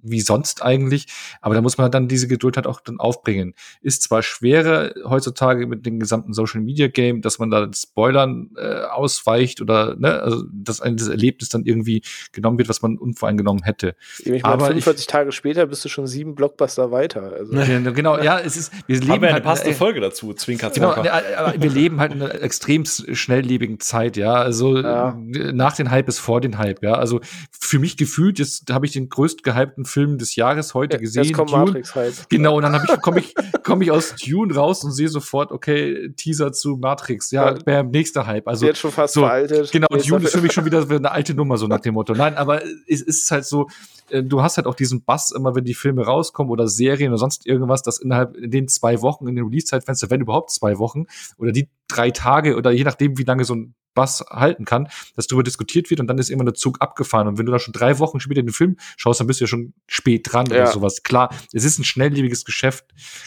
wie 0.03 0.20
sonst 0.20 0.62
eigentlich. 0.62 1.07
Aber 1.41 1.55
da 1.55 1.62
muss 1.62 1.78
man 1.78 1.91
dann 1.91 2.09
diese 2.09 2.28
Geduld 2.28 2.57
halt 2.57 2.66
auch 2.66 2.80
dann 2.80 3.01
aufbringen. 3.01 3.55
Ist 3.80 4.03
zwar 4.03 4.22
schwerer 4.22 4.93
heutzutage 5.05 5.66
mit 5.66 5.86
dem 5.86 5.99
gesamten 5.99 6.32
Social 6.32 6.61
Media 6.61 6.88
Game, 6.88 7.22
dass 7.22 7.38
man 7.38 7.51
da 7.51 7.68
Spoilern 7.72 8.51
äh, 8.57 8.82
ausweicht 8.82 9.61
oder 9.61 9.97
ne, 9.97 10.20
also 10.20 10.45
dass 10.53 10.80
ein 10.80 10.97
das 10.97 11.09
Erlebnis 11.09 11.49
dann 11.49 11.64
irgendwie 11.64 12.03
genommen 12.32 12.59
wird, 12.59 12.68
was 12.68 12.82
man 12.82 12.99
unvoreingenommen 12.99 13.62
hätte. 13.62 13.95
Ich 14.18 14.43
meine, 14.43 14.59
45 14.59 15.01
ich, 15.01 15.07
Tage 15.07 15.32
später 15.32 15.66
bist 15.66 15.84
du 15.84 15.88
schon 15.88 16.07
sieben 16.07 16.34
Blockbuster 16.34 16.91
weiter. 16.91 17.32
Also. 17.32 17.53
genau, 17.93 18.18
ja, 18.18 18.38
es 18.38 18.57
ist, 18.57 18.72
wir 18.86 19.01
leben 19.01 19.12
Haben 19.12 19.22
wir 19.22 19.28
eine 19.28 19.34
halt, 19.34 19.45
passende 19.45 19.70
äh, 19.70 19.74
Folge 19.74 20.01
dazu, 20.01 20.32
Zwinker, 20.34 20.70
genau, 20.70 20.93
aber 20.93 21.55
wir 21.57 21.70
leben 21.70 22.01
halt 22.01 22.12
in 22.12 22.22
einer 22.22 22.41
extrem 22.43 22.84
schnelllebigen 22.84 23.80
Zeit, 23.80 24.16
ja. 24.16 24.34
Also 24.34 24.78
ja. 24.78 25.16
nach 25.53 25.76
den 25.76 25.91
Hype 25.91 26.09
ist 26.09 26.18
vor 26.18 26.41
den 26.41 26.59
Hype, 26.59 26.82
ja. 26.82 26.95
Also 26.95 27.20
für 27.51 27.78
mich 27.78 27.97
gefühlt, 27.97 28.38
jetzt 28.38 28.70
habe 28.70 28.86
ich 28.86 28.93
den 28.93 29.09
größt 29.09 29.43
gehypten 29.43 29.80
Film 29.85 30.18
des 30.18 30.37
Jahres 30.37 30.74
heute 30.74 30.97
ja, 30.97 31.01
gesehen. 31.01 31.24
Jetzt 31.24 31.35
kommt 31.35 31.51
Dune. 31.51 31.64
Matrix 31.66 31.95
halt. 31.95 32.26
Genau, 32.28 32.57
und 32.57 32.62
dann 32.62 32.74
ich, 32.74 33.01
komme 33.01 33.20
ich, 33.20 33.35
komm 33.62 33.83
ich 33.83 33.91
aus 33.91 34.14
Dune 34.16 34.55
raus 34.55 34.85
und 34.85 34.93
sehe 34.93 35.09
sofort, 35.09 35.53
okay, 35.53 36.12
Teaser 36.16 36.53
zu 36.53 36.76
Matrix. 36.76 37.31
Ja, 37.31 37.53
ja. 37.53 37.59
bam, 37.64 37.91
nächster 37.91 38.26
Hype. 38.26 38.47
Also, 38.49 38.66
Jetzt 38.66 38.78
schon 38.78 38.91
fast 38.91 39.14
so, 39.14 39.20
veraltet. 39.20 39.70
Genau, 39.72 39.89
Dune 39.89 40.24
ist 40.24 40.33
für 40.33 40.41
mich 40.41 40.53
schon 40.53 40.64
wieder 40.64 40.89
eine 40.89 41.11
alte 41.11 41.35
Nummer, 41.35 41.57
so 41.57 41.66
nach 41.66 41.81
dem 41.81 41.95
Motto. 41.95 42.14
Nein, 42.14 42.35
aber 42.37 42.62
es 42.87 43.03
ist 43.03 43.31
halt 43.31 43.45
so, 43.45 43.68
äh, 44.11 44.22
du 44.22 44.43
hast 44.43 44.57
halt 44.57 44.66
auch 44.66 44.74
diesen 44.74 45.05
Bass 45.05 45.31
immer, 45.31 45.55
wenn 45.55 45.64
die 45.64 45.74
Filme 45.74 46.05
rauskommen 46.05 46.51
oder 46.51 46.68
Serien 46.68 47.11
oder 47.11 47.18
sonst 47.18 47.47
irgendwas, 47.47 47.83
dass 47.83 47.99
innerhalb 47.99 48.37
in 48.37 48.51
den 48.51 48.68
zwei 48.68 49.03
Wochen, 49.03 49.26
in 49.28 49.37
den 49.37 49.45
Release-Zeitfenster, 49.45 50.11
wenn 50.11 50.20
überhaupt 50.20 50.51
zwei 50.51 50.78
Wochen 50.78 51.07
oder 51.39 51.53
die 51.53 51.68
drei 51.89 52.11
Tage 52.11 52.57
oder 52.57 52.70
je 52.70 52.85
nachdem, 52.85 53.18
wie 53.18 53.24
lange 53.24 53.45
so 53.45 53.55
ein 53.55 53.74
Bass 53.95 54.24
halten 54.28 54.64
kann, 54.64 54.88
dass 55.16 55.26
darüber 55.26 55.43
diskutiert 55.43 55.91
wird 55.91 56.01
und 56.01 56.07
dann 56.07 56.18
ist 56.18 56.30
immer 56.30 56.45
der 56.45 56.55
Zug 56.55 56.80
abgefahren. 56.80 57.28
Und 57.28 57.38
wenn 57.38 57.47
du 57.47 57.53
da 57.53 57.59
schon 57.59 57.72
drei 57.72 57.99
Wochen 57.99 58.20
später 58.20 58.43
den 58.43 58.53
Film 58.53 58.76
schaust, 58.97 59.20
dann 59.20 59.26
bist 59.26 59.41
du 59.41 59.45
ja 59.45 59.49
schon 59.49 59.74
spät 59.86 60.30
dran 60.30 60.47
ja. 60.47 60.57
oder 60.57 60.66
sowas. 60.68 61.03
Klar, 61.03 61.34
es 61.53 61.64
ist 61.64 61.78
ein 61.78 61.84
schnelllebiges 61.84 62.45
Geschäft, 62.45 62.84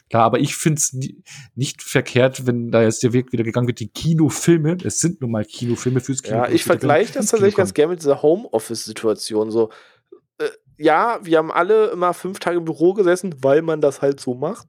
klar, 0.10 0.24
aber 0.24 0.40
ich 0.40 0.56
finde 0.56 0.80
es 0.80 0.98
nicht 1.56 1.82
verkehrt, 1.82 2.46
wenn 2.48 2.72
da 2.72 2.82
jetzt 2.82 3.04
der 3.04 3.14
Weg 3.14 3.32
wieder 3.32 3.44
gegangen 3.44 3.68
wird, 3.68 3.80
die 3.80 3.90
Kinofilme, 3.90 4.78
es 4.84 5.00
sind 5.00 5.22
nun 5.22 5.32
mal 5.32 5.46
Kinofilme 5.46 6.00
fürs 6.00 6.24
Kino. 6.24 6.38
Ja, 6.38 6.50
ich 6.50 6.64
vergleiche 6.64 7.14
das 7.14 7.28
tatsächlich 7.28 7.56
ganz 7.56 7.74
gerne 7.74 7.92
mit 7.92 8.02
dieser 8.02 8.22
Homeoffice-Situation. 8.22 9.52
So, 9.52 9.70
ja, 10.78 11.20
wir 11.24 11.38
haben 11.38 11.52
alle 11.52 11.88
immer 11.88 12.14
fünf 12.14 12.40
Tage 12.40 12.58
im 12.58 12.66
Büro 12.66 12.94
gesessen, 12.94 13.36
weil 13.42 13.62
man 13.62 13.82
das 13.82 14.02
halt 14.02 14.20
so 14.20 14.34
macht. 14.34 14.68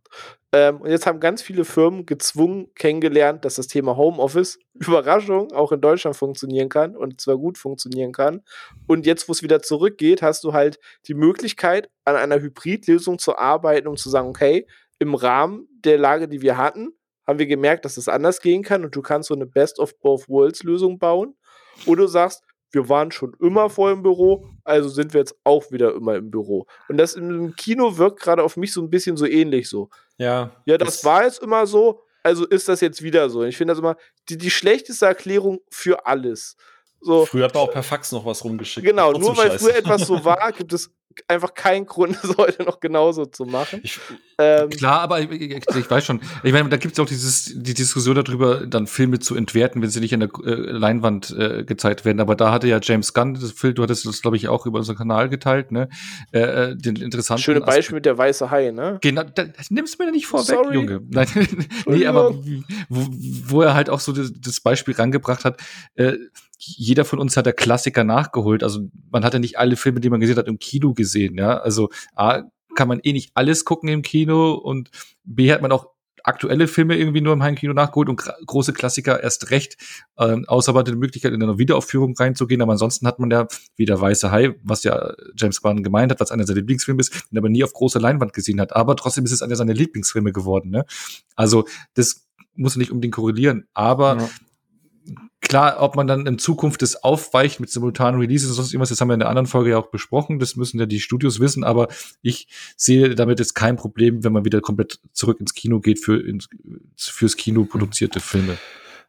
Ähm, 0.54 0.80
und 0.82 0.88
jetzt 0.88 1.04
haben 1.04 1.18
ganz 1.18 1.42
viele 1.42 1.64
Firmen 1.64 2.06
gezwungen 2.06 2.72
kennengelernt, 2.76 3.44
dass 3.44 3.56
das 3.56 3.66
Thema 3.66 3.96
Homeoffice, 3.96 4.60
Überraschung, 4.74 5.52
auch 5.52 5.72
in 5.72 5.80
Deutschland 5.80 6.16
funktionieren 6.16 6.68
kann 6.68 6.96
und 6.96 7.20
zwar 7.20 7.36
gut 7.38 7.58
funktionieren 7.58 8.12
kann. 8.12 8.40
Und 8.86 9.04
jetzt, 9.04 9.28
wo 9.28 9.32
es 9.32 9.42
wieder 9.42 9.62
zurückgeht, 9.62 10.22
hast 10.22 10.44
du 10.44 10.52
halt 10.52 10.78
die 11.08 11.14
Möglichkeit, 11.14 11.90
an 12.04 12.14
einer 12.14 12.40
Hybridlösung 12.40 13.18
zu 13.18 13.36
arbeiten, 13.36 13.88
um 13.88 13.96
zu 13.96 14.08
sagen, 14.10 14.28
okay, 14.28 14.68
im 15.00 15.16
Rahmen 15.16 15.66
der 15.84 15.98
Lage, 15.98 16.28
die 16.28 16.40
wir 16.40 16.56
hatten, 16.56 16.92
haben 17.26 17.40
wir 17.40 17.46
gemerkt, 17.46 17.84
dass 17.84 17.96
es 17.96 18.08
anders 18.08 18.40
gehen 18.40 18.62
kann 18.62 18.84
und 18.84 18.94
du 18.94 19.02
kannst 19.02 19.30
so 19.30 19.34
eine 19.34 19.46
Best 19.46 19.80
of 19.80 19.98
Both 19.98 20.28
Worlds 20.28 20.62
Lösung 20.62 21.00
bauen. 21.00 21.34
Oder 21.86 22.02
du 22.02 22.08
sagst, 22.08 22.44
wir 22.74 22.88
waren 22.88 23.10
schon 23.10 23.34
immer 23.40 23.70
vor 23.70 23.90
im 23.90 24.02
Büro, 24.02 24.46
also 24.64 24.88
sind 24.88 25.14
wir 25.14 25.20
jetzt 25.20 25.36
auch 25.44 25.70
wieder 25.70 25.94
immer 25.94 26.16
im 26.16 26.30
Büro. 26.30 26.66
Und 26.88 26.98
das 26.98 27.14
im 27.14 27.54
Kino 27.56 27.96
wirkt 27.96 28.20
gerade 28.20 28.42
auf 28.42 28.56
mich 28.56 28.72
so 28.72 28.82
ein 28.82 28.90
bisschen 28.90 29.16
so 29.16 29.26
ähnlich 29.26 29.68
so. 29.68 29.88
Ja. 30.18 30.50
Ja, 30.66 30.78
das, 30.78 30.96
das 30.96 31.04
war 31.04 31.24
jetzt 31.24 31.42
immer 31.42 31.66
so, 31.66 32.02
also 32.22 32.46
ist 32.46 32.68
das 32.68 32.80
jetzt 32.80 33.02
wieder 33.02 33.30
so. 33.30 33.44
Ich 33.44 33.56
finde 33.56 33.72
das 33.72 33.78
immer 33.78 33.96
die, 34.28 34.38
die 34.38 34.50
schlechteste 34.50 35.06
Erklärung 35.06 35.60
für 35.70 36.06
alles. 36.06 36.56
So. 37.00 37.26
Früher 37.26 37.44
hat 37.44 37.54
man 37.54 37.64
auch 37.64 37.70
per 37.70 37.82
Fax 37.82 38.12
noch 38.12 38.24
was 38.24 38.42
rumgeschickt. 38.44 38.86
Genau, 38.86 39.12
nur 39.12 39.36
weil 39.36 39.58
früher 39.58 39.76
etwas 39.76 40.06
so 40.06 40.24
war, 40.24 40.52
gibt 40.52 40.72
es 40.72 40.90
einfach 41.28 41.54
keinen 41.54 41.86
Grund, 41.86 42.18
es 42.22 42.36
heute 42.36 42.62
noch 42.64 42.80
genauso 42.80 43.26
zu 43.26 43.44
machen. 43.44 43.80
Ich, 43.82 43.98
ähm, 44.38 44.70
klar, 44.70 45.00
aber 45.00 45.20
ich, 45.20 45.30
ich, 45.30 45.90
weiß 45.90 46.04
schon. 46.04 46.20
Ich 46.42 46.52
meine, 46.52 46.68
da 46.68 46.76
gibt 46.76 46.94
es 46.94 47.00
auch 47.00 47.06
dieses, 47.06 47.52
die 47.54 47.74
Diskussion 47.74 48.14
darüber, 48.14 48.66
dann 48.66 48.86
Filme 48.86 49.18
zu 49.18 49.36
entwerten, 49.36 49.80
wenn 49.82 49.90
sie 49.90 50.00
nicht 50.00 50.14
an 50.14 50.20
der 50.20 50.30
äh, 50.44 50.54
Leinwand 50.54 51.30
äh, 51.38 51.64
gezeigt 51.64 52.04
werden. 52.04 52.20
Aber 52.20 52.34
da 52.34 52.52
hatte 52.52 52.66
ja 52.66 52.78
James 52.82 53.14
Gunn, 53.14 53.34
das 53.34 53.52
Film, 53.52 53.74
du 53.74 53.82
hattest 53.82 54.06
das, 54.06 54.22
glaube 54.22 54.36
ich, 54.36 54.48
auch 54.48 54.66
über 54.66 54.78
unseren 54.78 54.96
Kanal 54.96 55.28
geteilt, 55.28 55.72
ne? 55.72 55.88
Äh, 56.32 56.40
äh 56.40 56.76
den 56.76 56.96
interessanten. 56.96 57.42
Schöne 57.42 57.60
Beispiel 57.60 57.96
mit 57.96 58.06
der 58.06 58.18
weiße 58.18 58.50
Hai, 58.50 58.70
ne? 58.70 58.98
Genau, 59.02 59.22
da, 59.22 59.44
das 59.44 59.70
nimmst 59.70 59.98
du 59.98 60.04
mir 60.04 60.10
nicht 60.10 60.26
vorweg, 60.26 60.56
Sorry. 60.56 60.74
Junge. 60.74 61.00
Nein, 61.08 61.28
nee, 61.86 62.06
aber 62.06 62.34
wo, 62.88 63.06
wo 63.46 63.62
er 63.62 63.74
halt 63.74 63.90
auch 63.90 64.00
so 64.00 64.12
das, 64.12 64.32
das 64.40 64.60
Beispiel 64.60 64.94
rangebracht 64.94 65.44
hat, 65.44 65.60
äh, 65.94 66.14
jeder 66.66 67.04
von 67.04 67.18
uns 67.18 67.36
hat 67.36 67.46
der 67.46 67.52
Klassiker 67.52 68.04
nachgeholt. 68.04 68.62
Also 68.62 68.88
man 69.10 69.24
hat 69.24 69.34
ja 69.34 69.38
nicht 69.38 69.58
alle 69.58 69.76
Filme, 69.76 70.00
die 70.00 70.10
man 70.10 70.20
gesehen 70.20 70.36
hat, 70.36 70.48
im 70.48 70.58
Kino 70.58 70.94
gesehen. 70.94 71.36
Ja, 71.36 71.58
also 71.58 71.90
A, 72.14 72.42
kann 72.74 72.88
man 72.88 73.00
eh 73.02 73.12
nicht 73.12 73.30
alles 73.34 73.64
gucken 73.64 73.88
im 73.88 74.02
Kino 74.02 74.52
und 74.52 74.90
B 75.24 75.52
hat 75.52 75.62
man 75.62 75.72
auch 75.72 75.94
aktuelle 76.24 76.66
Filme 76.68 76.96
irgendwie 76.96 77.20
nur 77.20 77.34
im 77.34 77.42
Heimkino 77.42 77.74
nachgeholt 77.74 78.08
und 78.08 78.16
große 78.46 78.72
Klassiker 78.72 79.22
erst 79.22 79.50
recht, 79.50 79.76
ähm, 80.18 80.46
außer 80.48 80.72
man 80.72 80.84
die 80.84 80.96
Möglichkeit, 80.96 81.32
in 81.32 81.42
eine 81.42 81.58
Wiederaufführung 81.58 82.16
reinzugehen. 82.16 82.62
Aber 82.62 82.72
ansonsten 82.72 83.06
hat 83.06 83.18
man 83.18 83.30
ja 83.30 83.46
wie 83.76 83.84
der 83.84 84.00
Weiße 84.00 84.30
Hai, 84.30 84.54
was 84.62 84.84
ja 84.84 85.12
James 85.36 85.60
Gunn 85.60 85.82
gemeint 85.82 86.10
hat, 86.10 86.20
was 86.20 86.30
einer 86.30 86.46
seiner 86.46 86.60
Lieblingsfilme 86.60 87.00
ist, 87.00 87.30
den 87.30 87.38
aber 87.38 87.50
nie 87.50 87.62
auf 87.62 87.74
großer 87.74 88.00
Leinwand 88.00 88.32
gesehen 88.32 88.60
hat. 88.60 88.74
Aber 88.74 88.96
trotzdem 88.96 89.24
ist 89.24 89.32
es 89.32 89.42
einer 89.42 89.56
seiner 89.56 89.74
Lieblingsfilme 89.74 90.32
geworden. 90.32 90.70
Ne? 90.70 90.86
Also 91.36 91.66
das 91.92 92.26
muss 92.54 92.76
nicht 92.76 92.90
unbedingt 92.90 93.14
korrelieren. 93.14 93.68
Aber 93.74 94.16
ja 94.18 94.28
klar, 95.44 95.80
ob 95.80 95.96
man 95.96 96.06
dann 96.06 96.26
in 96.26 96.38
Zukunft 96.38 96.82
das 96.82 97.02
aufweicht 97.02 97.60
mit 97.60 97.70
simultanen 97.70 98.20
Releases 98.20 98.48
und 98.48 98.54
sonst 98.54 98.72
irgendwas, 98.72 98.88
das 98.88 99.00
haben 99.00 99.08
wir 99.08 99.14
in 99.14 99.20
der 99.20 99.28
anderen 99.28 99.46
Folge 99.46 99.70
ja 99.70 99.78
auch 99.78 99.90
besprochen, 99.90 100.38
das 100.38 100.56
müssen 100.56 100.80
ja 100.80 100.86
die 100.86 101.00
Studios 101.00 101.40
wissen, 101.40 101.64
aber 101.64 101.88
ich 102.22 102.48
sehe 102.76 103.14
damit 103.14 103.38
jetzt 103.38 103.54
kein 103.54 103.76
Problem, 103.76 104.24
wenn 104.24 104.32
man 104.32 104.44
wieder 104.44 104.60
komplett 104.60 104.98
zurück 105.12 105.40
ins 105.40 105.54
Kino 105.54 105.80
geht 105.80 105.98
für 105.98 106.20
ins, 106.20 106.48
fürs 106.96 107.36
Kino 107.36 107.64
produzierte 107.64 108.20
Filme. 108.20 108.58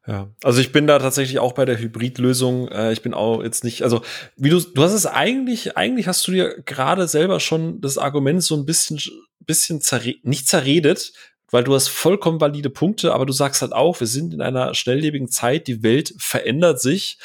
Ja, 0.07 0.29
also 0.43 0.61
ich 0.61 0.71
bin 0.71 0.85
da 0.85 0.99
tatsächlich 0.99 1.39
auch 1.39 1.53
bei 1.53 1.65
der 1.65 1.79
Hybridlösung. 1.79 2.67
Äh, 2.67 2.93
ich 2.93 3.01
bin 3.01 3.15
auch 3.15 3.41
jetzt 3.41 3.63
nicht, 3.63 3.81
also 3.81 4.01
wie 4.37 4.49
du, 4.49 4.59
du 4.59 4.83
hast 4.83 4.93
es 4.93 5.07
eigentlich, 5.07 5.77
eigentlich 5.77 6.07
hast 6.07 6.27
du 6.27 6.31
dir 6.31 6.61
gerade 6.63 7.07
selber 7.07 7.39
schon 7.39 7.81
das 7.81 7.97
Argument 7.97 8.43
so 8.43 8.55
ein 8.55 8.65
bisschen, 8.65 8.99
bisschen 9.39 9.81
zerre 9.81 10.15
nicht 10.21 10.47
zerredet, 10.47 11.13
weil 11.51 11.63
du 11.63 11.73
hast 11.73 11.87
vollkommen 11.87 12.41
valide 12.41 12.69
Punkte, 12.69 13.13
aber 13.13 13.25
du 13.25 13.33
sagst 13.33 13.61
halt 13.61 13.73
auch, 13.73 13.99
wir 13.99 14.07
sind 14.07 14.33
in 14.33 14.41
einer 14.41 14.73
schnelllebigen 14.73 15.29
Zeit, 15.29 15.67
die 15.67 15.83
Welt 15.83 16.13
verändert 16.17 16.81
sich. 16.81 17.17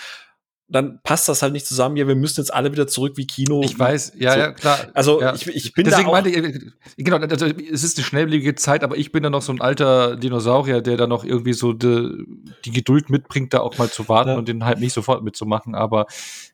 Dann 0.69 1.01
passt 1.03 1.29
das 1.29 1.43
halt 1.43 1.53
nicht 1.53 1.67
zusammen. 1.67 1.97
Ja, 1.97 2.07
wir 2.07 2.15
müssen 2.15 2.41
jetzt 2.41 2.55
alle 2.55 2.71
wieder 2.71 2.87
zurück 2.87 3.17
wie 3.17 3.27
Kino. 3.27 3.61
Ich 3.65 3.77
weiß, 3.77 4.13
ja, 4.19 4.33
so. 4.33 4.39
ja, 4.39 4.53
klar. 4.53 4.79
Also 4.95 5.21
ja. 5.21 5.35
ich, 5.35 5.49
ich 5.49 5.73
bin 5.73 5.85
Deswegen 5.85 6.05
da 6.05 6.09
auch 6.11 6.13
meinte 6.13 6.31
ich, 6.31 6.73
genau, 6.97 7.17
also 7.17 7.47
es 7.47 7.83
ist 7.83 7.99
eine 7.99 8.05
schnelllebige 8.05 8.55
Zeit, 8.55 8.85
aber 8.85 8.97
ich 8.97 9.11
bin 9.11 9.25
da 9.25 9.31
noch 9.31 9.43
so 9.43 9.53
ein 9.53 9.61
alter 9.61 10.15
Dinosaurier, 10.15 10.81
der 10.81 10.97
da 10.97 11.09
noch 11.09 11.25
irgendwie 11.25 11.55
so 11.55 11.73
die, 11.73 12.25
die 12.65 12.71
Geduld 12.71 13.11
mitbringt, 13.11 13.53
da 13.53 13.61
auch 13.61 13.79
mal 13.79 13.91
zu 13.91 14.09
warten 14.09 14.31
ja. 14.31 14.37
und 14.37 14.47
den 14.47 14.65
halt 14.65 14.79
nicht 14.79 14.93
sofort 14.93 15.25
mitzumachen. 15.25 15.75
Aber 15.75 16.07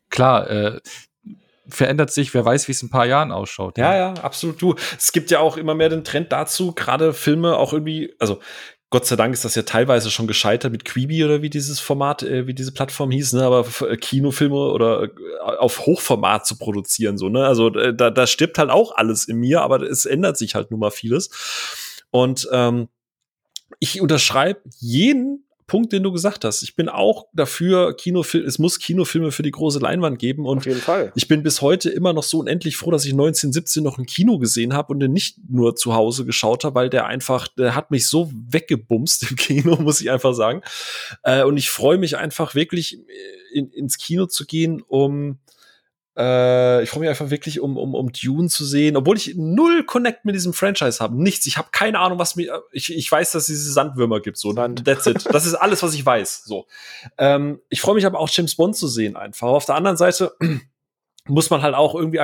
klar, 0.09 0.49
äh, 0.49 0.81
verändert 1.69 2.11
sich, 2.11 2.33
wer 2.35 2.45
weiß, 2.45 2.69
wie 2.69 2.73
es 2.73 2.83
in 2.83 2.89
ein 2.89 2.91
paar 2.91 3.07
Jahren 3.07 3.33
ausschaut. 3.33 3.79
Ja, 3.79 3.97
ja, 3.97 4.14
absolut. 4.23 4.61
Du, 4.61 4.75
es 4.97 5.12
gibt 5.12 5.31
ja 5.31 5.41
auch 5.41 5.57
immer 5.57 5.75
mehr 5.75 5.89
den 5.89 6.05
Trend 6.05 6.33
dazu, 6.33 6.73
gerade 6.73 7.12
Filme 7.12 7.57
auch 7.57 7.73
irgendwie, 7.73 8.14
also 8.19 8.41
Gott 8.91 9.05
sei 9.05 9.17
Dank 9.17 9.35
ist 9.35 9.45
das 9.45 9.57
ja 9.57 9.62
teilweise 9.62 10.11
schon 10.12 10.29
gescheitert 10.29 10.71
mit 10.71 10.85
Quibi 10.85 11.25
oder 11.25 11.43
wie 11.43 11.51
dieses 11.51 11.81
Format, 11.81 12.23
äh, 12.23 12.47
wie 12.47 12.55
diese 12.55 12.73
Plattform 12.73 13.11
hieß, 13.11 13.33
ne? 13.33 13.43
Aber 13.43 13.67
äh, 13.81 13.97
Kinofilme 13.97 14.55
oder 14.55 15.05
äh, 15.05 15.11
auf 15.41 15.87
Hochformat 15.87 16.47
zu 16.47 16.57
produzieren, 16.57 17.19
so, 17.19 17.29
ne? 17.29 17.45
Also 17.47 17.75
äh, 17.75 17.95
da, 17.95 18.11
da 18.11 18.29
stirbt 18.29 18.59
halt 18.59 18.71
auch 18.71 18.95
alles 18.97 19.27
in 19.27 19.39
mir, 19.39 19.62
aber 19.62 19.83
es 19.83 20.07
ändert 20.07 20.39
sich 20.39 20.55
halt 20.55 20.71
nun 20.71 20.79
mal 20.79 20.93
vieles. 20.93 22.05
Und 22.11 22.49
ähm, 22.53 22.89
ich 23.81 24.01
unterschreibe 24.01 24.61
jeden 24.79 25.45
Punkt, 25.67 25.93
den 25.93 26.03
du 26.05 26.12
gesagt 26.12 26.45
hast. 26.45 26.62
Ich 26.62 26.77
bin 26.77 26.89
auch 26.89 27.27
dafür, 27.33 27.97
Kinofilm, 27.97 28.47
es 28.47 28.59
muss 28.59 28.79
Kinofilme 28.79 29.33
für 29.33 29.43
die 29.43 29.51
große 29.51 29.81
Leinwand 29.81 30.19
geben. 30.19 30.47
Und 30.47 30.59
Auf 30.59 30.67
jeden 30.67 30.81
Fall. 30.81 31.12
ich 31.17 31.27
bin 31.27 31.43
bis 31.43 31.61
heute 31.61 31.91
immer 31.91 32.12
noch 32.12 32.23
so 32.23 32.39
unendlich 32.39 32.77
froh, 32.77 32.91
dass 32.91 33.05
ich 33.05 33.12
1917 33.12 33.83
noch 33.83 33.99
ein 33.99 34.07
Kino 34.07 34.39
gesehen 34.39 34.75
habe 34.75 34.93
und 34.93 35.01
den 35.01 35.12
nicht 35.12 35.39
nur 35.49 35.75
zu 35.75 35.95
Hause 35.95 36.25
geschaut 36.25 36.64
habe, 36.64 36.77
weil 36.77 36.91
der 36.91 37.07
einfach, 37.07 37.49
der 37.49 37.75
hat 37.75 37.91
mich 37.91 38.07
so 38.07 38.31
weggebumst 38.33 39.31
im 39.31 39.37
Kino, 39.37 39.77
muss 39.81 40.01
ich 40.01 40.11
einfach 40.11 40.35
sagen. 40.35 40.62
Äh, 41.25 41.43
und 41.43 41.57
ich 41.57 41.71
freue 41.71 41.99
mich 41.99 42.17
einfach 42.17 42.55
wirklich 42.55 42.99
in, 43.53 43.71
ins 43.71 43.99
Kino 43.99 44.27
zu 44.27 44.47
gehen, 44.47 44.83
um 44.83 45.39
äh, 46.17 46.83
ich 46.83 46.91
freue 46.91 47.01
mich 47.01 47.11
einfach 47.11 47.31
wirklich, 47.31 47.61
um, 47.61 47.77
um, 47.77 47.95
um 47.95 48.11
Dune 48.11 48.49
zu 48.49 48.64
sehen, 48.64 48.97
obwohl 48.97 49.19
ich 49.19 49.35
null 49.37 49.85
Connect 49.85 50.25
mit 50.25 50.35
diesem 50.35 50.55
Franchise 50.55 51.01
habe. 51.01 51.23
Nichts. 51.23 51.47
Ich 51.47 51.59
habe 51.59 51.69
keine 51.73 51.99
Ahnung, 51.99 52.19
was 52.19 52.37
mir. 52.37 52.62
Ich, 52.73 52.91
ich 52.93 53.12
weiß, 53.12 53.33
dass 53.33 53.43
es 53.43 53.49
diese 53.49 53.71
Sandwürmer 53.73 54.21
gibt. 54.21 54.39
So, 54.39 54.53
Sand. 54.53 54.85
that's 54.85 55.07
it. 55.07 55.27
Das 55.31 55.45
ist 55.45 55.55
alles, 55.55 55.83
was 55.83 55.93
ich 55.95 56.07
weiß. 56.07 56.45
So. 56.45 56.67
Ähm, 57.19 57.61
ich 57.69 57.81
freue 57.81 57.97
mich 57.97 58.07
aber 58.07 58.19
auch, 58.19 58.31
James 58.31 58.55
Bond 58.57 58.77
zu 58.77 58.89
sehen, 58.89 59.17
einfach. 59.17 59.49
Auf 59.49 59.67
der 59.67 59.75
anderen 59.75 59.99
Seite 59.99 60.33
muss 61.27 61.51
man 61.51 61.62
halt 61.62 61.75
auch 61.75 61.95
irgendwie 61.95 62.21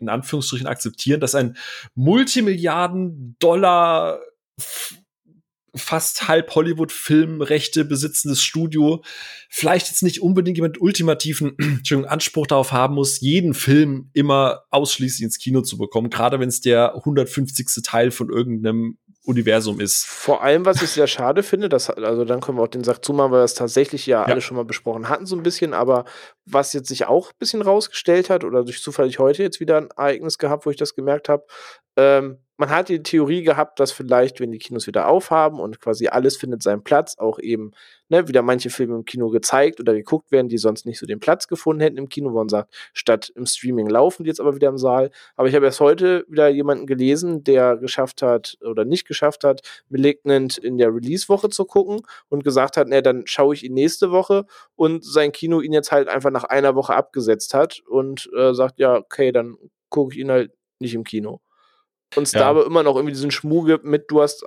in 0.00 0.08
Anführungsstrichen 0.08 0.66
akzeptieren, 0.66 1.20
dass 1.20 1.34
ein 1.34 1.56
Multimilliarden-Dollar 1.94 4.20
fast 5.78 6.28
halb 6.28 6.54
Hollywood-Filmrechte 6.54 7.84
besitzendes 7.84 8.42
Studio 8.42 9.02
vielleicht 9.48 9.88
jetzt 9.88 10.02
nicht 10.02 10.22
unbedingt 10.22 10.58
jemand 10.58 10.80
ultimativen 10.80 11.56
Anspruch 12.06 12.46
darauf 12.46 12.72
haben 12.72 12.94
muss, 12.94 13.20
jeden 13.20 13.54
Film 13.54 14.10
immer 14.12 14.64
ausschließlich 14.70 15.24
ins 15.24 15.38
Kino 15.38 15.62
zu 15.62 15.78
bekommen, 15.78 16.10
gerade 16.10 16.40
wenn 16.40 16.48
es 16.48 16.60
der 16.60 16.94
150. 16.96 17.66
Teil 17.82 18.10
von 18.10 18.30
irgendeinem 18.30 18.98
Universum 19.28 19.78
ist. 19.78 20.06
Vor 20.06 20.42
allem, 20.42 20.64
was 20.64 20.80
ich 20.80 20.88
sehr 20.88 21.06
schade 21.06 21.42
finde, 21.42 21.68
dass, 21.68 21.90
also 21.90 22.24
dann 22.24 22.40
können 22.40 22.56
wir 22.56 22.62
auch 22.62 22.68
den 22.68 22.82
Sack 22.82 23.04
zumachen, 23.04 23.30
weil 23.30 23.40
wir 23.40 23.44
das 23.44 23.52
tatsächlich 23.52 24.06
ja, 24.06 24.22
ja, 24.22 24.26
alle 24.26 24.40
schon 24.40 24.56
mal 24.56 24.64
besprochen 24.64 25.10
hatten, 25.10 25.26
so 25.26 25.36
ein 25.36 25.42
bisschen, 25.42 25.74
aber 25.74 26.06
was 26.46 26.72
jetzt 26.72 26.88
sich 26.88 27.04
auch 27.04 27.28
ein 27.28 27.38
bisschen 27.38 27.60
rausgestellt 27.60 28.30
hat, 28.30 28.42
oder 28.42 28.64
durch 28.64 28.82
zufällig 28.82 29.18
heute 29.18 29.42
jetzt 29.42 29.60
wieder 29.60 29.76
ein 29.76 29.90
Ereignis 29.90 30.38
gehabt, 30.38 30.64
wo 30.64 30.70
ich 30.70 30.78
das 30.78 30.94
gemerkt 30.94 31.28
habe, 31.28 31.44
ähm, 31.96 32.38
man 32.58 32.70
hat 32.70 32.88
die 32.88 33.02
Theorie 33.04 33.44
gehabt, 33.44 33.78
dass 33.78 33.92
vielleicht, 33.92 34.40
wenn 34.40 34.50
die 34.50 34.58
Kinos 34.58 34.88
wieder 34.88 35.06
aufhaben 35.08 35.60
und 35.60 35.80
quasi 35.80 36.08
alles 36.08 36.36
findet 36.36 36.60
seinen 36.60 36.82
Platz, 36.82 37.16
auch 37.16 37.38
eben 37.38 37.70
ne, 38.08 38.26
wieder 38.26 38.42
manche 38.42 38.68
Filme 38.68 38.96
im 38.96 39.04
Kino 39.04 39.30
gezeigt 39.30 39.78
oder 39.78 39.94
geguckt 39.94 40.32
werden, 40.32 40.48
die 40.48 40.58
sonst 40.58 40.84
nicht 40.84 40.98
so 40.98 41.06
den 41.06 41.20
Platz 41.20 41.46
gefunden 41.46 41.80
hätten 41.80 41.98
im 41.98 42.08
Kino, 42.08 42.32
wo 42.32 42.38
man 42.38 42.48
sagt, 42.48 42.74
statt 42.92 43.32
im 43.36 43.46
Streaming 43.46 43.88
laufen 43.88 44.24
die 44.24 44.28
jetzt 44.28 44.40
aber 44.40 44.56
wieder 44.56 44.68
im 44.68 44.76
Saal. 44.76 45.10
Aber 45.36 45.48
ich 45.48 45.54
habe 45.54 45.66
erst 45.66 45.78
heute 45.78 46.24
wieder 46.28 46.48
jemanden 46.48 46.86
gelesen, 46.86 47.44
der 47.44 47.76
geschafft 47.76 48.22
hat 48.22 48.58
oder 48.60 48.84
nicht 48.84 49.06
geschafft 49.06 49.44
hat, 49.44 49.60
Malignant 49.88 50.58
in 50.58 50.78
der 50.78 50.92
Release-Woche 50.92 51.50
zu 51.50 51.64
gucken 51.64 52.00
und 52.28 52.42
gesagt 52.42 52.76
hat, 52.76 52.88
ne, 52.88 53.02
dann 53.02 53.22
schaue 53.26 53.54
ich 53.54 53.64
ihn 53.64 53.74
nächste 53.74 54.10
Woche 54.10 54.46
und 54.74 55.04
sein 55.04 55.30
Kino 55.30 55.60
ihn 55.60 55.72
jetzt 55.72 55.92
halt 55.92 56.08
einfach 56.08 56.30
nach 56.30 56.44
einer 56.44 56.74
Woche 56.74 56.94
abgesetzt 56.94 57.54
hat 57.54 57.82
und 57.88 58.28
äh, 58.36 58.52
sagt, 58.52 58.80
ja, 58.80 58.96
okay, 58.96 59.30
dann 59.30 59.56
gucke 59.90 60.14
ich 60.14 60.20
ihn 60.20 60.30
halt 60.32 60.50
nicht 60.80 60.94
im 60.94 61.04
Kino 61.04 61.40
uns 62.16 62.32
ja. 62.32 62.40
da 62.40 62.46
aber 62.48 62.66
immer 62.66 62.82
noch 62.82 62.96
irgendwie 62.96 63.14
diesen 63.14 63.30
Schmuh 63.30 63.62
gibt 63.62 63.84
mit, 63.84 64.10
du 64.10 64.22
hast 64.22 64.44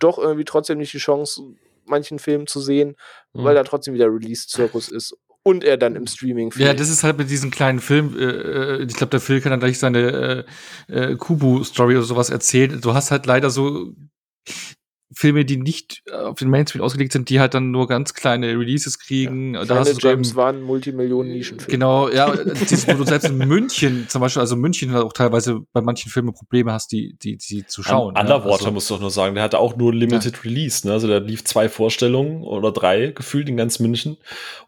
doch 0.00 0.18
irgendwie 0.18 0.44
trotzdem 0.44 0.78
nicht 0.78 0.92
die 0.92 0.98
Chance, 0.98 1.42
manchen 1.86 2.18
Film 2.18 2.46
zu 2.46 2.60
sehen, 2.60 2.96
mhm. 3.32 3.44
weil 3.44 3.54
da 3.54 3.64
trotzdem 3.64 3.94
wieder 3.94 4.06
Release-Zirkus 4.06 4.88
ist 4.88 5.16
und 5.42 5.62
er 5.62 5.76
dann 5.76 5.94
im 5.94 6.06
Streaming 6.06 6.50
fehlt. 6.50 6.66
Ja, 6.66 6.74
das 6.74 6.88
ist 6.88 7.04
halt 7.04 7.18
mit 7.18 7.30
diesem 7.30 7.50
kleinen 7.50 7.80
Film, 7.80 8.16
äh, 8.18 8.24
äh 8.24 8.84
ich 8.84 8.94
glaube, 8.94 9.10
der 9.10 9.20
Phil 9.20 9.40
kann 9.40 9.50
dann 9.50 9.60
gleich 9.60 9.78
seine 9.78 10.46
äh, 10.88 11.12
äh, 11.12 11.16
Kubu-Story 11.16 11.96
oder 11.96 12.04
sowas 12.04 12.30
erzählen. 12.30 12.80
Du 12.80 12.94
hast 12.94 13.10
halt 13.10 13.26
leider 13.26 13.50
so 13.50 13.92
Filme, 15.14 15.44
die 15.44 15.56
nicht 15.56 16.02
äh, 16.06 16.12
auf 16.12 16.38
den 16.38 16.50
Mainstream 16.50 16.82
ausgelegt 16.82 17.12
sind, 17.12 17.28
die 17.30 17.40
halt 17.40 17.54
dann 17.54 17.70
nur 17.70 17.86
ganz 17.88 18.14
kleine 18.14 18.48
Releases 18.48 18.98
kriegen. 18.98 19.54
Ja, 19.54 19.64
da 19.64 19.76
hast 19.76 20.02
du 20.02 20.08
James 20.08 20.34
Wan 20.36 20.62
Multimillionen 20.62 21.32
Nischenfilme. 21.32 21.70
Genau, 21.70 22.08
ja, 22.08 22.34
dieses, 22.36 22.86
wo 22.88 22.92
du 22.92 23.04
selbst 23.04 23.28
in 23.28 23.38
München 23.38 24.06
zum 24.08 24.20
Beispiel, 24.20 24.40
also 24.40 24.56
München 24.56 24.92
hat 24.92 25.02
auch 25.02 25.12
teilweise 25.12 25.60
bei 25.72 25.80
manchen 25.80 26.10
Filmen 26.10 26.32
Probleme 26.32 26.72
hast, 26.72 26.92
die, 26.92 27.16
die, 27.22 27.36
die 27.36 27.66
zu 27.66 27.82
schauen. 27.82 28.16
An, 28.16 28.26
Underwater 28.26 28.48
ja, 28.48 28.54
also, 28.54 28.70
musst 28.72 28.90
du 28.90 28.94
doch 28.94 29.00
nur 29.00 29.10
sagen, 29.10 29.34
der 29.34 29.44
hatte 29.44 29.58
auch 29.58 29.76
nur 29.76 29.92
Limited 29.94 30.34
ja. 30.36 30.42
Release, 30.42 30.86
ne? 30.86 30.92
Also 30.92 31.06
der 31.06 31.20
lief 31.20 31.44
zwei 31.44 31.68
Vorstellungen 31.68 32.42
oder 32.42 32.72
drei 32.72 33.08
gefühlt 33.08 33.48
in 33.48 33.56
ganz 33.56 33.78
München. 33.78 34.16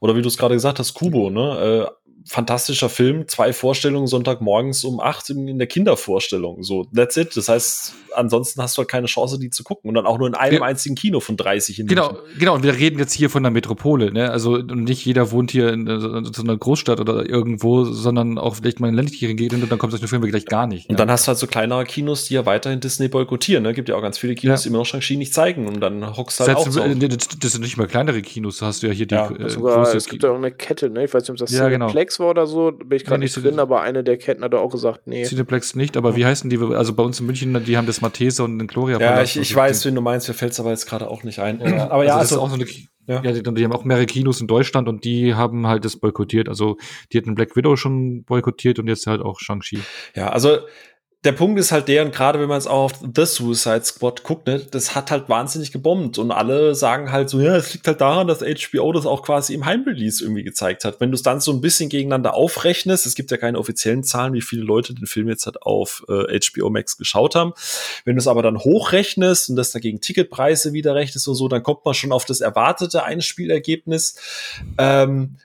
Oder 0.00 0.16
wie 0.16 0.22
du 0.22 0.28
es 0.28 0.38
gerade 0.38 0.54
gesagt 0.54 0.78
hast, 0.78 0.94
Kubo, 0.94 1.30
ne? 1.30 1.86
Äh, 1.88 2.05
fantastischer 2.26 2.88
Film, 2.88 3.28
zwei 3.28 3.52
Vorstellungen 3.52 4.06
Sonntagmorgens 4.06 4.82
um 4.84 5.00
acht 5.00 5.30
in, 5.30 5.58
der 5.58 5.66
Kindervorstellung. 5.66 6.62
So, 6.62 6.86
that's 6.94 7.16
it. 7.16 7.36
Das 7.36 7.48
heißt, 7.48 7.94
ansonsten 8.14 8.60
hast 8.60 8.76
du 8.76 8.80
halt 8.80 8.88
keine 8.88 9.06
Chance, 9.06 9.38
die 9.38 9.50
zu 9.50 9.62
gucken. 9.62 9.88
Und 9.88 9.94
dann 9.94 10.06
auch 10.06 10.18
nur 10.18 10.26
in 10.26 10.34
einem 10.34 10.58
wir, 10.58 10.64
einzigen 10.64 10.96
Kino 10.96 11.20
von 11.20 11.36
30 11.36 11.80
in 11.80 11.86
Genau, 11.86 12.12
München. 12.12 12.38
genau. 12.38 12.54
Und 12.54 12.64
wir 12.64 12.74
reden 12.74 12.98
jetzt 12.98 13.12
hier 13.12 13.30
von 13.30 13.42
der 13.42 13.52
Metropole, 13.52 14.12
ne? 14.12 14.30
Also 14.30 14.56
nicht 14.56 15.04
jeder 15.04 15.30
wohnt 15.30 15.52
hier 15.52 15.72
in, 15.72 15.86
in 15.86 16.32
so 16.32 16.42
einer 16.42 16.56
Großstadt 16.56 16.98
oder 17.00 17.28
irgendwo, 17.28 17.84
sondern 17.84 18.38
auch 18.38 18.56
vielleicht 18.56 18.80
mal 18.80 18.88
in 18.88 18.94
ländlichen 18.94 19.36
Gegenden 19.36 19.62
und 19.62 19.70
dann 19.70 19.78
kommt 19.78 19.92
solche 19.92 20.08
Filme 20.08 20.28
gleich 20.28 20.46
gar 20.46 20.66
nicht. 20.66 20.88
Und 20.88 20.94
ja. 20.94 20.98
dann 20.98 21.10
hast 21.10 21.26
du 21.26 21.28
halt 21.28 21.38
so 21.38 21.46
kleinere 21.46 21.84
Kinos, 21.84 22.24
die 22.24 22.34
ja 22.34 22.44
weiterhin 22.44 22.80
Disney 22.80 23.08
boykottieren. 23.08 23.62
Ne? 23.62 23.72
Gibt 23.72 23.88
ja 23.88 23.94
auch 23.94 24.02
ganz 24.02 24.18
viele 24.18 24.34
Kinos, 24.34 24.60
ja. 24.60 24.62
die 24.64 24.68
immer 24.70 24.78
noch 24.78 24.86
Shang-Chi 24.86 25.16
nicht 25.16 25.32
zeigen. 25.32 25.68
Und 25.68 25.80
dann 25.80 26.16
hockst 26.16 26.40
du 26.40 26.44
halt 26.44 26.58
Selbst, 26.58 26.78
auch 26.78 26.86
so. 26.88 27.36
Das 27.40 27.52
sind 27.52 27.62
nicht 27.62 27.76
mal 27.76 27.86
kleinere 27.86 28.20
Kinos, 28.22 28.58
da 28.58 28.66
hast 28.66 28.82
du 28.82 28.88
ja 28.88 28.92
hier 28.92 29.06
die 29.06 29.14
ja. 29.14 29.30
Äh, 29.30 29.48
Sogar, 29.48 29.94
Es 29.94 30.08
gibt 30.08 30.24
ja 30.24 30.30
auch 30.30 30.36
eine 30.36 30.50
Kette, 30.50 30.90
ne? 30.90 31.04
Ich 31.04 31.14
weiß 31.14 31.22
nicht, 31.22 31.30
ob 31.30 31.36
das 31.36 31.52
ja, 31.52 31.68
genau. 31.68 31.86
Plex 31.86 32.15
war 32.20 32.30
oder 32.30 32.46
so, 32.46 32.72
bin 32.72 32.96
ich 32.96 33.04
gerade 33.04 33.20
nicht 33.20 33.36
drin, 33.36 33.58
aber 33.58 33.82
eine 33.82 34.04
der 34.04 34.16
Ketten 34.16 34.42
hat 34.42 34.54
auch 34.54 34.70
gesagt, 34.70 35.06
nee. 35.06 35.24
Cineplex 35.24 35.74
nicht, 35.74 35.96
aber 35.96 36.16
wie 36.16 36.24
heißen 36.24 36.50
die? 36.50 36.58
Also 36.58 36.94
bei 36.94 37.02
uns 37.02 37.20
in 37.20 37.26
München, 37.26 37.64
die 37.64 37.76
haben 37.76 37.86
das 37.86 38.00
Mathese 38.00 38.44
und 38.44 38.58
den 38.58 38.66
Gloria. 38.66 39.00
Ja, 39.00 39.22
ich, 39.22 39.36
ich 39.36 39.54
weiß, 39.54 39.84
wen 39.84 39.94
du 39.94 40.00
meinst, 40.00 40.28
mir 40.28 40.34
fällt 40.34 40.52
es 40.52 40.60
aber 40.60 40.70
jetzt 40.70 40.86
gerade 40.86 41.08
auch 41.08 41.22
nicht 41.22 41.38
ein. 41.38 41.60
Ja. 41.60 41.90
Aber 41.90 42.04
ja, 42.04 42.16
also, 42.16 42.34
also, 42.34 42.34
ist 42.36 42.40
auch 42.40 42.48
so 42.48 42.54
eine, 42.54 42.66
ja. 43.06 43.22
ja 43.22 43.32
die, 43.32 43.54
die, 43.54 43.64
haben 43.64 43.72
auch 43.72 43.84
mehrere 43.84 44.06
Kinos 44.06 44.40
in 44.40 44.46
Deutschland 44.46 44.88
und 44.88 45.04
die 45.04 45.34
haben 45.34 45.66
halt 45.66 45.84
das 45.84 45.96
boykottiert. 45.96 46.48
Also 46.48 46.76
die 47.12 47.18
hatten 47.18 47.34
Black 47.34 47.56
Widow 47.56 47.76
schon 47.76 48.24
boykottiert 48.24 48.78
und 48.78 48.88
jetzt 48.88 49.06
halt 49.06 49.20
auch 49.20 49.40
Shang-Chi. 49.40 49.80
Ja, 50.14 50.30
also 50.30 50.58
der 51.24 51.32
Punkt 51.32 51.58
ist 51.58 51.72
halt 51.72 51.88
der, 51.88 52.04
und 52.04 52.14
gerade 52.14 52.38
wenn 52.38 52.48
man 52.48 52.58
es 52.58 52.68
auch 52.68 52.84
auf 52.84 52.92
The 53.00 53.26
Suicide 53.26 53.82
Squad 53.84 54.22
guckt, 54.22 54.46
ne, 54.46 54.60
das 54.60 54.94
hat 54.94 55.10
halt 55.10 55.28
wahnsinnig 55.28 55.72
gebombt. 55.72 56.18
Und 56.18 56.30
alle 56.30 56.76
sagen 56.76 57.10
halt 57.10 57.28
so, 57.28 57.40
ja, 57.40 57.56
es 57.56 57.72
liegt 57.72 57.88
halt 57.88 58.00
daran, 58.00 58.28
dass 58.28 58.40
HBO 58.40 58.92
das 58.92 59.06
auch 59.06 59.22
quasi 59.24 59.52
im 59.52 59.64
Heimrelease 59.64 60.22
irgendwie 60.22 60.44
gezeigt 60.44 60.84
hat. 60.84 61.00
Wenn 61.00 61.10
du 61.10 61.16
es 61.16 61.22
dann 61.22 61.40
so 61.40 61.52
ein 61.52 61.60
bisschen 61.60 61.88
gegeneinander 61.88 62.34
aufrechnest, 62.34 63.06
es 63.06 63.16
gibt 63.16 63.32
ja 63.32 63.38
keine 63.38 63.58
offiziellen 63.58 64.04
Zahlen, 64.04 64.34
wie 64.34 64.40
viele 64.40 64.62
Leute 64.62 64.94
den 64.94 65.06
Film 65.06 65.28
jetzt 65.28 65.46
halt 65.46 65.62
auf 65.62 66.04
äh, 66.08 66.38
HBO 66.38 66.70
Max 66.70 66.96
geschaut 66.96 67.34
haben. 67.34 67.54
Wenn 68.04 68.14
du 68.14 68.20
es 68.20 68.28
aber 68.28 68.42
dann 68.42 68.58
hochrechnest 68.58 69.50
und 69.50 69.56
das 69.56 69.72
dagegen 69.72 70.00
Ticketpreise 70.00 70.74
wieder 70.74 70.94
rechnest 70.94 71.26
und 71.26 71.34
so, 71.34 71.48
dann 71.48 71.64
kommt 71.64 71.84
man 71.84 71.94
schon 71.94 72.12
auf 72.12 72.24
das 72.24 72.40
erwartete 72.40 73.02
Einspielergebnis. 73.02 74.14
Ähm, 74.78 75.38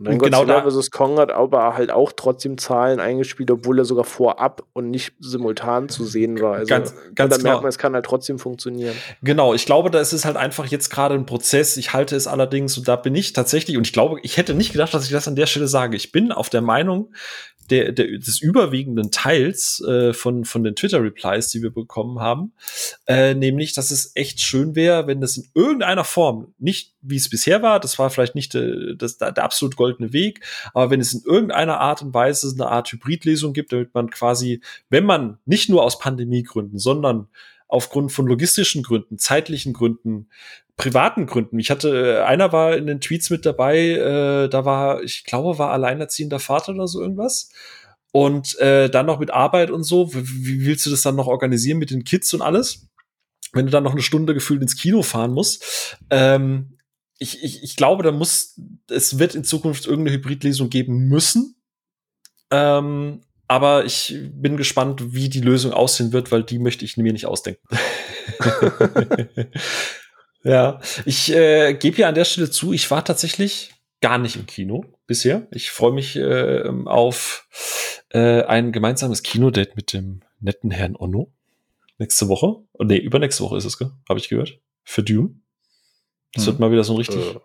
Und 0.00 0.06
dann 0.06 0.18
genau 0.18 0.38
Godzilla 0.46 0.62
da 0.62 0.70
vs. 0.70 0.90
Kong 0.90 1.18
hat 1.18 1.30
aber 1.30 1.74
halt 1.74 1.90
auch 1.90 2.12
trotzdem 2.16 2.56
Zahlen 2.56 3.00
eingespielt, 3.00 3.50
obwohl 3.50 3.78
er 3.78 3.84
sogar 3.84 4.04
vorab 4.04 4.62
und 4.72 4.88
nicht 4.88 5.12
simultan 5.20 5.90
zu 5.90 6.06
sehen 6.06 6.40
war. 6.40 6.54
Also 6.54 6.68
ganz, 6.68 6.94
ganz 7.14 7.36
da 7.36 7.42
merkt 7.42 7.60
man, 7.60 7.68
es 7.68 7.76
kann 7.76 7.92
halt 7.92 8.06
trotzdem 8.06 8.38
funktionieren. 8.38 8.96
Genau, 9.22 9.52
ich 9.52 9.66
glaube, 9.66 9.90
da 9.90 10.00
ist 10.00 10.14
es 10.14 10.24
halt 10.24 10.38
einfach 10.38 10.64
jetzt 10.64 10.88
gerade 10.88 11.14
ein 11.14 11.26
Prozess. 11.26 11.76
Ich 11.76 11.92
halte 11.92 12.16
es 12.16 12.26
allerdings, 12.26 12.78
und 12.78 12.88
da 12.88 12.96
bin 12.96 13.14
ich 13.14 13.34
tatsächlich, 13.34 13.76
und 13.76 13.86
ich 13.86 13.92
glaube, 13.92 14.20
ich 14.22 14.38
hätte 14.38 14.54
nicht 14.54 14.72
gedacht, 14.72 14.94
dass 14.94 15.04
ich 15.04 15.10
das 15.10 15.28
an 15.28 15.36
der 15.36 15.44
Stelle 15.44 15.68
sage. 15.68 15.98
Ich 15.98 16.12
bin 16.12 16.32
auf 16.32 16.48
der 16.48 16.62
Meinung, 16.62 17.12
der, 17.70 17.92
der, 17.92 18.18
des 18.18 18.40
überwiegenden 18.40 19.10
Teils 19.10 19.82
äh, 19.86 20.12
von, 20.12 20.44
von 20.44 20.64
den 20.64 20.76
Twitter-Replies, 20.76 21.48
die 21.48 21.62
wir 21.62 21.70
bekommen 21.70 22.20
haben, 22.20 22.52
äh, 23.06 23.34
nämlich, 23.34 23.72
dass 23.72 23.90
es 23.90 24.12
echt 24.14 24.40
schön 24.40 24.74
wäre, 24.74 25.06
wenn 25.06 25.20
das 25.20 25.36
in 25.36 25.48
irgendeiner 25.54 26.04
Form, 26.04 26.52
nicht 26.58 26.94
wie 27.00 27.16
es 27.16 27.30
bisher 27.30 27.62
war, 27.62 27.80
das 27.80 27.98
war 27.98 28.10
vielleicht 28.10 28.34
nicht 28.34 28.54
äh, 28.54 28.96
das, 28.96 29.18
der, 29.18 29.32
der 29.32 29.44
absolut 29.44 29.76
goldene 29.76 30.12
Weg, 30.12 30.40
aber 30.74 30.90
wenn 30.90 31.00
es 31.00 31.14
in 31.14 31.22
irgendeiner 31.24 31.80
Art 31.80 32.02
und 32.02 32.12
Weise 32.12 32.52
eine 32.54 32.68
Art 32.68 32.90
Hybridlesung 32.92 33.52
gibt, 33.52 33.72
damit 33.72 33.94
man 33.94 34.10
quasi, 34.10 34.60
wenn 34.88 35.04
man 35.04 35.38
nicht 35.46 35.68
nur 35.68 35.84
aus 35.84 35.98
Pandemiegründen, 35.98 36.78
sondern 36.78 37.28
aufgrund 37.70 38.12
von 38.12 38.26
logistischen 38.26 38.82
Gründen, 38.82 39.18
zeitlichen 39.18 39.72
Gründen, 39.72 40.28
privaten 40.76 41.26
Gründen. 41.26 41.58
Ich 41.58 41.70
hatte, 41.70 42.18
äh, 42.18 42.22
einer 42.22 42.52
war 42.52 42.76
in 42.76 42.86
den 42.86 43.00
Tweets 43.00 43.30
mit 43.30 43.46
dabei, 43.46 43.78
äh, 43.90 44.48
da 44.48 44.64
war, 44.64 45.02
ich 45.02 45.24
glaube, 45.24 45.58
war 45.58 45.70
alleinerziehender 45.72 46.40
Vater 46.40 46.72
oder 46.72 46.88
so 46.88 47.00
irgendwas. 47.00 47.50
Und 48.12 48.58
äh, 48.58 48.90
dann 48.90 49.06
noch 49.06 49.20
mit 49.20 49.30
Arbeit 49.30 49.70
und 49.70 49.84
so. 49.84 50.12
Wie, 50.12 50.66
willst 50.66 50.84
du 50.84 50.90
das 50.90 51.02
dann 51.02 51.14
noch 51.14 51.28
organisieren 51.28 51.78
mit 51.78 51.90
den 51.90 52.02
Kids 52.02 52.34
und 52.34 52.42
alles? 52.42 52.88
Wenn 53.52 53.66
du 53.66 53.72
dann 53.72 53.84
noch 53.84 53.92
eine 53.92 54.02
Stunde 54.02 54.34
gefühlt 54.34 54.62
ins 54.62 54.76
Kino 54.76 55.02
fahren 55.02 55.32
musst. 55.32 55.96
Ähm, 56.10 56.78
ich, 57.18 57.44
ich, 57.44 57.62
ich 57.62 57.76
glaube, 57.76 58.02
da 58.02 58.10
muss, 58.10 58.58
es 58.88 59.18
wird 59.18 59.34
in 59.34 59.44
Zukunft 59.44 59.86
irgendeine 59.86 60.16
Hybridlesung 60.16 60.70
geben 60.70 61.08
müssen. 61.08 61.54
Ähm, 62.50 63.20
aber 63.50 63.84
ich 63.84 64.16
bin 64.32 64.56
gespannt, 64.56 65.12
wie 65.12 65.28
die 65.28 65.40
Lösung 65.40 65.72
aussehen 65.72 66.12
wird, 66.12 66.30
weil 66.30 66.44
die 66.44 66.60
möchte 66.60 66.84
ich 66.84 66.96
mir 66.96 67.12
nicht 67.12 67.26
ausdenken. 67.26 67.66
Ja, 70.42 70.80
ich 71.04 71.30
äh, 71.34 71.74
gebe 71.74 71.96
hier 71.96 72.08
an 72.08 72.14
der 72.14 72.24
Stelle 72.24 72.50
zu, 72.50 72.72
ich 72.72 72.90
war 72.90 73.04
tatsächlich 73.04 73.74
gar 74.00 74.16
nicht 74.16 74.36
im 74.36 74.46
Kino 74.46 74.86
bisher. 75.06 75.46
Ich 75.50 75.70
freue 75.70 75.92
mich 75.92 76.16
äh, 76.16 76.64
auf 76.86 77.46
äh, 78.08 78.44
ein 78.44 78.72
gemeinsames 78.72 79.22
Kinodate 79.22 79.72
mit 79.76 79.92
dem 79.92 80.22
netten 80.40 80.70
Herrn 80.70 80.96
Onno. 80.96 81.30
Nächste 81.98 82.28
Woche. 82.28 82.56
Oh, 82.72 82.84
nee, 82.84 82.96
übernächste 82.96 83.42
Woche 83.44 83.58
ist 83.58 83.66
es, 83.66 83.78
habe 84.08 84.18
ich 84.18 84.30
gehört. 84.30 84.58
Für 84.82 85.02
Dune. 85.02 85.34
Das 86.32 86.44
hm. 86.44 86.52
wird 86.52 86.60
mal 86.60 86.72
wieder 86.72 86.84
so 86.84 86.94
ein 86.94 86.96
richtig 86.96 87.18
äh, 87.18 87.38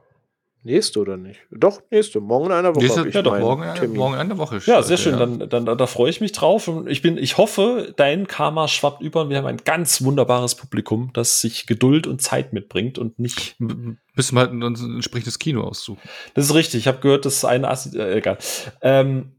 Nächste 0.66 1.00
oder 1.00 1.16
nicht? 1.16 1.40
Doch, 1.52 1.84
nächste. 1.92 2.20
Morgen 2.20 2.48
in 2.48 2.52
einer 2.52 2.74
Woche. 2.74 2.86
Nächste, 2.86 3.08
ja, 3.10 3.22
doch, 3.22 3.38
morgen, 3.38 3.62
Termin. 3.76 3.98
morgen 3.98 4.16
in 4.16 4.20
einer 4.20 4.40
Woche. 4.40 4.60
Ja, 4.66 4.82
sehr 4.82 4.98
schön. 4.98 5.14
Ja. 5.14 5.28
Dann, 5.28 5.66
dann, 5.66 5.78
da 5.78 5.86
freue 5.86 6.10
ich 6.10 6.22
mich 6.22 6.32
drauf. 6.32 6.68
Und 6.68 6.90
ich 6.90 7.04
bin, 7.04 7.20
ich 7.20 7.38
hoffe, 7.38 7.94
dein 7.98 8.26
Karma 8.26 8.68
schwappt 8.68 9.04
über 9.04 9.22
und 9.22 9.30
wir 9.30 9.38
haben 9.38 9.46
ein 9.46 9.62
ganz 9.64 10.04
wunderbares 10.04 10.56
Publikum, 10.56 11.12
das 11.14 11.40
sich 11.40 11.68
Geduld 11.68 12.08
und 12.08 12.20
Zeit 12.20 12.52
mitbringt 12.52 12.98
und 12.98 13.20
nicht. 13.20 13.56
Müssen 13.60 14.36
wir 14.36 14.40
halt 14.40 14.52
uns 14.52 14.82
ein 14.82 14.96
entsprechendes 14.96 15.38
Kino 15.38 15.62
aussuchen. 15.62 16.02
Das 16.34 16.46
ist 16.46 16.56
richtig. 16.56 16.80
Ich 16.80 16.88
habe 16.88 16.98
gehört, 17.00 17.26
das 17.26 17.36
ist 17.36 17.46
eine 17.46 17.70
Assi 17.70 17.96
äh, 17.96 18.18
egal. 18.18 18.40
Ähm, 18.82 19.34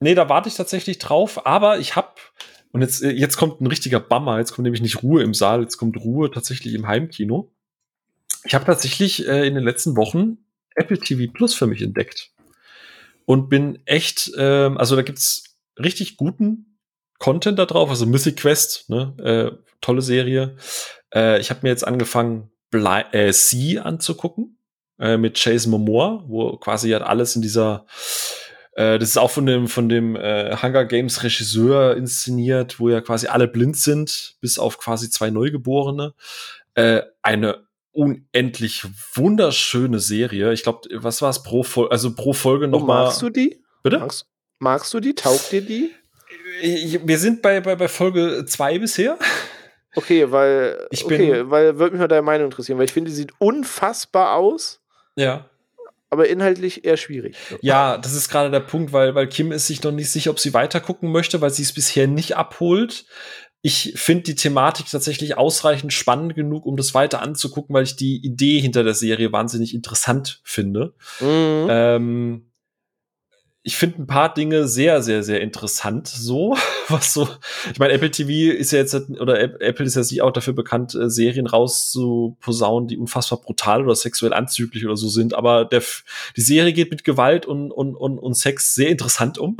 nee, 0.00 0.16
da 0.16 0.28
warte 0.28 0.48
ich 0.48 0.56
tatsächlich 0.56 0.98
drauf, 0.98 1.46
aber 1.46 1.78
ich 1.78 1.94
habe 1.94 2.08
und 2.72 2.80
jetzt, 2.80 3.02
jetzt 3.02 3.36
kommt 3.36 3.60
ein 3.60 3.68
richtiger 3.68 4.00
Bummer. 4.00 4.38
Jetzt 4.38 4.52
kommt 4.52 4.64
nämlich 4.64 4.82
nicht 4.82 5.04
Ruhe 5.04 5.22
im 5.22 5.34
Saal, 5.34 5.60
jetzt 5.60 5.76
kommt 5.76 5.96
Ruhe 5.98 6.28
tatsächlich 6.28 6.74
im 6.74 6.88
Heimkino. 6.88 7.52
Ich 8.44 8.54
habe 8.54 8.64
tatsächlich 8.64 9.28
äh, 9.28 9.46
in 9.46 9.54
den 9.54 9.62
letzten 9.62 9.96
Wochen 9.96 10.38
Apple 10.74 10.98
TV 10.98 11.32
Plus 11.32 11.54
für 11.54 11.66
mich 11.66 11.82
entdeckt 11.82 12.30
und 13.24 13.48
bin 13.48 13.78
echt, 13.86 14.30
ähm, 14.36 14.78
also 14.78 14.96
da 14.96 15.02
gibt's 15.02 15.56
richtig 15.78 16.16
guten 16.16 16.78
Content 17.18 17.58
da 17.58 17.66
drauf, 17.66 17.88
also 17.88 18.04
Mythic 18.06 18.38
Quest, 18.38 18.90
ne, 18.90 19.14
äh, 19.18 19.56
tolle 19.80 20.02
Serie. 20.02 20.56
Äh, 21.14 21.40
ich 21.40 21.50
habe 21.50 21.60
mir 21.62 21.68
jetzt 21.68 21.86
angefangen, 21.86 22.50
Bli 22.70 23.02
äh, 23.12 23.32
Sea 23.32 23.82
anzugucken 23.82 24.58
äh, 24.98 25.16
mit 25.16 25.38
Chase 25.38 25.68
Momoa, 25.68 26.24
wo 26.26 26.56
quasi 26.56 26.90
hat 26.90 27.02
alles 27.02 27.36
in 27.36 27.42
dieser 27.42 27.86
äh, 28.74 28.98
das 28.98 29.10
ist 29.10 29.18
auch 29.18 29.30
von 29.30 29.46
dem 29.46 29.68
von 29.68 29.88
dem 29.88 30.16
äh, 30.16 30.56
Hunger 30.56 30.84
Games 30.84 31.22
Regisseur 31.22 31.96
inszeniert, 31.96 32.80
wo 32.80 32.88
ja 32.88 33.00
quasi 33.00 33.26
alle 33.26 33.46
blind 33.46 33.76
sind, 33.76 34.36
bis 34.40 34.58
auf 34.58 34.78
quasi 34.78 35.10
zwei 35.10 35.30
Neugeborene. 35.30 36.14
Äh, 36.74 37.02
eine 37.22 37.66
unendlich 37.92 38.84
wunderschöne 39.14 40.00
Serie. 40.00 40.52
Ich 40.52 40.62
glaube, 40.62 40.88
was 40.94 41.22
war 41.22 41.30
es 41.30 41.42
pro 41.42 41.62
Folge, 41.62 41.92
also 41.92 42.14
pro 42.14 42.32
Folge 42.32 42.68
noch 42.68 42.84
mal. 42.84 43.04
Magst 43.04 43.22
du 43.22 43.30
die? 43.30 43.62
Bitte? 43.82 43.98
Magst, 43.98 44.26
magst, 44.58 44.94
du 44.94 45.00
die? 45.00 45.14
Taugt 45.14 45.52
dir 45.52 45.62
die? 45.62 45.90
Wir 46.60 47.18
sind 47.18 47.42
bei, 47.42 47.60
bei, 47.60 47.76
bei 47.76 47.88
Folge 47.88 48.44
2 48.46 48.78
bisher. 48.78 49.18
Okay, 49.94 50.30
weil 50.30 50.86
ich 50.90 51.06
bin, 51.06 51.20
okay, 51.20 51.50
weil 51.50 51.78
würde 51.78 51.92
mich 51.92 52.00
mal 52.00 52.08
deine 52.08 52.22
Meinung 52.22 52.46
interessieren, 52.46 52.78
weil 52.78 52.86
ich 52.86 52.92
finde, 52.92 53.10
die 53.10 53.16
sieht 53.16 53.32
unfassbar 53.38 54.36
aus. 54.36 54.80
Ja. 55.16 55.50
Aber 56.08 56.28
inhaltlich 56.28 56.84
eher 56.84 56.96
schwierig. 56.96 57.36
Ja, 57.62 57.96
das 57.98 58.14
ist 58.14 58.28
gerade 58.28 58.50
der 58.50 58.60
Punkt, 58.60 58.92
weil, 58.92 59.14
weil 59.14 59.28
Kim 59.28 59.50
ist 59.50 59.66
sich 59.66 59.82
noch 59.82 59.92
nicht 59.92 60.10
sicher, 60.10 60.30
ob 60.30 60.38
sie 60.38 60.52
weiter 60.52 60.80
gucken 60.80 61.10
möchte, 61.10 61.40
weil 61.40 61.50
sie 61.50 61.62
es 61.62 61.72
bisher 61.72 62.06
nicht 62.06 62.36
abholt 62.36 63.06
ich 63.64 63.92
finde 63.94 64.24
die 64.24 64.34
Thematik 64.34 64.86
tatsächlich 64.90 65.38
ausreichend 65.38 65.92
spannend 65.92 66.34
genug, 66.34 66.66
um 66.66 66.76
das 66.76 66.94
weiter 66.94 67.22
anzugucken, 67.22 67.74
weil 67.74 67.84
ich 67.84 67.94
die 67.94 68.16
Idee 68.16 68.60
hinter 68.60 68.82
der 68.82 68.94
Serie 68.94 69.32
wahnsinnig 69.32 69.72
interessant 69.72 70.40
finde. 70.42 70.94
Mhm. 71.20 71.66
Ähm, 71.70 72.46
ich 73.62 73.76
finde 73.76 74.02
ein 74.02 74.06
paar 74.08 74.34
Dinge 74.34 74.66
sehr, 74.66 75.00
sehr, 75.00 75.22
sehr 75.22 75.40
interessant. 75.40 76.08
So, 76.08 76.56
was 76.88 77.14
so, 77.14 77.28
ich 77.72 77.78
meine, 77.78 77.92
Apple 77.92 78.10
TV 78.10 78.52
ist 78.52 78.72
ja 78.72 78.80
jetzt, 78.80 78.94
oder 78.94 79.40
Apple 79.40 79.86
ist 79.86 79.94
ja 79.94 80.02
sich 80.02 80.22
auch 80.22 80.32
dafür 80.32 80.54
bekannt, 80.54 80.96
äh, 80.96 81.08
Serien 81.08 81.46
rauszuposaunen, 81.46 82.88
die 82.88 82.98
unfassbar 82.98 83.40
brutal 83.40 83.84
oder 83.84 83.94
sexuell 83.94 84.32
anzüglich 84.32 84.84
oder 84.84 84.96
so 84.96 85.08
sind. 85.08 85.34
Aber 85.34 85.64
der, 85.64 85.84
die 86.36 86.40
Serie 86.40 86.72
geht 86.72 86.90
mit 86.90 87.04
Gewalt 87.04 87.46
und, 87.46 87.70
und, 87.70 87.94
und, 87.94 88.18
und 88.18 88.34
Sex 88.34 88.74
sehr 88.74 88.88
interessant 88.88 89.38
um. 89.38 89.56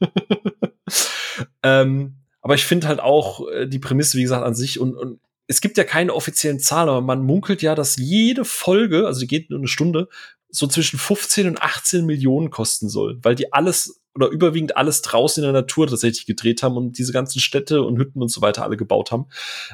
ähm, 1.62 2.16
aber 2.44 2.54
ich 2.54 2.66
finde 2.66 2.88
halt 2.88 3.00
auch 3.00 3.48
äh, 3.48 3.66
die 3.66 3.78
Prämisse, 3.78 4.18
wie 4.18 4.22
gesagt, 4.22 4.44
an 4.44 4.54
sich 4.54 4.78
und, 4.78 4.94
und 4.94 5.18
es 5.46 5.62
gibt 5.62 5.78
ja 5.78 5.84
keine 5.84 6.14
offiziellen 6.14 6.60
Zahlen, 6.60 6.90
aber 6.90 7.00
man 7.00 7.24
munkelt 7.24 7.62
ja, 7.62 7.74
dass 7.74 7.96
jede 7.96 8.44
Folge, 8.44 9.06
also 9.06 9.20
die 9.20 9.26
geht 9.26 9.48
nur 9.48 9.58
eine 9.58 9.68
Stunde, 9.68 10.08
so 10.50 10.66
zwischen 10.66 10.98
15 10.98 11.48
und 11.48 11.62
18 11.62 12.04
Millionen 12.04 12.50
kosten 12.50 12.90
soll, 12.90 13.18
weil 13.22 13.34
die 13.34 13.52
alles 13.52 14.02
oder 14.14 14.28
überwiegend 14.28 14.76
alles 14.76 15.00
draußen 15.02 15.42
in 15.42 15.52
der 15.52 15.62
Natur 15.62 15.86
tatsächlich 15.86 16.26
gedreht 16.26 16.62
haben 16.62 16.76
und 16.76 16.98
diese 16.98 17.12
ganzen 17.12 17.40
Städte 17.40 17.82
und 17.82 17.98
Hütten 17.98 18.20
und 18.22 18.28
so 18.28 18.42
weiter 18.42 18.62
alle 18.62 18.76
gebaut 18.76 19.10
haben. 19.10 19.26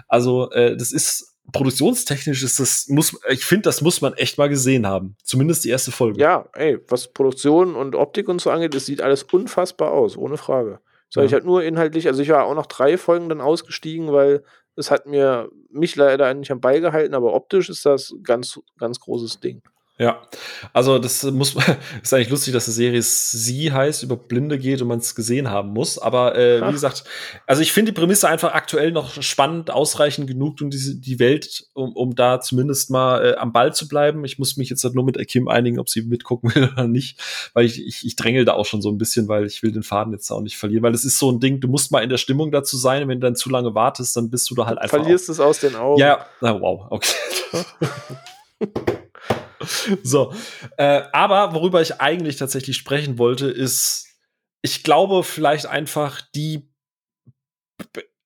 Also 0.06 0.50
äh, 0.52 0.76
das 0.76 0.92
ist 0.92 1.34
produktionstechnisch 1.52 2.44
ist 2.44 2.60
das 2.60 2.86
muss 2.88 3.18
ich 3.28 3.44
finde 3.44 3.62
das 3.62 3.80
muss 3.82 4.00
man 4.00 4.14
echt 4.14 4.38
mal 4.38 4.48
gesehen 4.48 4.86
haben. 4.86 5.16
Zumindest 5.24 5.64
die 5.64 5.70
erste 5.70 5.90
Folge. 5.90 6.20
Ja 6.20 6.48
ey 6.54 6.78
was 6.88 7.08
Produktion 7.08 7.74
und 7.74 7.96
Optik 7.96 8.28
und 8.28 8.40
so 8.40 8.50
angeht 8.50 8.74
das 8.74 8.86
sieht 8.86 9.02
alles 9.02 9.24
unfassbar 9.24 9.90
aus 9.90 10.16
ohne 10.16 10.36
Frage 10.36 10.78
soll 11.10 11.24
ja. 11.24 11.26
ich 11.26 11.32
halt 11.32 11.44
nur 11.44 11.62
inhaltlich, 11.62 12.06
also 12.06 12.22
ich 12.22 12.28
war 12.30 12.44
auch 12.44 12.54
noch 12.54 12.66
drei 12.66 12.96
Folgen 12.96 13.28
dann 13.28 13.40
ausgestiegen, 13.40 14.12
weil 14.12 14.42
es 14.76 14.90
hat 14.90 15.06
mir 15.06 15.50
mich 15.68 15.96
leider 15.96 16.32
nicht 16.34 16.50
am 16.50 16.60
Ball 16.60 16.80
gehalten, 16.80 17.14
aber 17.14 17.34
optisch 17.34 17.68
ist 17.68 17.84
das 17.84 18.14
ganz, 18.22 18.60
ganz 18.78 19.00
großes 19.00 19.40
Ding. 19.40 19.62
Ja, 20.00 20.22
also 20.72 20.98
das 20.98 21.24
muss 21.24 21.54
ist 22.02 22.14
eigentlich 22.14 22.30
lustig, 22.30 22.54
dass 22.54 22.64
die 22.64 22.70
Serie 22.70 23.02
Sie 23.02 23.70
heißt, 23.70 24.02
über 24.02 24.16
Blinde 24.16 24.58
geht 24.58 24.80
und 24.80 24.88
man 24.88 24.98
es 24.98 25.14
gesehen 25.14 25.50
haben 25.50 25.74
muss. 25.74 25.98
Aber 25.98 26.38
äh, 26.38 26.66
wie 26.66 26.72
gesagt, 26.72 27.04
also 27.46 27.60
ich 27.60 27.70
finde 27.70 27.92
die 27.92 28.00
Prämisse 28.00 28.26
einfach 28.26 28.54
aktuell 28.54 28.92
noch 28.92 29.20
spannend, 29.20 29.70
ausreichend 29.70 30.26
genug, 30.26 30.58
um 30.62 30.70
diese 30.70 30.96
die 30.96 31.18
Welt, 31.18 31.66
um, 31.74 31.94
um 31.94 32.14
da 32.14 32.40
zumindest 32.40 32.88
mal 32.88 33.32
äh, 33.32 33.36
am 33.36 33.52
Ball 33.52 33.74
zu 33.74 33.88
bleiben. 33.88 34.24
Ich 34.24 34.38
muss 34.38 34.56
mich 34.56 34.70
jetzt 34.70 34.82
halt 34.84 34.94
nur 34.94 35.04
mit 35.04 35.18
Kim 35.28 35.48
einigen, 35.48 35.78
ob 35.78 35.90
sie 35.90 36.00
mitgucken 36.00 36.50
will 36.54 36.70
oder 36.72 36.88
nicht, 36.88 37.20
weil 37.52 37.66
ich, 37.66 37.86
ich, 37.86 38.06
ich 38.06 38.16
drängel 38.16 38.46
da 38.46 38.54
auch 38.54 38.64
schon 38.64 38.80
so 38.80 38.88
ein 38.88 38.96
bisschen, 38.96 39.28
weil 39.28 39.44
ich 39.44 39.62
will 39.62 39.70
den 39.70 39.82
Faden 39.82 40.14
jetzt 40.14 40.30
auch 40.30 40.40
nicht 40.40 40.56
verlieren, 40.56 40.82
weil 40.82 40.94
es 40.94 41.04
ist 41.04 41.18
so 41.18 41.30
ein 41.30 41.40
Ding, 41.40 41.60
du 41.60 41.68
musst 41.68 41.92
mal 41.92 42.02
in 42.02 42.08
der 42.08 42.16
Stimmung 42.16 42.50
dazu 42.52 42.78
sein, 42.78 43.06
wenn 43.06 43.20
du 43.20 43.26
dann 43.26 43.36
zu 43.36 43.50
lange 43.50 43.74
wartest, 43.74 44.16
dann 44.16 44.30
bist 44.30 44.48
du 44.48 44.54
da 44.54 44.64
halt 44.64 44.78
einfach. 44.78 44.96
Verlierst 44.96 45.28
es 45.28 45.40
aus 45.40 45.60
den 45.60 45.76
Augen. 45.76 46.00
Ja, 46.00 46.24
na 46.40 46.58
wow, 46.58 46.86
okay. 46.88 47.12
so. 50.02 50.32
Äh, 50.76 51.02
aber 51.12 51.54
worüber 51.54 51.80
ich 51.80 52.00
eigentlich 52.00 52.36
tatsächlich 52.36 52.76
sprechen 52.76 53.18
wollte, 53.18 53.46
ist, 53.46 54.06
ich 54.62 54.82
glaube, 54.82 55.22
vielleicht 55.24 55.66
einfach 55.66 56.20
die, 56.34 56.70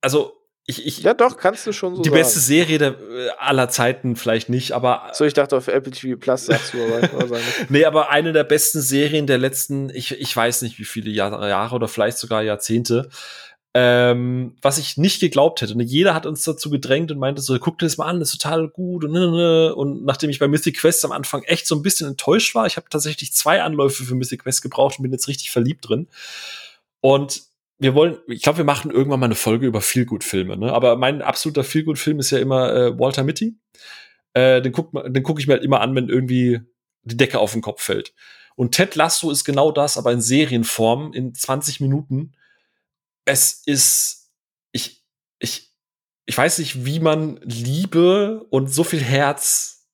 also 0.00 0.32
ich, 0.66 0.86
ich, 0.86 1.02
ja, 1.02 1.12
doch, 1.12 1.36
kannst 1.36 1.66
du 1.66 1.72
schon 1.72 1.94
so 1.94 2.02
Die 2.02 2.08
sagen. 2.08 2.22
beste 2.22 2.40
Serie 2.40 2.78
der, 2.78 2.92
äh, 2.92 3.28
aller 3.38 3.68
Zeiten 3.68 4.16
vielleicht 4.16 4.48
nicht, 4.48 4.72
aber. 4.72 5.10
So, 5.12 5.26
ich 5.26 5.34
dachte 5.34 5.58
auf 5.58 5.68
Apple 5.68 5.92
TV 5.92 6.18
Plus 6.18 6.46
sagst 6.46 6.72
du, 6.72 6.82
aber. 6.82 7.38
nee, 7.68 7.84
aber 7.84 8.08
eine 8.08 8.32
der 8.32 8.44
besten 8.44 8.80
Serien 8.80 9.26
der 9.26 9.36
letzten, 9.36 9.90
ich, 9.90 10.18
ich 10.18 10.34
weiß 10.34 10.62
nicht 10.62 10.78
wie 10.78 10.84
viele 10.84 11.10
Jahre, 11.10 11.50
Jahre 11.50 11.74
oder 11.74 11.86
vielleicht 11.86 12.16
sogar 12.16 12.42
Jahrzehnte. 12.42 13.10
Ähm, 13.76 14.54
was 14.62 14.78
ich 14.78 14.96
nicht 14.96 15.18
geglaubt 15.18 15.60
hätte. 15.60 15.76
Ne, 15.76 15.82
jeder 15.82 16.14
hat 16.14 16.26
uns 16.26 16.44
dazu 16.44 16.70
gedrängt 16.70 17.10
und 17.10 17.18
meinte 17.18 17.42
so, 17.42 17.58
guck 17.58 17.78
dir 17.78 17.86
das 17.86 17.98
mal 17.98 18.06
an, 18.06 18.20
das 18.20 18.32
ist 18.32 18.40
total 18.40 18.68
gut. 18.68 19.04
Und, 19.04 19.10
ne, 19.10 19.30
ne, 19.30 19.74
und 19.74 20.04
nachdem 20.04 20.30
ich 20.30 20.38
bei 20.38 20.46
Mythic 20.46 20.78
Quest 20.78 21.04
am 21.04 21.10
Anfang 21.10 21.42
echt 21.42 21.66
so 21.66 21.74
ein 21.74 21.82
bisschen 21.82 22.06
enttäuscht 22.06 22.54
war, 22.54 22.66
ich 22.66 22.76
habe 22.76 22.86
tatsächlich 22.88 23.32
zwei 23.32 23.62
Anläufe 23.62 24.04
für 24.04 24.14
Mythic 24.14 24.44
Quest 24.44 24.62
gebraucht 24.62 24.98
und 24.98 25.02
bin 25.02 25.12
jetzt 25.12 25.26
richtig 25.26 25.50
verliebt 25.50 25.88
drin. 25.88 26.06
Und 27.00 27.42
wir 27.78 27.94
wollen, 27.94 28.18
ich 28.28 28.42
glaube, 28.42 28.58
wir 28.58 28.64
machen 28.64 28.92
irgendwann 28.92 29.18
mal 29.18 29.26
eine 29.26 29.34
Folge 29.34 29.66
über 29.66 29.80
Feelgood-Filme, 29.80 30.56
ne? 30.56 30.72
Aber 30.72 30.96
mein 30.96 31.20
absoluter 31.20 31.64
Feelgood-Film 31.64 32.20
ist 32.20 32.30
ja 32.30 32.38
immer 32.38 32.72
äh, 32.72 32.98
Walter 32.98 33.24
Mitty. 33.24 33.56
Äh, 34.34 34.62
den 34.62 34.72
guck, 34.72 34.92
den 34.92 35.22
guck 35.24 35.40
ich 35.40 35.46
mir 35.46 35.54
halt 35.54 35.64
immer 35.64 35.80
an, 35.80 35.94
wenn 35.96 36.08
irgendwie 36.08 36.60
die 37.02 37.16
Decke 37.16 37.40
auf 37.40 37.52
den 37.52 37.62
Kopf 37.62 37.82
fällt. 37.82 38.14
Und 38.56 38.72
Ted 38.72 38.94
Lasso 38.94 39.30
ist 39.30 39.44
genau 39.44 39.72
das, 39.72 39.98
aber 39.98 40.12
in 40.12 40.20
Serienform 40.20 41.12
in 41.12 41.34
20 41.34 41.80
Minuten. 41.80 42.32
Es 43.24 43.62
ist, 43.66 44.32
ich, 44.72 45.04
ich, 45.38 45.74
ich 46.26 46.36
weiß 46.36 46.58
nicht, 46.58 46.84
wie 46.84 47.00
man 47.00 47.38
Liebe 47.42 48.44
und 48.50 48.72
so 48.72 48.84
viel 48.84 49.02
Herz 49.02 49.88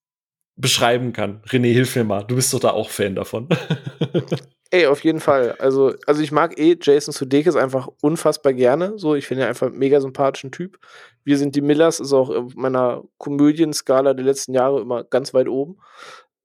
beschreiben 0.57 1.13
kann. 1.13 1.43
René, 1.49 1.73
hilf 1.73 1.97
mir 1.97 2.05
mal. 2.05 2.23
Du 2.23 2.37
bist 2.37 2.53
doch 2.53 2.61
da 2.61 2.71
auch 2.71 2.91
Fan 2.91 3.15
davon. 3.15 3.49
Ey, 4.73 4.87
auf 4.87 5.03
jeden 5.03 5.19
Fall. 5.19 5.57
Also, 5.59 5.95
also 6.07 6.23
ich 6.23 6.31
mag 6.31 6.57
eh 6.59 6.77
Jason 6.81 7.13
Sudeikis 7.13 7.57
einfach 7.57 7.89
unfassbar 8.03 8.53
gerne. 8.53 8.99
So, 8.99 9.17
ich 9.17 9.27
finde 9.27 9.43
ihn 9.43 9.49
einfach 9.49 9.71
mega 9.71 10.01
sympathischen 10.01 10.53
Typ. 10.53 10.79
Wir 11.25 11.39
sind 11.39 11.57
die 11.57 11.61
Millers, 11.61 11.99
ist 11.99 12.13
auch 12.13 12.31
in 12.31 12.53
meiner 12.55 13.03
Komödienskala 13.19 14.15
der 14.15 14.25
letzten 14.25 14.55
Jahre 14.55 14.81
immer 14.81 15.03
ganz 15.03 15.35
weit 15.35 15.49
oben. 15.49 15.79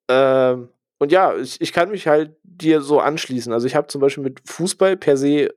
Ähm, 0.10 0.70
und 0.98 1.12
ja, 1.12 1.36
ich, 1.36 1.62
ich 1.62 1.72
kann 1.72 1.91
mich 1.91 2.07
halt 2.07 2.36
dir 2.44 2.82
so 2.82 2.99
anschließen. 2.99 3.53
Also 3.53 3.68
ich 3.68 3.76
habe 3.76 3.88
zum 3.88 4.02
Beispiel 4.02 4.24
mit 4.24 4.41
Fußball 4.49 4.98
per 4.98 5.18
se 5.18 5.53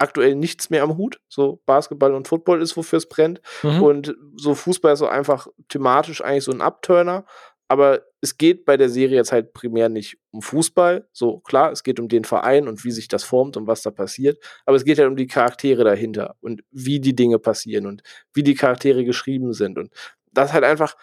aktuell 0.00 0.34
nichts 0.34 0.70
mehr 0.70 0.82
am 0.82 0.96
Hut. 0.96 1.20
So 1.28 1.62
Basketball 1.66 2.14
und 2.14 2.26
Football 2.26 2.62
ist, 2.62 2.76
wofür 2.76 2.96
es 2.96 3.08
brennt. 3.08 3.40
Mhm. 3.62 3.82
Und 3.82 4.16
so 4.36 4.54
Fußball 4.54 4.94
ist 4.94 5.00
so 5.00 5.06
einfach 5.06 5.46
thematisch 5.68 6.22
eigentlich 6.22 6.44
so 6.44 6.52
ein 6.52 6.62
Upturner 6.62 7.24
aber 7.70 8.02
es 8.20 8.36
geht 8.36 8.64
bei 8.64 8.76
der 8.76 8.88
Serie 8.88 9.14
jetzt 9.14 9.30
halt 9.30 9.52
primär 9.52 9.88
nicht 9.88 10.18
um 10.32 10.42
Fußball. 10.42 11.08
So, 11.12 11.38
klar, 11.38 11.70
es 11.70 11.84
geht 11.84 12.00
um 12.00 12.08
den 12.08 12.24
Verein 12.24 12.66
und 12.66 12.84
wie 12.84 12.90
sich 12.90 13.06
das 13.06 13.22
formt 13.22 13.56
und 13.56 13.68
was 13.68 13.82
da 13.82 13.92
passiert. 13.92 14.42
Aber 14.66 14.76
es 14.76 14.84
geht 14.84 14.98
halt 14.98 15.08
um 15.08 15.14
die 15.14 15.28
Charaktere 15.28 15.84
dahinter 15.84 16.34
und 16.40 16.62
wie 16.72 16.98
die 16.98 17.14
Dinge 17.14 17.38
passieren 17.38 17.86
und 17.86 18.02
wie 18.34 18.42
die 18.42 18.56
Charaktere 18.56 19.04
geschrieben 19.04 19.52
sind. 19.52 19.78
Und 19.78 19.92
das 20.32 20.48
ist 20.48 20.54
halt 20.54 20.64
einfach 20.64 20.96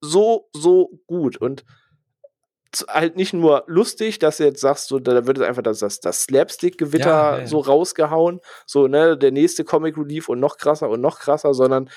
so, 0.00 0.48
so 0.54 0.98
gut. 1.06 1.36
Und 1.36 1.62
halt 2.82 3.16
nicht 3.16 3.32
nur 3.32 3.64
lustig, 3.66 4.18
dass 4.18 4.38
du 4.38 4.44
jetzt 4.44 4.60
sagst, 4.60 4.88
so, 4.88 4.98
da 4.98 5.26
wird 5.26 5.40
einfach 5.40 5.62
das, 5.62 5.78
das, 5.78 6.00
das 6.00 6.22
Slapstick-Gewitter 6.24 7.40
ja, 7.40 7.46
so 7.46 7.58
rausgehauen, 7.58 8.40
so, 8.66 8.88
ne, 8.88 9.16
der 9.16 9.32
nächste 9.32 9.64
Comic 9.64 9.96
Relief 9.96 10.28
und 10.28 10.40
noch 10.40 10.56
krasser 10.56 10.88
und 10.90 11.00
noch 11.00 11.18
krasser, 11.18 11.54
sondern 11.54 11.90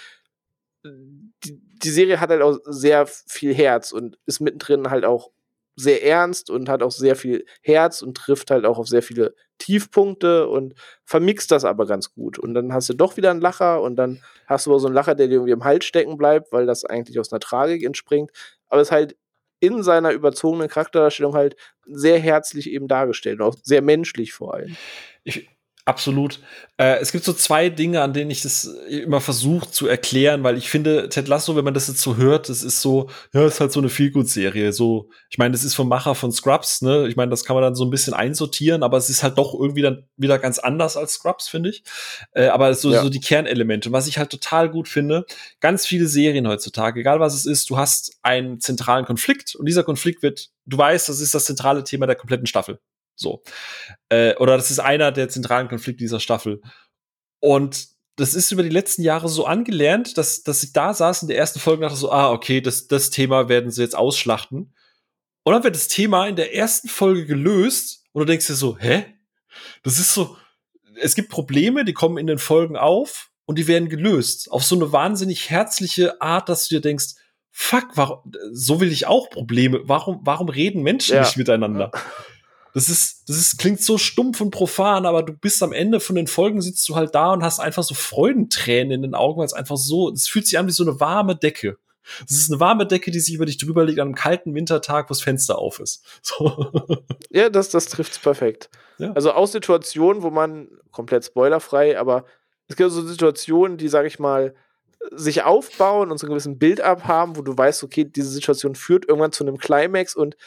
die, 0.84 1.60
die 1.84 1.90
Serie 1.90 2.20
hat 2.20 2.30
halt 2.30 2.42
auch 2.42 2.60
sehr 2.66 3.08
viel 3.08 3.54
Herz 3.54 3.92
und 3.92 4.18
ist 4.26 4.40
mittendrin 4.40 4.90
halt 4.90 5.06
auch 5.06 5.32
sehr 5.80 6.04
ernst 6.04 6.50
und 6.50 6.70
hat 6.70 6.82
auch 6.82 6.92
sehr 6.92 7.16
viel 7.16 7.46
Herz 7.62 8.02
und 8.02 8.18
trifft 8.18 8.50
halt 8.50 8.66
auch 8.66 8.80
auf 8.80 8.88
sehr 8.88 9.04
viele 9.04 9.36
Tiefpunkte 9.60 10.48
und 10.48 10.74
vermixt 11.06 11.52
das 11.52 11.66
aber 11.66 11.86
ganz 11.86 12.14
gut. 12.14 12.40
Und 12.40 12.56
dann 12.56 12.74
hast 12.74 12.90
du 12.90 12.94
doch 12.94 13.16
wieder 13.16 13.30
einen 13.30 13.42
Lacher 13.42 13.82
und 13.84 13.96
dann 13.96 14.24
hast 14.48 14.66
du 14.66 14.74
auch 14.74 14.80
so 14.80 14.88
einen 14.88 14.96
Lacher, 14.96 15.14
der 15.14 15.28
dir 15.28 15.36
irgendwie 15.36 15.52
im 15.52 15.64
Hals 15.64 15.86
stecken 15.86 16.18
bleibt, 16.18 16.52
weil 16.52 16.66
das 16.66 16.84
eigentlich 16.84 17.20
aus 17.20 17.32
einer 17.32 17.40
Tragik 17.40 17.84
entspringt. 17.84 18.32
Aber 18.70 18.82
es 18.82 18.88
ist 18.88 18.92
halt 18.92 19.16
in 19.60 19.84
seiner 19.84 20.12
überzogenen 20.12 20.70
Charakterdarstellung 20.70 21.34
halt 21.34 21.56
sehr 21.86 22.20
herzlich 22.20 22.70
eben 22.70 22.88
dargestellt 22.88 23.40
und 23.40 23.48
auch 23.48 23.56
sehr 23.64 23.82
menschlich 23.82 24.34
vor 24.34 24.54
allem. 24.56 24.76
Ich, 25.24 25.50
Absolut. 25.88 26.42
Äh, 26.76 26.98
es 26.98 27.14
gibt 27.14 27.24
so 27.24 27.32
zwei 27.32 27.70
Dinge, 27.70 28.02
an 28.02 28.12
denen 28.12 28.30
ich 28.30 28.42
das 28.42 28.66
immer 28.90 29.22
versuche 29.22 29.72
zu 29.72 29.88
erklären, 29.88 30.44
weil 30.44 30.58
ich 30.58 30.70
finde, 30.70 31.08
Ted 31.08 31.30
Lasso, 31.30 31.56
wenn 31.56 31.64
man 31.64 31.74
das 31.74 31.88
jetzt 31.88 32.02
so 32.02 32.18
hört, 32.18 32.50
das 32.50 32.62
ist 32.62 32.82
so, 32.82 33.10
ja, 33.34 33.48
ist 33.48 33.62
halt 33.62 33.72
so 33.72 33.80
eine 33.80 33.88
Feelgood-Serie. 33.88 34.74
So, 34.74 35.10
ich 35.30 35.38
meine, 35.38 35.54
das 35.54 35.64
ist 35.64 35.76
vom 35.76 35.88
Macher 35.88 36.14
von 36.14 36.34
Scrubs, 36.34 36.82
ne? 36.82 37.08
Ich 37.08 37.16
meine, 37.16 37.30
das 37.30 37.46
kann 37.46 37.54
man 37.54 37.64
dann 37.64 37.74
so 37.76 37.86
ein 37.86 37.90
bisschen 37.90 38.14
einsortieren, 38.14 38.84
aber 38.84 38.98
es 38.98 39.10
ist 39.10 39.24
halt 39.24 39.38
doch 39.38 39.54
irgendwie 39.58 39.82
dann 39.82 40.04
wieder 40.18 40.40
ganz 40.40 40.60
anders 40.60 40.98
als 40.98 41.14
Scrubs, 41.14 41.48
finde 41.48 41.70
ich. 41.70 41.84
Äh, 42.34 42.48
aber 42.48 42.74
so, 42.74 42.92
ja. 42.92 43.02
so 43.02 43.10
die 43.10 43.22
Kernelemente. 43.22 43.94
Was 43.94 44.08
ich 44.08 44.18
halt 44.18 44.30
total 44.30 44.70
gut 44.70 44.90
finde, 44.90 45.26
ganz 45.62 45.86
viele 45.86 46.08
Serien 46.08 46.50
heutzutage, 46.50 47.00
egal 47.00 47.22
was 47.22 47.34
es 47.34 47.46
ist, 47.46 47.70
du 47.70 47.78
hast 47.78 48.18
einen 48.24 48.60
zentralen 48.60 49.06
Konflikt 49.06 49.56
und 49.56 49.68
dieser 49.70 49.86
Konflikt 49.86 50.22
wird, 50.22 50.50
du 50.66 50.78
weißt, 50.78 51.08
das 51.08 51.22
ist 51.22 51.34
das 51.34 51.46
zentrale 51.46 51.86
Thema 51.86 52.08
der 52.08 52.18
kompletten 52.18 52.46
Staffel. 52.46 52.82
So. 53.18 53.44
Äh, 54.10 54.36
oder 54.36 54.56
das 54.56 54.72
ist 54.72 54.80
einer 54.80 55.12
der 55.12 55.28
zentralen 55.28 55.68
Konflikte 55.68 56.04
dieser 56.04 56.20
Staffel. 56.20 56.62
Und 57.40 57.88
das 58.16 58.34
ist 58.34 58.52
über 58.52 58.64
die 58.64 58.70
letzten 58.70 59.04
Jahre 59.04 59.30
so 59.30 59.46
angelernt, 59.46 60.18
dass, 60.18 60.44
dass 60.44 60.64
ich 60.64 60.74
da 60.74 60.94
saß 60.94 61.24
in 61.24 61.28
der 61.28 61.38
ersten 61.38 61.60
Folge 61.60 61.84
und 61.84 61.90
dachte 61.90 62.00
so, 62.00 62.12
ah, 62.12 62.32
okay, 62.32 62.62
das, 62.62 62.88
das 62.88 63.10
Thema 63.10 63.50
werden 63.50 63.70
sie 63.70 63.82
jetzt 63.82 63.96
ausschlachten. 63.96 64.74
Und 65.44 65.54
dann 65.54 65.64
wird 65.64 65.76
das 65.76 65.88
Thema 65.88 66.28
in 66.28 66.36
der 66.36 66.56
ersten 66.56 66.90
Folge 66.90 67.26
gelöst 67.26 68.04
und 68.12 68.22
du 68.22 68.26
denkst 68.26 68.48
dir 68.48 68.56
so, 68.56 68.78
hä? 68.78 69.06
Das 69.84 70.00
ist 70.00 70.14
so, 70.14 70.36
es 71.00 71.16
gibt 71.16 71.30
Probleme, 71.30 71.86
die 71.86 71.94
kommen 71.94 72.18
in 72.18 72.28
den 72.28 72.40
Folgen 72.40 72.76
auf 72.76 73.32
und 73.46 73.58
die 73.58 73.68
werden 73.68 73.88
gelöst. 73.88 74.52
Auf 74.52 74.64
so 74.64 74.76
eine 74.76 74.92
wahnsinnig 74.92 75.50
herzliche 75.50 76.22
Art, 76.22 76.50
dass 76.50 76.68
du 76.68 76.76
dir 76.76 76.82
denkst, 76.82 77.16
fuck, 77.52 77.86
warum, 77.96 78.32
so 78.52 78.82
will 78.82 78.92
ich 78.92 79.08
auch 79.08 79.30
Probleme. 79.30 79.82
Warum, 79.84 80.20
warum 80.24 80.50
reden 80.50 80.84
Menschen 80.84 81.16
ja. 81.16 81.22
nicht 81.22 81.38
miteinander? 81.38 81.92
Das 82.78 82.90
ist, 82.90 83.28
das 83.28 83.38
ist, 83.38 83.58
klingt 83.58 83.82
so 83.82 83.98
stumpf 83.98 84.40
und 84.40 84.52
profan, 84.52 85.08
aber 85.08 85.24
du 85.24 85.34
bist 85.34 85.64
am 85.64 85.74
Ende 85.74 86.00
von 86.00 86.16
den 86.16 86.28
Folgen 86.28 86.62
sitzt 86.62 86.88
du 86.88 86.96
halt 86.96 87.16
da 87.16 87.34
und 87.34 87.42
hast 87.42 87.60
einfach 87.60 87.82
so 87.82 87.96
Freudentränen 87.96 88.92
in 88.92 89.02
den 89.02 89.16
Augen, 89.16 89.40
weil 89.40 89.48
es 89.48 89.54
einfach 89.54 89.78
so, 89.78 90.12
es 90.12 90.28
fühlt 90.28 90.46
sich 90.46 90.60
an 90.60 90.68
wie 90.68 90.72
so 90.72 90.84
eine 90.84 91.00
warme 91.00 91.36
Decke. 91.36 91.80
Es 92.30 92.38
ist 92.38 92.52
eine 92.52 92.60
warme 92.60 92.86
Decke, 92.86 93.10
die 93.10 93.20
sich 93.20 93.34
über 93.34 93.48
dich 93.48 93.58
drüber 93.58 93.84
liegt 93.84 93.98
an 93.98 94.10
einem 94.10 94.16
kalten 94.16 94.54
Wintertag, 94.54 95.10
wo 95.10 95.10
das 95.10 95.22
Fenster 95.22 95.58
auf 95.58 95.80
ist. 95.80 96.06
So. 96.22 96.72
Ja, 97.32 97.50
das, 97.50 97.70
das 97.70 97.88
trifft's 97.88 98.20
perfekt. 98.20 98.70
Ja. 99.00 99.12
Also 99.14 99.32
aus 99.32 99.54
Situationen, 99.54 100.22
wo 100.22 100.30
man 100.30 100.68
komplett 100.92 101.26
spoilerfrei, 101.26 101.98
aber 101.98 102.26
es 102.68 102.76
gibt 102.76 102.92
so 102.92 103.02
Situationen, 103.02 103.78
die, 103.78 103.88
sag 103.88 104.06
ich 104.06 104.20
mal, 104.20 104.54
sich 105.16 105.42
aufbauen 105.42 106.12
und 106.12 106.20
so 106.20 106.28
einen 106.28 106.34
gewissen 106.34 106.60
Build-up 106.60 107.06
haben, 107.06 107.38
wo 107.38 107.42
du 107.42 107.58
weißt, 107.58 107.84
okay, 107.84 108.06
diese 108.06 108.30
Situation 108.30 108.76
führt 108.76 109.08
irgendwann 109.08 109.32
zu 109.32 109.44
einem 109.44 109.58
Climax 109.58 110.16
und 110.16 110.38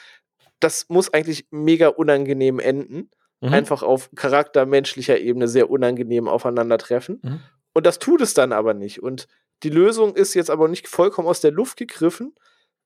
das 0.60 0.86
muss 0.88 1.12
eigentlich 1.12 1.46
mega 1.50 1.88
unangenehm 1.88 2.58
enden. 2.60 3.10
Mhm. 3.40 3.52
Einfach 3.54 3.82
auf 3.82 4.10
charaktermenschlicher 4.14 5.18
Ebene 5.18 5.48
sehr 5.48 5.70
unangenehm 5.70 6.28
aufeinandertreffen. 6.28 7.20
Mhm. 7.22 7.40
Und 7.72 7.86
das 7.86 7.98
tut 7.98 8.20
es 8.20 8.34
dann 8.34 8.52
aber 8.52 8.74
nicht. 8.74 9.02
Und 9.02 9.26
die 9.62 9.70
Lösung 9.70 10.14
ist 10.14 10.34
jetzt 10.34 10.50
aber 10.50 10.68
nicht 10.68 10.88
vollkommen 10.88 11.28
aus 11.28 11.40
der 11.40 11.50
Luft 11.50 11.76
gegriffen, 11.76 12.34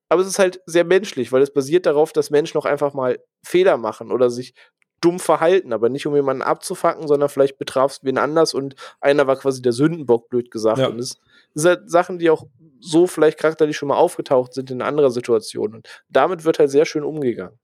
aber 0.09 0.23
es 0.23 0.29
ist 0.29 0.39
halt 0.39 0.61
sehr 0.67 0.85
menschlich, 0.85 1.33
weil 1.33 1.43
es 1.43 1.53
basiert 1.53 1.87
darauf, 1.87 2.13
dass 2.13 2.31
Menschen 2.31 2.59
auch 2.59 2.67
einfach 2.67 2.95
mal 2.95 3.19
Fehler 3.43 3.77
machen 3.77 4.13
oder 4.13 4.31
sich 4.31 4.55
dumm 5.01 5.19
verhalten, 5.19 5.73
aber 5.73 5.89
nicht 5.89 6.07
um 6.07 6.15
jemanden 6.15 6.43
abzufacken, 6.43 7.09
sondern 7.09 7.29
vielleicht 7.29 7.59
betraf 7.59 7.93
es 7.93 8.05
wen 8.05 8.19
anders 8.19 8.55
und 8.55 8.75
einer 9.01 9.27
war 9.27 9.37
quasi 9.37 9.61
der 9.61 9.73
Sündenbock, 9.73 10.29
blöd 10.29 10.51
gesagt. 10.51 10.79
Ja. 10.79 10.89
Und 10.89 10.99
es 10.99 11.19
sind 11.55 11.69
halt 11.69 11.91
Sachen, 11.91 12.19
die 12.19 12.31
auch 12.31 12.47
so 12.85 13.07
vielleicht 13.07 13.39
charakterlich 13.39 13.77
schon 13.77 13.89
mal 13.89 13.97
aufgetaucht 13.97 14.55
sind 14.55 14.71
in 14.71 14.83
anderer 14.83 15.11
Situation. 15.11 15.75
Und 15.75 15.89
damit 16.09 16.45
wird 16.45 16.59
halt 16.59 16.71
sehr 16.71 16.85
schön 16.85 17.05
umgegangen. 17.05 17.59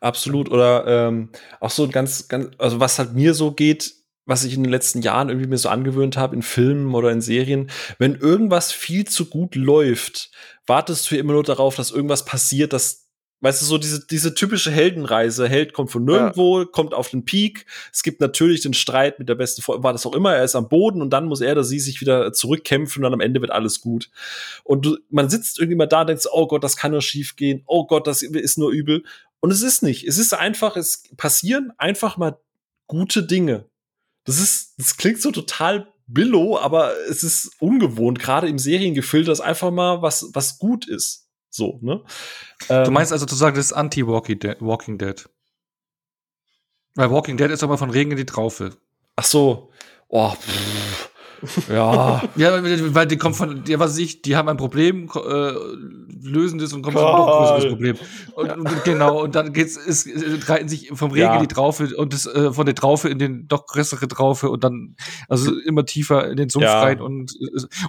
Absolut. 0.00 0.50
Oder 0.50 0.86
ähm, 0.86 1.30
auch 1.60 1.70
so 1.70 1.88
ganz, 1.88 2.28
ganz, 2.28 2.50
also 2.58 2.80
was 2.80 2.98
halt 2.98 3.14
mir 3.14 3.34
so 3.34 3.52
geht, 3.52 3.94
was 4.24 4.44
ich 4.44 4.54
in 4.54 4.62
den 4.62 4.70
letzten 4.70 5.02
Jahren 5.02 5.28
irgendwie 5.28 5.48
mir 5.48 5.58
so 5.58 5.68
angewöhnt 5.68 6.16
habe 6.16 6.36
in 6.36 6.42
Filmen 6.42 6.94
oder 6.94 7.10
in 7.10 7.20
Serien, 7.20 7.70
wenn 7.98 8.14
irgendwas 8.14 8.70
viel 8.70 9.04
zu 9.04 9.26
gut 9.26 9.56
läuft, 9.56 10.30
wartest 10.66 11.10
du 11.10 11.16
immer 11.16 11.32
nur 11.32 11.42
darauf, 11.42 11.74
dass 11.74 11.90
irgendwas 11.90 12.24
passiert, 12.24 12.72
das 12.72 13.01
Weißt 13.42 13.60
du, 13.60 13.66
so 13.66 13.76
diese, 13.76 14.06
diese 14.06 14.34
typische 14.34 14.70
Heldenreise. 14.70 15.48
Held 15.48 15.72
kommt 15.72 15.90
von 15.90 16.04
nirgendwo, 16.04 16.60
ja. 16.60 16.64
kommt 16.64 16.94
auf 16.94 17.10
den 17.10 17.24
Peak. 17.24 17.66
Es 17.92 18.04
gibt 18.04 18.20
natürlich 18.20 18.60
den 18.60 18.72
Streit 18.72 19.18
mit 19.18 19.28
der 19.28 19.34
besten 19.34 19.62
Freundin, 19.62 19.82
war 19.82 19.92
das 19.92 20.06
auch 20.06 20.14
immer. 20.14 20.36
Er 20.36 20.44
ist 20.44 20.54
am 20.54 20.68
Boden 20.68 21.02
und 21.02 21.10
dann 21.10 21.26
muss 21.26 21.40
er 21.40 21.50
oder 21.50 21.64
sie 21.64 21.80
sich 21.80 22.00
wieder 22.00 22.32
zurückkämpfen 22.32 23.00
und 23.00 23.02
dann 23.02 23.14
am 23.14 23.20
Ende 23.20 23.40
wird 23.40 23.50
alles 23.50 23.80
gut. 23.80 24.10
Und 24.62 24.86
du, 24.86 24.96
man 25.10 25.28
sitzt 25.28 25.58
irgendwie 25.58 25.76
mal 25.76 25.86
da 25.86 26.02
und 26.02 26.06
denkt, 26.06 26.24
oh 26.30 26.46
Gott, 26.46 26.62
das 26.62 26.76
kann 26.76 26.92
nur 26.92 27.02
schief 27.02 27.34
gehen. 27.34 27.64
Oh 27.66 27.84
Gott, 27.84 28.06
das 28.06 28.22
ist 28.22 28.58
nur 28.58 28.70
übel. 28.70 29.02
Und 29.40 29.50
es 29.50 29.62
ist 29.62 29.82
nicht. 29.82 30.06
Es 30.06 30.18
ist 30.18 30.34
einfach, 30.34 30.76
es 30.76 31.02
passieren 31.16 31.72
einfach 31.78 32.16
mal 32.16 32.38
gute 32.86 33.24
Dinge. 33.24 33.66
Das 34.22 34.38
ist, 34.38 34.74
das 34.78 34.96
klingt 34.96 35.20
so 35.20 35.32
total 35.32 35.92
billow, 36.06 36.58
aber 36.58 36.92
es 37.10 37.24
ist 37.24 37.50
ungewohnt, 37.58 38.20
gerade 38.20 38.48
im 38.48 38.60
Seriengefilter, 38.60 39.32
dass 39.32 39.40
einfach 39.40 39.72
mal 39.72 40.00
was, 40.00 40.30
was 40.32 40.58
gut 40.58 40.86
ist. 40.86 41.21
So, 41.52 41.78
ne? 41.82 42.02
Du 42.68 42.74
ähm, 42.74 42.92
meinst 42.94 43.12
also 43.12 43.26
zu 43.26 43.34
sagen, 43.34 43.56
das 43.56 43.66
ist 43.66 43.72
anti-Walking 43.74 44.38
Dead, 44.38 44.56
Walking 44.60 44.96
Dead. 44.96 45.28
Weil 46.94 47.10
Walking 47.10 47.36
Dead 47.36 47.50
ist 47.50 47.62
aber 47.62 47.76
von 47.76 47.90
Regen 47.90 48.10
in 48.10 48.16
die 48.16 48.26
Traufe. 48.26 48.76
Ach 49.16 49.24
so. 49.24 49.70
Oh, 50.08 50.30
pff. 50.30 51.11
Ja. 51.68 52.22
ja, 52.36 52.94
weil 52.94 53.06
die 53.06 53.16
kommen 53.16 53.34
von, 53.34 53.64
ja, 53.66 53.78
was 53.78 53.92
weiß 53.92 53.98
ich, 53.98 54.22
die 54.22 54.36
haben 54.36 54.48
ein 54.48 54.56
Problem, 54.56 55.10
äh, 55.14 55.52
lösen 56.22 56.58
das 56.58 56.72
und 56.72 56.82
kommen 56.82 56.96
zu 56.96 57.06
einem 57.06 57.16
noch 57.16 57.38
größeres 57.38 57.68
Problem. 57.70 57.96
Und, 58.34 58.46
ja. 58.46 58.54
und, 58.54 58.84
genau, 58.84 59.22
und 59.22 59.34
dann 59.34 59.52
geht's, 59.52 59.76
es, 59.76 60.06
es 60.06 60.48
reiten 60.48 60.68
sich 60.68 60.90
vom 60.92 61.10
Regen 61.10 61.24
ja. 61.24 61.40
die 61.40 61.48
Traufe 61.48 61.94
und 61.96 62.12
das, 62.12 62.26
äh, 62.26 62.52
von 62.52 62.66
der 62.66 62.74
Traufe 62.74 63.08
in 63.08 63.18
den 63.18 63.48
doch 63.48 63.66
größere 63.66 64.08
Traufe 64.08 64.50
und 64.50 64.64
dann, 64.64 64.96
also 65.28 65.52
immer 65.60 65.84
tiefer 65.84 66.28
in 66.30 66.36
den 66.36 66.48
Sumpf 66.48 66.64
ja. 66.64 66.80
rein 66.80 67.00
und, 67.00 67.34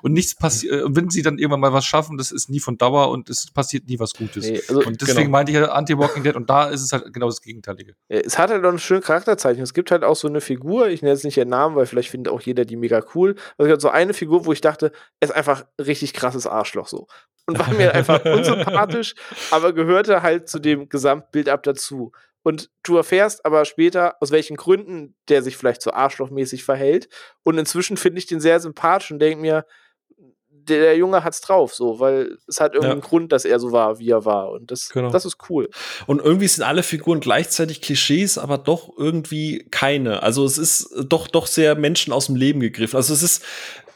und 0.01 0.13
nichts 0.13 0.35
passiert. 0.35 0.83
Und 0.83 0.95
wenn 0.95 1.09
sie 1.09 1.21
dann 1.21 1.37
irgendwann 1.37 1.59
mal 1.59 1.73
was 1.73 1.85
schaffen, 1.85 2.17
das 2.17 2.31
ist 2.31 2.49
nie 2.49 2.59
von 2.59 2.77
Dauer 2.77 3.09
und 3.09 3.29
es 3.29 3.51
passiert 3.51 3.87
nie 3.87 3.99
was 3.99 4.13
Gutes. 4.13 4.45
Nee, 4.45 4.61
also, 4.67 4.83
und 4.83 5.01
deswegen 5.01 5.17
genau. 5.25 5.31
meinte 5.31 5.51
ich 5.51 5.57
ja 5.57 5.65
Anti-Walking 5.65 6.23
Dead 6.23 6.35
und 6.35 6.49
da 6.49 6.65
ist 6.69 6.81
es 6.81 6.91
halt 6.91 7.13
genau 7.13 7.27
das 7.27 7.41
Gegenteilige. 7.41 7.95
Es 8.07 8.37
hat 8.37 8.49
halt 8.49 8.63
auch 8.65 8.69
eine 8.69 8.79
schöne 8.79 9.01
Charakterzeichnung. 9.01 9.63
Es 9.63 9.73
gibt 9.73 9.91
halt 9.91 10.03
auch 10.03 10.15
so 10.15 10.27
eine 10.27 10.41
Figur, 10.41 10.87
ich 10.87 11.01
nenne 11.01 11.13
jetzt 11.13 11.23
nicht 11.23 11.37
ihren 11.37 11.49
Namen, 11.49 11.75
weil 11.75 11.85
vielleicht 11.85 12.09
findet 12.09 12.33
auch 12.33 12.41
jeder 12.41 12.65
die 12.65 12.75
mega 12.75 13.03
cool. 13.15 13.35
Also 13.57 13.67
ich 13.67 13.71
hatte 13.71 13.81
so 13.81 13.89
eine 13.89 14.13
Figur, 14.13 14.45
wo 14.45 14.53
ich 14.53 14.61
dachte, 14.61 14.91
er 15.19 15.29
ist 15.29 15.35
einfach 15.35 15.65
richtig 15.79 16.13
krasses 16.13 16.47
Arschloch 16.47 16.87
so. 16.87 17.07
Und 17.45 17.59
war 17.59 17.69
mir 17.73 17.93
einfach 17.93 18.23
unsympathisch, 18.23 19.15
aber 19.51 19.73
gehörte 19.73 20.21
halt 20.21 20.47
zu 20.47 20.59
dem 20.59 20.89
Gesamtbild 20.89 21.49
ab 21.49 21.63
dazu. 21.63 22.11
Und 22.43 22.69
du 22.83 22.97
erfährst 22.97 23.45
aber 23.45 23.65
später, 23.65 24.17
aus 24.21 24.31
welchen 24.31 24.57
Gründen 24.57 25.15
der 25.29 25.41
sich 25.41 25.57
vielleicht 25.57 25.81
so 25.81 25.91
arschlochmäßig 25.91 26.63
verhält. 26.63 27.07
Und 27.43 27.57
inzwischen 27.57 27.97
finde 27.97 28.19
ich 28.19 28.25
den 28.25 28.41
sehr 28.41 28.59
sympathisch 28.59 29.11
und 29.11 29.19
denke 29.19 29.41
mir, 29.41 29.65
der, 30.69 30.97
Junge 30.97 31.23
hat's 31.23 31.41
drauf, 31.41 31.73
so, 31.73 31.99
weil 31.99 32.37
es 32.47 32.59
hat 32.59 32.73
irgendeinen 32.73 33.01
ja. 33.01 33.07
Grund, 33.07 33.31
dass 33.31 33.45
er 33.45 33.59
so 33.59 33.71
war, 33.71 33.99
wie 33.99 34.09
er 34.09 34.25
war. 34.25 34.51
Und 34.51 34.71
das, 34.71 34.89
genau. 34.89 35.11
das 35.11 35.25
ist 35.25 35.37
cool. 35.49 35.69
Und 36.07 36.21
irgendwie 36.21 36.47
sind 36.47 36.63
alle 36.63 36.83
Figuren 36.83 37.19
gleichzeitig 37.19 37.81
Klischees, 37.81 38.37
aber 38.37 38.57
doch 38.57 38.91
irgendwie 38.97 39.67
keine. 39.71 40.23
Also 40.23 40.45
es 40.45 40.57
ist 40.57 40.89
doch, 41.05 41.27
doch 41.27 41.47
sehr 41.47 41.75
Menschen 41.75 42.13
aus 42.13 42.27
dem 42.27 42.35
Leben 42.35 42.59
gegriffen. 42.59 42.95
Also 42.95 43.13
es 43.13 43.23
ist 43.23 43.43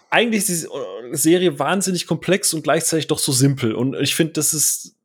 eigentlich 0.10 0.48
ist 0.48 0.68
die 0.70 1.18
Serie 1.18 1.60
wahnsinnig 1.60 2.08
komplex 2.08 2.54
und 2.54 2.64
gleichzeitig 2.64 3.08
doch 3.08 3.20
so 3.20 3.32
simpel. 3.32 3.74
Und 3.74 3.96
ich 3.96 4.16
finde, 4.16 4.34
das 4.34 4.54
ist 4.54 4.97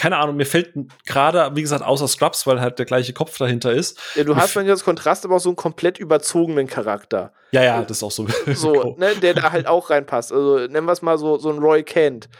keine 0.00 0.16
Ahnung, 0.16 0.36
mir 0.36 0.46
fällt 0.46 0.72
gerade, 1.04 1.54
wie 1.54 1.60
gesagt, 1.60 1.84
außer 1.84 2.08
Scrubs, 2.08 2.46
weil 2.46 2.58
halt 2.58 2.78
der 2.78 2.86
gleiche 2.86 3.12
Kopf 3.12 3.36
dahinter 3.36 3.70
ist. 3.70 4.00
Ja, 4.14 4.24
du 4.24 4.34
hast 4.34 4.56
dann 4.56 4.66
das 4.66 4.82
Kontrast, 4.82 5.26
aber 5.26 5.36
auch 5.36 5.40
so 5.40 5.50
einen 5.50 5.56
komplett 5.56 5.98
überzogenen 5.98 6.66
Charakter. 6.66 7.34
Ja, 7.50 7.62
ja, 7.62 7.82
das 7.82 7.98
ist 7.98 8.02
auch 8.02 8.10
so. 8.10 8.26
So, 8.54 8.96
ne, 8.98 9.14
der 9.16 9.34
da 9.34 9.52
halt 9.52 9.66
auch 9.66 9.90
reinpasst. 9.90 10.32
Also 10.32 10.56
nennen 10.68 10.86
wir 10.86 10.92
es 10.92 11.02
mal 11.02 11.18
so, 11.18 11.36
so 11.36 11.50
ein 11.50 11.58
Roy 11.58 11.82
Kent. 11.82 12.30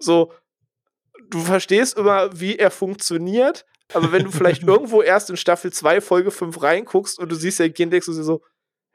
So, 0.00 0.32
du 1.30 1.38
verstehst 1.38 1.96
immer, 1.96 2.30
wie 2.40 2.56
er 2.56 2.72
funktioniert, 2.72 3.64
aber 3.94 4.10
wenn 4.10 4.24
du 4.24 4.32
vielleicht 4.32 4.62
irgendwo 4.66 5.00
erst 5.00 5.30
in 5.30 5.36
Staffel 5.36 5.72
2, 5.72 6.00
Folge 6.00 6.32
5 6.32 6.60
reinguckst 6.60 7.20
und 7.20 7.30
du 7.30 7.36
siehst 7.36 7.60
ja 7.60 7.68
du 8.08 8.12
dir 8.12 8.24
so, 8.24 8.42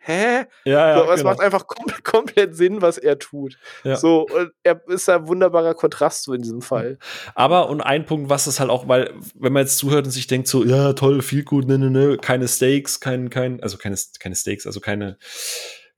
hä? 0.03 0.45
Ja, 0.65 0.89
ja, 0.89 0.97
so, 0.97 1.11
es 1.11 1.19
genau. 1.19 1.31
macht 1.31 1.39
einfach 1.41 1.67
kom 1.67 1.85
komplett 2.03 2.55
Sinn, 2.55 2.81
was 2.81 2.97
er 2.97 3.19
tut. 3.19 3.57
Ja. 3.83 3.95
So, 3.95 4.27
und 4.27 4.51
er 4.63 4.81
ist 4.87 5.09
ein 5.09 5.27
wunderbarer 5.27 5.73
Kontrast 5.73 6.23
so 6.23 6.33
in 6.33 6.41
diesem 6.41 6.61
Fall. 6.61 6.97
Aber 7.35 7.69
und 7.69 7.81
ein 7.81 8.05
Punkt, 8.05 8.29
was 8.29 8.47
es 8.47 8.59
halt 8.59 8.69
auch, 8.69 8.87
weil, 8.87 9.13
wenn 9.35 9.53
man 9.53 9.63
jetzt 9.63 9.77
zuhört 9.77 10.05
und 10.05 10.11
sich 10.11 10.27
denkt, 10.27 10.47
so, 10.47 10.63
ja, 10.63 10.93
toll, 10.93 11.21
viel 11.21 11.43
gut, 11.43 11.67
ne, 11.67 11.77
ne, 11.77 11.89
ne, 11.89 12.17
keine 12.17 12.47
Stakes, 12.47 12.99
kein, 12.99 13.29
kein, 13.29 13.61
also 13.63 13.77
keine, 13.77 13.97
keine 14.19 14.35
Stakes, 14.35 14.65
also 14.65 14.79
keine, 14.79 15.17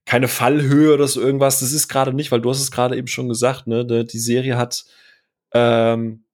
keine 0.06 0.28
Fallhöhe 0.28 0.94
oder 0.94 1.08
so 1.08 1.22
irgendwas, 1.22 1.60
das 1.60 1.72
ist 1.72 1.88
gerade 1.88 2.14
nicht, 2.14 2.32
weil 2.32 2.42
du 2.42 2.50
hast 2.50 2.62
es 2.62 2.72
gerade 2.72 2.96
eben 2.96 3.08
schon 3.08 3.28
gesagt, 3.28 3.66
ne, 3.68 3.86
die 3.86 4.20
Serie 4.20 4.58
hat, 4.58 4.86
ähm, 5.54 6.25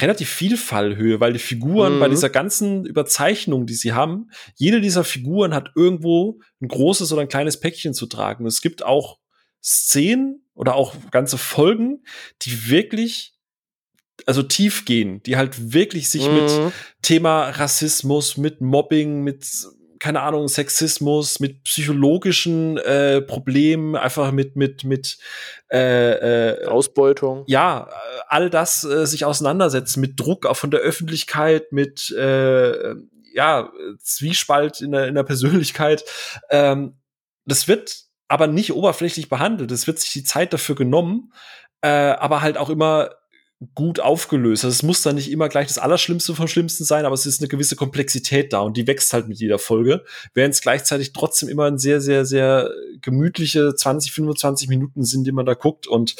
relativ 0.00 0.28
viel 0.28 0.56
Fallhöhe, 0.56 1.20
weil 1.20 1.32
die 1.32 1.38
Figuren 1.38 1.96
mhm. 1.96 2.00
bei 2.00 2.08
dieser 2.08 2.30
ganzen 2.30 2.84
Überzeichnung, 2.84 3.66
die 3.66 3.74
sie 3.74 3.92
haben, 3.92 4.30
jede 4.56 4.80
dieser 4.80 5.04
Figuren 5.04 5.54
hat 5.54 5.70
irgendwo 5.74 6.40
ein 6.60 6.68
großes 6.68 7.12
oder 7.12 7.22
ein 7.22 7.28
kleines 7.28 7.60
Päckchen 7.60 7.94
zu 7.94 8.06
tragen. 8.06 8.46
es 8.46 8.60
gibt 8.60 8.84
auch 8.84 9.18
Szenen 9.62 10.46
oder 10.54 10.74
auch 10.74 10.94
ganze 11.10 11.38
Folgen, 11.38 12.04
die 12.42 12.68
wirklich 12.68 13.34
also 14.26 14.42
tief 14.42 14.84
gehen, 14.84 15.22
die 15.22 15.36
halt 15.36 15.72
wirklich 15.72 16.08
sich 16.08 16.28
mhm. 16.28 16.34
mit 16.34 16.72
Thema 17.02 17.50
Rassismus, 17.50 18.36
mit 18.36 18.60
Mobbing, 18.60 19.22
mit 19.22 19.46
keine 19.98 20.20
Ahnung, 20.20 20.48
Sexismus, 20.48 21.40
mit 21.40 21.64
psychologischen 21.64 22.78
äh, 22.78 23.20
Problemen, 23.20 23.96
einfach 23.96 24.32
mit, 24.32 24.56
mit, 24.56 24.84
mit 24.84 25.18
äh, 25.70 26.52
äh, 26.52 26.66
Ausbeutung. 26.66 27.44
Ja, 27.46 27.88
all 28.28 28.50
das 28.50 28.84
äh, 28.84 29.06
sich 29.06 29.24
auseinandersetzen, 29.24 30.00
mit 30.00 30.18
Druck 30.18 30.46
auch 30.46 30.56
von 30.56 30.70
der 30.70 30.80
Öffentlichkeit, 30.80 31.72
mit 31.72 32.10
äh, 32.10 32.94
ja, 33.32 33.70
Zwiespalt 33.98 34.80
in 34.80 34.92
der, 34.92 35.06
in 35.06 35.14
der 35.14 35.22
Persönlichkeit. 35.22 36.04
Ähm, 36.50 36.96
das 37.44 37.68
wird 37.68 38.04
aber 38.28 38.46
nicht 38.46 38.72
oberflächlich 38.72 39.28
behandelt. 39.28 39.70
Es 39.72 39.86
wird 39.86 39.98
sich 39.98 40.12
die 40.12 40.24
Zeit 40.24 40.52
dafür 40.52 40.74
genommen, 40.74 41.32
äh, 41.80 41.88
aber 41.88 42.42
halt 42.42 42.58
auch 42.58 42.68
immer 42.68 43.10
gut 43.74 43.98
aufgelöst. 43.98 44.64
Also 44.64 44.74
es 44.74 44.82
muss 44.82 45.02
dann 45.02 45.16
nicht 45.16 45.30
immer 45.30 45.48
gleich 45.48 45.66
das 45.66 45.78
Allerschlimmste 45.78 46.34
vom 46.34 46.46
Schlimmsten 46.46 46.84
sein, 46.84 47.04
aber 47.04 47.14
es 47.14 47.26
ist 47.26 47.40
eine 47.40 47.48
gewisse 47.48 47.74
Komplexität 47.74 48.52
da 48.52 48.60
und 48.60 48.76
die 48.76 48.86
wächst 48.86 49.12
halt 49.12 49.26
mit 49.26 49.40
jeder 49.40 49.58
Folge, 49.58 50.04
während 50.32 50.54
es 50.54 50.60
gleichzeitig 50.60 51.12
trotzdem 51.12 51.48
immer 51.48 51.64
ein 51.64 51.78
sehr, 51.78 52.00
sehr, 52.00 52.24
sehr 52.24 52.70
gemütliche 53.00 53.74
20, 53.74 54.12
25 54.12 54.68
Minuten 54.68 55.04
sind, 55.04 55.24
die 55.24 55.32
man 55.32 55.46
da 55.46 55.54
guckt 55.54 55.88
und 55.88 56.14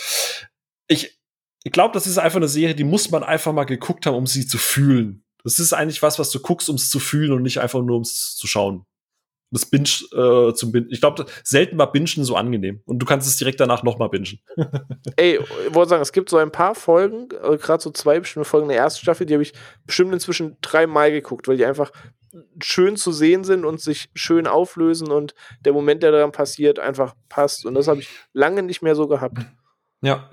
ich, 0.88 1.18
ich 1.62 1.72
glaube, 1.72 1.94
das 1.94 2.06
ist 2.06 2.18
einfach 2.18 2.38
eine 2.38 2.48
Serie, 2.48 2.74
die 2.74 2.84
muss 2.84 3.10
man 3.10 3.22
einfach 3.22 3.52
mal 3.52 3.64
geguckt 3.64 4.06
haben, 4.06 4.16
um 4.16 4.26
sie 4.26 4.46
zu 4.46 4.58
fühlen. 4.58 5.22
Das 5.44 5.60
ist 5.60 5.72
eigentlich 5.72 6.02
was, 6.02 6.18
was 6.18 6.30
du 6.30 6.40
guckst, 6.40 6.68
um 6.68 6.76
es 6.76 6.90
zu 6.90 6.98
fühlen 6.98 7.32
und 7.32 7.42
nicht 7.42 7.60
einfach 7.60 7.82
nur, 7.82 7.96
um 7.96 8.02
es 8.02 8.34
zu 8.36 8.46
schauen 8.46 8.84
das 9.50 9.66
Binge 9.66 9.88
äh, 10.12 10.52
zum 10.54 10.72
Binge. 10.72 10.88
Ich 10.90 11.00
glaube, 11.00 11.26
selten 11.42 11.78
war 11.78 11.90
Bingen 11.92 12.24
so 12.24 12.36
angenehm. 12.36 12.82
Und 12.84 12.98
du 12.98 13.06
kannst 13.06 13.26
es 13.26 13.36
direkt 13.36 13.60
danach 13.60 13.82
nochmal 13.82 14.08
bingen. 14.08 14.38
Ey, 15.16 15.38
ich 15.66 15.74
wollte 15.74 15.90
sagen, 15.90 16.02
es 16.02 16.12
gibt 16.12 16.28
so 16.30 16.36
ein 16.36 16.52
paar 16.52 16.74
Folgen, 16.74 17.28
äh, 17.42 17.56
gerade 17.56 17.82
so 17.82 17.90
zwei 17.90 18.20
bestimmte 18.20 18.48
Folgen 18.48 18.68
der 18.68 18.78
ersten 18.78 19.02
Staffel, 19.02 19.26
die 19.26 19.34
habe 19.34 19.42
ich 19.42 19.54
bestimmt 19.86 20.12
inzwischen 20.12 20.56
dreimal 20.60 21.10
geguckt, 21.10 21.48
weil 21.48 21.56
die 21.56 21.64
einfach 21.64 21.90
schön 22.62 22.96
zu 22.96 23.12
sehen 23.12 23.44
sind 23.44 23.64
und 23.64 23.80
sich 23.80 24.10
schön 24.14 24.46
auflösen 24.46 25.10
und 25.10 25.34
der 25.64 25.72
Moment, 25.72 26.02
der 26.02 26.12
daran 26.12 26.32
passiert, 26.32 26.78
einfach 26.78 27.14
passt. 27.28 27.64
Und 27.64 27.74
das 27.74 27.88
habe 27.88 28.00
ich 28.00 28.08
lange 28.32 28.62
nicht 28.62 28.82
mehr 28.82 28.94
so 28.94 29.08
gehabt. 29.08 29.38
Ja. 30.02 30.30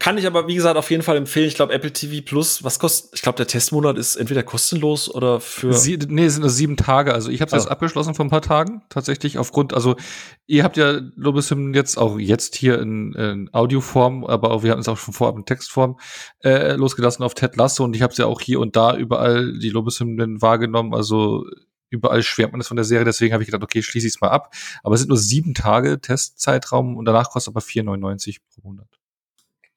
Kann 0.00 0.18
ich 0.18 0.26
aber, 0.26 0.48
wie 0.48 0.56
gesagt, 0.56 0.76
auf 0.76 0.90
jeden 0.90 1.04
Fall 1.04 1.16
empfehlen. 1.16 1.46
Ich 1.46 1.54
glaube, 1.54 1.72
Apple 1.72 1.92
TV 1.92 2.24
Plus, 2.24 2.64
was 2.64 2.80
kostet? 2.80 3.14
Ich 3.14 3.22
glaube, 3.22 3.36
der 3.36 3.46
Testmonat 3.46 3.96
ist 3.96 4.16
entweder 4.16 4.42
kostenlos 4.42 5.08
oder 5.08 5.38
für. 5.38 5.72
Sie, 5.72 5.96
nee, 6.08 6.24
es 6.24 6.34
sind 6.34 6.42
nur 6.42 6.50
sieben 6.50 6.76
Tage. 6.76 7.14
Also 7.14 7.30
ich 7.30 7.40
habe 7.40 7.50
es 7.50 7.52
also. 7.52 7.66
jetzt 7.66 7.70
abgeschlossen 7.72 8.14
vor 8.14 8.24
ein 8.24 8.30
paar 8.30 8.42
Tagen. 8.42 8.82
Tatsächlich 8.88 9.38
aufgrund, 9.38 9.72
also 9.72 9.94
ihr 10.46 10.64
habt 10.64 10.76
ja 10.76 11.00
Lobesim 11.14 11.74
jetzt 11.74 11.96
auch 11.96 12.18
jetzt 12.18 12.56
hier 12.56 12.80
in, 12.80 13.12
in 13.12 13.50
Audioform, 13.52 14.24
aber 14.24 14.50
auch, 14.50 14.64
wir 14.64 14.72
hatten 14.72 14.80
es 14.80 14.88
auch 14.88 14.98
schon 14.98 15.14
vorab 15.14 15.36
in 15.36 15.44
Textform 15.44 16.00
äh, 16.42 16.74
losgelassen 16.74 17.24
auf 17.24 17.34
Ted 17.34 17.54
Lasso 17.54 17.84
und 17.84 17.94
ich 17.94 18.02
habe 18.02 18.10
es 18.10 18.18
ja 18.18 18.26
auch 18.26 18.40
hier 18.40 18.58
und 18.58 18.74
da 18.74 18.96
überall 18.96 19.56
die 19.58 19.70
Lobeshymnen 19.70 20.42
wahrgenommen. 20.42 20.92
Also 20.92 21.44
überall 21.90 22.24
schwärmt 22.24 22.52
man 22.52 22.58
das 22.58 22.66
von 22.66 22.76
der 22.76 22.84
Serie, 22.84 23.04
deswegen 23.04 23.32
habe 23.32 23.44
ich 23.44 23.46
gedacht, 23.46 23.62
okay, 23.62 23.80
schließe 23.80 24.08
ich 24.08 24.14
es 24.14 24.20
mal 24.20 24.30
ab. 24.30 24.52
Aber 24.82 24.96
es 24.96 25.02
sind 25.02 25.08
nur 25.08 25.18
sieben 25.18 25.54
Tage 25.54 26.00
Testzeitraum 26.00 26.96
und 26.96 27.04
danach 27.04 27.30
kostet 27.30 27.54
aber 27.54 27.64
4,99 27.64 28.38
pro 28.52 28.68
Monat. 28.68 28.88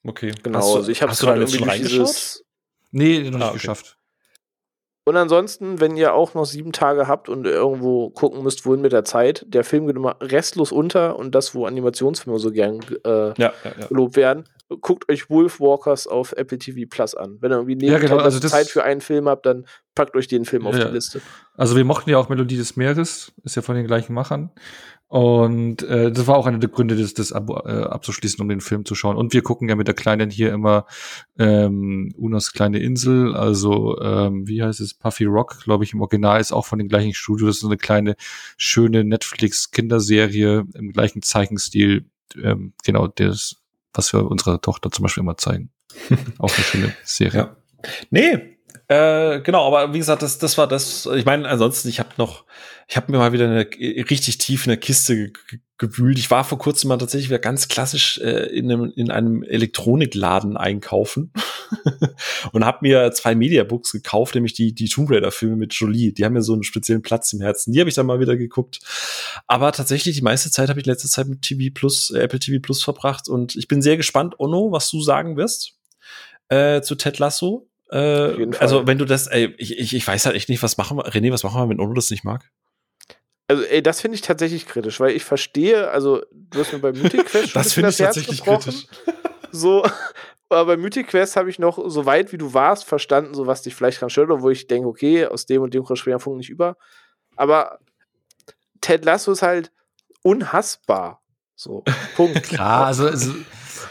Okay. 0.07 0.33
Genau, 0.41 0.59
du, 0.59 0.77
also 0.77 0.91
ich 0.91 1.01
habe 1.01 1.11
es 1.11 1.19
gerade 1.19 1.41
irgendwie 1.41 1.57
durch 1.57 1.81
dieses. 1.81 2.43
Nee, 2.91 3.19
noch 3.19 3.31
nicht 3.31 3.41
ah, 3.41 3.47
okay. 3.49 3.53
geschafft. 3.53 3.97
Und 5.07 5.15
ansonsten, 5.15 5.79
wenn 5.79 5.95
ihr 5.95 6.13
auch 6.13 6.33
noch 6.33 6.43
sieben 6.43 6.73
Tage 6.73 7.07
habt 7.07 7.29
und 7.29 7.47
irgendwo 7.47 8.09
gucken 8.09 8.43
müsst, 8.43 8.65
wohin 8.65 8.81
mit 8.81 8.91
der 8.91 9.05
Zeit, 9.05 9.45
der 9.47 9.63
Film 9.63 9.87
geht 9.87 9.95
immer 9.95 10.17
restlos 10.19 10.73
unter 10.73 11.17
und 11.17 11.33
das, 11.33 11.55
wo 11.55 11.65
Animationsfilme 11.65 12.37
so 12.39 12.51
gern 12.51 12.81
äh, 13.05 13.09
ja, 13.09 13.33
ja, 13.37 13.53
ja. 13.63 13.87
gelobt 13.87 14.17
werden, 14.17 14.43
guckt 14.81 15.09
euch 15.09 15.29
Wolfwalkers 15.29 16.07
auf 16.07 16.33
Apple 16.33 16.57
TV 16.57 16.89
Plus 16.89 17.15
an. 17.15 17.37
Wenn 17.39 17.53
ihr 17.53 17.55
irgendwie 17.55 17.75
neben 17.75 17.93
ja, 17.93 17.99
genau, 17.99 18.17
also 18.17 18.37
Zeit 18.39 18.67
für 18.67 18.83
einen 18.83 18.99
Film 18.99 19.29
habt, 19.29 19.45
dann 19.45 19.65
packt 19.95 20.13
euch 20.17 20.27
den 20.27 20.43
Film 20.43 20.67
auf 20.67 20.75
die 20.75 20.83
Liste. 20.83 21.21
Also 21.55 21.77
wir 21.77 21.85
mochten 21.85 22.09
ja 22.09 22.17
auch 22.17 22.27
Melodie 22.27 22.57
des 22.57 22.75
Meeres, 22.75 23.31
ist 23.45 23.55
ja 23.55 23.61
von 23.61 23.75
den 23.75 23.87
gleichen 23.87 24.13
Machern. 24.13 24.51
Und 25.09 25.83
äh, 25.83 26.11
das 26.11 26.27
war 26.27 26.35
auch 26.35 26.47
einer 26.47 26.57
der 26.57 26.69
Gründe, 26.69 26.97
das, 26.97 27.13
das 27.13 27.31
ab, 27.31 27.49
äh, 27.65 27.71
abzuschließen, 27.71 28.41
um 28.41 28.49
den 28.49 28.59
Film 28.59 28.83
zu 28.83 28.93
schauen. 28.93 29.15
Und 29.15 29.33
wir 29.33 29.41
gucken 29.41 29.69
ja 29.69 29.75
mit 29.75 29.87
der 29.87 29.95
Kleinen 29.95 30.29
hier 30.29 30.51
immer 30.51 30.85
ähm, 31.39 32.13
Unas 32.17 32.51
kleine 32.51 32.79
Insel, 32.79 33.33
also 33.33 33.99
ähm, 34.01 34.47
wie 34.47 34.61
heißt 34.61 34.81
es, 34.81 34.93
Puffy 34.93 35.23
Rock, 35.23 35.59
glaube 35.63 35.85
ich, 35.85 35.93
im 35.93 36.01
Original 36.01 36.41
ist 36.41 36.51
auch 36.51 36.65
von 36.65 36.79
den 36.79 36.89
gleichen 36.89 37.13
Studios. 37.13 37.55
Das 37.55 37.63
ist 37.63 37.65
eine 37.65 37.77
kleine, 37.77 38.15
schöne 38.57 39.05
Netflix-Kinderserie 39.05 40.65
im 40.73 40.91
gleichen 40.91 41.21
Zeichenstil. 41.21 42.05
Ähm, 42.35 42.73
genau, 42.83 43.07
das, 43.07 43.55
was 43.93 44.11
wir 44.11 44.29
unserer 44.29 44.59
Tochter 44.59 44.91
zum 44.91 45.03
Beispiel 45.03 45.23
immer 45.23 45.37
zeigen. 45.37 45.69
auch 46.37 46.53
eine 46.53 46.65
schöne 46.65 46.93
Serie. 47.05 47.39
Ja. 47.39 47.57
Nee, 48.09 48.56
äh, 48.89 49.41
genau, 49.41 49.67
aber 49.67 49.93
wie 49.93 49.99
gesagt, 49.99 50.21
das, 50.21 50.37
das 50.37 50.57
war 50.57 50.67
das. 50.67 51.07
Ich 51.15 51.25
meine, 51.25 51.47
ansonsten, 51.47 51.89
ich 51.89 51.99
habe 51.99 52.09
noch, 52.17 52.45
ich 52.87 52.95
habe 52.95 53.11
mir 53.11 53.17
mal 53.17 53.33
wieder 53.33 53.45
eine 53.45 53.67
richtig 54.09 54.37
tief 54.37 54.65
in 54.65 54.69
der 54.69 54.77
Kiste 54.77 55.33
gewühlt. 55.77 56.17
Ich 56.17 56.31
war 56.31 56.45
vor 56.45 56.57
kurzem 56.57 56.87
mal 56.87 56.97
tatsächlich 56.97 57.29
wieder 57.29 57.39
ganz 57.39 57.67
klassisch 57.67 58.17
äh, 58.19 58.45
in, 58.47 58.71
einem, 58.71 58.91
in 58.95 59.11
einem 59.11 59.43
Elektronikladen 59.43 60.55
einkaufen. 60.55 61.33
und 62.53 62.65
habe 62.65 62.79
mir 62.81 63.11
zwei 63.11 63.35
Mediabooks 63.35 63.91
gekauft, 63.91 64.35
nämlich 64.35 64.53
die, 64.53 64.73
die 64.73 64.87
Tomb 64.87 65.11
Raider-Filme 65.11 65.57
mit 65.57 65.73
Jolie. 65.73 66.13
Die 66.13 66.23
haben 66.23 66.33
mir 66.33 66.41
so 66.41 66.53
einen 66.53 66.63
speziellen 66.63 67.01
Platz 67.01 67.33
im 67.33 67.41
Herzen. 67.41 67.73
Die 67.73 67.79
habe 67.81 67.89
ich 67.89 67.95
dann 67.95 68.05
mal 68.05 68.21
wieder 68.21 68.37
geguckt. 68.37 68.79
Aber 69.47 69.73
tatsächlich, 69.73 70.15
die 70.15 70.21
meiste 70.21 70.49
Zeit 70.49 70.69
habe 70.69 70.79
ich 70.79 70.85
letzte 70.85 71.09
Zeit 71.09 71.27
mit 71.27 71.41
TV 71.41 71.73
Plus, 71.73 72.09
äh, 72.11 72.19
Apple 72.19 72.39
TV 72.39 72.61
Plus 72.61 72.83
verbracht. 72.83 73.27
Und 73.27 73.57
ich 73.57 73.67
bin 73.67 73.81
sehr 73.81 73.97
gespannt, 73.97 74.39
Ono, 74.39 74.71
was 74.71 74.89
du 74.89 75.01
sagen 75.01 75.35
wirst 75.35 75.73
äh, 76.49 76.81
zu 76.81 76.95
Ted 76.95 77.19
Lasso. 77.19 77.67
Äh, 77.89 78.47
also, 78.59 78.85
wenn 78.87 78.97
du 78.97 79.05
das, 79.05 79.27
ey, 79.27 79.53
ich, 79.57 79.77
ich, 79.77 79.93
ich 79.95 80.07
weiß 80.07 80.25
halt 80.25 80.35
echt 80.35 80.49
nicht, 80.49 80.63
was 80.63 80.77
machen 80.77 80.97
wir, 80.97 81.05
René, 81.05 81.31
was 81.31 81.43
machen 81.43 81.61
wir, 81.61 81.69
wenn 81.69 81.79
Ono 81.79 81.93
das 81.93 82.09
nicht 82.09 82.23
mag? 82.23 82.49
Also, 83.47 83.63
ey, 83.63 83.81
das 83.81 84.01
finde 84.01 84.15
ich 84.15 84.21
tatsächlich 84.21 84.65
kritisch, 84.67 84.99
weil 84.99 85.15
ich 85.15 85.23
verstehe, 85.23 85.89
also, 85.89 86.21
du 86.31 86.59
hast 86.59 86.73
mir 86.73 86.79
bei 86.79 86.91
Mythic 86.91 87.25
Quest 87.25 87.51
schon 87.51 87.61
das 87.61 87.73
finde 87.73 87.89
ich 87.89 87.97
tatsächlich 87.97 88.43
kritisch. 88.43 88.87
So, 89.49 89.85
aber 90.49 90.65
bei 90.65 90.77
Mythic 90.77 91.07
Quest 91.07 91.37
habe 91.37 91.49
ich 91.49 91.57
noch, 91.57 91.79
so 91.89 92.05
weit 92.05 92.33
wie 92.33 92.37
du 92.37 92.53
warst, 92.53 92.83
verstanden, 92.83 93.33
so 93.33 93.47
was 93.47 93.61
dich 93.61 93.75
vielleicht 93.75 94.01
dran 94.01 94.09
stört, 94.09 94.29
wo 94.29 94.49
ich 94.49 94.67
denke, 94.67 94.87
okay, 94.87 95.25
aus 95.25 95.45
dem 95.45 95.61
und 95.61 95.73
dem 95.73 95.85
kommt 95.85 95.99
Funk 95.99 96.37
nicht 96.37 96.49
über. 96.49 96.75
Aber 97.37 97.79
Ted 98.81 99.05
Lasso 99.05 99.31
ist 99.31 99.41
halt 99.41 99.71
unhassbar. 100.21 101.21
So, 101.55 101.83
Punkt. 102.15 102.51
Ja, 102.51 102.83
also, 102.83 103.07
also 103.07 103.33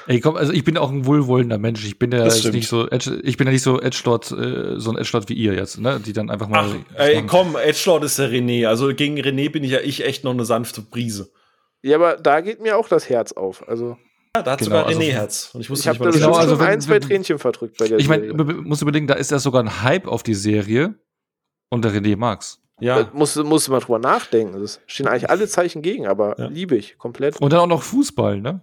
Ey, 0.06 0.20
komm, 0.20 0.36
also 0.36 0.52
ich 0.52 0.64
bin 0.64 0.76
auch 0.76 0.90
ein 0.90 1.06
wohlwollender 1.06 1.58
Mensch. 1.58 1.84
Ich 1.84 1.98
bin 1.98 2.12
ja 2.12 2.24
nicht 2.24 2.68
so, 2.68 2.90
ich 2.90 3.36
bin 3.36 3.46
ja 3.46 3.52
nicht 3.52 3.62
so 3.62 3.80
Edgelord, 3.80 4.30
äh, 4.32 4.78
so 4.78 4.90
ein 4.90 4.98
Edgelord 4.98 5.28
wie 5.28 5.34
ihr 5.34 5.54
jetzt, 5.54 5.78
ne? 5.78 6.00
Die 6.04 6.12
dann 6.12 6.30
einfach 6.30 6.48
mal. 6.48 6.66
Ach, 6.94 6.98
ey, 7.00 7.24
komm, 7.26 7.56
Edgelord 7.56 8.04
ist 8.04 8.18
der 8.18 8.30
René. 8.30 8.66
Also 8.66 8.94
gegen 8.94 9.18
René 9.18 9.50
bin 9.50 9.64
ich 9.64 9.70
ja 9.70 9.80
ich 9.80 10.04
echt 10.04 10.24
noch 10.24 10.32
eine 10.32 10.44
sanfte 10.44 10.82
Brise. 10.82 11.30
Ja, 11.82 11.96
aber 11.96 12.16
da 12.16 12.40
geht 12.40 12.60
mir 12.60 12.76
auch 12.76 12.88
das 12.88 13.08
Herz 13.08 13.32
auf. 13.32 13.68
Also. 13.68 13.96
Ja, 14.34 14.42
da 14.42 14.52
hat 14.52 14.58
genau, 14.58 14.70
sogar 14.70 14.86
also 14.86 15.00
René 15.00 15.12
Herz. 15.12 15.50
Und 15.54 15.60
ich 15.60 15.70
wusste 15.70 15.90
ich 15.90 15.98
habe 15.98 16.04
das 16.04 16.16
genau, 16.16 16.34
also 16.34 16.58
wenn, 16.58 16.66
ein, 16.66 16.80
zwei 16.80 16.98
Tränchen 16.98 17.38
verdrückt 17.38 17.78
bei 17.78 17.88
der 17.88 17.98
Ich 17.98 18.08
meine, 18.08 18.32
muss 18.32 18.82
überlegen, 18.82 19.06
da 19.06 19.14
ist 19.14 19.30
ja 19.30 19.38
sogar 19.38 19.62
ein 19.62 19.82
Hype 19.82 20.06
auf 20.06 20.22
die 20.22 20.34
Serie 20.34 20.94
und 21.70 21.84
der 21.84 21.92
René 21.92 22.16
mag's. 22.16 22.60
Ja. 22.80 23.04
Da 23.04 23.10
musst, 23.12 23.36
musst 23.36 23.68
du 23.68 23.72
mal 23.72 23.80
drüber 23.80 23.98
nachdenken. 23.98 24.60
Es 24.62 24.80
stehen 24.86 25.08
eigentlich 25.08 25.30
alle 25.30 25.48
Zeichen 25.48 25.82
gegen, 25.82 26.06
aber 26.06 26.38
ja. 26.38 26.46
liebe 26.46 26.76
ich 26.76 26.98
komplett. 26.98 27.40
Und 27.40 27.52
dann 27.52 27.60
auch 27.60 27.66
noch 27.66 27.82
Fußball, 27.82 28.40
ne? 28.40 28.60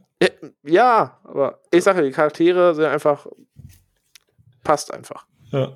Ja, 0.64 1.20
aber 1.24 1.60
ich 1.72 1.84
sage, 1.84 2.02
die 2.04 2.12
Charaktere 2.12 2.76
sind 2.76 2.86
einfach. 2.86 3.28
Passt 4.64 4.94
einfach. 4.94 5.26
Ja. 5.52 5.76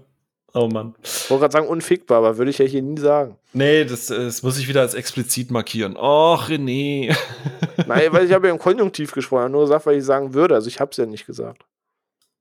Oh 0.54 0.68
Mann. 0.68 0.96
Ich 1.04 1.30
wollte 1.30 1.42
gerade 1.42 1.52
sagen, 1.52 1.68
unfickbar, 1.68 2.20
aber 2.20 2.38
würde 2.38 2.52
ich 2.52 2.58
ja 2.58 2.66
hier 2.66 2.82
nie 2.82 3.00
sagen. 3.00 3.38
Nee, 3.54 3.84
das, 3.84 4.08
das 4.08 4.42
muss 4.44 4.58
ich 4.58 4.68
wieder 4.68 4.82
als 4.82 4.94
explizit 4.94 5.52
markieren. 5.52 5.96
Oh, 5.98 6.36
René. 6.36 7.16
Nein, 7.86 8.12
weil 8.12 8.26
ich 8.26 8.34
habe 8.34 8.48
ja 8.48 8.54
im 8.54 8.60
Konjunktiv 8.60 9.12
gesprochen, 9.12 9.52
nur 9.52 9.62
gesagt, 9.62 9.86
weil 9.86 9.98
ich 9.98 10.06
sagen 10.06 10.34
würde. 10.34 10.56
Also 10.56 10.68
ich 10.68 10.80
habe 10.80 10.92
es 10.92 10.98
ja 10.98 11.06
nicht 11.06 11.26
gesagt. 11.26 11.66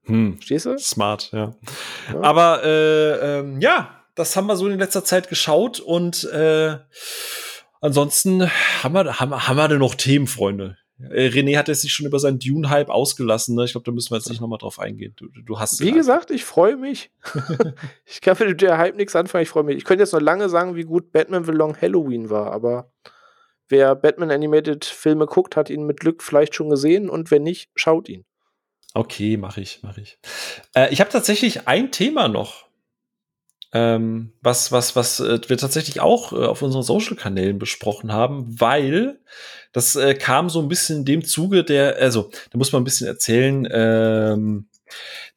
Hm. 0.05 0.39
Stehst 0.40 0.66
du? 0.66 0.78
Smart, 0.78 1.31
ja. 1.32 1.55
ja. 2.12 2.20
Aber 2.20 2.62
äh, 2.62 3.39
ähm, 3.39 3.60
ja, 3.60 3.95
das 4.16 4.34
haben 4.34 4.47
wir 4.47 4.56
so 4.56 4.66
in 4.66 4.78
letzter 4.78 5.05
Zeit 5.05 5.28
geschaut 5.28 5.78
und 5.78 6.24
äh, 6.24 6.78
ansonsten 7.80 8.51
haben 8.82 8.94
wir, 8.94 9.20
haben, 9.20 9.48
haben 9.48 9.56
wir 9.56 9.68
denn 9.68 9.78
noch 9.78 9.94
Themen, 9.94 10.26
Freunde? 10.26 10.76
Äh, 10.98 11.28
René 11.28 11.59
hat 11.59 11.66
sich 11.66 11.93
schon 11.93 12.06
über 12.06 12.18
seinen 12.18 12.38
Dune-Hype 12.38 12.88
ausgelassen. 12.88 13.55
Ne? 13.55 13.64
Ich 13.64 13.72
glaube, 13.72 13.84
da 13.84 13.93
müssen 13.93 14.10
wir 14.10 14.16
jetzt 14.16 14.30
nicht 14.30 14.40
nochmal 14.40 14.59
drauf 14.59 14.78
eingehen. 14.78 15.12
Du, 15.16 15.28
du 15.28 15.59
hast 15.59 15.80
Wie 15.80 15.93
gesagt, 15.93 16.30
ich 16.30 16.44
freue 16.44 16.76
mich. 16.76 17.10
ich 18.06 18.22
kann 18.22 18.36
mit 18.40 18.62
der 18.62 18.78
Hype 18.78 18.97
nichts 18.97 19.14
anfangen. 19.14 19.43
Ich 19.43 19.51
freue 19.51 19.64
mich. 19.64 19.76
Ich 19.76 19.84
könnte 19.84 20.02
jetzt 20.02 20.12
noch 20.12 20.20
lange 20.20 20.48
sagen, 20.48 20.74
wie 20.74 20.84
gut 20.84 21.12
Batman 21.12 21.44
The 21.44 21.52
Long 21.52 21.76
Halloween 21.80 22.30
war, 22.30 22.51
aber 22.52 22.90
wer 23.68 23.94
Batman 23.94 24.30
Animated 24.30 24.86
Filme 24.86 25.26
guckt, 25.26 25.56
hat 25.56 25.68
ihn 25.68 25.84
mit 25.84 26.01
Glück 26.01 26.22
vielleicht 26.22 26.55
schon 26.55 26.70
gesehen 26.70 27.10
und 27.10 27.30
wenn 27.30 27.43
nicht, 27.43 27.70
schaut 27.74 28.09
ihn. 28.09 28.24
Okay, 28.94 29.36
mache 29.36 29.60
ich, 29.60 29.82
mache 29.82 30.01
ich. 30.01 30.18
Äh, 30.74 30.90
ich 30.90 31.01
habe 31.01 31.10
tatsächlich 31.10 31.68
ein 31.68 31.93
Thema 31.93 32.28
noch. 32.28 32.65
Ähm, 33.72 34.32
was, 34.43 34.72
was, 34.72 34.97
was 34.97 35.20
äh, 35.20 35.40
wir 35.48 35.59
tatsächlich 35.59 36.01
auch 36.01 36.32
äh, 36.32 36.47
auf 36.47 36.62
unseren 36.62 36.82
Social-Kanälen 36.82 37.59
besprochen 37.59 38.12
haben, 38.12 38.60
weil 38.60 39.18
das 39.72 39.97
äh, 39.97 40.14
kam 40.14 40.48
so 40.48 40.60
ein 40.60 40.68
bisschen 40.68 40.98
in 40.98 41.05
dem 41.05 41.24
Zuge 41.24 41.64
der, 41.64 41.97
also, 41.97 42.30
da 42.51 42.59
muss 42.59 42.72
man 42.72 42.82
ein 42.82 42.84
bisschen 42.84 43.06
erzählen, 43.06 43.68
ähm, 43.70 44.68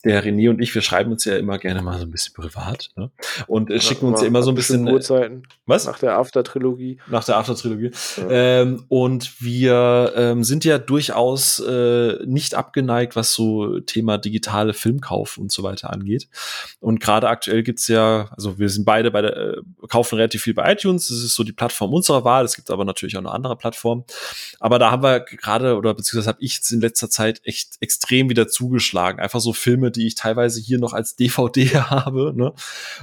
der 0.05 0.23
René 0.23 0.49
und 0.49 0.61
ich, 0.61 0.73
wir 0.73 0.81
schreiben 0.81 1.11
uns 1.11 1.26
ja 1.26 1.35
immer 1.35 1.57
gerne 1.57 1.81
mal 1.81 1.97
so 1.99 2.05
ein 2.05 2.11
bisschen 2.11 2.34
privat 2.34 2.89
ne? 2.95 3.11
und 3.47 3.69
äh, 3.69 3.81
schicken 3.81 4.05
uns 4.05 4.21
ja 4.21 4.27
immer 4.27 4.43
so 4.43 4.51
ein 4.51 4.55
bisschen 4.55 4.88
äh, 4.88 4.93
Uhrzeiten. 4.93 5.43
Was? 5.65 5.85
Nach 5.85 5.99
der 5.99 6.17
After-Trilogie. 6.17 6.99
Nach 7.07 7.23
der 7.26 7.35
After-Trilogie. 7.38 7.91
Ja. 8.17 8.30
Ähm, 8.30 8.85
und 8.88 9.41
wir 9.41 10.13
ähm, 10.15 10.43
sind 10.45 10.63
ja 10.63 10.77
durchaus 10.77 11.59
äh, 11.59 12.17
nicht 12.26 12.55
abgeneigt, 12.55 13.17
was 13.17 13.34
so 13.34 13.81
Thema 13.81 14.17
digitale 14.17 14.73
Filmkauf 14.73 15.38
und 15.38 15.51
so 15.51 15.63
weiter 15.63 15.91
angeht. 15.91 16.30
Und 16.80 17.01
gerade 17.01 17.27
aktuell 17.27 17.63
gibt's 17.63 17.89
ja, 17.89 18.30
also 18.38 18.57
wir 18.57 18.69
sind 18.69 18.85
beide 18.85 19.11
bei 19.11 19.21
der, 19.21 19.35
äh, 19.35 19.61
kaufen 19.89 20.15
relativ 20.15 20.43
viel 20.43 20.53
bei 20.53 20.71
iTunes. 20.71 21.09
Das 21.09 21.17
ist 21.17 21.35
so 21.35 21.43
die 21.43 21.51
Plattform 21.51 21.93
unserer 21.93 22.23
Wahl. 22.23 22.45
Es 22.45 22.55
gibt 22.55 22.71
aber 22.71 22.85
natürlich 22.85 23.17
auch 23.17 23.21
eine 23.21 23.31
andere 23.31 23.57
Plattform. 23.57 24.05
Aber 24.61 24.80
da 24.80 24.91
haben 24.91 25.03
wir 25.03 25.19
gerade, 25.19 25.76
oder 25.76 25.93
beziehungsweise 25.93 26.30
habe 26.30 26.41
ich 26.41 26.61
in 26.71 26.80
letzter 26.80 27.09
Zeit 27.09 27.41
echt 27.43 27.77
extrem 27.81 28.30
wieder 28.30 28.47
zugeschlagen. 28.47 29.19
Einfach 29.19 29.41
so 29.41 29.51
Filme, 29.51 29.89
die 29.91 30.07
ich 30.07 30.16
teilweise 30.16 30.60
hier 30.61 30.80
noch 30.80 30.94
als 30.94 31.16
DVD 31.16 31.76
habe, 31.76 32.34
ne? 32.36 32.53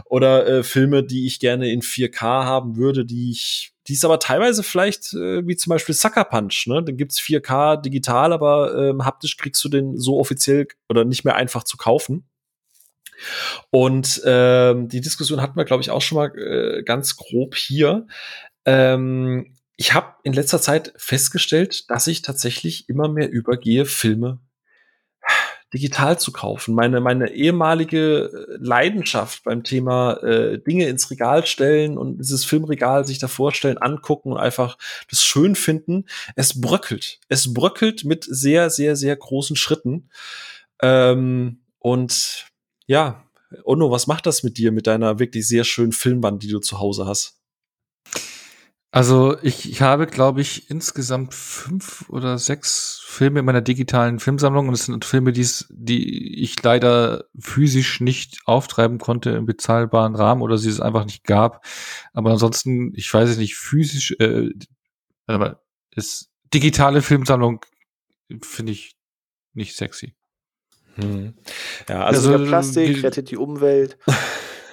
Oder 0.04 0.46
äh, 0.46 0.62
Filme, 0.62 1.04
die 1.04 1.26
ich 1.26 1.40
gerne 1.40 1.70
in 1.70 1.82
4K 1.82 2.20
haben 2.20 2.76
würde, 2.76 3.04
die 3.04 3.30
ich 3.30 3.72
die 3.88 3.92
ist 3.92 4.04
aber 4.04 4.18
teilweise 4.18 4.64
vielleicht, 4.64 5.12
äh, 5.14 5.46
wie 5.46 5.56
zum 5.56 5.70
Beispiel 5.70 5.94
Sucker 5.94 6.24
Punch, 6.24 6.66
ne? 6.66 6.82
Den 6.82 6.96
gibt's 6.96 7.20
4K 7.20 7.80
digital, 7.80 8.32
aber 8.32 8.76
ähm, 8.76 9.04
haptisch 9.04 9.36
kriegst 9.36 9.62
du 9.64 9.68
den 9.68 9.96
so 9.96 10.18
offiziell 10.18 10.66
oder 10.88 11.04
nicht 11.04 11.24
mehr 11.24 11.36
einfach 11.36 11.62
zu 11.62 11.76
kaufen. 11.76 12.28
Und 13.70 14.20
ähm, 14.24 14.88
die 14.88 15.00
Diskussion 15.00 15.40
hatten 15.40 15.56
wir, 15.56 15.64
glaube 15.64 15.82
ich, 15.82 15.90
auch 15.90 16.02
schon 16.02 16.16
mal 16.16 16.36
äh, 16.36 16.82
ganz 16.82 17.16
grob 17.16 17.54
hier. 17.54 18.06
Ähm, 18.64 19.54
ich 19.76 19.94
habe 19.94 20.14
in 20.24 20.32
letzter 20.32 20.60
Zeit 20.60 20.92
festgestellt, 20.96 21.88
dass 21.90 22.06
ich 22.06 22.22
tatsächlich 22.22 22.88
immer 22.88 23.08
mehr 23.08 23.30
übergehe, 23.30 23.84
Filme 23.84 24.40
digital 25.74 26.18
zu 26.18 26.32
kaufen. 26.32 26.74
Meine, 26.74 27.00
meine 27.00 27.32
ehemalige 27.32 28.30
äh, 28.32 28.56
Leidenschaft 28.58 29.44
beim 29.44 29.64
Thema 29.64 30.14
äh, 30.22 30.58
Dinge 30.58 30.86
ins 30.88 31.10
Regal 31.10 31.44
stellen 31.46 31.98
und 31.98 32.18
dieses 32.18 32.44
Filmregal 32.44 33.06
sich 33.06 33.18
da 33.18 33.28
vorstellen, 33.28 33.78
angucken 33.78 34.32
und 34.32 34.38
einfach 34.38 34.78
das 35.10 35.24
schön 35.24 35.54
finden, 35.54 36.06
es 36.36 36.60
bröckelt. 36.60 37.20
Es 37.28 37.52
bröckelt 37.52 38.04
mit 38.04 38.24
sehr, 38.24 38.70
sehr, 38.70 38.96
sehr 38.96 39.16
großen 39.16 39.56
Schritten. 39.56 40.08
Ähm, 40.80 41.60
und 41.78 42.46
ja, 42.86 43.24
Ono, 43.64 43.90
was 43.90 44.06
macht 44.06 44.26
das 44.26 44.42
mit 44.42 44.58
dir, 44.58 44.72
mit 44.72 44.86
deiner 44.86 45.18
wirklich 45.18 45.46
sehr 45.46 45.64
schönen 45.64 45.92
Filmwand, 45.92 46.42
die 46.42 46.48
du 46.48 46.58
zu 46.58 46.78
Hause 46.78 47.06
hast? 47.06 47.40
Also 48.92 49.36
ich, 49.42 49.70
ich 49.70 49.82
habe, 49.82 50.06
glaube 50.06 50.40
ich, 50.40 50.70
insgesamt 50.70 51.34
fünf 51.34 52.08
oder 52.08 52.38
sechs 52.38 53.02
Filme 53.04 53.40
in 53.40 53.44
meiner 53.44 53.60
digitalen 53.60 54.20
Filmsammlung 54.20 54.68
und 54.68 54.74
es 54.74 54.86
sind 54.86 55.04
Filme, 55.04 55.32
die's, 55.32 55.66
die 55.70 56.42
ich 56.42 56.62
leider 56.62 57.24
physisch 57.38 58.00
nicht 58.00 58.38
auftreiben 58.46 58.98
konnte 58.98 59.30
im 59.30 59.44
bezahlbaren 59.44 60.14
Rahmen 60.14 60.40
oder 60.42 60.56
sie 60.56 60.70
es 60.70 60.80
einfach 60.80 61.04
nicht 61.04 61.24
gab. 61.24 61.64
Aber 62.14 62.30
ansonsten, 62.30 62.92
ich 62.94 63.12
weiß 63.12 63.28
es 63.28 63.38
nicht, 63.38 63.56
physisch, 63.56 64.12
äh, 64.18 64.50
warte 65.26 65.38
mal, 65.38 65.60
ist 65.90 66.30
digitale 66.54 67.02
Filmsammlung 67.02 67.64
finde 68.42 68.72
ich 68.72 68.96
nicht 69.54 69.76
sexy. 69.76 70.14
Hm. 70.94 71.34
Ja, 71.88 72.04
also, 72.04 72.32
also 72.32 72.44
Plastik 72.46 73.02
rettet 73.02 73.30
die 73.30 73.36
Umwelt. 73.36 73.98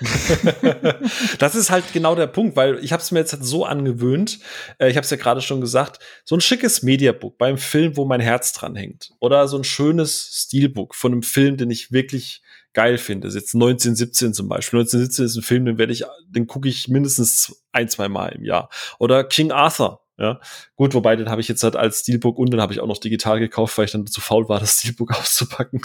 das 1.40 1.56
ist 1.56 1.72
halt 1.72 1.94
genau 1.94 2.16
der 2.16 2.28
Punkt, 2.28 2.56
weil 2.56 2.84
ich 2.84 2.92
habe 2.92 3.02
es 3.02 3.12
mir 3.12 3.20
jetzt 3.20 3.34
halt 3.34 3.46
so 3.46 3.66
angewöhnt, 3.66 4.40
äh, 4.80 4.90
ich 4.90 4.98
habe 4.98 5.06
es 5.06 5.10
ja 5.10 5.18
gerade 5.18 5.42
schon 5.42 5.62
gesagt, 5.62 6.00
so 6.26 6.36
ein 6.36 6.42
schickes 6.42 6.84
Mediabook 6.84 7.38
beim 7.38 7.58
Film, 7.58 7.96
wo 7.98 8.06
mein 8.06 8.20
Herz 8.20 8.54
dran 8.54 8.76
hängt. 8.76 9.12
Oder 9.20 9.48
so 9.48 9.58
ein 9.58 9.64
schönes 9.64 10.46
Steelbook 10.46 10.96
von 10.96 11.12
einem 11.12 11.24
Film, 11.24 11.58
den 11.58 11.72
ich 11.72 11.92
wirklich 11.92 12.42
geil 12.74 12.98
finde. 12.98 13.28
Ist 13.28 13.36
jetzt 13.36 13.54
1917 13.54 14.34
zum 14.34 14.50
Beispiel. 14.50 14.80
1917 14.80 15.26
ist 15.26 15.36
ein 15.36 15.44
Film, 15.44 15.66
den 15.66 15.78
werde 15.78 15.94
ich, 15.94 16.04
den 16.28 16.48
gucke 16.48 16.68
ich 16.68 16.88
mindestens 16.88 17.64
ein, 17.72 17.88
zwei 17.88 18.10
Mal 18.10 18.30
im 18.30 18.44
Jahr. 18.44 18.70
Oder 19.00 19.24
King 19.24 19.52
Arthur. 19.52 20.02
Ja, 20.18 20.40
gut, 20.76 20.94
wobei 20.94 21.16
den 21.16 21.30
habe 21.30 21.42
ich 21.42 21.48
jetzt 21.48 21.64
halt 21.64 21.76
als 21.76 22.02
Steelbook 22.02 22.38
und 22.38 22.54
den 22.54 22.62
habe 22.62 22.72
ich 22.72 22.80
auch 22.80 22.88
noch 22.88 23.00
digital 23.00 23.40
gekauft, 23.40 23.76
weil 23.78 23.86
ich 23.86 23.92
dann 23.92 24.06
zu 24.06 24.22
faul 24.22 24.48
war, 24.48 24.60
das 24.60 24.80
Steelbook 24.80 25.12
auszupacken. 25.18 25.82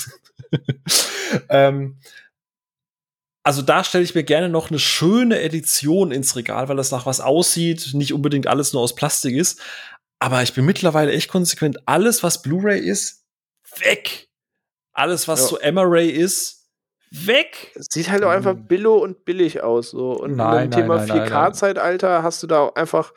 ähm, 1.49 1.99
also 3.43 3.63
da 3.63 3.85
stelle 3.85 4.05
ich 4.05 4.15
mir 4.15 4.25
gerne 4.25 4.49
noch 4.49 4.71
eine 4.71 4.79
schöne 4.79 5.41
Edition 5.41 6.11
ins 6.11 6.37
Regal, 6.37 6.69
weil 6.69 6.77
das 6.77 6.91
nach 6.91 7.07
was 7.07 7.21
aussieht, 7.21 7.91
nicht 7.95 8.13
unbedingt 8.13 8.47
alles 8.47 8.73
nur 8.73 8.83
aus 8.83 8.95
Plastik 8.95 9.35
ist. 9.35 9.61
Aber 10.19 10.43
ich 10.43 10.53
bin 10.53 10.65
mittlerweile 10.65 11.13
echt 11.13 11.31
konsequent. 11.31 11.79
Alles, 11.87 12.23
was 12.23 12.43
Blu-ray 12.43 12.81
ist, 12.81 13.25
weg. 13.77 14.29
Alles, 14.93 15.29
was 15.29 15.43
ja. 15.43 15.47
so 15.47 15.59
Emma-Ray 15.59 16.11
ist, 16.11 16.59
weg. 17.11 17.73
Sieht 17.77 18.11
halt 18.11 18.25
auch 18.25 18.31
einfach 18.31 18.55
mhm. 18.55 18.67
billo 18.67 18.97
und 18.97 19.25
billig 19.25 19.63
aus. 19.63 19.91
So. 19.91 20.13
Und 20.13 20.37
nein, 20.37 20.71
beim 20.71 20.83
Thema 20.83 21.05
4K-Zeitalter 21.05 22.23
hast 22.23 22.43
du 22.43 22.47
da 22.47 22.61
auch 22.61 22.75
einfach 22.75 23.13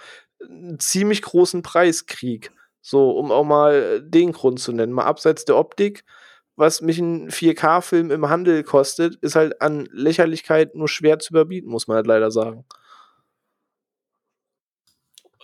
einen 0.48 0.80
ziemlich 0.80 1.22
großen 1.22 1.64
Preiskrieg. 1.64 2.52
So, 2.82 3.12
um 3.12 3.32
auch 3.32 3.44
mal 3.44 4.02
den 4.02 4.32
Grund 4.32 4.60
zu 4.60 4.72
nennen. 4.72 4.94
Mal 4.94 5.06
abseits 5.06 5.46
der 5.46 5.58
Optik 5.58 6.04
was 6.62 6.82
mich 6.82 7.00
ein 7.00 7.30
4K-Film 7.30 8.12
im 8.12 8.30
Handel 8.30 8.64
kostet, 8.64 9.16
ist 9.16 9.36
halt 9.36 9.62
an 9.62 9.90
Lächerlichkeit 9.92 10.76
nur 10.76 10.88
schwer 10.88 11.18
zu 11.18 11.34
überbieten, 11.34 11.70
muss 11.70 11.88
man 11.88 11.96
halt 11.96 12.08
leider 12.08 12.30
sagen. 12.30 12.66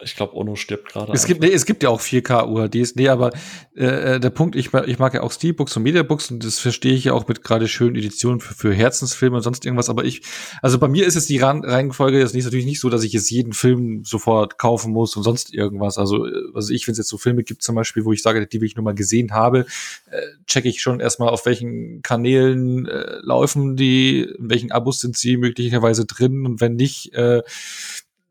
Ich 0.03 0.15
glaube, 0.15 0.35
Ono 0.35 0.55
stirbt 0.55 0.89
gerade. 0.89 1.11
Es 1.11 1.25
gibt, 1.25 1.41
nee, 1.41 1.51
es 1.51 1.65
gibt 1.65 1.81
ja 1.81 1.89
auch 1.89 2.01
4K 2.01 2.47
UHDs. 2.47 2.95
Nee, 2.95 3.09
aber 3.09 3.31
äh, 3.75 4.15
äh, 4.15 4.19
der 4.19 4.29
Punkt, 4.29 4.55
ich, 4.55 4.73
ich 4.73 4.99
mag 4.99 5.13
ja 5.13 5.21
auch 5.21 5.31
Steelbooks 5.31 5.75
und 5.75 5.83
Mediabooks 5.83 6.29
und 6.29 6.45
das 6.45 6.59
verstehe 6.59 6.93
ich 6.93 7.05
ja 7.05 7.13
auch 7.13 7.27
mit 7.27 7.43
gerade 7.43 7.67
schönen 7.67 7.95
Editionen 7.95 8.39
für, 8.39 8.53
für 8.53 8.73
Herzensfilme 8.73 9.37
und 9.37 9.41
sonst 9.41 9.65
irgendwas. 9.65 9.89
Aber 9.89 10.05
ich, 10.05 10.21
also 10.61 10.77
bei 10.77 10.87
mir 10.87 11.05
ist 11.05 11.15
es 11.15 11.25
die 11.25 11.39
Reihenfolge 11.39 12.19
jetzt 12.19 12.35
nicht, 12.35 12.45
natürlich 12.45 12.65
nicht 12.65 12.79
so, 12.79 12.89
dass 12.89 13.03
ich 13.03 13.13
jetzt 13.13 13.31
jeden 13.31 13.53
Film 13.53 14.03
sofort 14.03 14.59
kaufen 14.59 14.93
muss 14.93 15.15
und 15.15 15.23
sonst 15.23 15.53
irgendwas. 15.53 15.97
Also, 15.97 16.27
also 16.53 16.73
ich, 16.73 16.87
wenn 16.87 16.91
es 16.91 16.99
jetzt 16.99 17.09
so 17.09 17.17
Filme 17.17 17.43
gibt 17.43 17.63
zum 17.63 17.75
Beispiel, 17.75 18.05
wo 18.05 18.13
ich 18.13 18.21
sage, 18.21 18.45
die 18.45 18.61
will 18.61 18.67
ich 18.67 18.75
nur 18.75 18.85
mal 18.85 18.95
gesehen 18.95 19.31
habe, 19.31 19.65
äh, 20.11 20.21
checke 20.45 20.69
ich 20.69 20.81
schon 20.81 20.99
erstmal, 20.99 21.29
auf 21.29 21.45
welchen 21.47 22.01
Kanälen 22.03 22.85
äh, 22.85 23.17
laufen 23.21 23.75
die, 23.75 24.21
in 24.21 24.49
welchen 24.49 24.71
Abos 24.71 24.99
sind 24.99 25.17
sie 25.17 25.37
möglicherweise 25.37 26.05
drin 26.05 26.45
und 26.45 26.61
wenn 26.61 26.75
nicht, 26.75 27.13
äh, 27.13 27.41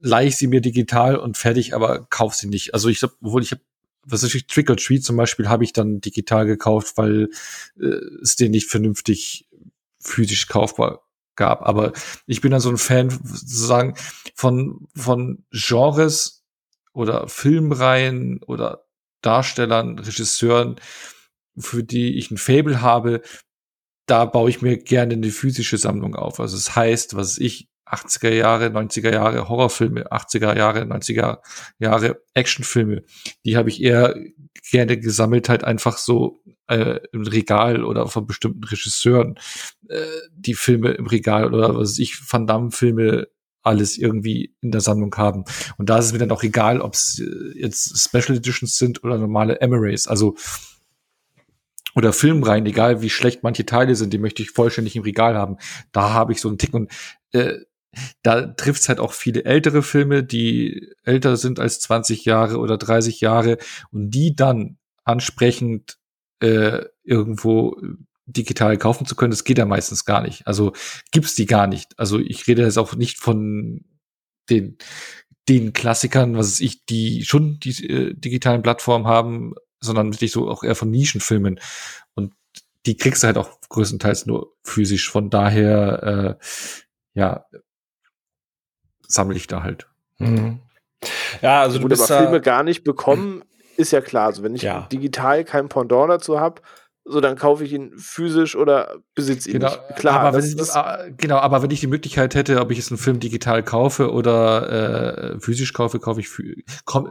leih 0.01 0.27
ich 0.27 0.37
sie 0.37 0.47
mir 0.47 0.61
digital 0.61 1.17
und 1.17 1.37
fertig, 1.37 1.75
aber 1.75 2.07
kauf 2.07 2.35
sie 2.35 2.49
nicht. 2.49 2.75
Also 2.75 2.89
ich 2.89 2.99
glaube, 2.99 3.15
obwohl 3.21 3.43
ich 3.43 3.53
habe 3.53 3.63
was 4.07 4.23
ist 4.23 4.35
ich, 4.35 4.47
Trick 4.47 4.71
or 4.71 4.77
Treat 4.77 5.05
zum 5.05 5.17
Beispiel 5.17 5.49
habe 5.49 5.65
ich 5.65 5.73
dann 5.73 6.01
digital 6.01 6.47
gekauft, 6.47 6.97
weil 6.97 7.29
äh, 7.81 8.01
es 8.23 8.37
den 8.37 8.53
nicht 8.53 8.71
vernünftig 8.71 9.49
physisch 10.01 10.47
kaufbar 10.49 11.03
gab. 11.35 11.63
Aber 11.67 11.93
ich 12.27 12.41
bin 12.41 12.53
dann 12.53 12.61
so 12.61 12.71
ein 12.71 12.79
Fan 12.79 13.11
sozusagen 13.11 13.95
von, 14.35 14.89
von 14.95 15.45
Genres 15.51 16.45
oder 16.93 17.29
Filmreihen 17.29 18.43
oder 18.45 18.87
Darstellern, 19.23 19.99
Regisseuren, 19.99 20.77
für 21.59 21.83
die 21.83 22.17
ich 22.17 22.31
ein 22.31 22.39
Fable 22.39 22.81
habe. 22.81 23.23
Da 24.07 24.25
baue 24.25 24.51
ich 24.51 24.63
mir 24.63 24.79
gerne 24.79 25.15
eine 25.15 25.31
physische 25.31 25.79
Sammlung 25.79 26.15
auf. 26.15 26.39
Also 26.39 26.57
es 26.57 26.67
das 26.67 26.77
heißt, 26.77 27.17
was 27.17 27.39
ich 27.39 27.69
80er 27.87 28.31
Jahre, 28.31 28.67
90er 28.67 29.13
Jahre 29.13 29.49
Horrorfilme, 29.49 30.11
80er 30.11 30.57
Jahre, 30.57 30.83
90er 30.83 31.39
Jahre 31.79 32.21
Actionfilme. 32.35 33.05
Die 33.45 33.57
habe 33.57 33.69
ich 33.69 33.83
eher 33.83 34.15
gerne 34.71 34.99
gesammelt, 34.99 35.49
halt 35.49 35.65
einfach 35.65 35.99
so 35.99 36.43
äh, 36.69 36.99
im 37.13 37.23
Regal 37.23 37.85
oder 37.85 38.09
von 38.09 38.27
bestimmten 38.27 38.65
Regisseuren 38.65 39.39
äh, 39.89 40.05
die 40.35 40.55
Filme 40.55 40.93
im 40.93 41.07
Regal 41.07 41.55
oder 41.55 41.77
was 41.77 41.99
ich, 41.99 42.21
Van 42.31 42.47
Damme-Filme 42.47 43.29
alles 43.63 43.99
irgendwie 43.99 44.55
in 44.61 44.71
der 44.71 44.81
Sammlung 44.81 45.15
haben. 45.17 45.45
Und 45.77 45.91
da 45.91 45.99
ist 45.99 46.07
es 46.07 46.13
mir 46.13 46.19
dann 46.19 46.31
auch 46.31 46.45
egal, 46.45 46.81
ob 46.81 46.95
es 46.95 47.21
äh, 47.21 47.59
jetzt 47.59 47.99
Special 47.99 48.39
Editions 48.39 48.79
sind 48.79 49.03
oder 49.05 49.19
normale 49.19 49.61
Emirates. 49.61 50.07
Also 50.07 50.37
oder 51.97 52.13
Filmreihen, 52.13 52.67
egal 52.67 53.01
wie 53.01 53.11
schlecht 53.11 53.43
manche 53.43 53.65
Teile 53.65 53.97
sind, 53.97 54.13
die 54.13 54.19
möchte 54.19 54.43
ich 54.43 54.51
vollständig 54.51 54.97
im 54.97 55.03
Regal 55.03 55.35
haben. 55.35 55.57
Da 55.93 56.11
habe 56.13 56.33
ich 56.33 56.41
so 56.41 56.49
einen 56.49 56.59
Tick 56.59 56.75
und 56.75 56.93
äh, 57.33 57.55
da 58.23 58.47
trifft 58.47 58.83
es 58.83 58.89
halt 58.89 59.01
auch 59.01 59.13
viele 59.13 59.45
ältere 59.45 59.83
Filme, 59.83 60.25
die 60.25 60.93
älter 61.05 61.37
sind 61.37 61.61
als 61.61 61.81
20 61.81 62.25
Jahre 62.25 62.59
oder 62.59 62.79
30 62.79 63.21
Jahre 63.21 63.59
und 63.91 64.11
die 64.11 64.35
dann 64.35 64.79
ansprechend 65.05 65.99
äh, 66.41 66.85
irgendwo 67.05 67.77
digital 68.27 68.77
kaufen 68.77 69.07
zu 69.07 69.15
können, 69.15 69.31
das 69.31 69.45
geht 69.45 69.59
ja 69.59 69.67
meistens 69.67 70.05
gar 70.05 70.21
nicht. 70.21 70.47
Also 70.47 70.73
gibt's 71.13 71.35
die 71.35 71.47
gar 71.47 71.67
nicht. 71.67 71.99
Also 71.99 72.19
ich 72.19 72.47
rede 72.49 72.63
jetzt 72.63 72.79
auch 72.79 72.95
nicht 72.95 73.19
von 73.19 73.85
den 74.51 74.79
den 75.49 75.73
Klassikern, 75.73 76.37
was 76.37 76.61
ich, 76.61 76.85
die 76.87 77.25
schon 77.25 77.61
die 77.61 77.87
äh, 77.89 78.15
digitalen 78.15 78.63
Plattformen 78.63 79.07
haben, 79.07 79.55
sondern 79.81 80.13
wirklich 80.13 80.33
so 80.33 80.51
auch 80.51 80.65
eher 80.65 80.75
von 80.75 80.91
Nischenfilmen. 80.91 81.61
Und 82.15 82.35
die 82.87 82.97
kriegst 82.97 83.23
du 83.23 83.29
halt 83.29 83.39
auch 83.39 83.61
größtenteils 83.69 84.27
nur 84.27 84.55
physisch. 84.65 85.11
Von 85.11 85.31
daher, 85.31 86.39
äh, 86.41 86.45
ja, 87.15 87.45
sammle 89.09 89.37
ich 89.37 89.47
da 89.47 89.63
halt. 89.63 89.87
Mhm. 90.19 90.61
Ja, 91.43 91.61
also 91.63 91.77
du 91.77 91.83
Gut, 91.83 91.91
bist 91.91 92.11
aber 92.11 92.23
Filme 92.23 92.41
gar 92.41 92.63
nicht 92.63 92.85
bekommen, 92.85 93.43
ist 93.77 93.93
ja 93.93 94.01
klar. 94.01 94.27
Also 94.27 94.43
wenn 94.43 94.55
ich 94.55 94.63
ja. 94.63 94.87
digital 94.93 95.45
kein 95.45 95.69
Pendant 95.69 96.11
dazu 96.11 96.41
habe, 96.41 96.63
so 97.09 97.21
dann 97.21 97.37
kaufe 97.37 97.65
ich 97.65 97.73
ihn 97.73 97.93
physisch 97.97 98.57
oder 98.57 98.97
besitze 99.15 99.49
ihn 99.49 99.61
genau, 99.61 99.71
nicht. 99.71 99.97
Klar, 99.97 100.21
aber 100.21 100.39
wenn 100.39 100.45
ich, 100.45 101.17
genau, 101.17 101.37
aber 101.37 101.63
wenn 101.63 101.71
ich 101.71 101.79
die 101.79 101.87
Möglichkeit 101.87 102.35
hätte, 102.35 102.61
ob 102.61 102.73
ich 102.73 102.79
jetzt 102.79 102.91
einen 102.91 102.99
Film 102.99 103.21
digital 103.21 103.63
kaufe 103.63 104.11
oder 104.11 105.35
äh, 105.35 105.41
physisch 105.41 105.73
kaufe, 105.73 106.01
kaufe 106.01 106.21
ich 106.21 106.29
komm, 106.85 107.09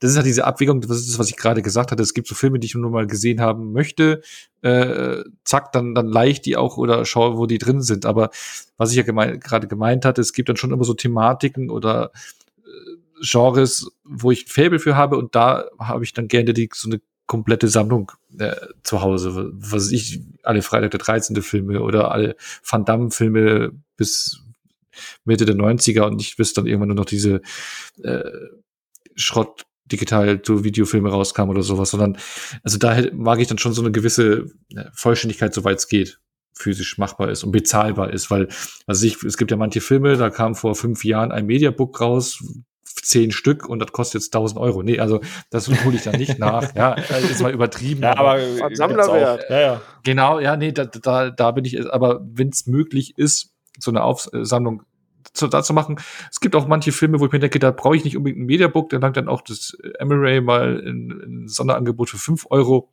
das 0.00 0.10
ist 0.10 0.16
halt 0.16 0.26
diese 0.26 0.46
Abwägung, 0.46 0.80
das 0.80 0.96
ist 0.96 1.10
das, 1.10 1.18
was 1.18 1.28
ich 1.28 1.36
gerade 1.36 1.60
gesagt 1.60 1.92
hatte. 1.92 2.02
Es 2.02 2.14
gibt 2.14 2.28
so 2.28 2.34
Filme, 2.34 2.58
die 2.58 2.66
ich 2.66 2.74
nur 2.74 2.90
mal 2.90 3.06
gesehen 3.06 3.42
haben 3.42 3.72
möchte, 3.72 4.22
äh, 4.62 5.22
zack, 5.44 5.70
dann 5.72 5.94
dann 5.94 6.06
leicht 6.06 6.46
die 6.46 6.56
auch 6.56 6.78
oder 6.78 7.04
schaue, 7.04 7.36
wo 7.36 7.44
die 7.44 7.58
drin 7.58 7.82
sind. 7.82 8.06
Aber 8.06 8.30
was 8.78 8.90
ich 8.90 8.96
ja 8.96 9.02
gemein, 9.02 9.38
gerade 9.38 9.68
gemeint 9.68 10.06
hatte, 10.06 10.22
es 10.22 10.32
gibt 10.32 10.48
dann 10.48 10.56
schon 10.56 10.72
immer 10.72 10.84
so 10.84 10.94
Thematiken 10.94 11.68
oder 11.68 12.10
äh, 12.64 12.96
Genres, 13.20 13.90
wo 14.02 14.30
ich 14.30 14.46
ein 14.46 14.48
Faible 14.48 14.78
für 14.78 14.96
habe 14.96 15.18
und 15.18 15.34
da 15.34 15.66
habe 15.78 16.04
ich 16.04 16.14
dann 16.14 16.26
gerne 16.26 16.54
die, 16.54 16.70
so 16.72 16.88
eine 16.88 17.00
komplette 17.26 17.68
Sammlung 17.68 18.12
äh, 18.38 18.54
zu 18.82 19.02
Hause. 19.02 19.50
Was 19.52 19.90
ich, 19.90 20.20
alle 20.42 20.62
Freitag 20.62 20.92
der 20.92 21.00
13. 21.00 21.42
Filme 21.42 21.82
oder 21.82 22.10
alle 22.10 22.36
Van 22.68 22.84
Damme-Filme 22.84 23.72
bis 23.96 24.42
Mitte 25.24 25.44
der 25.44 25.56
90er 25.56 26.02
und 26.02 26.16
nicht 26.16 26.36
bis 26.36 26.52
dann 26.52 26.66
irgendwann 26.66 26.88
nur 26.88 26.96
noch 26.96 27.04
diese 27.04 27.42
äh, 28.02 28.22
Schrott 29.14 29.66
digital 29.86 30.42
zu 30.42 30.64
Videofilme 30.64 31.10
rauskam 31.10 31.48
oder 31.48 31.62
sowas, 31.62 31.90
sondern 31.90 32.18
also 32.62 32.78
da 32.78 32.96
mag 33.12 33.40
ich 33.40 33.48
dann 33.48 33.58
schon 33.58 33.72
so 33.72 33.82
eine 33.82 33.92
gewisse 33.92 34.46
äh, 34.74 34.84
Vollständigkeit, 34.92 35.54
soweit 35.54 35.78
es 35.78 35.88
geht, 35.88 36.18
physisch 36.54 36.98
machbar 36.98 37.30
ist 37.30 37.44
und 37.44 37.52
bezahlbar 37.52 38.12
ist, 38.12 38.30
weil 38.30 38.48
also 38.86 39.06
ich, 39.06 39.22
es 39.22 39.36
gibt 39.36 39.50
ja 39.50 39.56
manche 39.56 39.80
Filme, 39.80 40.16
da 40.16 40.30
kam 40.30 40.54
vor 40.54 40.74
fünf 40.74 41.04
Jahren 41.04 41.30
ein 41.30 41.46
Mediabook 41.46 42.00
raus, 42.00 42.42
zehn 42.86 43.32
Stück 43.32 43.68
und 43.68 43.78
das 43.78 43.92
kostet 43.92 44.22
jetzt 44.22 44.34
1000 44.34 44.60
Euro. 44.60 44.82
Nee, 44.82 44.98
also 44.98 45.20
das 45.50 45.68
hole 45.68 45.96
ich 45.96 46.02
dann 46.02 46.16
nicht 46.16 46.38
nach. 46.40 46.74
Ja, 46.74 46.94
das 46.94 47.30
ist 47.30 47.42
mal 47.42 47.52
übertrieben. 47.52 48.02
Ja, 48.02 48.16
aber 48.16 48.38
Sammlerwert. 48.74 49.50
Ja, 49.50 49.60
ja. 49.60 49.80
Genau, 50.04 50.40
ja, 50.40 50.56
nee, 50.56 50.72
da, 50.72 50.84
da, 50.84 51.30
da 51.30 51.50
bin 51.50 51.64
ich, 51.64 51.92
aber 51.92 52.20
wenn 52.24 52.48
es 52.48 52.66
möglich 52.66 53.16
ist, 53.16 53.52
so 53.78 53.90
eine 53.90 54.02
Aufsammlung 54.02 54.82
zu, 55.32 55.48
dazu 55.48 55.74
machen. 55.74 56.00
Es 56.30 56.40
gibt 56.40 56.56
auch 56.56 56.66
manche 56.66 56.92
Filme, 56.92 57.20
wo 57.20 57.26
ich 57.26 57.32
mir 57.32 57.38
denke, 57.38 57.58
da 57.58 57.70
brauche 57.70 57.96
ich 57.96 58.04
nicht 58.04 58.16
unbedingt 58.16 58.42
ein 58.42 58.46
Mediabook, 58.46 58.90
da 58.90 58.98
langt 58.98 59.16
dann 59.16 59.28
auch 59.28 59.42
das 59.42 59.76
Emery 59.98 60.40
mal 60.40 60.78
in, 60.80 61.10
in 61.10 61.48
Sonderangebot 61.48 62.10
für 62.10 62.18
fünf 62.18 62.46
Euro. 62.50 62.88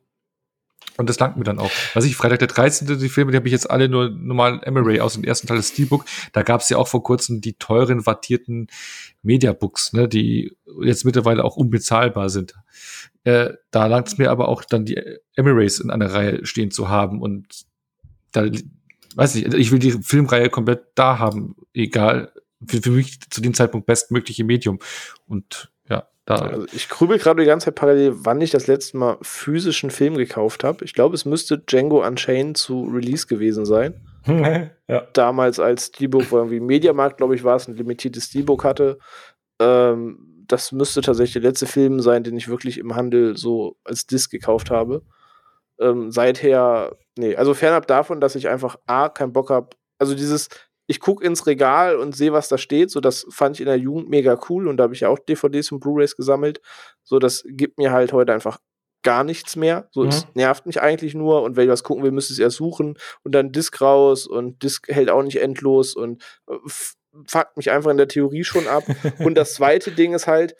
Und 0.96 1.08
das 1.10 1.18
langt 1.18 1.36
mir 1.36 1.44
dann 1.44 1.58
auch. 1.58 1.70
Was 1.94 2.04
ich, 2.04 2.16
Freitag 2.16 2.38
der 2.38 2.48
13. 2.48 2.98
die 2.98 3.08
Filme, 3.08 3.32
die 3.32 3.36
habe 3.36 3.48
ich 3.48 3.52
jetzt 3.52 3.68
alle 3.68 3.88
nur 3.88 4.10
normal 4.10 4.60
Emery 4.62 5.00
aus 5.00 5.14
dem 5.14 5.24
ersten 5.24 5.46
Teil 5.46 5.56
des 5.56 5.70
Steelbook. 5.70 6.04
Da 6.32 6.42
gab 6.42 6.60
es 6.60 6.68
ja 6.68 6.76
auch 6.76 6.88
vor 6.88 7.02
kurzem 7.02 7.40
die 7.40 7.54
teuren, 7.54 8.06
wattierten 8.06 8.68
Mediabooks, 9.22 9.92
ne, 9.92 10.08
die 10.08 10.56
jetzt 10.82 11.04
mittlerweile 11.04 11.44
auch 11.44 11.56
unbezahlbar 11.56 12.30
sind. 12.30 12.54
Äh, 13.24 13.54
da 13.70 13.86
langt 13.86 14.08
es 14.08 14.18
mir 14.18 14.30
aber 14.30 14.48
auch 14.48 14.64
dann 14.64 14.84
die 14.84 15.00
Emirates 15.34 15.80
in 15.80 15.90
einer 15.90 16.12
Reihe 16.12 16.46
stehen 16.46 16.70
zu 16.70 16.88
haben 16.88 17.20
und 17.20 17.64
da 18.32 18.46
weiß 19.16 19.36
nicht, 19.36 19.54
ich 19.54 19.70
will 19.70 19.78
die 19.78 19.92
Filmreihe 19.92 20.50
komplett 20.50 20.82
da 20.94 21.18
haben, 21.18 21.56
egal 21.72 22.32
für, 22.66 22.82
für 22.82 22.90
mich 22.90 23.20
zu 23.30 23.40
dem 23.40 23.54
Zeitpunkt 23.54 23.86
bestmögliche 23.86 24.44
Medium 24.44 24.78
und 25.26 25.70
da. 26.26 26.36
Also 26.36 26.66
ich 26.72 26.88
grübel 26.88 27.18
gerade 27.18 27.42
die 27.42 27.46
ganze 27.46 27.66
Zeit 27.66 27.74
parallel, 27.74 28.14
wann 28.16 28.40
ich 28.40 28.50
das 28.50 28.66
letzte 28.66 28.96
Mal 28.96 29.18
physischen 29.22 29.90
Film 29.90 30.16
gekauft 30.16 30.64
habe. 30.64 30.84
Ich 30.84 30.94
glaube, 30.94 31.14
es 31.14 31.24
müsste 31.24 31.58
Django 31.58 32.06
Unchained 32.06 32.56
zu 32.56 32.84
Release 32.84 33.26
gewesen 33.26 33.66
sein. 33.66 33.94
ja. 34.88 35.06
Damals 35.12 35.60
als 35.60 35.86
Steelbook, 35.86 36.30
wo 36.30 36.38
irgendwie 36.38 36.60
Mediamarkt, 36.60 37.18
glaube 37.18 37.34
ich, 37.34 37.44
war 37.44 37.56
es, 37.56 37.68
ein 37.68 37.76
limitiertes 37.76 38.26
Steelbook 38.26 38.64
hatte. 38.64 38.98
Ähm, 39.60 40.44
das 40.46 40.72
müsste 40.72 41.02
tatsächlich 41.02 41.42
der 41.42 41.50
letzte 41.50 41.66
Film 41.66 42.00
sein, 42.00 42.24
den 42.24 42.36
ich 42.36 42.48
wirklich 42.48 42.78
im 42.78 42.96
Handel 42.96 43.36
so 43.36 43.76
als 43.84 44.06
Disc 44.06 44.30
gekauft 44.30 44.70
habe. 44.70 45.02
Ähm, 45.78 46.10
seither, 46.10 46.96
nee, 47.18 47.36
also 47.36 47.52
fernab 47.52 47.86
davon, 47.86 48.20
dass 48.20 48.34
ich 48.34 48.48
einfach 48.48 48.76
A, 48.86 49.08
keinen 49.08 49.32
Bock 49.32 49.50
habe. 49.50 49.70
Also 49.98 50.14
dieses, 50.14 50.48
ich 50.86 51.00
gucke 51.00 51.24
ins 51.24 51.46
Regal 51.46 51.96
und 51.96 52.14
sehe, 52.14 52.32
was 52.32 52.48
da 52.48 52.58
steht. 52.58 52.90
So, 52.90 53.00
das 53.00 53.26
fand 53.30 53.56
ich 53.56 53.60
in 53.60 53.66
der 53.66 53.78
Jugend 53.78 54.08
mega 54.10 54.38
cool 54.48 54.68
und 54.68 54.76
da 54.76 54.84
habe 54.84 54.94
ich 54.94 55.00
ja 55.00 55.08
auch 55.08 55.18
DVDs 55.18 55.72
und 55.72 55.80
Blu-rays 55.80 56.16
gesammelt. 56.16 56.60
So, 57.02 57.18
das 57.18 57.44
gibt 57.46 57.78
mir 57.78 57.92
halt 57.92 58.12
heute 58.12 58.32
einfach 58.32 58.58
gar 59.02 59.24
nichts 59.24 59.56
mehr. 59.56 59.88
So, 59.92 60.02
mhm. 60.02 60.08
es 60.08 60.26
nervt 60.34 60.66
mich 60.66 60.80
eigentlich 60.80 61.14
nur 61.14 61.42
und 61.42 61.56
wenn 61.56 61.64
ich 61.64 61.70
was 61.70 61.84
gucken 61.84 62.02
will, 62.02 62.10
müsste 62.10 62.32
ich 62.32 62.38
es 62.38 62.42
erst 62.42 62.56
suchen 62.56 62.98
und 63.22 63.34
dann 63.34 63.52
Disk 63.52 63.80
raus 63.80 64.26
und 64.26 64.62
Disk 64.62 64.88
hält 64.88 65.10
auch 65.10 65.22
nicht 65.22 65.40
endlos 65.40 65.94
und 65.94 66.22
äh, 66.48 66.56
fuckt 67.26 67.56
mich 67.56 67.70
einfach 67.70 67.90
in 67.90 67.96
der 67.96 68.08
Theorie 68.08 68.44
schon 68.44 68.66
ab. 68.66 68.84
und 69.20 69.36
das 69.36 69.54
zweite 69.54 69.92
Ding 69.92 70.14
ist 70.14 70.26
halt, 70.26 70.56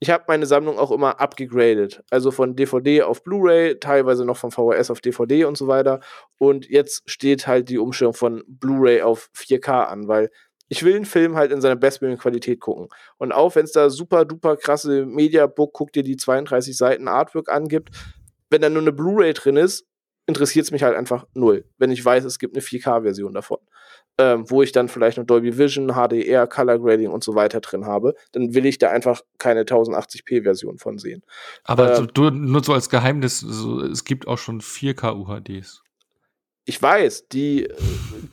ich 0.00 0.10
habe 0.10 0.24
meine 0.28 0.46
Sammlung 0.46 0.78
auch 0.78 0.90
immer 0.90 1.20
abgegradet. 1.20 2.02
Also 2.10 2.30
von 2.30 2.54
DVD 2.56 3.02
auf 3.02 3.22
Blu-ray, 3.22 3.78
teilweise 3.78 4.24
noch 4.24 4.36
von 4.36 4.50
VHS 4.50 4.90
auf 4.90 5.00
DVD 5.00 5.44
und 5.44 5.56
so 5.56 5.66
weiter. 5.68 6.00
Und 6.38 6.68
jetzt 6.68 7.02
steht 7.10 7.46
halt 7.46 7.68
die 7.68 7.78
Umstellung 7.78 8.14
von 8.14 8.42
Blu-ray 8.46 9.02
auf 9.02 9.30
4K 9.34 9.84
an, 9.84 10.08
weil 10.08 10.30
ich 10.68 10.82
will 10.82 10.96
einen 10.96 11.04
Film 11.04 11.36
halt 11.36 11.52
in 11.52 11.60
seiner 11.60 11.76
bestmöglichen 11.76 12.20
Qualität 12.20 12.60
gucken. 12.60 12.88
Und 13.18 13.32
auch 13.32 13.54
wenn 13.54 13.64
es 13.64 13.72
da 13.72 13.88
super 13.88 14.24
duper 14.24 14.56
krasse 14.56 15.06
Mediabook, 15.06 15.72
guck 15.72 15.92
dir 15.92 16.02
die 16.02 16.16
32 16.16 16.76
Seiten 16.76 17.08
Artwork 17.08 17.48
angibt, 17.48 17.90
wenn 18.50 18.62
da 18.62 18.68
nur 18.68 18.82
eine 18.82 18.92
Blu-ray 18.92 19.32
drin 19.32 19.56
ist, 19.56 19.86
interessiert 20.26 20.64
es 20.64 20.72
mich 20.72 20.82
halt 20.82 20.96
einfach 20.96 21.26
null, 21.34 21.64
wenn 21.78 21.90
ich 21.90 22.04
weiß, 22.04 22.24
es 22.24 22.38
gibt 22.38 22.54
eine 22.54 22.62
4K-Version 22.62 23.32
davon. 23.32 23.58
Ähm, 24.18 24.50
wo 24.50 24.62
ich 24.62 24.72
dann 24.72 24.88
vielleicht 24.88 25.18
noch 25.18 25.26
Dolby 25.26 25.58
Vision, 25.58 25.92
HDR, 25.92 26.46
Color 26.46 26.78
Grading 26.78 27.10
und 27.10 27.22
so 27.22 27.34
weiter 27.34 27.60
drin 27.60 27.84
habe, 27.84 28.14
dann 28.32 28.54
will 28.54 28.64
ich 28.64 28.78
da 28.78 28.90
einfach 28.90 29.20
keine 29.36 29.64
1080p-Version 29.64 30.78
von 30.78 30.96
sehen. 30.96 31.22
Aber 31.64 31.98
ähm, 31.98 32.08
so, 32.16 32.30
nur 32.30 32.64
so 32.64 32.72
als 32.72 32.88
Geheimnis, 32.88 33.40
so, 33.40 33.82
es 33.82 34.04
gibt 34.04 34.26
auch 34.26 34.38
schon 34.38 34.62
4K 34.62 35.14
UHDs 35.14 35.82
ich 36.68 36.82
weiß, 36.82 37.28
die 37.28 37.68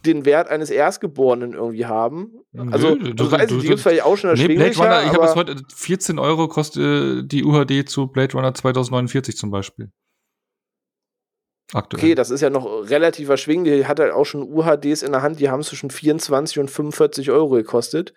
den 0.06 0.26
Wert 0.26 0.50
eines 0.50 0.72
Erstgeborenen 0.72 1.54
irgendwie 1.54 1.86
haben. 1.86 2.32
Also, 2.72 2.96
Nö, 2.96 3.14
du, 3.14 3.32
weiß, 3.32 3.48
du, 3.48 3.60
die 3.60 3.68
gibt 3.68 3.78
es 3.78 3.84
vielleicht 3.84 4.04
auch 4.04 4.18
schon 4.18 4.34
nee, 4.34 4.48
Blade 4.48 4.76
Runner, 4.76 5.04
ich 5.04 5.14
habe 5.14 5.26
es 5.26 5.36
heute, 5.36 5.56
14 5.74 6.18
Euro 6.18 6.48
kostet 6.48 6.84
äh, 6.84 7.24
die 7.24 7.44
UHD 7.44 7.88
zu 7.88 8.08
Blade 8.08 8.34
Runner 8.34 8.54
2049 8.54 9.38
zum 9.38 9.52
Beispiel. 9.52 9.92
Aktuell. 11.74 12.04
Okay, 12.04 12.16
das 12.16 12.30
ist 12.30 12.42
ja 12.42 12.50
noch 12.50 12.66
relativ 12.90 13.30
erschwinglich. 13.30 13.82
Die 13.82 13.88
hat 13.88 14.00
halt 14.00 14.14
auch 14.14 14.26
schon 14.26 14.44
UHDs 14.44 15.02
in 15.02 15.12
der 15.12 15.22
Hand, 15.22 15.40
die 15.40 15.50
haben 15.50 15.64
zwischen 15.64 15.90
24 15.90 16.60
und 16.60 16.70
45 16.70 17.32
Euro 17.32 17.50
gekostet. 17.50 18.14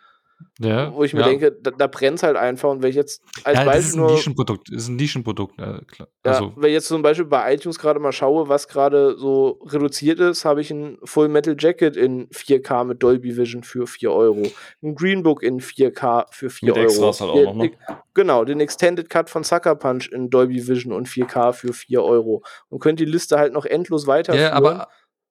Ja, 0.58 0.92
wo 0.94 1.04
ich 1.04 1.12
mir 1.12 1.20
ja. 1.20 1.28
denke, 1.28 1.52
da, 1.52 1.70
da 1.70 1.86
brennt 1.86 2.16
es 2.16 2.22
halt 2.22 2.36
einfach. 2.36 2.70
Und 2.70 2.82
wenn 2.82 2.90
ich 2.90 2.96
jetzt 2.96 3.22
als 3.44 3.58
ja, 3.58 3.64
Beispiel. 3.64 3.82
Das 3.82 3.86
ist 3.86 3.96
ein 3.96 4.06
Nischenprodukt, 4.06 4.70
ist 4.70 4.88
ein 4.88 4.96
Nischenprodukt, 4.96 5.58
äh, 5.58 5.80
klar. 5.86 6.08
Also. 6.22 6.44
Ja, 6.44 6.52
wenn 6.56 6.68
ich 6.68 6.74
jetzt 6.74 6.88
zum 6.88 7.02
Beispiel 7.02 7.26
bei 7.26 7.54
iTunes 7.54 7.78
gerade 7.78 8.00
mal 8.00 8.12
schaue, 8.12 8.48
was 8.48 8.68
gerade 8.68 9.16
so 9.18 9.60
reduziert 9.66 10.20
ist, 10.20 10.44
habe 10.44 10.60
ich 10.60 10.70
ein 10.70 10.98
Full 11.04 11.28
Metal 11.28 11.56
Jacket 11.58 11.96
in 11.96 12.28
4K 12.28 12.84
mit 12.84 13.02
Dolby 13.02 13.36
Vision 13.36 13.62
für 13.62 13.86
4 13.86 14.10
Euro. 14.12 14.42
Ein 14.82 14.94
Green 14.94 15.22
Book 15.22 15.42
in 15.42 15.60
4K 15.60 16.26
für 16.30 16.50
4 16.50 16.68
mit 16.68 16.76
Euro. 16.76 16.86
Extras 16.86 17.20
halt 17.20 17.30
auch 17.30 17.44
noch, 17.44 17.54
ne? 17.54 17.72
Genau, 18.14 18.44
den 18.44 18.60
Extended 18.60 19.10
Cut 19.10 19.28
von 19.28 19.44
Sucker 19.44 19.74
Punch 19.74 20.10
in 20.10 20.30
Dolby 20.30 20.66
Vision 20.66 20.92
und 20.92 21.08
4K 21.08 21.52
für 21.52 21.72
4 21.72 22.02
Euro. 22.02 22.42
Und 22.68 22.80
könnt 22.80 23.00
die 23.00 23.04
Liste 23.04 23.38
halt 23.38 23.52
noch 23.52 23.66
endlos 23.66 24.06
weiterführen. 24.06 24.50
Ja, 24.50 24.54
aber 24.54 24.88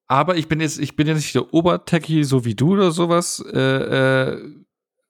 aber 0.07 0.35
ich 0.37 0.47
bin 0.47 0.61
jetzt, 0.61 0.79
ich 0.79 0.95
bin 0.95 1.07
jetzt 1.07 1.17
nicht 1.17 1.35
der 1.35 1.53
Obertechie, 1.53 2.23
so 2.23 2.45
wie 2.45 2.55
du 2.55 2.73
oder 2.73 2.91
sowas. 2.91 3.43
Äh, 3.51 3.59
äh, 3.59 4.55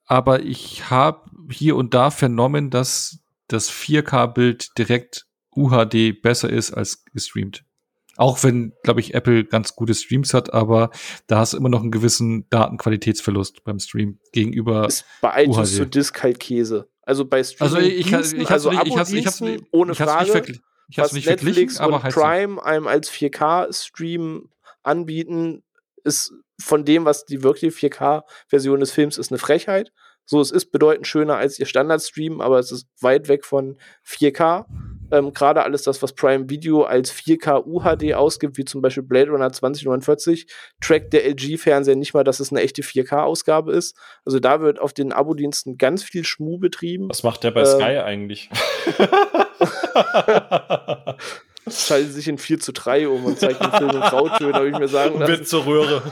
aber 0.06 0.42
ich 0.42 0.90
habe 0.90 1.30
hier 1.50 1.76
und 1.76 1.94
da 1.94 2.10
vernommen, 2.10 2.70
dass 2.70 3.20
das 3.48 3.70
4K-Bild 3.70 4.76
direkt 4.78 5.26
UHD 5.54 6.20
besser 6.20 6.50
ist 6.50 6.72
als 6.72 7.04
gestreamt. 7.12 7.64
Auch 8.16 8.42
wenn, 8.42 8.72
glaube 8.82 9.00
ich, 9.00 9.14
Apple 9.14 9.44
ganz 9.44 9.74
gute 9.76 9.94
Streams 9.94 10.32
hat, 10.32 10.54
aber 10.54 10.90
da 11.26 11.38
hast 11.38 11.52
du 11.52 11.58
immer 11.58 11.68
noch 11.68 11.82
einen 11.82 11.90
gewissen 11.90 12.48
Datenqualitätsverlust 12.48 13.62
beim 13.64 13.78
Stream 13.78 14.18
gegenüber. 14.32 14.86
Ist 14.86 15.04
bei 15.20 15.44
iTunes 15.44 15.72
UHD. 15.72 15.76
so 15.76 15.84
Disk 15.84 16.22
halt 16.22 16.40
Käse. 16.40 16.88
Also 17.02 17.26
bei 17.26 17.44
Streaming 17.44 17.74
also 17.74 17.86
ich, 17.86 17.98
ich, 18.00 18.40
ich 18.40 18.50
also 18.50 18.70
nicht, 18.70 18.86
ich 18.86 18.96
hab's, 18.96 19.10
ich 19.10 19.26
hab's, 19.26 19.42
ohne 19.70 19.92
ich 19.92 19.98
Frage. 19.98 20.60
Ich 20.88 20.98
hab's 20.98 21.12
nicht 21.12 21.26
Netflix 21.26 21.78
aber 21.78 21.96
und 21.96 22.02
halt 22.04 22.14
Prime 22.14 22.64
einem 22.64 22.86
als 22.86 23.10
4K-Stream 23.10 24.48
anbieten, 24.82 25.62
ist 26.04 26.32
von 26.60 26.84
dem, 26.84 27.04
was 27.04 27.24
die 27.24 27.42
wirkliche 27.42 27.68
4K-Version 27.68 28.80
des 28.80 28.92
Films 28.92 29.18
ist, 29.18 29.30
eine 29.30 29.38
Frechheit. 29.38 29.92
So, 30.28 30.40
es 30.40 30.50
ist 30.50 30.72
bedeutend 30.72 31.06
schöner 31.06 31.36
als 31.36 31.58
ihr 31.58 31.66
Standard-Stream, 31.66 32.40
aber 32.40 32.58
es 32.58 32.72
ist 32.72 32.88
weit 33.00 33.28
weg 33.28 33.44
von 33.44 33.78
4K. 34.04 34.64
Ähm, 35.12 35.32
Gerade 35.32 35.62
alles 35.62 35.82
das, 35.82 36.02
was 36.02 36.14
Prime 36.14 36.50
Video 36.50 36.82
als 36.82 37.12
4K 37.12 37.64
UHD 37.64 38.14
ausgibt, 38.14 38.58
wie 38.58 38.64
zum 38.64 38.82
Beispiel 38.82 39.04
Blade 39.04 39.30
Runner 39.30 39.52
2049, 39.52 40.48
trackt 40.80 41.12
der 41.12 41.28
LG-Fernseher 41.28 41.94
nicht 41.94 42.12
mal, 42.12 42.24
dass 42.24 42.40
es 42.40 42.50
eine 42.50 42.60
echte 42.60 42.82
4K-Ausgabe 42.82 43.72
ist. 43.72 43.96
Also 44.24 44.40
da 44.40 44.60
wird 44.60 44.80
auf 44.80 44.92
den 44.92 45.12
Abo-Diensten 45.12 45.78
ganz 45.78 46.02
viel 46.02 46.24
Schmuh 46.24 46.58
betrieben. 46.58 47.08
Was 47.08 47.22
macht 47.22 47.44
der 47.44 47.52
bei 47.52 47.60
ähm, 47.60 47.66
Sky 47.66 47.98
eigentlich? 47.98 48.50
schaltet 51.68 52.12
sich 52.12 52.28
in 52.28 52.38
4 52.38 52.60
zu 52.60 52.72
3 52.72 53.08
um 53.08 53.24
und 53.24 53.38
zeigt 53.38 53.62
den 53.62 53.72
Film 53.72 53.90
in 53.90 54.00
Grautönen, 54.00 54.54
habe 54.54 54.68
ich 54.68 54.78
mir 54.78 54.88
sagen 54.88 55.18
lassen. 55.18 55.32
Wird 55.32 55.48
zur 55.48 55.66
Röhre. 55.66 56.02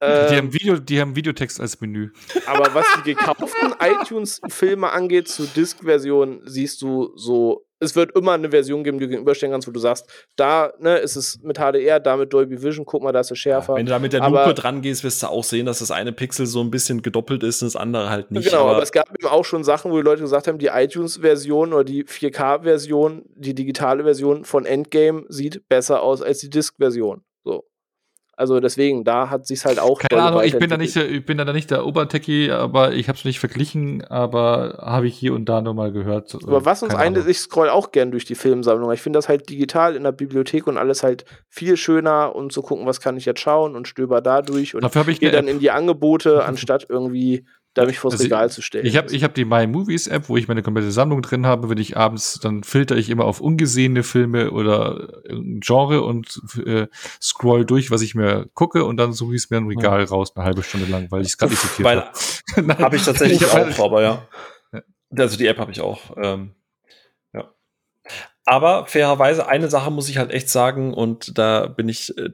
Ähm, 0.00 0.28
die, 0.28 0.36
haben 0.36 0.52
Video, 0.52 0.76
die 0.76 1.00
haben 1.00 1.16
Videotext 1.16 1.60
als 1.60 1.80
Menü. 1.80 2.10
Aber 2.46 2.74
was 2.74 2.86
die 2.98 3.14
gekauften 3.14 3.74
iTunes-Filme 3.80 4.90
angeht, 4.90 5.28
zu 5.28 5.46
Disk-Version, 5.46 6.42
siehst 6.44 6.82
du 6.82 7.12
so, 7.16 7.66
es 7.84 7.96
wird 7.96 8.16
immer 8.16 8.32
eine 8.32 8.50
Version 8.50 8.84
geben, 8.84 8.98
die 8.98 9.04
du 9.04 9.10
gegenüberstellen 9.10 9.52
kannst, 9.52 9.68
wo 9.68 9.72
du 9.72 9.80
sagst, 9.80 10.08
da 10.36 10.72
ne, 10.78 10.96
ist 10.98 11.16
es 11.16 11.40
mit 11.42 11.58
HDR, 11.58 12.00
da 12.00 12.16
mit 12.16 12.32
Dolby 12.32 12.62
Vision, 12.62 12.84
guck 12.84 13.02
mal, 13.02 13.12
da 13.12 13.20
ist 13.20 13.30
es 13.30 13.38
schärfer. 13.38 13.74
Ja, 13.74 13.78
wenn 13.78 13.86
du 13.86 13.92
da 13.92 13.98
mit 13.98 14.12
der 14.12 14.20
Lupe 14.20 14.40
aber, 14.40 14.54
dran 14.54 14.82
gehst, 14.82 15.04
wirst 15.04 15.22
du 15.22 15.28
auch 15.28 15.44
sehen, 15.44 15.66
dass 15.66 15.78
das 15.78 15.90
eine 15.90 16.12
Pixel 16.12 16.46
so 16.46 16.60
ein 16.60 16.70
bisschen 16.70 17.02
gedoppelt 17.02 17.42
ist 17.42 17.62
und 17.62 17.66
das 17.66 17.76
andere 17.76 18.10
halt 18.10 18.30
nicht. 18.30 18.48
Genau, 18.48 18.62
aber, 18.62 18.72
aber 18.72 18.82
es 18.82 18.92
gab 18.92 19.10
eben 19.10 19.28
auch 19.28 19.44
schon 19.44 19.64
Sachen, 19.64 19.90
wo 19.92 19.96
die 19.96 20.02
Leute 20.02 20.22
gesagt 20.22 20.48
haben, 20.48 20.58
die 20.58 20.66
iTunes-Version 20.66 21.72
oder 21.72 21.84
die 21.84 22.04
4K-Version, 22.04 23.22
die 23.34 23.54
digitale 23.54 24.04
Version 24.04 24.44
von 24.44 24.64
Endgame 24.64 25.24
sieht 25.28 25.68
besser 25.68 26.02
aus 26.02 26.22
als 26.22 26.38
die 26.38 26.50
Disk-Version. 26.50 27.22
So. 28.36 28.54
Also 28.54 28.60
deswegen, 28.60 29.04
da 29.04 29.30
hat 29.30 29.46
sich's 29.46 29.64
halt 29.64 29.78
auch. 29.78 30.00
Keine 30.00 30.22
Ahnung, 30.22 30.42
ich 30.44 30.58
bin 30.58 30.70
da 30.70 30.76
nicht, 30.76 30.96
ich 30.96 31.24
bin 31.24 31.38
da 31.38 31.52
nicht 31.52 31.70
der 31.70 31.86
Obertechie, 31.86 32.50
aber 32.50 32.92
ich 32.92 33.08
habe 33.08 33.18
es 33.18 33.24
nicht 33.24 33.40
verglichen, 33.40 34.04
aber 34.04 34.78
habe 34.80 35.06
ich 35.06 35.16
hier 35.16 35.34
und 35.34 35.48
da 35.48 35.60
nur 35.60 35.74
mal 35.74 35.92
gehört. 35.92 36.34
Aber 36.34 36.64
was 36.64 36.82
uns 36.82 36.94
eine, 36.94 37.20
ich 37.20 37.38
scroll 37.38 37.68
auch 37.68 37.92
gern 37.92 38.10
durch 38.10 38.24
die 38.24 38.34
Filmsammlung. 38.34 38.90
Ich 38.92 39.02
finde 39.02 39.18
das 39.18 39.28
halt 39.28 39.48
digital 39.48 39.96
in 39.96 40.04
der 40.04 40.12
Bibliothek 40.12 40.66
und 40.66 40.78
alles 40.78 41.02
halt 41.02 41.24
viel 41.48 41.76
schöner 41.76 42.34
und 42.34 42.52
zu 42.52 42.62
gucken, 42.62 42.86
was 42.86 43.00
kann 43.00 43.16
ich 43.16 43.24
jetzt 43.24 43.40
schauen 43.40 43.76
und 43.76 43.88
stöber 43.88 44.20
da 44.20 44.42
durch 44.42 44.74
und 44.74 44.90
gehe 45.18 45.30
dann 45.30 45.48
in 45.48 45.58
die 45.58 45.70
Angebote, 45.70 46.44
anstatt 46.46 46.86
irgendwie 46.88 47.46
da 47.74 47.86
mich 47.86 47.98
vors 47.98 48.14
also 48.14 48.24
Regal 48.24 48.50
zu 48.50 48.62
stellen. 48.62 48.86
Ich 48.86 48.96
habe 48.96 49.12
ich 49.12 49.24
hab 49.24 49.34
die 49.34 49.44
My 49.44 49.66
Movies 49.66 50.06
App, 50.06 50.28
wo 50.28 50.36
ich 50.36 50.46
meine 50.46 50.62
komplette 50.62 50.92
Sammlung 50.92 51.22
drin 51.22 51.44
habe. 51.44 51.68
Wenn 51.68 51.78
ich 51.78 51.96
abends, 51.96 52.38
dann 52.40 52.62
filter 52.62 52.96
ich 52.96 53.10
immer 53.10 53.24
auf 53.24 53.40
ungesehene 53.40 54.04
Filme 54.04 54.52
oder 54.52 55.22
Genre 55.58 56.02
und 56.02 56.40
äh, 56.64 56.86
scroll 57.20 57.64
durch, 57.64 57.90
was 57.90 58.02
ich 58.02 58.14
mir 58.14 58.48
gucke 58.54 58.84
und 58.84 58.96
dann 58.96 59.12
suche 59.12 59.34
ich 59.34 59.42
es 59.42 59.50
mir 59.50 59.56
ein 59.56 59.66
Regal 59.66 60.00
ja. 60.00 60.06
raus, 60.06 60.34
eine 60.36 60.44
halbe 60.44 60.62
Stunde 60.62 60.86
lang, 60.86 61.10
weil 61.10 61.22
ich 61.22 61.28
es 61.28 61.38
gerade 61.38 61.52
nicht 61.52 61.62
sortiert 61.62 61.88
habe. 61.88 62.84
habe 62.84 62.96
ich 62.96 63.04
tatsächlich 63.04 63.42
ich 63.42 63.50
auch, 63.50 63.84
aber 63.84 64.02
ja. 64.02 64.28
Also 65.16 65.36
die 65.36 65.46
App 65.48 65.58
habe 65.58 65.72
ich 65.72 65.80
auch. 65.80 66.16
Ähm, 66.16 66.54
ja. 67.32 67.52
Aber 68.44 68.86
fairerweise, 68.86 69.48
eine 69.48 69.68
Sache 69.68 69.90
muss 69.90 70.08
ich 70.08 70.18
halt 70.18 70.30
echt 70.30 70.48
sagen 70.48 70.94
und 70.94 71.36
da 71.38 71.66
bin 71.66 71.88
ich 71.88 72.16
äh, 72.16 72.30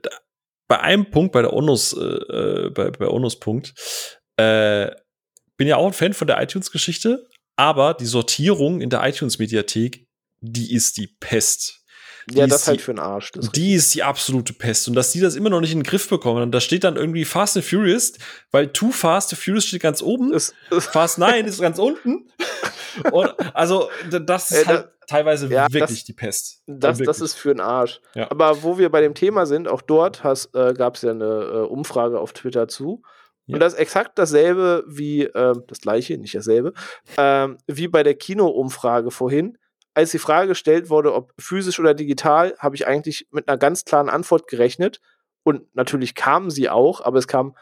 bei 0.69 0.81
einem 0.81 1.11
Punkt, 1.11 1.33
bei 1.33 1.43
der 1.43 1.55
Onus, 1.55 1.95
äh, 1.95 2.05
äh 2.05 2.71
bei, 2.71 2.91
bei 2.91 3.09
Onus 3.09 3.41
Punkt, 3.41 3.75
äh, 4.37 4.91
bin 5.61 5.69
ja 5.69 5.77
auch 5.77 5.87
ein 5.87 5.93
Fan 5.93 6.15
von 6.15 6.27
der 6.27 6.41
iTunes-Geschichte, 6.41 7.29
aber 7.55 7.93
die 7.93 8.07
Sortierung 8.07 8.81
in 8.81 8.89
der 8.89 9.07
iTunes-Mediathek, 9.07 10.07
die 10.41 10.73
ist 10.73 10.97
die 10.97 11.07
Pest. 11.07 11.83
Die 12.31 12.39
ja, 12.39 12.47
das 12.47 12.67
halt 12.67 12.81
für 12.81 12.95
den 12.95 12.99
Arsch. 12.99 13.33
die 13.55 13.75
ist 13.75 13.95
die 13.95 14.03
absolute 14.03 14.55
Pest. 14.55 14.89
Und 14.89 14.95
dass 14.95 15.13
die 15.13 15.21
das 15.21 15.35
immer 15.35 15.51
noch 15.51 15.61
nicht 15.61 15.73
in 15.73 15.81
den 15.81 15.85
Griff 15.85 16.09
bekommen. 16.09 16.45
Und 16.45 16.53
da 16.53 16.63
steht 16.63 16.83
dann 16.85 16.97
irgendwie 16.97 17.27
Fast 17.27 17.59
and 17.59 17.67
Furious, 17.67 18.15
weil 18.51 18.69
Too 18.69 18.91
Fast 18.91 19.35
and 19.35 19.43
Furious 19.43 19.67
steht 19.67 19.83
ganz 19.83 20.01
oben. 20.01 20.33
Ist, 20.33 20.55
Fast 20.71 21.19
9 21.19 21.45
ist 21.45 21.61
ganz 21.61 21.79
unten. 21.79 22.31
Und 23.13 23.35
also, 23.55 23.91
das 24.09 24.53
ist 24.53 24.63
äh, 24.63 24.67
halt 24.67 24.89
teilweise 25.09 25.47
ja, 25.49 25.71
wirklich 25.71 25.99
das, 25.99 26.05
die 26.07 26.15
Pest. 26.15 26.63
Das, 26.67 26.97
das 26.97 27.21
ist 27.21 27.35
für 27.35 27.53
den 27.53 27.61
Arsch. 27.61 28.01
Ja. 28.15 28.31
Aber 28.31 28.63
wo 28.63 28.79
wir 28.79 28.89
bei 28.89 29.03
dem 29.03 29.13
Thema 29.13 29.45
sind, 29.45 29.69
auch 29.69 29.83
dort 29.83 30.23
äh, 30.25 30.73
gab 30.73 30.95
es 30.95 31.03
ja 31.03 31.11
eine 31.11 31.25
äh, 31.25 31.67
Umfrage 31.67 32.19
auf 32.19 32.33
Twitter 32.33 32.67
zu. 32.67 33.03
Ja. 33.51 33.55
Und 33.55 33.61
das 33.61 33.75
ist 33.75 33.79
exakt 33.79 34.19
dasselbe 34.19 34.85
wie, 34.87 35.25
äh, 35.25 35.55
das 35.67 35.81
gleiche, 35.81 36.17
nicht 36.19 36.35
dasselbe, 36.35 36.73
äh, 37.17 37.49
wie 37.67 37.89
bei 37.89 38.03
der 38.03 38.15
Kino-Umfrage 38.15 39.11
vorhin. 39.11 39.59
Als 39.95 40.13
die 40.13 40.19
Frage 40.19 40.49
gestellt 40.49 40.89
wurde, 40.89 41.13
ob 41.15 41.33
physisch 41.39 41.81
oder 41.81 41.95
digital, 41.95 42.55
habe 42.59 42.77
ich 42.77 42.87
eigentlich 42.87 43.27
mit 43.31 43.49
einer 43.49 43.59
ganz 43.59 43.85
klaren 43.85 44.09
Antwort 44.09 44.47
gerechnet. 44.47 45.01
Und 45.43 45.75
natürlich 45.75 46.15
kamen 46.15 46.51
sie 46.51 46.69
auch, 46.69 47.01
aber 47.01 47.19
es 47.19 47.27
kam 47.27 47.57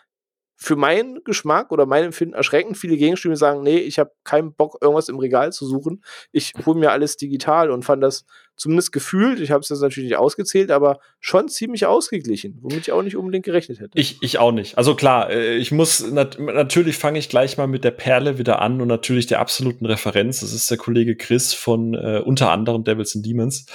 für 0.57 0.77
meinen 0.77 1.23
Geschmack 1.25 1.71
oder 1.71 1.87
mein 1.87 2.05
Empfinden 2.05 2.35
erschreckend 2.35 2.77
viele 2.77 2.97
Gegenstimmen, 2.97 3.37
sagen, 3.37 3.63
nee, 3.63 3.79
ich 3.79 3.99
habe 3.99 4.11
keinen 4.25 4.53
Bock, 4.53 4.79
irgendwas 4.81 5.09
im 5.09 5.19
Regal 5.19 5.53
zu 5.53 5.65
suchen. 5.65 6.03
Ich 6.33 6.53
hole 6.67 6.79
mir 6.79 6.91
alles 6.91 7.17
digital 7.17 7.71
und 7.71 7.85
fand 7.85 8.03
das 8.03 8.25
zumindest 8.59 8.93
gefühlt, 8.93 9.41
ich 9.41 9.51
habe 9.51 9.61
es 9.61 9.69
jetzt 9.69 9.81
natürlich 9.81 10.11
nicht 10.11 10.19
ausgezählt, 10.19 10.71
aber 10.71 10.99
schon 11.21 11.49
ziemlich 11.49 11.87
ausgeglichen, 11.87 12.59
womit 12.61 12.81
ich 12.81 12.93
auch 12.93 13.03
nicht 13.03 13.17
unbedingt 13.17 13.45
gerechnet 13.45 13.81
hätte. 13.81 13.99
Ich, 13.99 14.19
ich 14.21 14.39
auch 14.39 14.53
nicht. 14.53 14.77
Also 14.77 14.95
klar, 14.95 15.31
äh, 15.31 15.57
ich 15.57 15.71
muss, 15.71 16.05
nat 16.11 16.39
natürlich 16.39 16.99
fange 16.99 17.19
ich 17.19 17.29
gleich 17.29 17.57
mal 17.57 17.69
mit 17.69 17.85
der 17.85 17.93
Perle 17.93 18.39
wieder 18.39 18.61
an 18.61 18.81
und 18.81 18.89
natürlich 18.89 19.27
der 19.27 19.39
absoluten 19.39 19.87
Referenz. 19.87 20.41
Das 20.41 20.53
ist 20.53 20.71
der 20.71 20.77
Kollege 20.77 21.17
Chris 21.17 21.55
von 21.55 21.95
äh, 21.95 22.21
unter 22.25 22.51
anderem 22.51 22.85
Devils 22.85 23.15
and 23.15 23.25
Demons. 23.25 23.67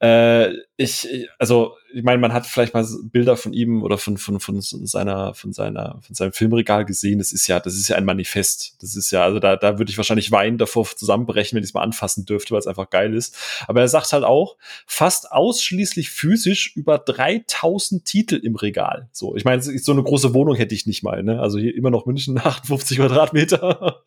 Äh, 0.00 0.54
ich, 0.76 1.28
also 1.38 1.76
ich 1.94 2.02
meine, 2.02 2.18
man 2.18 2.32
hat 2.32 2.46
vielleicht 2.46 2.74
mal 2.74 2.86
Bilder 3.04 3.36
von 3.36 3.52
ihm 3.52 3.82
oder 3.82 3.98
von, 3.98 4.16
von, 4.18 4.40
von 4.40 4.60
seiner, 4.60 5.34
von 5.34 5.52
seiner, 5.52 6.00
von 6.02 6.14
seinem 6.14 6.32
Filmregal 6.32 6.84
gesehen. 6.84 7.18
Das 7.18 7.32
ist 7.32 7.46
ja, 7.46 7.60
das 7.60 7.74
ist 7.74 7.88
ja 7.88 7.96
ein 7.96 8.04
Manifest. 8.04 8.76
Das 8.80 8.96
ist 8.96 9.10
ja, 9.10 9.22
also 9.22 9.38
da, 9.38 9.56
da 9.56 9.78
würde 9.78 9.90
ich 9.90 9.96
wahrscheinlich 9.96 10.30
weinen 10.30 10.58
davor 10.58 10.86
zusammenbrechen, 10.86 11.56
wenn 11.56 11.62
ich 11.62 11.70
es 11.70 11.74
mal 11.74 11.82
anfassen 11.82 12.24
dürfte, 12.24 12.52
weil 12.52 12.58
es 12.58 12.66
einfach 12.66 12.90
geil 12.90 13.14
ist. 13.14 13.36
Aber 13.66 13.80
er 13.80 13.88
sagt 13.88 14.12
halt 14.12 14.24
auch 14.24 14.56
fast 14.86 15.30
ausschließlich 15.32 16.10
physisch 16.10 16.74
über 16.76 16.98
3000 16.98 18.04
Titel 18.04 18.36
im 18.36 18.56
Regal. 18.56 19.08
So, 19.12 19.36
ich 19.36 19.44
meine, 19.44 19.62
so 19.62 19.92
eine 19.92 20.02
große 20.02 20.34
Wohnung 20.34 20.56
hätte 20.56 20.74
ich 20.74 20.86
nicht 20.86 21.02
mal, 21.02 21.22
ne? 21.22 21.40
Also 21.40 21.58
hier 21.58 21.74
immer 21.74 21.90
noch 21.90 22.06
München, 22.06 22.38
58 22.44 22.98
Quadratmeter. 22.98 24.02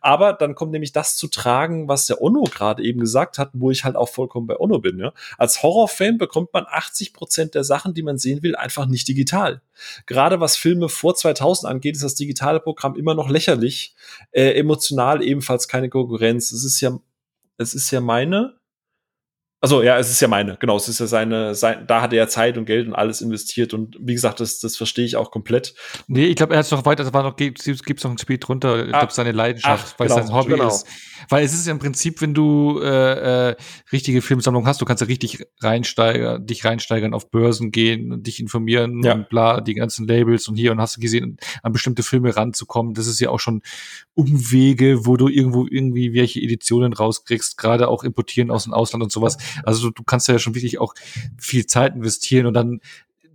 Aber 0.00 0.32
dann 0.32 0.54
kommt 0.54 0.72
nämlich 0.72 0.92
das 0.92 1.16
zu 1.16 1.28
tragen, 1.28 1.88
was 1.88 2.06
der 2.06 2.20
Onno 2.20 2.44
gerade 2.44 2.82
eben 2.82 3.00
gesagt 3.00 3.38
hat, 3.38 3.50
wo 3.52 3.70
ich 3.70 3.84
halt 3.84 3.96
auch 3.96 4.08
vollkommen 4.08 4.46
bei 4.46 4.58
Onno 4.58 4.78
bin. 4.78 4.98
Ja? 4.98 5.12
Als 5.38 5.62
Horrorfan 5.62 6.18
bekommt 6.18 6.52
man 6.52 6.66
80 6.68 7.11
Prozent 7.12 7.54
der 7.54 7.64
Sachen, 7.64 7.94
die 7.94 8.02
man 8.02 8.18
sehen 8.18 8.42
will, 8.42 8.56
einfach 8.56 8.86
nicht 8.86 9.08
digital. 9.08 9.62
Gerade 10.06 10.40
was 10.40 10.56
Filme 10.56 10.88
vor 10.88 11.14
2000 11.14 11.70
angeht, 11.70 11.96
ist 11.96 12.04
das 12.04 12.14
digitale 12.14 12.60
Programm 12.60 12.96
immer 12.96 13.14
noch 13.14 13.28
lächerlich. 13.28 13.94
Äh, 14.30 14.52
emotional 14.52 15.22
ebenfalls 15.22 15.68
keine 15.68 15.88
Konkurrenz. 15.88 16.52
Es 16.52 16.64
ist 16.64 16.80
ja, 16.80 16.98
es 17.58 17.74
ist 17.74 17.90
ja 17.90 18.00
meine 18.00 18.54
also 19.62 19.80
ja, 19.80 19.96
es 19.96 20.10
ist 20.10 20.20
ja 20.20 20.26
meine, 20.26 20.56
genau, 20.58 20.76
es 20.76 20.88
ist 20.88 20.98
ja 20.98 21.06
seine, 21.06 21.54
sein, 21.54 21.84
da 21.86 22.02
hat 22.02 22.12
er 22.12 22.18
ja 22.18 22.28
Zeit 22.28 22.58
und 22.58 22.64
Geld 22.64 22.88
und 22.88 22.94
alles 22.94 23.20
investiert 23.20 23.72
und 23.74 23.96
wie 24.00 24.12
gesagt, 24.12 24.40
das, 24.40 24.58
das 24.58 24.76
verstehe 24.76 25.04
ich 25.04 25.14
auch 25.14 25.30
komplett. 25.30 25.74
Nee, 26.08 26.26
ich 26.26 26.34
glaube, 26.34 26.54
er 26.54 26.58
hat 26.58 26.66
es 26.66 26.72
noch 26.72 26.84
weiter, 26.84 27.04
es 27.04 27.12
war 27.12 27.22
noch, 27.22 27.36
gibt 27.36 27.64
es 27.64 28.04
noch 28.04 28.10
ein 28.10 28.18
Spiel 28.18 28.38
drunter, 28.38 28.84
ich 28.84 28.92
ah, 28.92 28.98
glaube, 28.98 29.12
seine 29.12 29.30
Leidenschaft, 29.30 29.92
ach, 29.94 29.98
weil 30.00 30.08
genau, 30.08 30.20
es 30.20 30.26
sein 30.26 30.36
Hobby 30.36 30.50
genau. 30.50 30.66
ist. 30.66 30.86
Weil 31.28 31.44
es 31.44 31.52
ist 31.52 31.66
ja 31.66 31.72
im 31.72 31.78
Prinzip, 31.78 32.20
wenn 32.20 32.34
du 32.34 32.80
äh, 32.82 33.50
äh, 33.50 33.56
richtige 33.92 34.22
Filmsammlung 34.22 34.66
hast, 34.66 34.80
du 34.80 34.84
kannst 34.84 35.00
ja 35.00 35.06
richtig 35.06 35.46
reinsteigern, 35.60 36.44
dich 36.44 36.64
reinsteigern, 36.64 37.14
auf 37.14 37.30
Börsen 37.30 37.70
gehen 37.70 38.12
und 38.12 38.26
dich 38.26 38.40
informieren 38.40 39.02
ja. 39.02 39.14
und 39.14 39.28
bla, 39.28 39.60
die 39.60 39.74
ganzen 39.74 40.08
Labels 40.08 40.48
und 40.48 40.56
hier 40.56 40.72
und 40.72 40.80
hast 40.80 40.96
du 40.96 41.00
gesehen, 41.00 41.36
an 41.62 41.72
bestimmte 41.72 42.02
Filme 42.02 42.36
ranzukommen. 42.36 42.94
Das 42.94 43.06
ist 43.06 43.20
ja 43.20 43.30
auch 43.30 43.40
schon 43.40 43.62
Umwege, 44.14 45.06
wo 45.06 45.16
du 45.16 45.28
irgendwo 45.28 45.66
irgendwie 45.70 46.14
welche 46.14 46.40
Editionen 46.40 46.92
rauskriegst, 46.92 47.56
gerade 47.56 47.88
auch 47.88 48.04
importieren 48.04 48.50
aus 48.50 48.64
dem 48.64 48.72
Ausland 48.72 49.04
und 49.04 49.12
sowas. 49.12 49.38
Also 49.64 49.90
du 49.90 50.02
kannst 50.04 50.28
ja 50.28 50.38
schon 50.38 50.54
wirklich 50.54 50.80
auch 50.80 50.94
viel 51.38 51.66
Zeit 51.66 51.94
investieren 51.94 52.46
und 52.46 52.54
dann, 52.54 52.80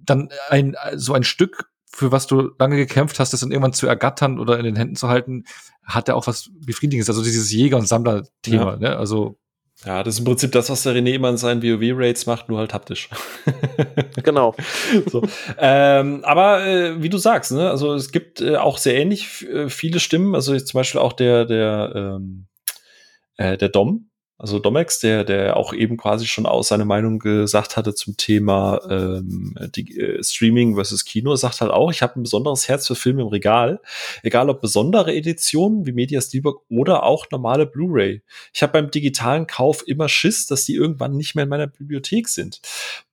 dann 0.03 0.29
ein, 0.49 0.75
so 0.95 1.13
ein 1.13 1.23
Stück, 1.23 1.69
für 1.85 2.11
was 2.11 2.27
du 2.27 2.51
lange 2.59 2.75
gekämpft 2.75 3.19
hast, 3.19 3.33
das 3.33 3.39
dann 3.39 3.51
irgendwann 3.51 3.73
zu 3.73 3.87
ergattern 3.87 4.39
oder 4.39 4.59
in 4.59 4.65
den 4.65 4.75
Händen 4.75 4.95
zu 4.95 5.07
halten, 5.07 5.45
hat 5.83 6.07
ja 6.07 6.15
auch 6.15 6.27
was 6.27 6.51
Befriedigendes. 6.53 7.09
Also 7.09 7.23
dieses 7.23 7.51
Jäger- 7.51 7.77
und 7.77 7.87
Sammler-Thema, 7.87 8.73
ja. 8.73 8.77
ne? 8.77 8.97
Also 8.97 9.37
ja, 9.85 10.01
das 10.01 10.15
ist 10.15 10.19
im 10.19 10.25
Prinzip 10.25 10.51
das, 10.53 10.69
was 10.71 10.83
der 10.83 10.95
René 10.95 11.13
immer 11.13 11.29
in 11.29 11.37
seinen 11.37 11.61
WoW-Raids 11.61 12.25
macht, 12.25 12.49
nur 12.49 12.57
halt 12.57 12.73
haptisch. 12.73 13.09
genau. 14.23 14.55
so. 15.05 15.21
ähm, 15.59 16.23
aber 16.23 16.65
äh, 16.65 17.01
wie 17.01 17.09
du 17.09 17.19
sagst, 17.19 17.51
ne, 17.51 17.69
also 17.69 17.93
es 17.93 18.11
gibt 18.11 18.41
äh, 18.41 18.55
auch 18.55 18.79
sehr 18.79 18.95
ähnlich 18.95 19.47
äh, 19.47 19.69
viele 19.69 19.99
Stimmen. 19.99 20.33
Also 20.33 20.57
zum 20.57 20.79
Beispiel 20.79 20.99
auch 20.99 21.13
der, 21.13 21.45
der, 21.45 21.93
ähm, 21.95 22.47
äh, 23.37 23.55
der 23.55 23.69
Dom, 23.69 24.06
also 24.39 24.59
Domex, 24.59 24.99
der, 24.99 25.23
der 25.23 25.57
auch 25.57 25.73
eben 25.73 25.97
quasi 25.97 26.27
schon 26.27 26.45
aus 26.45 26.67
seiner 26.67 26.85
Meinung 26.85 27.17
gesagt 27.17 27.75
hatte 27.75 27.95
zum 27.95 28.17
Thema 28.17 28.79
ähm, 28.87 29.55
die, 29.75 29.99
äh, 29.99 30.23
Streaming 30.23 30.75
versus 30.75 31.05
Kino, 31.05 31.35
sagt 31.35 31.59
halt 31.61 31.71
auch, 31.71 31.89
ich 31.89 32.03
habe 32.03 32.19
ein 32.19 32.23
besonderes 32.23 32.67
Herz 32.67 32.85
für 32.85 32.93
Filme 32.93 33.23
im 33.23 33.29
Regal. 33.29 33.81
Egal 34.21 34.49
ob 34.51 34.61
besondere 34.61 35.15
Editionen 35.15 35.87
wie 35.87 35.91
Media 35.91 36.21
Steelbook 36.21 36.63
oder 36.69 37.01
auch 37.01 37.25
normale 37.31 37.65
Blu-ray. 37.65 38.21
Ich 38.53 38.61
habe 38.61 38.73
beim 38.73 38.91
digitalen 38.91 39.47
Kauf 39.47 39.83
immer 39.87 40.07
Schiss, 40.07 40.45
dass 40.45 40.65
die 40.65 40.75
irgendwann 40.75 41.17
nicht 41.17 41.33
mehr 41.33 41.43
in 41.43 41.49
meiner 41.49 41.67
Bibliothek 41.67 42.27
sind. 42.27 42.61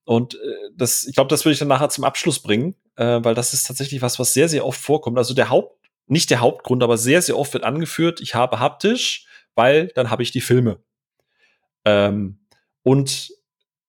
Und 0.04 0.34
äh, 0.34 0.38
das, 0.76 1.04
ich 1.04 1.14
glaube, 1.14 1.28
das 1.28 1.46
würde 1.46 1.54
ich 1.54 1.58
dann 1.58 1.68
nachher 1.68 1.88
zum 1.88 2.04
Abschluss 2.04 2.40
bringen, 2.40 2.74
äh, 2.96 3.20
weil 3.22 3.34
das 3.34 3.54
ist 3.54 3.66
tatsächlich 3.66 4.02
was, 4.02 4.18
was 4.18 4.34
sehr, 4.34 4.50
sehr 4.50 4.66
oft 4.66 4.80
vorkommt. 4.80 5.16
Also 5.16 5.32
der 5.32 5.48
Haupt, 5.48 5.78
nicht 6.06 6.28
der 6.28 6.40
Hauptgrund, 6.40 6.82
aber 6.82 6.98
sehr, 6.98 7.22
sehr 7.22 7.38
oft 7.38 7.54
wird 7.54 7.64
angeführt, 7.64 8.20
ich 8.20 8.34
habe 8.34 8.60
haptisch, 8.60 9.26
weil 9.54 9.88
dann 9.94 10.10
habe 10.10 10.22
ich 10.22 10.30
die 10.30 10.42
Filme. 10.42 10.80
Ähm, 11.84 12.38
und 12.82 13.30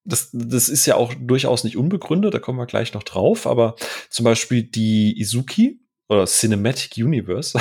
das, 0.05 0.30
das 0.34 0.69
ist 0.69 0.85
ja 0.85 0.95
auch 0.95 1.13
durchaus 1.19 1.63
nicht 1.63 1.77
unbegründet, 1.77 2.34
da 2.34 2.39
kommen 2.39 2.59
wir 2.59 2.67
gleich 2.67 2.93
noch 2.93 3.03
drauf, 3.03 3.47
aber 3.47 3.76
zum 4.09 4.23
Beispiel 4.23 4.63
die 4.63 5.19
Izuki 5.19 5.80
oder 6.07 6.26
Cinematic 6.26 7.03
Universe 7.03 7.59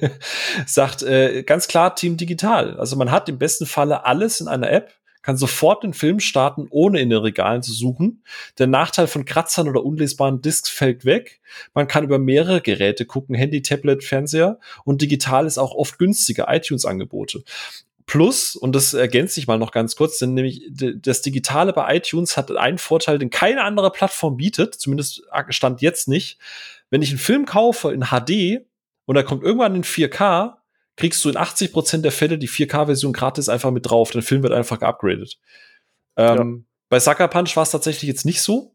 sagt 0.66 1.02
äh, 1.02 1.42
ganz 1.42 1.66
klar 1.66 1.96
Team 1.96 2.16
Digital. 2.16 2.78
Also 2.78 2.94
man 2.94 3.10
hat 3.10 3.28
im 3.28 3.38
besten 3.38 3.66
Falle 3.66 4.04
alles 4.04 4.40
in 4.40 4.46
einer 4.46 4.70
App, 4.70 4.92
kann 5.22 5.36
sofort 5.36 5.82
den 5.82 5.92
Film 5.92 6.20
starten, 6.20 6.68
ohne 6.70 7.00
in 7.00 7.10
den 7.10 7.18
Regalen 7.18 7.60
zu 7.60 7.72
suchen. 7.72 8.22
Der 8.58 8.68
Nachteil 8.68 9.08
von 9.08 9.24
Kratzern 9.24 9.68
oder 9.68 9.84
unlesbaren 9.84 10.40
Discs 10.40 10.70
fällt 10.70 11.04
weg. 11.04 11.40
Man 11.74 11.88
kann 11.88 12.04
über 12.04 12.20
mehrere 12.20 12.60
Geräte 12.60 13.06
gucken, 13.06 13.34
Handy, 13.34 13.60
Tablet, 13.62 14.04
Fernseher 14.04 14.60
und 14.84 15.02
digital 15.02 15.46
ist 15.46 15.58
auch 15.58 15.74
oft 15.74 15.98
günstiger 15.98 16.46
iTunes-Angebote. 16.48 17.42
Plus, 18.06 18.54
und 18.54 18.72
das 18.72 18.94
ergänzt 18.94 19.34
sich 19.34 19.48
mal 19.48 19.58
noch 19.58 19.72
ganz 19.72 19.96
kurz, 19.96 20.18
denn 20.18 20.34
nämlich 20.34 20.70
das 20.70 21.22
Digitale 21.22 21.72
bei 21.72 21.96
iTunes 21.96 22.36
hat 22.36 22.56
einen 22.56 22.78
Vorteil, 22.78 23.18
den 23.18 23.30
keine 23.30 23.64
andere 23.64 23.90
Plattform 23.90 24.36
bietet, 24.36 24.76
zumindest 24.76 25.24
stand 25.48 25.82
jetzt 25.82 26.06
nicht. 26.06 26.38
Wenn 26.88 27.02
ich 27.02 27.10
einen 27.10 27.18
Film 27.18 27.46
kaufe 27.46 27.92
in 27.92 28.04
HD 28.04 28.64
und 29.06 29.16
er 29.16 29.24
kommt 29.24 29.42
irgendwann 29.42 29.74
in 29.74 29.82
4K, 29.82 30.54
kriegst 30.94 31.24
du 31.24 31.28
in 31.28 31.36
80 31.36 31.72
Prozent 31.72 32.04
der 32.04 32.12
Fälle 32.12 32.38
die 32.38 32.48
4K-Version 32.48 33.12
gratis 33.12 33.48
einfach 33.48 33.72
mit 33.72 33.90
drauf. 33.90 34.12
Der 34.12 34.22
Film 34.22 34.44
wird 34.44 34.52
einfach 34.52 34.78
geupgradet. 34.78 35.38
Ähm, 36.16 36.66
bei 36.88 37.00
Sucker 37.00 37.26
Punch 37.26 37.56
war 37.56 37.64
es 37.64 37.70
tatsächlich 37.70 38.08
jetzt 38.08 38.24
nicht 38.24 38.40
so. 38.40 38.72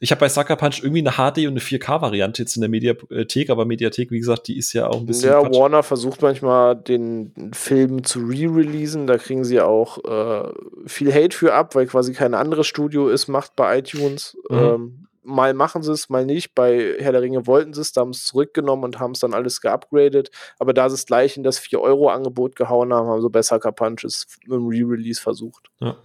Ich 0.00 0.10
habe 0.10 0.20
bei 0.20 0.28
Sucker 0.28 0.56
Punch 0.56 0.80
irgendwie 0.82 1.06
eine 1.06 1.12
HD 1.12 1.46
und 1.46 1.52
eine 1.52 1.60
4K-Variante 1.60 2.42
jetzt 2.42 2.56
in 2.56 2.62
der 2.62 2.68
Mediathek, 2.68 3.48
aber 3.48 3.64
Mediathek, 3.64 4.10
wie 4.10 4.18
gesagt, 4.18 4.48
die 4.48 4.58
ist 4.58 4.72
ja 4.72 4.88
auch 4.88 4.98
ein 4.98 5.06
bisschen. 5.06 5.30
Ja, 5.30 5.40
Quatsch. 5.40 5.56
Warner 5.56 5.82
versucht 5.82 6.20
manchmal 6.20 6.76
den 6.76 7.52
Film 7.54 8.04
zu 8.04 8.20
re-releasen. 8.26 9.06
Da 9.06 9.18
kriegen 9.18 9.44
sie 9.44 9.60
auch 9.60 9.98
äh, 10.04 10.52
viel 10.86 11.14
Hate 11.14 11.36
für 11.36 11.54
ab, 11.54 11.74
weil 11.74 11.86
quasi 11.86 12.12
kein 12.12 12.34
anderes 12.34 12.66
Studio 12.66 13.08
ist, 13.08 13.28
macht 13.28 13.54
bei 13.54 13.78
iTunes. 13.78 14.36
Mhm. 14.50 14.58
Ähm, 14.58 15.06
mal 15.24 15.54
machen 15.54 15.82
sie 15.82 15.92
es, 15.92 16.08
mal 16.08 16.26
nicht. 16.26 16.54
Bei 16.54 16.96
Herr 16.98 17.12
der 17.12 17.22
Ringe 17.22 17.46
wollten 17.46 17.72
sie 17.72 17.80
es, 17.80 17.92
da 17.92 18.02
haben 18.02 18.10
es 18.10 18.26
zurückgenommen 18.26 18.84
und 18.84 18.98
haben 18.98 19.12
es 19.12 19.20
dann 19.20 19.34
alles 19.34 19.60
geupgradet. 19.60 20.30
Aber 20.58 20.74
da 20.74 20.88
sie 20.88 20.94
es 20.94 21.06
gleich 21.06 21.36
in 21.36 21.42
das 21.42 21.60
4-Euro-Angebot 21.60 22.56
gehauen 22.56 22.92
haben, 22.92 23.08
haben 23.08 23.22
sie 23.22 23.30
besser 23.30 23.58
Punches 23.58 24.26
dem 24.46 24.66
Re-Release 24.66 25.20
versucht. 25.20 25.68
Ja. 25.80 25.96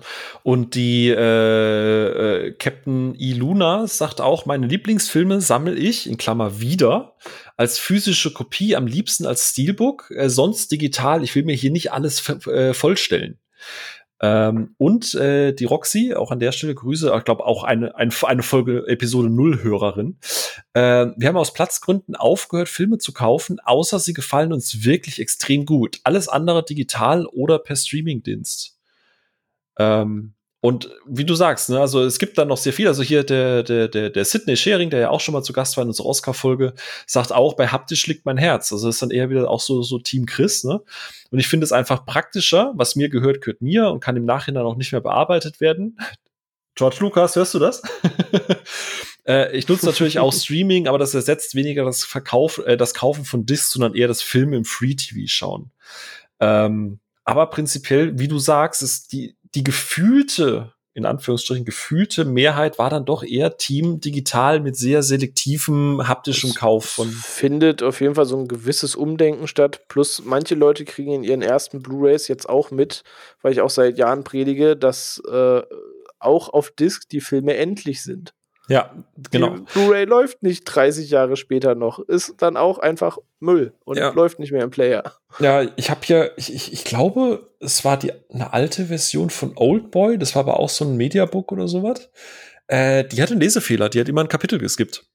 Und 0.44 0.76
die 0.76 1.10
äh, 1.10 2.48
äh, 2.48 2.52
Captain 2.53 3.15
Iluna 3.15 3.88
sagt 3.88 4.22
auch, 4.22 4.45
meine 4.45 4.68
Lieblingsfilme 4.68 5.41
sammle 5.41 5.76
ich, 5.76 6.07
in 6.07 6.18
Klammer 6.18 6.60
wieder, 6.60 7.15
als 7.56 7.80
physische 7.80 8.34
Kopie, 8.34 8.76
am 8.76 8.88
liebsten 8.88 9.26
als 9.26 9.52
Steelbook, 9.52 10.11
äh, 10.11 10.30
sonst 10.30 10.72
digital. 10.72 11.23
Ich 11.23 11.35
will 11.35 11.44
mir 11.44 11.56
hier 11.56 11.72
nicht 11.72 11.91
alles 11.91 12.27
äh, 12.48 12.73
vollstellen. 12.73 13.39
Ähm, 14.19 14.73
und 14.77 15.14
äh, 15.15 15.53
die 15.53 15.65
Roxy, 15.65 16.14
auch 16.15 16.31
an 16.31 16.39
der 16.39 16.52
Stelle 16.52 16.73
Grüße, 16.73 17.14
ich 17.15 17.23
glaube 17.23 17.45
auch 17.45 17.64
eine, 17.64 17.95
eine, 17.95 18.11
eine 18.23 18.44
Folge 18.44 18.88
Episode 18.88 19.30
Null 19.30 19.61
Hörerin. 19.61 20.18
Äh, 20.73 21.07
wir 21.15 21.27
haben 21.27 21.38
aus 21.38 21.53
Platzgründen 21.53 22.15
aufgehört, 22.15 22.69
Filme 22.69 22.98
zu 22.98 23.14
kaufen, 23.14 23.60
außer 23.60 23.99
sie 23.99 24.14
gefallen 24.14 24.53
uns 24.53 24.84
wirklich 24.84 25.19
extrem 25.19 25.65
gut. 25.65 25.99
Alles 26.03 26.30
andere 26.30 26.65
digital 26.65 27.27
oder 27.27 27.60
per 27.60 27.76
Streamingdienst. 27.76 28.80
Ähm, 29.77 30.34
und 30.68 30.89
wie 31.06 31.23
du 31.23 31.34
sagst, 31.34 31.69
ne, 31.69 31.80
also 31.80 32.03
es 32.03 32.19
gibt 32.19 32.38
da 32.38 32.44
noch 32.44 32.57
sehr 32.57 32.73
viel. 32.73 32.89
Also 32.89 33.02
hier 33.02 33.23
der, 33.23 33.64
der, 33.64 33.88
der, 33.88 34.10
der 34.10 34.26
Sidney 34.26 34.57
Sharing, 34.57 34.89
der 34.89 34.99
ja 34.99 35.10
auch 35.11 35.22
schon 35.22 35.31
mal 35.31 35.41
zu 35.41 35.53
Gast 35.53 35.77
war 35.77 35.84
in 35.84 35.88
unserer 35.88 36.07
Oscar-Folge, 36.07 36.73
sagt 37.06 37.31
auch, 37.31 37.53
bei 37.53 37.68
haptisch 37.69 38.06
liegt 38.06 38.26
mein 38.26 38.35
Herz. 38.35 38.73
Also 38.73 38.88
das 38.88 38.98
ist 38.98 39.02
dann 39.02 39.11
eher 39.11 39.30
wieder 39.30 39.49
auch 39.49 39.61
so, 39.61 39.81
so 39.81 39.98
Team 39.98 40.26
Chris, 40.26 40.65
ne? 40.65 40.81
Und 41.31 41.39
ich 41.39 41.48
finde 41.48 41.64
es 41.64 41.72
einfach 41.72 42.06
praktischer, 42.06 42.73
was 42.76 42.98
mir 42.98 43.07
gehört, 43.07 43.39
gehört 43.39 43.61
mir 43.61 43.89
und 43.91 44.02
kann 44.02 44.18
im 44.18 44.26
Nachhinein 44.26 44.65
auch 44.65 44.76
nicht 44.76 44.91
mehr 44.91 44.99
bearbeitet 44.99 45.61
werden. 45.61 45.98
George 46.76 46.98
Lucas, 46.99 47.38
hörst 47.38 47.53
du 47.53 47.60
das? 47.60 47.81
äh, 49.26 49.56
ich 49.56 49.69
nutze 49.69 49.85
natürlich 49.85 50.19
auch 50.19 50.34
Streaming, 50.38 50.89
aber 50.89 50.98
das 50.98 51.14
ersetzt 51.14 51.56
weniger 51.56 51.85
das 51.85 52.03
Verkauf, 52.03 52.57
äh, 52.65 52.76
das 52.76 52.94
Kaufen 52.94 53.23
von 53.23 53.45
Discs, 53.45 53.72
sondern 53.72 53.95
eher 53.95 54.10
das 54.10 54.22
Film 54.22 54.52
im 54.52 54.65
Free 54.65 54.95
TV 54.95 55.27
schauen. 55.27 55.72
Ähm, 56.41 56.99
aber 57.23 57.48
prinzipiell, 57.48 58.19
wie 58.19 58.27
du 58.27 58.38
sagst, 58.39 58.81
ist 58.81 59.11
die, 59.11 59.35
die 59.55 59.63
gefühlte, 59.63 60.73
in 60.93 61.05
Anführungsstrichen 61.05 61.65
gefühlte 61.65 62.25
Mehrheit 62.25 62.79
war 62.79 62.89
dann 62.89 63.05
doch 63.05 63.23
eher 63.23 63.57
Team 63.57 63.99
digital 63.99 64.59
mit 64.59 64.75
sehr 64.75 65.03
selektivem 65.03 66.07
haptischem 66.07 66.53
Kauf 66.53 66.85
von. 66.85 67.09
Findet 67.09 67.83
auf 67.83 68.01
jeden 68.01 68.15
Fall 68.15 68.25
so 68.25 68.37
ein 68.37 68.47
gewisses 68.47 68.95
Umdenken 68.95 69.47
statt. 69.47 69.87
Plus 69.89 70.23
manche 70.25 70.55
Leute 70.55 70.85
kriegen 70.85 71.11
in 71.11 71.23
ihren 71.23 71.41
ersten 71.41 71.81
Blu-rays 71.81 72.27
jetzt 72.27 72.49
auch 72.49 72.71
mit, 72.71 73.03
weil 73.41 73.51
ich 73.51 73.61
auch 73.61 73.69
seit 73.69 73.97
Jahren 73.97 74.23
predige, 74.23 74.75
dass 74.75 75.21
äh, 75.29 75.61
auch 76.19 76.49
auf 76.49 76.71
Disc 76.71 77.09
die 77.09 77.21
Filme 77.21 77.55
endlich 77.57 78.01
sind. 78.01 78.33
Ja, 78.69 78.94
genau. 79.31 79.56
Blu-ray 79.73 80.06
läuft 80.06 80.44
nicht 80.44 80.64
30 80.65 81.10
Jahre 81.10 81.38
später 81.38 81.76
noch, 81.76 81.99
ist 81.99 82.35
dann 82.39 82.57
auch 82.57 82.80
einfach 82.80 83.18
Müll 83.39 83.73
und 83.85 83.98
ja. 83.98 84.10
läuft 84.10 84.39
nicht 84.39 84.52
mehr 84.52 84.64
im 84.64 84.72
Player. 84.72 85.14
Ja, 85.39 85.64
ich 85.76 85.89
habe 85.89 86.02
hier, 86.03 86.31
ich, 86.38 86.53
ich, 86.53 86.73
ich 86.73 86.84
glaube, 86.84 87.49
es 87.60 87.85
war 87.85 87.98
die 87.98 88.11
eine 88.30 88.53
alte 88.53 88.85
Version 88.85 89.30
von 89.30 89.53
Oldboy, 89.56 90.18
das 90.18 90.35
war 90.35 90.41
aber 90.41 90.60
auch 90.60 90.69
so 90.69 90.85
ein 90.85 90.98
Mediabook 90.98 91.52
oder 91.52 91.68
sowas. 91.68 92.10
Äh, 92.68 93.06
die 93.06 93.22
hatte 93.22 93.34
einen 93.34 93.41
Lesefehler, 93.41 93.89
die 93.89 93.99
hat 93.99 94.10
immer 94.10 94.22
ein 94.22 94.30
Kapitel 94.30 94.60
geskippt. 94.60 95.06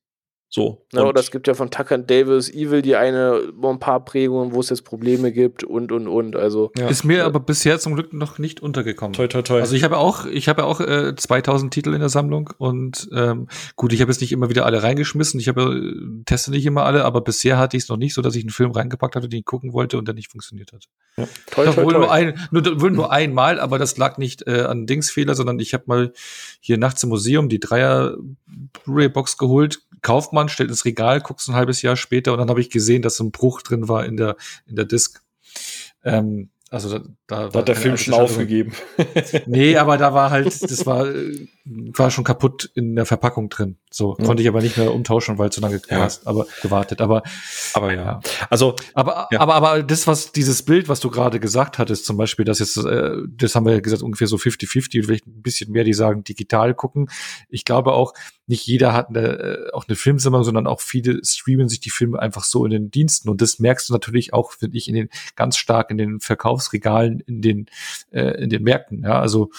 So. 0.55 0.85
Ja, 0.93 1.05
oder 1.05 1.19
es 1.19 1.31
gibt 1.31 1.49
ja 1.49 1.55
von 1.55 1.71
Tucker 1.71 1.97
Davis 1.97 2.53
Evil 2.53 2.83
die 2.83 2.95
eine, 2.95 3.41
ein 3.63 3.79
paar 3.79 4.05
Prägungen, 4.05 4.53
wo 4.53 4.61
es 4.61 4.69
jetzt 4.69 4.85
Probleme 4.85 5.33
gibt 5.33 5.65
und 5.65 5.91
und 5.91 6.09
und. 6.09 6.37
Also 6.37 6.71
ja. 6.77 6.89
ist 6.89 7.05
mir 7.05 7.25
aber 7.25 7.41
bisher 7.41 7.79
zum 7.79 7.95
Glück 7.95 8.13
noch 8.13 8.39
nicht 8.39 8.61
untergekommen. 8.61 9.15
Toi, 9.15 9.29
toi, 9.29 9.41
toi. 9.41 9.61
Also 9.61 9.75
ich 9.75 9.83
habe 9.83 9.97
auch, 9.97 10.27
ich 10.27 10.51
habe 10.51 10.65
auch 10.65 10.81
äh, 10.81 11.15
2000 11.17 11.73
Titel 11.73 11.95
in 11.95 12.01
der 12.01 12.11
Sammlung 12.11 12.51
und 12.59 13.09
ähm, 13.15 13.49
gut, 13.77 13.95
ich 13.95 14.03
habe 14.03 14.13
jetzt 14.13 14.21
nicht 14.21 14.31
immer 14.31 14.51
wieder 14.51 14.67
alle 14.67 14.83
reingeschmissen. 14.83 15.41
Ich 15.41 15.49
habe 15.49 15.63
äh, 15.63 16.25
teste 16.27 16.51
nicht 16.51 16.67
immer 16.67 16.85
alle, 16.85 17.07
aber 17.07 17.23
bisher 17.23 17.57
hatte 17.57 17.79
ich 17.79 17.85
es 17.85 17.89
noch 17.89 17.97
nicht 17.97 18.13
so, 18.13 18.21
dass 18.21 18.35
ich 18.35 18.43
einen 18.43 18.51
Film 18.51 18.73
reingepackt 18.73 19.17
hatte, 19.17 19.31
den 19.31 19.39
ich 19.39 19.47
gucken 19.47 19.73
wollte 19.73 19.97
und 19.97 20.07
der 20.07 20.15
nicht 20.15 20.31
funktioniert 20.31 20.75
hat. 20.75 20.85
Ja. 21.17 21.27
Toi, 21.51 21.65
toi, 21.65 21.77
wohl, 21.83 21.93
toi. 21.95 21.99
Nur 22.01 22.13
ein, 22.13 22.39
nur, 22.51 22.79
wohl 22.79 22.91
nur 22.91 23.11
einmal, 23.11 23.59
aber 23.59 23.79
das 23.79 23.97
lag 23.97 24.19
nicht 24.19 24.47
äh, 24.47 24.65
an 24.65 24.87
Dingsfehler, 24.87 25.35
sondern 25.35 25.59
ich 25.61 25.73
habe 25.73 25.85
mal 25.87 26.13
hier 26.61 26.77
nachts 26.77 27.03
im 27.03 27.09
Museum 27.09 27.49
die 27.49 27.59
Dreier 27.59 28.19
Blu-ray-Box 28.85 29.39
geholt, 29.39 29.81
kauft 30.03 30.33
man, 30.33 30.42
stellt 30.49 30.71
ins 30.71 30.85
Regal, 30.85 31.21
guckst 31.21 31.49
ein 31.49 31.55
halbes 31.55 31.83
Jahr 31.83 31.97
später 31.97 32.33
und 32.33 32.39
dann 32.39 32.49
habe 32.49 32.61
ich 32.61 32.71
gesehen, 32.71 33.03
dass 33.03 33.17
so 33.17 33.25
ein 33.25 33.33
Bruch 33.33 33.63
drin 33.63 33.89
war 33.89 34.05
in 34.05 34.17
der, 34.17 34.37
in 34.67 34.77
der 34.77 34.85
Disc. 34.85 35.23
Ähm, 36.05 36.51
also 36.71 36.99
da, 36.99 37.05
da, 37.27 37.49
da 37.49 37.59
hat 37.59 37.69
der 37.69 37.77
Film 37.77 37.99
schon 37.99 38.15
aufgegeben. 38.15 38.73
nee, 39.47 39.77
aber 39.77 39.99
da 39.99 40.15
war 40.15 40.31
halt, 40.31 40.47
das 40.63 40.87
war, 40.87 41.07
war 41.65 42.11
schon 42.11 42.25
kaputt 42.25 42.71
in 42.75 42.97
der 42.97 43.07
Verpackung 43.07 43.49
drin. 43.49 43.77
So 43.91 44.17
ja. 44.19 44.25
konnte 44.25 44.43
ich 44.43 44.49
aber 44.49 44.61
nicht 44.61 44.77
mehr 44.77 44.93
umtauschen, 44.93 45.39
weil 45.39 45.53
zu 45.53 45.61
lange 45.61 45.81
ja. 45.89 46.09
aber 46.25 46.47
gewartet. 46.61 47.01
Aber, 47.01 47.23
aber 47.75 47.95
ja. 47.95 48.21
Also, 48.51 48.75
aber, 48.95 49.29
ja. 49.31 49.41
aber, 49.41 49.55
aber 49.55 49.83
das, 49.83 50.07
was 50.09 50.33
dieses 50.33 50.65
Bild, 50.65 50.89
was 50.89 50.99
du 50.99 51.11
gerade 51.11 51.39
gesagt 51.39 51.79
hattest, 51.79 52.05
zum 52.05 52.17
Beispiel, 52.17 52.45
dass 52.45 52.59
jetzt, 52.59 52.77
äh, 52.79 53.13
das 53.29 53.55
haben 53.55 53.65
wir 53.67 53.75
ja 53.75 53.81
gesagt, 53.81 54.03
ungefähr 54.03 54.27
so 54.27 54.37
50-50, 54.37 55.05
vielleicht 55.05 55.27
ein 55.27 55.43
bisschen 55.43 55.71
mehr, 55.71 55.85
die 55.85 55.93
sagen 55.93 56.25
digital 56.25 56.75
gucken. 56.75 57.09
Ich 57.49 57.65
glaube 57.65 57.93
auch, 57.93 58.13
nicht 58.47 58.67
jeder 58.67 58.93
hat 58.93 59.11
eine, 59.11 59.21
äh, 59.21 59.73
auch 59.73 59.87
eine 59.87 59.97
Filmsammlung, 59.97 60.43
sondern 60.43 60.67
auch 60.67 60.81
viele 60.81 61.21
streamen 61.25 61.69
sich 61.69 61.81
die 61.81 61.91
Filme 61.91 62.19
einfach 62.19 62.45
so 62.45 62.65
in 62.65 62.73
den 62.73 62.91
Diensten. 62.91 63.29
Und 63.29 63.41
das 63.41 63.61
merkst 63.61 63.89
du 63.89 63.93
natürlich 63.93 64.33
auch, 64.35 64.53
finde 64.53 64.77
ich, 64.77 64.89
in 64.89 64.95
den 64.95 65.09
ganz 65.37 65.57
stark 65.57 65.91
in 65.91 65.99
den 65.99 66.19
Verkaufsregalen, 66.19 67.21
in 67.21 67.41
den, 67.41 67.67
äh, 68.11 68.43
in 68.43 68.51
den 68.51 68.65
Märkten. 68.65 69.05
Ja, 69.05 69.21
also 69.21 69.51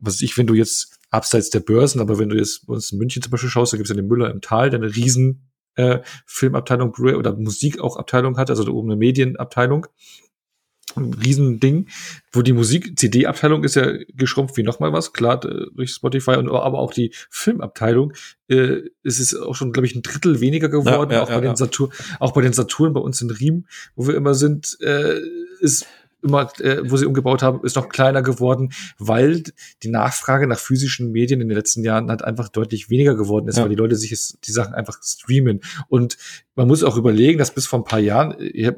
was 0.00 0.20
ich, 0.20 0.36
wenn 0.36 0.46
du 0.46 0.54
jetzt 0.54 0.98
abseits 1.12 1.50
der 1.50 1.60
Börsen, 1.60 2.00
aber 2.00 2.18
wenn 2.18 2.30
du 2.30 2.36
jetzt 2.36 2.66
bei 2.66 2.74
uns 2.74 2.90
in 2.90 2.98
München 2.98 3.22
zum 3.22 3.30
Beispiel 3.30 3.50
schaust, 3.50 3.72
da 3.72 3.76
gibt 3.76 3.88
es 3.88 3.94
ja 3.94 4.00
den 4.00 4.08
Müller 4.08 4.30
im 4.30 4.40
Tal, 4.40 4.70
der 4.70 4.80
eine 4.80 4.94
riesen 4.94 5.48
äh, 5.74 6.00
Filmabteilung 6.26 6.94
oder 6.94 7.36
Musik 7.36 7.80
auch 7.80 7.96
Abteilung 7.96 8.38
hat, 8.38 8.50
also 8.50 8.64
da 8.64 8.72
oben 8.72 8.90
eine 8.90 8.98
Medienabteilung. 8.98 9.86
Ein 10.96 11.14
Riesending, 11.14 11.88
wo 12.32 12.42
die 12.42 12.52
Musik-CD-Abteilung 12.52 13.64
ist 13.64 13.76
ja 13.76 13.92
geschrumpft 14.14 14.56
wie 14.58 14.62
nochmal 14.62 14.92
was, 14.92 15.14
klar, 15.14 15.40
durch 15.40 15.92
Spotify, 15.92 16.32
und 16.32 16.50
aber 16.50 16.78
auch 16.80 16.92
die 16.92 17.14
Filmabteilung 17.30 18.12
äh, 18.48 18.80
ist 19.02 19.20
es 19.20 19.34
auch 19.34 19.54
schon, 19.54 19.72
glaube 19.72 19.86
ich, 19.86 19.94
ein 19.94 20.02
Drittel 20.02 20.40
weniger 20.40 20.68
geworden, 20.68 21.12
ja, 21.12 21.18
ja, 21.18 21.22
auch 21.22 21.28
bei 21.28 21.34
ja, 21.34 21.40
den 21.40 21.56
Saturn, 21.56 21.92
auch 22.20 22.32
bei 22.32 22.42
den 22.42 22.52
Saturn 22.52 22.92
bei 22.92 23.00
uns 23.00 23.22
in 23.22 23.30
Riem, 23.30 23.66
wo 23.94 24.06
wir 24.06 24.16
immer 24.16 24.34
sind, 24.34 24.76
äh, 24.80 25.18
ist 25.60 25.86
immer, 26.22 26.50
äh, 26.60 26.78
wo 26.84 26.96
sie 26.96 27.06
umgebaut 27.06 27.42
haben, 27.42 27.64
ist 27.64 27.76
noch 27.76 27.88
kleiner 27.88 28.22
geworden, 28.22 28.72
weil 28.98 29.42
die 29.82 29.88
Nachfrage 29.88 30.46
nach 30.46 30.58
physischen 30.58 31.12
Medien 31.12 31.40
in 31.40 31.48
den 31.48 31.56
letzten 31.56 31.84
Jahren 31.84 32.08
halt 32.08 32.22
einfach 32.22 32.48
deutlich 32.48 32.90
weniger 32.90 33.14
geworden 33.14 33.48
ist, 33.48 33.56
ja. 33.56 33.62
weil 33.62 33.70
die 33.70 33.76
Leute 33.76 33.96
sich 33.96 34.10
jetzt 34.10 34.38
die 34.46 34.52
Sachen 34.52 34.74
einfach 34.74 34.98
streamen. 35.02 35.60
Und 35.88 36.16
man 36.54 36.68
muss 36.68 36.84
auch 36.84 36.96
überlegen, 36.96 37.38
dass 37.38 37.54
bis 37.54 37.66
vor 37.66 37.80
ein 37.80 37.84
paar 37.84 38.00
Jahren, 38.00 38.34
ich 38.38 38.66
hab, 38.66 38.76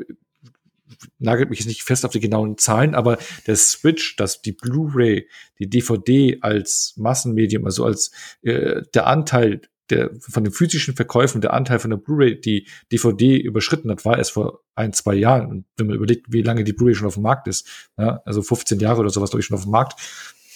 nagelt 1.19 1.51
mich 1.51 1.67
nicht 1.67 1.83
fest 1.83 2.05
auf 2.05 2.13
die 2.13 2.21
genauen 2.21 2.59
Zahlen, 2.59 2.95
aber 2.95 3.19
der 3.47 3.57
Switch, 3.57 4.17
dass 4.17 4.43
die 4.43 4.53
Blu-ray, 4.53 5.29
die 5.59 5.69
DVD 5.69 6.39
als 6.41 6.95
Massenmedium, 6.97 7.65
also 7.67 7.85
als 7.85 8.11
äh, 8.43 8.83
der 8.95 9.07
Anteil 9.07 9.61
der 9.91 10.11
von 10.19 10.45
den 10.45 10.53
physischen 10.53 10.95
Verkäufen, 10.95 11.41
der 11.41 11.53
Anteil 11.53 11.79
von 11.79 11.91
der 11.91 11.99
Blu-ray, 11.99 12.41
die 12.41 12.67
DVD 12.91 13.37
überschritten 13.37 13.91
hat, 13.91 14.05
war 14.05 14.19
erst 14.19 14.33
vor 14.33 14.61
ein, 14.75 14.93
zwei 14.93 15.15
Jahren. 15.15 15.47
Und 15.47 15.67
wenn 15.77 15.87
man 15.87 15.97
überlegt, 15.97 16.27
wie 16.33 16.43
lange 16.43 16.65
die 16.65 16.73
Blu-ray 16.73 16.95
schon 16.95 17.07
auf 17.07 17.15
dem 17.15 17.23
Markt 17.23 17.49
ist, 17.49 17.69
ja, 17.99 18.21
also 18.25 18.43
15 18.43 18.81
Jahre 18.81 19.01
oder 19.01 19.11
sowas, 19.11 19.31
glaube 19.31 19.41
ich, 19.41 19.47
schon 19.47 19.57
auf 19.57 19.65
dem 19.65 19.73
Markt, 19.73 20.01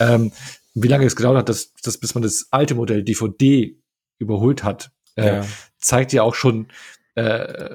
ähm, 0.01 0.33
wie 0.75 0.89
lange 0.89 1.07
es 1.07 1.17
gedauert 1.17 1.39
hat, 1.39 1.49
dass, 1.49 1.75
dass 1.75 1.99
bis 1.99 2.15
man 2.15 2.23
das 2.23 2.49
alte 2.51 2.75
Modell 2.75 3.03
DVD 3.03 3.77
überholt 4.19 4.65
hat, 4.65 4.91
äh, 5.17 5.37
ja. 5.37 5.47
zeigt 5.79 6.13
ja 6.13 6.23
auch 6.23 6.35
schon, 6.35 6.69
äh, 7.15 7.75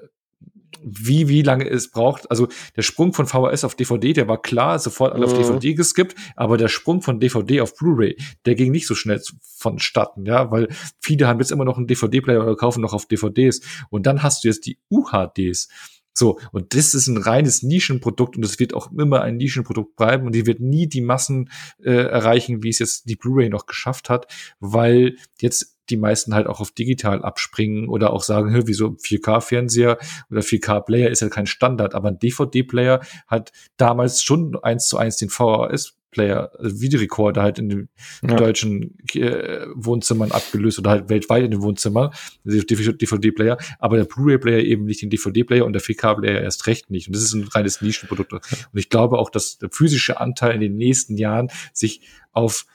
wie, 0.84 1.28
wie 1.28 1.42
lange 1.42 1.70
es 1.70 1.90
braucht. 1.92 2.30
Also 2.32 2.48
der 2.76 2.82
Sprung 2.82 3.14
von 3.14 3.26
VHS 3.26 3.64
auf 3.64 3.76
DVD, 3.76 4.14
der 4.14 4.28
war 4.28 4.42
klar, 4.42 4.80
sofort 4.80 5.14
alle 5.14 5.26
mhm. 5.26 5.34
auf 5.34 5.38
DVD 5.38 5.74
geskippt, 5.74 6.16
aber 6.36 6.58
der 6.58 6.68
Sprung 6.68 7.02
von 7.02 7.20
DVD 7.20 7.62
auf 7.62 7.76
Blu-ray, 7.76 8.18
der 8.46 8.56
ging 8.56 8.72
nicht 8.72 8.88
so 8.88 8.96
schnell 8.96 9.22
vonstatten, 9.42 10.26
ja, 10.26 10.52
weil 10.52 10.68
viele 11.00 11.28
haben 11.28 11.40
jetzt 11.40 11.52
immer 11.52 11.66
noch 11.66 11.78
einen 11.78 11.88
DVD-Player 11.88 12.44
oder 12.44 12.56
kaufen 12.56 12.82
noch 12.82 12.94
auf 12.94 13.06
DVDs. 13.06 13.62
Und 13.90 14.06
dann 14.06 14.24
hast 14.24 14.44
du 14.44 14.48
jetzt 14.48 14.66
die 14.66 14.80
UHDs. 14.90 15.70
So, 16.16 16.40
und 16.52 16.76
das 16.76 16.94
ist 16.94 17.08
ein 17.08 17.18
reines 17.18 17.64
Nischenprodukt 17.64 18.38
und 18.38 18.46
es 18.46 18.60
wird 18.60 18.76
auch 18.76 18.92
immer 18.92 19.22
ein 19.22 19.38
Nischenprodukt 19.38 19.96
bleiben 19.96 20.28
und 20.28 20.36
die 20.36 20.46
wird 20.46 20.60
nie 20.60 20.88
die 20.88 21.02
Massen 21.02 21.50
äh, 21.84 21.92
erreichen, 21.92 22.62
wie 22.62 22.70
es 22.70 22.80
jetzt 22.80 23.10
die 23.10 23.16
Blu-ray 23.16 23.50
noch 23.50 23.66
geschafft 23.66 24.10
hat, 24.10 24.28
weil 24.60 25.16
jetzt 25.42 25.73
die 25.90 25.98
meisten 25.98 26.34
halt 26.34 26.48
auch 26.48 26.60
auf 26.60 26.72
digital 26.72 27.24
abspringen 27.24 27.90
oder 27.90 28.14
auch 28.14 28.24
sagen, 28.24 28.52
hör, 28.52 28.68
wieso 28.68 28.90
4K-Fernseher 28.90 29.98
oder 30.30 30.42
4K-Player 30.42 31.10
ist 31.10 31.22
ja 31.22 31.30
kein 31.30 31.46
Standard, 31.46 31.96
aber 31.96 32.10
ein 32.10 32.20
DVD-Player 32.20 33.02
hat 33.28 33.52
damals 33.78 34.24
schon 34.24 34.58
eins 34.62 34.88
zu 34.88 34.98
eins 34.98 35.18
den 35.18 35.30
VHS 35.30 35.98
Player, 36.14 36.52
also 36.58 36.80
Videorekorder 36.80 37.42
halt 37.42 37.60
in 37.60 37.70
den 37.70 37.90
ja. 38.22 38.36
deutschen 38.36 38.98
äh, 39.14 39.66
Wohnzimmern 39.76 40.32
abgelöst 40.32 40.80
oder 40.80 40.92
halt 40.92 41.10
weltweit 41.10 41.44
in 41.44 41.52
den 41.52 41.62
Wohnzimmern, 41.62 42.12
DVD-Player, 42.46 43.58
aber 43.80 43.98
der 43.98 44.06
Blu-ray-Player 44.06 44.60
eben 44.60 44.86
nicht 44.86 45.02
den 45.02 45.10
DVD-Player 45.10 45.66
und 45.66 45.74
der 45.74 45.82
4K-Player 45.82 46.42
erst 46.42 46.68
recht 46.68 46.90
nicht. 46.90 47.08
Und 47.08 47.16
das 47.16 47.24
ist 47.24 47.34
ein 47.34 47.44
reines 47.44 47.82
Nischenprodukt. 47.82 48.32
Und 48.32 48.44
ich 48.74 48.90
glaube 48.90 49.18
auch, 49.18 49.30
dass 49.30 49.58
der 49.58 49.70
physische 49.72 50.20
Anteil 50.20 50.54
in 50.54 50.62
den 50.62 50.78
nächsten 50.78 51.18
Jahren 51.18 51.50
sich 51.74 52.02
auf 52.32 52.66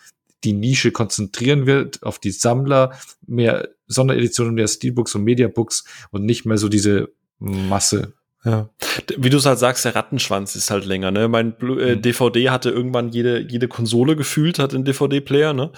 die 0.44 0.52
Nische 0.52 0.92
konzentrieren 0.92 1.66
wird, 1.66 2.02
auf 2.02 2.18
die 2.18 2.30
Sammler, 2.30 2.92
mehr 3.26 3.68
Sondereditionen, 3.86 4.54
mehr 4.54 4.68
Steelbooks 4.68 5.14
und 5.14 5.24
Mediabooks 5.24 5.84
und 6.10 6.24
nicht 6.24 6.44
mehr 6.44 6.58
so 6.58 6.68
diese 6.68 7.12
Masse. 7.38 8.14
Ja. 8.44 8.70
Wie 9.16 9.30
du 9.30 9.38
es 9.38 9.46
halt 9.46 9.58
sagst, 9.58 9.84
der 9.84 9.96
Rattenschwanz 9.96 10.54
ist 10.54 10.70
halt 10.70 10.84
länger, 10.84 11.10
ne? 11.10 11.26
Mein 11.28 11.56
Blu 11.56 11.78
äh, 11.78 11.96
DVD 11.96 12.44
mhm. 12.44 12.50
hatte 12.52 12.70
irgendwann 12.70 13.08
jede, 13.08 13.40
jede 13.40 13.66
Konsole 13.66 14.14
gefühlt, 14.14 14.60
hat 14.60 14.74
einen 14.74 14.84
DVD-Player, 14.84 15.52
ne? 15.52 15.72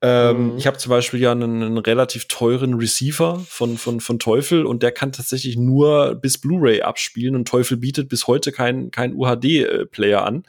Ähm, 0.00 0.52
mhm. 0.52 0.58
Ich 0.58 0.66
habe 0.68 0.78
zum 0.78 0.90
Beispiel 0.90 1.20
ja 1.20 1.32
einen, 1.32 1.62
einen, 1.62 1.78
relativ 1.78 2.26
teuren 2.28 2.74
Receiver 2.74 3.40
von, 3.48 3.76
von, 3.76 4.00
von 4.00 4.20
Teufel 4.20 4.64
und 4.64 4.82
der 4.84 4.92
kann 4.92 5.10
tatsächlich 5.10 5.56
nur 5.56 6.14
bis 6.14 6.38
Blu-ray 6.38 6.82
abspielen 6.82 7.34
und 7.34 7.48
Teufel 7.48 7.76
bietet 7.76 8.08
bis 8.08 8.28
heute 8.28 8.52
keinen 8.52 8.92
kein 8.92 9.14
UHD-Player 9.14 10.24
an. 10.24 10.44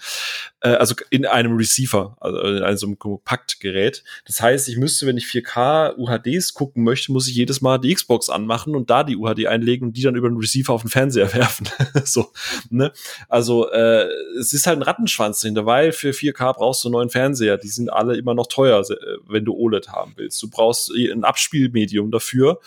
Äh, 0.62 0.70
also 0.70 0.96
in 1.10 1.26
einem 1.26 1.56
Receiver, 1.56 2.18
also 2.20 2.38
in 2.40 2.64
einem 2.64 2.78
so 2.78 2.96
Kompaktgerät. 2.96 4.04
Das 4.26 4.42
heißt, 4.42 4.68
ich 4.68 4.78
müsste, 4.78 5.08
wenn 5.08 5.18
ich 5.18 5.26
4K 5.26 5.96
UHDs 5.98 6.54
gucken 6.54 6.84
möchte, 6.84 7.12
muss 7.12 7.28
ich 7.28 7.36
jedes 7.36 7.62
Mal 7.62 7.78
die 7.78 7.94
Xbox 7.94 8.30
anmachen 8.30 8.76
und 8.76 8.90
da 8.90 9.04
die 9.04 9.16
UHD 9.16 9.48
einlegen 9.48 9.88
und 9.88 9.98
die 9.98 10.02
dann 10.02 10.16
über 10.16 10.30
den 10.30 10.38
Receiver 10.38 10.74
auf 10.74 10.82
den 10.82 10.90
Fernseher 10.90 11.34
werfen. 11.34 11.68
so, 12.04 12.28
ne? 12.70 12.92
Also 13.30 13.70
äh, 13.72 14.08
es 14.40 14.54
ist 14.54 14.68
halt 14.68 14.80
ein 14.80 14.84
Rattenschwanz 14.84 15.42
dahinter, 15.42 15.66
weil 15.66 15.92
für 15.92 16.12
4K 16.12 16.54
brauchst 16.54 16.84
du 16.84 16.90
einen 16.90 16.94
neuen 16.94 17.10
Fernseher. 17.10 17.58
Die 17.58 17.70
sind 17.70 17.92
alle 17.92 18.18
immer 18.18 18.34
noch 18.34 18.48
teuer, 18.48 18.84
wenn 19.28 19.39
wenn 19.40 19.46
du 19.46 19.56
OLED 19.56 19.88
haben 19.90 20.14
willst. 20.18 20.42
Du 20.44 20.50
brauchst 20.50 20.92
ein 20.92 21.24
Abspielmedium 21.24 22.12
dafür. 22.12 22.60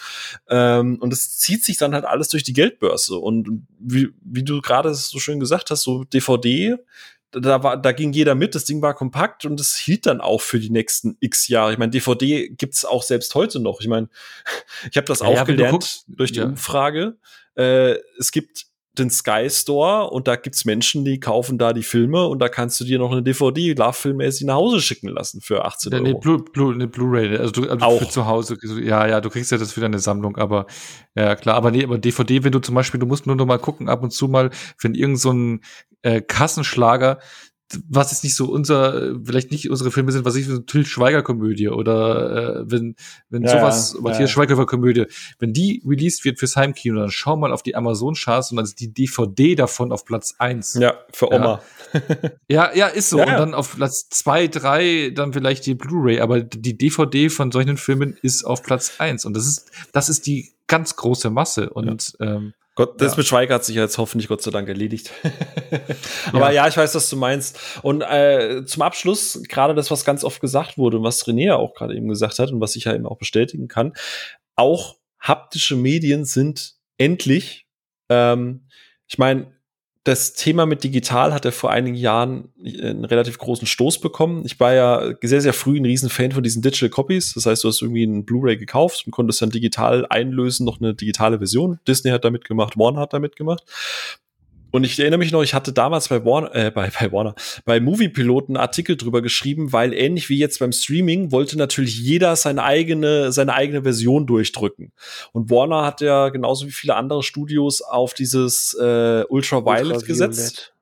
Ähm, 0.48 0.96
und 1.00 1.12
es 1.12 1.38
zieht 1.38 1.64
sich 1.64 1.76
dann 1.76 1.92
halt 1.92 2.06
alles 2.06 2.28
durch 2.28 2.42
die 2.42 2.54
Geldbörse. 2.54 3.16
Und 3.16 3.66
wie, 3.78 4.08
wie 4.22 4.42
du 4.42 4.62
gerade 4.62 4.94
so 4.94 5.18
schön 5.18 5.38
gesagt 5.38 5.70
hast, 5.70 5.82
so 5.82 6.04
DVD, 6.04 6.76
da 7.30 7.62
war, 7.62 7.76
da 7.76 7.92
ging 7.92 8.12
jeder 8.12 8.34
mit, 8.34 8.54
das 8.54 8.64
Ding 8.64 8.80
war 8.80 8.94
kompakt 8.94 9.44
und 9.44 9.60
es 9.60 9.76
hielt 9.76 10.06
dann 10.06 10.20
auch 10.20 10.40
für 10.40 10.58
die 10.58 10.70
nächsten 10.70 11.16
X 11.20 11.48
Jahre. 11.48 11.72
Ich 11.72 11.78
meine, 11.78 11.90
DVD 11.90 12.48
gibt's 12.48 12.84
auch 12.84 13.02
selbst 13.02 13.34
heute 13.34 13.60
noch. 13.60 13.80
Ich 13.80 13.88
meine, 13.88 14.08
ich 14.90 14.96
habe 14.96 15.06
das 15.06 15.20
ja, 15.20 15.26
auch 15.26 15.34
ja, 15.34 15.44
gelernt 15.44 15.72
guckst, 15.72 16.04
durch 16.08 16.32
die 16.32 16.40
ja. 16.40 16.46
Umfrage. 16.46 17.18
Äh, 17.54 17.96
es 18.18 18.32
gibt 18.32 18.66
den 18.98 19.08
Sky 19.08 19.48
Store 19.48 20.10
und 20.10 20.28
da 20.28 20.36
gibt's 20.36 20.64
Menschen, 20.64 21.04
die 21.04 21.18
kaufen 21.18 21.56
da 21.56 21.72
die 21.72 21.82
Filme 21.82 22.26
und 22.26 22.40
da 22.40 22.48
kannst 22.48 22.78
du 22.80 22.84
dir 22.84 22.98
noch 22.98 23.10
eine 23.10 23.22
DVD 23.22 23.72
Love-Filmmäßig 23.72 24.46
nach 24.46 24.56
Hause 24.56 24.80
schicken 24.82 25.08
lassen 25.08 25.40
für 25.40 25.64
18 25.64 25.94
Euro. 25.94 26.02
Nee, 26.02 26.14
Blu, 26.14 26.38
Blu, 26.38 26.72
eine 26.72 26.88
Blu-ray, 26.88 27.36
also 27.38 27.52
du, 27.52 27.70
also 27.70 27.84
Auch. 27.84 27.98
für 27.98 28.08
zu 28.08 28.26
Hause. 28.26 28.58
Ja, 28.82 29.06
ja, 29.06 29.20
du 29.22 29.30
kriegst 29.30 29.50
ja 29.50 29.56
das 29.56 29.72
für 29.72 29.80
deine 29.80 29.98
Sammlung, 29.98 30.36
aber 30.36 30.66
ja 31.14 31.36
klar, 31.36 31.56
aber 31.56 31.70
nee, 31.70 31.84
aber 31.84 31.96
DVD, 31.96 32.44
wenn 32.44 32.52
du 32.52 32.58
zum 32.58 32.74
Beispiel, 32.74 33.00
du 33.00 33.06
musst 33.06 33.26
nur 33.26 33.36
noch 33.36 33.46
mal 33.46 33.58
gucken, 33.58 33.88
ab 33.88 34.02
und 34.02 34.10
zu 34.10 34.28
mal, 34.28 34.50
wenn 34.80 34.94
irgend 34.94 35.18
so 35.18 35.32
ein 35.32 35.60
äh, 36.02 36.20
Kassenschlager 36.20 37.18
was 37.88 38.10
jetzt 38.10 38.24
nicht 38.24 38.34
so 38.34 38.50
unser, 38.50 39.16
vielleicht 39.24 39.50
nicht 39.50 39.70
unsere 39.70 39.90
Filme 39.90 40.12
sind, 40.12 40.24
was 40.24 40.36
ich 40.36 40.46
so 40.46 40.52
eine 40.52 40.66
Till 40.66 40.86
Schweiger 40.86 41.22
Komödie 41.22 41.68
oder 41.68 42.60
äh, 42.60 42.70
wenn 42.70 42.96
wenn 43.30 43.42
ja, 43.42 43.50
sowas, 43.50 43.94
ja, 43.94 44.00
Matthias 44.00 44.20
ja. 44.20 44.34
Schweighöfer 44.34 44.66
Komödie, 44.66 45.06
wenn 45.38 45.52
die 45.52 45.82
released 45.86 46.24
wird 46.24 46.38
fürs 46.38 46.56
Heimkino, 46.56 47.00
dann 47.00 47.10
schau 47.10 47.36
mal 47.36 47.52
auf 47.52 47.62
die 47.62 47.74
Amazon 47.74 48.14
Charts 48.14 48.50
und 48.50 48.56
dann 48.56 48.64
ist 48.64 48.80
die 48.80 48.92
DVD 48.92 49.54
davon 49.54 49.92
auf 49.92 50.04
Platz 50.04 50.34
eins. 50.38 50.74
Ja, 50.74 50.94
für 51.12 51.32
Oma. 51.32 51.60
Ja, 52.48 52.74
ja, 52.74 52.86
ist 52.86 53.10
so. 53.10 53.20
und 53.20 53.26
dann 53.26 53.54
auf 53.54 53.76
Platz 53.76 54.08
zwei, 54.08 54.46
drei 54.48 55.10
dann 55.14 55.32
vielleicht 55.32 55.66
die 55.66 55.74
Blu-ray, 55.74 56.20
aber 56.20 56.40
die 56.40 56.76
DVD 56.76 57.28
von 57.28 57.52
solchen 57.52 57.76
Filmen 57.76 58.16
ist 58.22 58.44
auf 58.44 58.62
Platz 58.62 58.94
eins 58.98 59.24
und 59.24 59.34
das 59.34 59.46
ist 59.46 59.70
das 59.92 60.08
ist 60.08 60.26
die 60.26 60.52
ganz 60.72 60.96
große 60.96 61.28
Masse. 61.28 61.70
Und 61.70 62.14
ja. 62.18 62.36
ähm, 62.36 62.54
Gott, 62.74 63.00
das 63.00 63.12
ja. 63.12 63.18
mit 63.18 63.26
Schweiger 63.26 63.56
hat 63.56 63.64
sich 63.64 63.76
jetzt 63.76 63.98
hoffentlich 63.98 64.28
Gott 64.28 64.40
sei 64.40 64.50
Dank 64.50 64.66
erledigt. 64.68 65.10
Aber 66.32 66.52
ja. 66.52 66.62
ja. 66.62 66.68
ich 66.68 66.76
weiß, 66.76 66.94
was 66.94 67.10
du 67.10 67.16
meinst. 67.16 67.58
Und 67.82 68.00
äh, 68.00 68.64
zum 68.64 68.82
Abschluss, 68.82 69.42
gerade 69.48 69.74
das, 69.74 69.90
was 69.90 70.04
ganz 70.04 70.24
oft 70.24 70.40
gesagt 70.40 70.78
wurde 70.78 70.96
und 70.98 71.04
was 71.04 71.26
René 71.26 71.46
ja 71.46 71.56
auch 71.56 71.74
gerade 71.74 71.94
eben 71.94 72.08
gesagt 72.08 72.38
hat 72.38 72.50
und 72.50 72.60
was 72.60 72.74
ich 72.76 72.84
ja 72.84 72.94
eben 72.94 73.06
auch 73.06 73.18
bestätigen 73.18 73.68
kann, 73.68 73.92
auch 74.56 74.96
haptische 75.20 75.76
Medien 75.76 76.24
sind 76.24 76.74
endlich, 76.96 77.66
ähm, 78.08 78.68
ich 79.06 79.18
meine, 79.18 79.52
das 80.04 80.32
Thema 80.32 80.66
mit 80.66 80.82
digital 80.82 81.32
hat 81.32 81.44
er 81.44 81.52
vor 81.52 81.70
einigen 81.70 81.96
Jahren 81.96 82.48
einen 82.58 83.04
relativ 83.04 83.38
großen 83.38 83.66
Stoß 83.66 84.00
bekommen. 84.00 84.42
Ich 84.44 84.58
war 84.58 84.74
ja 84.74 85.14
sehr, 85.22 85.40
sehr 85.40 85.52
früh 85.52 85.78
ein 85.78 85.84
Riesenfan 85.84 86.32
von 86.32 86.42
diesen 86.42 86.60
Digital 86.60 86.88
Copies. 86.88 87.34
Das 87.34 87.46
heißt, 87.46 87.62
du 87.62 87.68
hast 87.68 87.82
irgendwie 87.82 88.02
einen 88.02 88.24
Blu-ray 88.24 88.56
gekauft 88.56 89.04
und 89.06 89.12
konntest 89.12 89.40
dann 89.42 89.50
digital 89.50 90.04
einlösen, 90.08 90.66
noch 90.66 90.80
eine 90.80 90.94
digitale 90.94 91.38
Version. 91.38 91.78
Disney 91.86 92.10
hat 92.10 92.24
damit 92.24 92.44
gemacht, 92.44 92.76
Warner 92.76 93.02
hat 93.02 93.12
damit 93.12 93.36
gemacht. 93.36 93.62
Und 94.72 94.84
ich 94.84 94.98
erinnere 94.98 95.18
mich 95.18 95.30
noch, 95.30 95.42
ich 95.42 95.54
hatte 95.54 95.72
damals 95.72 96.08
bei 96.08 96.24
Warner, 96.24 96.54
äh, 96.54 96.70
bei, 96.70 96.90
bei 96.90 97.12
Warner, 97.12 97.34
bei 97.64 97.78
Moviepiloten 97.78 98.56
einen 98.56 98.62
Artikel 98.62 98.96
drüber 98.96 99.22
geschrieben, 99.22 99.72
weil 99.72 99.92
ähnlich 99.92 100.28
wie 100.28 100.38
jetzt 100.38 100.58
beim 100.58 100.72
Streaming 100.72 101.30
wollte 101.30 101.56
natürlich 101.56 101.98
jeder 101.98 102.34
seine 102.34 102.64
eigene, 102.64 103.30
seine 103.32 103.54
eigene 103.54 103.82
Version 103.82 104.26
durchdrücken. 104.26 104.92
Und 105.32 105.50
Warner 105.50 105.84
hat 105.84 106.00
ja 106.00 106.30
genauso 106.30 106.66
wie 106.66 106.72
viele 106.72 106.96
andere 106.96 107.22
Studios 107.22 107.82
auf 107.82 108.14
dieses 108.14 108.74
äh, 108.74 109.24
Ultraviolet, 109.28 109.84
Ultraviolet. 109.84 110.06
gesetzt. 110.06 110.72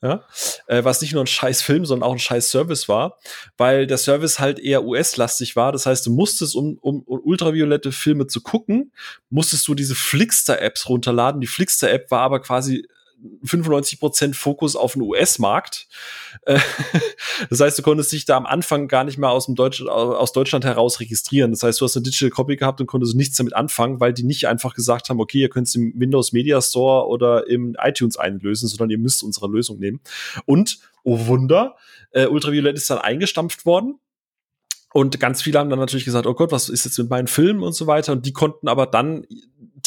Ja, 0.00 0.24
äh, 0.68 0.84
was 0.84 1.00
nicht 1.00 1.12
nur 1.12 1.24
ein 1.24 1.26
scheiß 1.26 1.60
Film, 1.60 1.84
sondern 1.84 2.08
auch 2.08 2.12
ein 2.12 2.20
scheiß 2.20 2.50
Service 2.50 2.88
war, 2.88 3.18
weil 3.56 3.88
der 3.88 3.98
Service 3.98 4.38
halt 4.38 4.60
eher 4.60 4.84
US-lastig 4.84 5.56
war. 5.56 5.72
Das 5.72 5.86
heißt, 5.86 6.06
du 6.06 6.12
musstest, 6.12 6.54
um, 6.54 6.78
um, 6.80 7.02
um 7.02 7.20
ultraviolette 7.24 7.90
Filme 7.90 8.28
zu 8.28 8.40
gucken, 8.40 8.92
musstest 9.28 9.66
du 9.66 9.74
diese 9.74 9.96
Flixster-Apps 9.96 10.88
runterladen. 10.88 11.40
Die 11.40 11.48
Flixster-App 11.48 12.12
war 12.12 12.20
aber 12.20 12.40
quasi 12.40 12.86
95% 13.44 14.34
Fokus 14.34 14.76
auf 14.76 14.92
den 14.92 15.02
US-Markt. 15.02 15.88
Äh, 16.42 16.58
das 17.50 17.60
heißt, 17.60 17.78
du 17.78 17.82
konntest 17.82 18.12
dich 18.12 18.24
da 18.24 18.36
am 18.36 18.46
Anfang 18.46 18.88
gar 18.88 19.04
nicht 19.04 19.18
mehr 19.18 19.30
aus, 19.30 19.46
dem 19.46 19.54
Deutsch, 19.54 19.82
aus 19.82 20.32
Deutschland 20.32 20.64
heraus 20.64 21.00
registrieren. 21.00 21.50
Das 21.50 21.62
heißt, 21.62 21.80
du 21.80 21.84
hast 21.84 21.96
eine 21.96 22.04
Digital 22.04 22.30
Copy 22.30 22.56
gehabt 22.56 22.80
und 22.80 22.86
konntest 22.86 23.16
nichts 23.16 23.36
damit 23.36 23.54
anfangen, 23.54 24.00
weil 24.00 24.12
die 24.12 24.24
nicht 24.24 24.46
einfach 24.46 24.74
gesagt 24.74 25.08
haben, 25.08 25.20
okay, 25.20 25.38
ihr 25.38 25.48
könnt 25.48 25.68
es 25.68 25.74
im 25.74 25.92
Windows 25.96 26.32
Media 26.32 26.60
Store 26.62 27.08
oder 27.08 27.48
im 27.48 27.76
iTunes 27.82 28.16
einlösen, 28.16 28.68
sondern 28.68 28.90
ihr 28.90 28.98
müsst 28.98 29.22
unsere 29.22 29.48
Lösung 29.48 29.78
nehmen. 29.78 30.00
Und, 30.46 30.78
oh 31.02 31.26
Wunder, 31.26 31.76
äh, 32.12 32.26
Ultraviolett 32.26 32.76
ist 32.76 32.90
dann 32.90 32.98
eingestampft 32.98 33.66
worden. 33.66 33.98
Und 34.92 35.20
ganz 35.20 35.42
viele 35.42 35.58
haben 35.58 35.68
dann 35.68 35.78
natürlich 35.78 36.06
gesagt, 36.06 36.26
oh 36.26 36.34
Gott, 36.34 36.50
was 36.50 36.68
ist 36.68 36.84
jetzt 36.84 36.98
mit 36.98 37.10
meinen 37.10 37.26
Filmen 37.26 37.62
und 37.62 37.74
so 37.74 37.86
weiter. 37.86 38.12
Und 38.12 38.24
die 38.24 38.32
konnten 38.32 38.68
aber 38.68 38.86
dann 38.86 39.26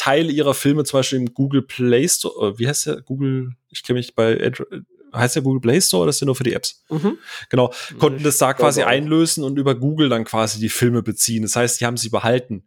Teile 0.02 0.32
ihrer 0.32 0.56
Filme 0.56 0.84
zum 0.84 0.98
Beispiel 0.98 1.20
im 1.20 1.32
Google 1.32 1.62
Play 1.62 2.10
Store, 2.10 2.58
wie 2.58 2.68
heißt 2.68 2.88
der? 2.88 3.02
Google, 3.04 3.52
ich 3.70 3.84
kenne 3.84 4.00
mich 4.00 4.16
bei 4.16 4.34
Android, 4.44 4.82
heißt 5.14 5.36
der 5.36 5.44
Google 5.44 5.62
Play 5.62 5.80
Store 5.80 6.02
oder 6.02 6.10
ist 6.10 6.20
der 6.22 6.26
nur 6.26 6.36
für 6.36 6.44
die 6.44 6.54
Apps? 6.54 6.84
Mhm. 6.90 7.20
Genau, 7.50 7.72
konnten 8.00 8.24
das 8.24 8.40
da 8.40 8.56
quasi 8.56 8.82
einlösen 8.82 9.44
und 9.44 9.60
über 9.60 9.76
Google 9.76 10.10
dann 10.10 10.24
quasi 10.24 10.60
die 10.60 10.70
Filme 10.70 11.04
beziehen. 11.04 11.44
Das 11.44 11.56
heißt, 11.56 11.80
die 11.80 11.86
haben 11.86 11.98
sie 11.98 12.10
behalten. 12.10 12.64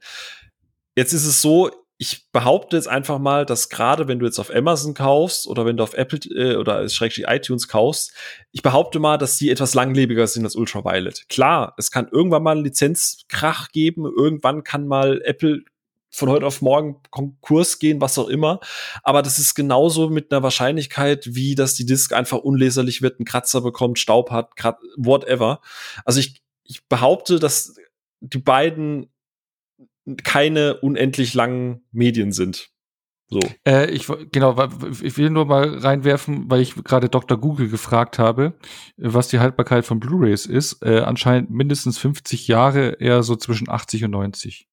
Jetzt 0.94 1.12
ist 1.12 1.26
es 1.26 1.42
so, 1.42 1.72
ich 1.98 2.30
behaupte 2.30 2.76
jetzt 2.76 2.86
einfach 2.86 3.18
mal, 3.18 3.44
dass 3.44 3.68
gerade 3.68 4.06
wenn 4.06 4.20
du 4.20 4.26
jetzt 4.26 4.38
auf 4.38 4.54
Amazon 4.54 4.94
kaufst 4.94 5.48
oder 5.48 5.66
wenn 5.66 5.76
du 5.76 5.82
auf 5.82 5.94
Apple 5.94 6.20
äh, 6.36 6.54
oder 6.54 6.88
schrägstrich 6.88 7.26
iTunes 7.26 7.66
kaufst, 7.66 8.12
ich 8.52 8.62
behaupte 8.62 9.00
mal, 9.00 9.18
dass 9.18 9.38
die 9.38 9.50
etwas 9.50 9.74
langlebiger 9.74 10.28
sind 10.28 10.44
als 10.44 10.54
Ultraviolet. 10.54 11.28
Klar, 11.28 11.74
es 11.78 11.90
kann 11.90 12.06
irgendwann 12.12 12.44
mal 12.44 12.52
einen 12.52 12.64
Lizenzkrach 12.64 13.72
geben, 13.72 14.04
irgendwann 14.04 14.62
kann 14.62 14.86
mal 14.86 15.20
Apple 15.24 15.64
von 16.14 16.28
heute 16.28 16.46
auf 16.46 16.62
morgen 16.62 17.00
Konkurs 17.10 17.78
gehen, 17.78 18.00
was 18.00 18.18
auch 18.18 18.28
immer. 18.28 18.60
Aber 19.02 19.20
das 19.20 19.38
ist 19.38 19.54
genauso 19.54 20.08
mit 20.08 20.32
einer 20.32 20.42
Wahrscheinlichkeit, 20.42 21.34
wie 21.34 21.54
dass 21.56 21.74
die 21.74 21.86
Disk 21.86 22.12
einfach 22.12 22.38
unleserlich 22.38 23.02
wird, 23.02 23.18
einen 23.18 23.26
Kratzer 23.26 23.60
bekommt, 23.60 23.98
Staub 23.98 24.30
hat, 24.30 24.52
whatever. 24.96 25.60
Also 26.04 26.20
ich, 26.20 26.42
ich 26.62 26.86
behaupte, 26.88 27.40
dass 27.40 27.74
die 28.20 28.38
beiden 28.38 29.12
keine 30.22 30.80
unendlich 30.80 31.34
langen 31.34 31.84
Medien 31.90 32.30
sind. 32.30 32.70
So. 33.28 33.40
Äh, 33.66 33.90
ich 33.90 34.06
genau, 34.30 34.68
ich 35.02 35.16
will 35.16 35.30
nur 35.30 35.46
mal 35.46 35.78
reinwerfen, 35.78 36.48
weil 36.48 36.60
ich 36.60 36.74
gerade 36.84 37.08
Dr. 37.08 37.38
Google 37.38 37.68
gefragt 37.68 38.18
habe, 38.18 38.54
was 38.96 39.28
die 39.28 39.40
Haltbarkeit 39.40 39.84
von 39.84 39.98
Blu-rays 39.98 40.46
ist. 40.46 40.82
Äh, 40.82 41.00
anscheinend 41.00 41.50
mindestens 41.50 41.98
50 41.98 42.46
Jahre, 42.46 43.00
eher 43.00 43.22
so 43.22 43.34
zwischen 43.34 43.68
80 43.68 44.04
und 44.04 44.12
90. 44.12 44.68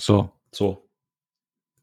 So. 0.00 0.30
So. 0.52 0.88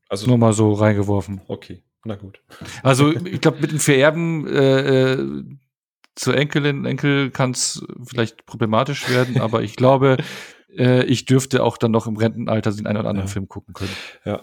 Also 0.09 0.27
nur 0.27 0.37
mal 0.37 0.53
so 0.53 0.73
reingeworfen. 0.73 1.41
Okay, 1.47 1.83
na 2.05 2.15
gut. 2.15 2.41
Also 2.83 3.11
ich 3.11 3.41
glaube, 3.41 3.61
mit 3.61 3.71
dem 3.71 3.79
Vererben 3.79 4.47
äh, 4.47 5.13
äh, 5.13 5.43
zur 6.15 6.37
Enkelin, 6.37 6.85
Enkel 6.85 7.31
kann 7.31 7.51
es 7.51 7.83
vielleicht 8.05 8.45
problematisch 8.45 9.09
werden, 9.09 9.41
aber 9.41 9.63
ich 9.63 9.75
glaube, 9.75 10.17
äh, 10.77 11.03
ich 11.05 11.25
dürfte 11.25 11.63
auch 11.63 11.77
dann 11.77 11.91
noch 11.91 12.07
im 12.07 12.17
Rentenalter 12.17 12.71
den 12.71 12.85
einen 12.85 12.99
oder 12.99 13.09
anderen 13.09 13.27
ja. 13.27 13.33
Film 13.33 13.47
gucken 13.47 13.73
können. 13.73 13.95
Ja. 14.25 14.41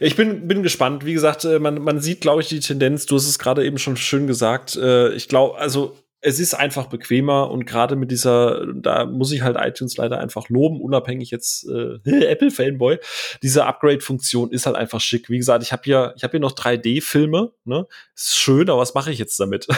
Ich 0.00 0.16
bin, 0.16 0.48
bin 0.48 0.62
gespannt. 0.62 1.04
Wie 1.04 1.12
gesagt, 1.12 1.44
äh, 1.44 1.58
man, 1.58 1.80
man 1.80 2.00
sieht, 2.00 2.20
glaube 2.20 2.42
ich, 2.42 2.48
die 2.48 2.60
Tendenz. 2.60 3.06
Du 3.06 3.14
hast 3.16 3.28
es 3.28 3.38
gerade 3.38 3.64
eben 3.64 3.78
schon 3.78 3.96
schön 3.96 4.26
gesagt. 4.26 4.76
Äh, 4.76 5.12
ich 5.14 5.28
glaube, 5.28 5.58
also 5.58 5.96
es 6.20 6.40
ist 6.40 6.54
einfach 6.54 6.86
bequemer 6.86 7.50
und 7.50 7.66
gerade 7.66 7.94
mit 7.94 8.10
dieser, 8.10 8.66
da 8.74 9.04
muss 9.04 9.32
ich 9.32 9.42
halt 9.42 9.56
iTunes 9.58 9.96
leider 9.96 10.18
einfach 10.18 10.48
loben, 10.48 10.80
unabhängig 10.80 11.30
jetzt 11.30 11.68
äh, 11.68 11.98
Apple 12.26 12.50
Fanboy. 12.50 12.98
Diese 13.42 13.66
Upgrade-Funktion 13.66 14.50
ist 14.50 14.66
halt 14.66 14.76
einfach 14.76 15.00
schick. 15.00 15.28
Wie 15.28 15.36
gesagt, 15.36 15.62
ich 15.62 15.72
habe 15.72 15.82
hier, 15.84 16.14
ich 16.16 16.24
habe 16.24 16.32
hier 16.32 16.40
noch 16.40 16.52
3D-Filme. 16.52 17.52
Ne, 17.64 17.86
ist 18.14 18.36
schön, 18.36 18.68
aber 18.70 18.80
was 18.80 18.94
mache 18.94 19.12
ich 19.12 19.18
jetzt 19.18 19.38
damit? 19.38 19.68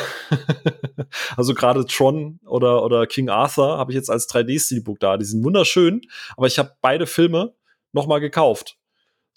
also 1.36 1.54
gerade 1.54 1.84
Tron 1.86 2.40
oder 2.46 2.82
oder 2.84 3.06
King 3.06 3.28
Arthur 3.28 3.76
habe 3.76 3.92
ich 3.92 3.96
jetzt 3.96 4.10
als 4.10 4.28
3D-Steelbook 4.28 5.00
da. 5.00 5.16
Die 5.16 5.24
sind 5.24 5.44
wunderschön, 5.44 6.02
aber 6.36 6.46
ich 6.46 6.58
habe 6.58 6.72
beide 6.80 7.06
Filme 7.06 7.54
noch 7.92 8.06
mal 8.06 8.20
gekauft. 8.20 8.77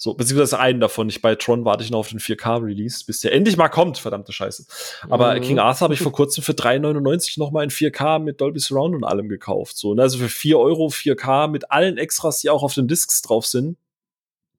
So, 0.04 0.16
beziehungsweise 0.16 0.58
einen 0.58 0.80
davon. 0.80 1.10
Ich 1.10 1.22
bei 1.22 1.36
Tron 1.36 1.64
warte 1.64 1.84
ich 1.84 1.92
noch 1.92 2.00
auf 2.00 2.10
den 2.10 2.18
4K-Release, 2.18 3.06
bis 3.06 3.22
der 3.22 3.34
endlich 3.34 3.56
mal 3.56 3.70
kommt, 3.70 4.00
verdammte 4.00 4.34
Scheiße. 4.34 4.66
Aber 5.12 5.36
mhm. 5.36 5.42
King 5.42 5.60
Arthur 5.60 5.86
habe 5.86 5.94
ich 5.94 6.00
vor 6.00 6.12
kurzem 6.12 6.44
für 6.44 6.54
3,99 6.54 7.38
noch 7.38 7.52
mal 7.52 7.64
in 7.64 7.70
4K 7.70 8.18
mit 8.18 8.42
Dolby 8.42 8.60
Surround 8.60 8.96
und 8.96 9.04
allem 9.04 9.30
gekauft. 9.30 9.78
So, 9.78 9.94
ne? 9.94 10.02
Also 10.02 10.18
für 10.18 10.28
4 10.28 10.58
Euro 10.58 10.88
4K 10.88 11.50
mit 11.50 11.70
allen 11.70 12.00
Extras, 12.00 12.40
die 12.40 12.50
auch 12.50 12.64
auf 12.64 12.74
den 12.74 12.88
Discs 12.88 13.22
drauf 13.22 13.46
sind, 13.46 13.78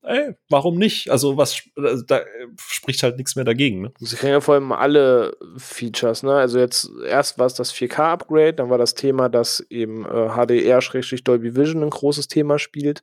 ey, 0.03 0.35
warum 0.49 0.77
nicht? 0.77 1.11
Also 1.11 1.37
was 1.37 1.63
also 1.77 2.03
da 2.05 2.21
spricht 2.59 3.03
halt 3.03 3.17
nichts 3.17 3.37
mehr 3.37 3.45
dagegen. 3.45 3.83
Ne? 3.83 3.93
Sie 3.99 4.17
kriegen 4.17 4.33
ja 4.33 4.41
vor 4.41 4.55
allem 4.55 4.73
alle 4.73 5.37
Features, 5.57 6.23
ne? 6.23 6.35
Also 6.35 6.59
jetzt 6.59 6.91
erst 7.07 7.39
war 7.39 7.47
es 7.47 7.55
das 7.55 7.73
4K-Upgrade, 7.73 8.55
dann 8.55 8.71
war 8.71 8.79
das 8.79 8.95
Thema, 8.95 9.29
dass 9.29 9.61
eben 9.71 10.05
äh, 10.05 10.31
HDR-Dolby 10.31 11.57
Vision 11.57 11.83
ein 11.83 11.91
großes 11.91 12.29
Thema 12.29 12.59
spielt 12.59 13.03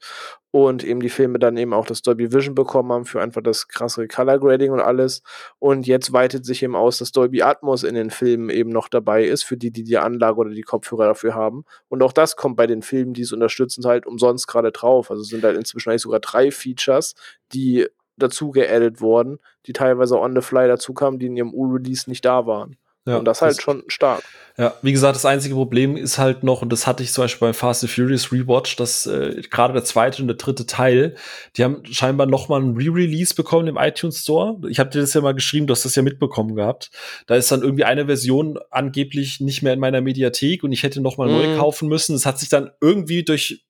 und 0.52 0.84
eben 0.84 1.00
die 1.00 1.10
Filme 1.10 1.38
dann 1.38 1.58
eben 1.58 1.74
auch 1.74 1.86
das 1.86 2.02
Dolby 2.02 2.34
Vision 2.34 2.56
bekommen 2.56 2.92
haben 2.92 3.06
für 3.06 3.22
einfach 3.22 3.42
das 3.44 3.68
krassere 3.68 4.08
Color 4.08 4.40
Grading 4.40 4.72
und 4.72 4.80
alles. 4.80 5.22
Und 5.60 5.86
jetzt 5.86 6.12
weitet 6.12 6.44
sich 6.46 6.64
eben 6.64 6.76
aus, 6.76 6.98
dass 6.98 7.12
Dolby 7.12 7.44
Atmos 7.44 7.84
in 7.84 7.94
den 7.94 8.10
Filmen 8.10 8.50
eben 8.50 8.72
noch 8.72 8.90
dabei 8.90 9.26
ist, 9.26 9.44
für 9.44 9.58
die, 9.58 9.72
die 9.72 9.84
die 9.84 9.98
Anlage 9.98 10.38
oder 10.38 10.50
die 10.50 10.64
Kopfhörer 10.64 11.06
dafür 11.06 11.36
haben. 11.36 11.66
Und 11.88 12.02
auch 12.02 12.14
das 12.14 12.36
kommt 12.36 12.56
bei 12.56 12.66
den 12.66 12.82
Filmen, 12.82 13.14
die 13.14 13.22
es 13.22 13.32
unterstützen, 13.32 13.86
halt 13.86 14.08
umsonst 14.08 14.48
gerade 14.48 14.72
drauf. 14.72 15.12
Also 15.12 15.22
sind 15.22 15.44
halt 15.44 15.56
inzwischen 15.56 15.90
eigentlich 15.92 16.02
sogar 16.02 16.20
drei 16.20 16.50
Features, 16.50 16.89
die 17.54 17.88
dazu 18.18 18.52
geaddet 18.52 19.02
wurden, 19.02 19.40
die 19.66 19.74
teilweise 19.74 20.20
on 20.20 20.36
the 20.36 20.42
fly 20.42 20.68
dazu 20.68 20.94
kamen, 20.94 21.20
die 21.20 21.28
in 21.28 21.38
ihrem 21.38 21.54
U-Release 21.54 22.10
nicht 22.10 22.26
da 22.26 22.46
waren. 22.46 22.78
Ja, 23.10 23.18
und 23.18 23.26
das 23.26 23.42
halt 23.42 23.58
das, 23.58 23.64
schon 23.64 23.84
stark. 23.88 24.22
Ja, 24.58 24.76
wie 24.82 24.92
gesagt, 24.92 25.16
das 25.16 25.26
einzige 25.26 25.56
Problem 25.56 25.96
ist 25.96 26.18
halt 26.18 26.44
noch, 26.44 26.62
und 26.62 26.72
das 26.72 26.86
hatte 26.86 27.02
ich 27.02 27.12
zum 27.12 27.24
Beispiel 27.24 27.48
beim 27.48 27.54
Fast 27.54 27.84
and 27.84 27.92
Furious 27.92 28.32
Rewatch, 28.32 28.76
dass 28.76 29.08
äh, 29.08 29.42
gerade 29.50 29.74
der 29.74 29.84
zweite 29.84 30.22
und 30.22 30.28
der 30.28 30.36
dritte 30.36 30.66
Teil, 30.66 31.16
die 31.56 31.64
haben 31.64 31.82
scheinbar 31.86 32.28
noch 32.28 32.50
mal 32.50 32.62
ein 32.62 32.76
Re-Release 32.76 33.34
bekommen 33.34 33.68
im 33.68 33.78
iTunes 33.78 34.20
Store. 34.20 34.60
Ich 34.68 34.80
habe 34.80 34.90
dir 34.90 35.00
das 35.00 35.14
ja 35.14 35.22
mal 35.22 35.34
geschrieben, 35.34 35.66
du 35.66 35.72
hast 35.72 35.86
das 35.86 35.96
ja 35.96 36.04
mitbekommen 36.04 36.56
gehabt. 36.56 36.92
Da 37.26 37.36
ist 37.36 37.52
dann 37.52 37.62
irgendwie 37.64 37.86
eine 37.86 38.06
Version 38.06 38.60
angeblich 38.70 39.40
nicht 39.40 39.64
mehr 39.64 39.74
in 39.74 39.80
meiner 39.80 40.02
Mediathek 40.02 40.64
und 40.64 40.72
ich 40.72 40.84
hätte 40.84 41.02
noch 41.02 41.18
mal 41.18 41.30
mm. 41.30 41.32
neu 41.32 41.48
mhm. 41.48 41.58
kaufen 41.58 41.88
müssen. 41.88 42.14
Das 42.14 42.26
hat 42.26 42.38
sich 42.38 42.50
dann 42.50 42.70
irgendwie 42.82 43.24
durch 43.24 43.66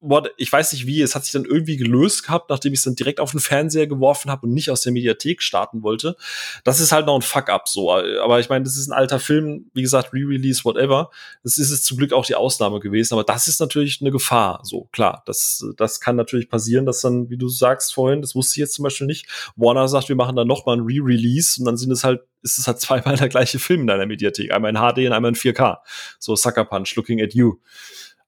what, 0.00 0.30
ich 0.36 0.52
weiß 0.52 0.72
nicht 0.72 0.86
wie, 0.86 1.02
es 1.02 1.14
hat 1.14 1.24
sich 1.24 1.32
dann 1.32 1.44
irgendwie 1.44 1.76
gelöst 1.76 2.24
gehabt, 2.24 2.50
nachdem 2.50 2.72
ich 2.72 2.78
es 2.78 2.84
dann 2.84 2.94
direkt 2.94 3.18
auf 3.18 3.32
den 3.32 3.40
Fernseher 3.40 3.86
geworfen 3.86 4.30
habe 4.30 4.46
und 4.46 4.52
nicht 4.52 4.70
aus 4.70 4.82
der 4.82 4.92
Mediathek 4.92 5.42
starten 5.42 5.82
wollte. 5.82 6.16
Das 6.62 6.78
ist 6.78 6.92
halt 6.92 7.06
noch 7.06 7.16
ein 7.16 7.22
Fuck-up 7.22 7.68
so. 7.68 7.92
Aber 7.92 8.38
ich 8.38 8.48
meine, 8.48 8.64
das 8.64 8.76
ist 8.76 8.88
ein 8.88 8.92
alter 8.92 9.18
Film, 9.18 9.70
wie 9.74 9.82
gesagt, 9.82 10.12
Re-Release, 10.12 10.64
whatever. 10.64 11.10
Das 11.42 11.58
ist 11.58 11.70
es 11.70 11.82
zum 11.82 11.96
Glück 11.96 12.12
auch 12.12 12.24
die 12.24 12.36
Ausnahme 12.36 12.78
gewesen. 12.78 13.14
Aber 13.14 13.24
das 13.24 13.48
ist 13.48 13.60
natürlich 13.60 14.00
eine 14.00 14.12
Gefahr. 14.12 14.60
So, 14.62 14.88
klar, 14.92 15.22
das, 15.26 15.66
das 15.76 16.00
kann 16.00 16.14
natürlich 16.14 16.48
passieren, 16.48 16.86
dass 16.86 17.00
dann, 17.00 17.28
wie 17.28 17.38
du 17.38 17.48
sagst 17.48 17.92
vorhin, 17.92 18.22
das 18.22 18.34
wusste 18.36 18.52
ich 18.54 18.58
jetzt 18.58 18.74
zum 18.74 18.84
Beispiel 18.84 19.06
nicht, 19.06 19.26
Warner 19.56 19.88
sagt, 19.88 20.08
wir 20.08 20.16
machen 20.16 20.36
dann 20.36 20.46
noch 20.46 20.64
mal 20.64 20.76
ein 20.76 20.84
Re-Release 20.84 21.60
und 21.60 21.66
dann 21.66 21.76
sind 21.76 21.90
es 21.90 22.04
halt, 22.04 22.20
ist 22.42 22.58
es 22.58 22.68
halt 22.68 22.80
zweimal 22.80 23.16
der 23.16 23.28
gleiche 23.28 23.58
Film 23.58 23.80
in 23.80 23.86
deiner 23.88 24.06
Mediathek. 24.06 24.52
Einmal 24.52 24.70
in 24.70 24.76
HD 24.76 25.08
und 25.08 25.12
einmal 25.12 25.30
in 25.30 25.34
4K. 25.34 25.78
So 26.20 26.36
Sucker 26.36 26.64
Punch, 26.64 26.94
Looking 26.94 27.20
at 27.20 27.34
You. 27.34 27.56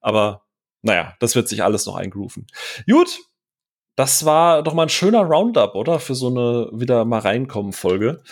Aber 0.00 0.42
naja, 0.82 1.14
das 1.20 1.34
wird 1.34 1.48
sich 1.48 1.62
alles 1.62 1.86
noch 1.86 1.96
eingrooven. 1.96 2.46
Gut, 2.88 3.18
das 3.96 4.24
war 4.24 4.62
doch 4.62 4.74
mal 4.74 4.84
ein 4.84 4.88
schöner 4.88 5.22
Roundup, 5.22 5.74
oder? 5.74 5.98
Für 5.98 6.14
so 6.14 6.28
eine 6.28 6.70
wieder 6.72 7.04
mal 7.04 7.20
reinkommen 7.20 7.72
Folge. 7.72 8.22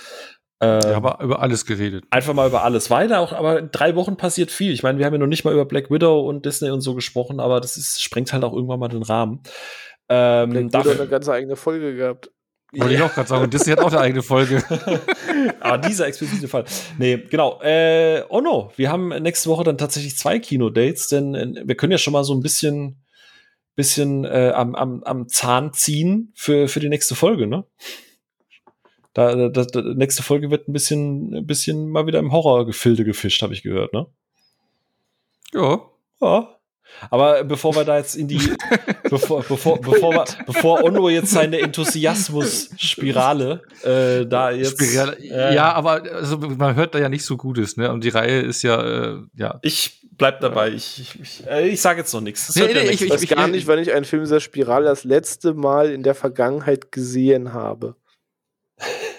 Ähm, 0.60 0.80
ja, 0.82 0.96
aber 0.96 1.22
über 1.22 1.40
alles 1.40 1.66
geredet. 1.66 2.04
Einfach 2.10 2.34
mal 2.34 2.48
über 2.48 2.64
alles. 2.64 2.90
Weiter 2.90 3.20
auch, 3.20 3.32
aber 3.32 3.58
in 3.58 3.70
drei 3.70 3.94
Wochen 3.94 4.16
passiert 4.16 4.50
viel. 4.50 4.72
Ich 4.72 4.82
meine, 4.82 4.98
wir 4.98 5.06
haben 5.06 5.12
ja 5.12 5.18
noch 5.18 5.26
nicht 5.26 5.44
mal 5.44 5.52
über 5.52 5.66
Black 5.66 5.90
Widow 5.90 6.20
und 6.20 6.44
Disney 6.46 6.70
und 6.70 6.80
so 6.80 6.94
gesprochen, 6.94 7.38
aber 7.38 7.60
das 7.60 7.76
ist, 7.76 8.02
sprengt 8.02 8.32
halt 8.32 8.44
auch 8.44 8.52
irgendwann 8.52 8.80
mal 8.80 8.88
den 8.88 9.02
Rahmen. 9.02 9.42
Ähm, 10.08 10.50
Black 10.50 10.84
Widow 10.84 10.90
hat 10.90 11.00
eine 11.00 11.08
ganz 11.08 11.28
eigene 11.28 11.56
Folge 11.56 11.94
gehabt. 11.94 12.30
Wollte 12.72 12.94
ich 12.94 13.02
auch 13.02 13.14
gerade 13.14 13.28
sagen, 13.28 13.50
Disney 13.50 13.72
hat 13.72 13.80
auch 13.80 13.90
eine 13.90 14.00
eigene 14.00 14.22
Folge. 14.22 14.62
Aber 15.60 15.78
dieser 15.88 16.06
explizite 16.06 16.48
Fall. 16.48 16.64
Nee, 16.98 17.16
genau. 17.16 17.62
Äh, 17.62 18.24
oh 18.28 18.42
no, 18.42 18.72
wir 18.76 18.90
haben 18.90 19.08
nächste 19.08 19.48
Woche 19.48 19.64
dann 19.64 19.78
tatsächlich 19.78 20.18
zwei 20.18 20.38
Kino-Dates, 20.38 21.08
denn 21.08 21.34
äh, 21.34 21.62
wir 21.64 21.76
können 21.76 21.92
ja 21.92 21.98
schon 21.98 22.12
mal 22.12 22.24
so 22.24 22.34
ein 22.34 22.42
bisschen, 22.42 23.02
bisschen 23.74 24.26
äh, 24.26 24.52
am, 24.54 24.74
am, 24.74 25.02
am 25.04 25.28
Zahn 25.28 25.72
ziehen 25.72 26.32
für, 26.34 26.68
für 26.68 26.80
die 26.80 26.90
nächste 26.90 27.14
Folge, 27.14 27.46
ne? 27.46 27.64
Da, 29.14 29.48
da, 29.48 29.64
da, 29.64 29.80
nächste 29.80 30.22
Folge 30.22 30.50
wird 30.50 30.68
ein 30.68 30.72
bisschen, 30.74 31.34
ein 31.34 31.46
bisschen 31.46 31.88
mal 31.88 32.06
wieder 32.06 32.18
im 32.18 32.32
Horrorgefilde 32.32 33.04
gefischt, 33.04 33.40
habe 33.40 33.54
ich 33.54 33.62
gehört, 33.62 33.94
ne? 33.94 34.06
Ja. 35.54 35.80
Ja. 36.20 36.57
Aber 37.10 37.44
bevor 37.44 37.76
wir 37.76 37.84
da 37.84 37.98
jetzt 37.98 38.16
in 38.16 38.28
die, 38.28 38.40
bevor, 39.10 39.42
bevor, 39.42 39.80
bevor, 39.80 40.12
wir, 40.12 40.24
bevor 40.46 40.84
Onno 40.84 41.08
jetzt 41.08 41.30
seine 41.30 41.60
Enthusiasmus-Spirale 41.60 43.62
äh, 43.82 44.26
da 44.26 44.50
jetzt. 44.50 44.80
Spirale, 44.80 45.16
äh, 45.18 45.54
ja, 45.54 45.72
aber 45.72 46.02
also, 46.12 46.38
man 46.38 46.74
hört 46.74 46.94
da 46.94 46.98
ja 46.98 47.08
nicht 47.08 47.24
so 47.24 47.36
Gutes, 47.36 47.76
ne? 47.76 47.92
Und 47.92 48.04
die 48.04 48.10
Reihe 48.10 48.40
ist 48.40 48.62
ja, 48.62 48.82
äh, 48.82 49.18
ja. 49.34 49.58
Ich 49.62 49.98
bleib 50.18 50.40
dabei. 50.40 50.70
Ich, 50.70 51.00
ich, 51.00 51.20
ich, 51.20 51.46
äh, 51.46 51.68
ich 51.68 51.80
sage 51.80 52.00
jetzt 52.00 52.12
noch 52.12 52.20
nichts. 52.20 52.54
Nee, 52.54 52.72
nee, 52.72 52.90
ich, 52.90 53.02
ich 53.02 53.10
weiß 53.10 53.26
gar 53.28 53.48
nicht, 53.48 53.66
wann 53.66 53.78
ich 53.78 53.92
einen 53.92 54.04
Film 54.04 54.22
dieser 54.22 54.40
Spirale 54.40 54.86
das 54.86 55.04
letzte 55.04 55.54
Mal 55.54 55.90
in 55.90 56.02
der 56.02 56.14
Vergangenheit 56.14 56.92
gesehen 56.92 57.52
habe. 57.52 57.96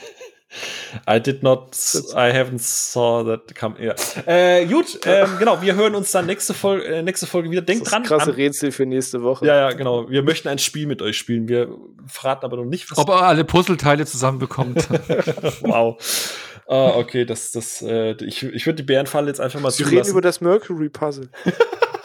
I 1.09 1.19
did 1.19 1.43
not, 1.43 1.75
I 2.13 2.31
haven't 2.31 2.59
saw 2.59 3.23
that 3.23 3.55
come. 3.55 3.75
Ja. 3.79 3.95
Äh, 4.25 4.65
gut, 4.65 4.99
ähm, 5.05 5.37
genau, 5.39 5.61
wir 5.61 5.75
hören 5.75 5.95
uns 5.95 6.11
dann 6.11 6.25
nächste 6.25 6.53
Folge, 6.53 6.85
äh, 6.85 7.01
nächste 7.03 7.27
Folge 7.27 7.49
wieder. 7.51 7.61
Denkt 7.61 7.89
dran. 7.91 8.03
Krasse 8.03 8.35
Rätsel 8.35 8.71
für 8.71 8.85
nächste 8.85 9.21
Woche. 9.23 9.45
Ja, 9.45 9.55
ja, 9.55 9.71
genau. 9.71 10.09
Wir 10.09 10.23
möchten 10.23 10.47
ein 10.47 10.59
Spiel 10.59 10.87
mit 10.87 11.01
euch 11.01 11.17
spielen. 11.17 11.47
Wir 11.47 11.69
verraten 12.07 12.45
aber 12.45 12.57
noch 12.57 12.65
nicht, 12.65 12.89
was. 12.91 12.97
Ob 12.97 13.09
er 13.09 13.23
alle 13.23 13.43
Puzzleteile 13.43 14.05
zusammenbekommt. 14.05 14.87
wow. 15.61 15.97
Ah, 16.67 16.97
okay, 16.97 17.25
das, 17.25 17.51
das, 17.51 17.81
äh, 17.81 18.11
ich, 18.23 18.43
ich 18.43 18.65
würde 18.67 18.77
die 18.77 18.83
Bärenfalle 18.83 19.27
jetzt 19.27 19.41
einfach 19.41 19.59
mal 19.59 19.71
Sie 19.71 19.83
reden 19.83 20.07
über 20.07 20.21
das 20.21 20.39
Mercury 20.39 20.89
Puzzle. 20.89 21.29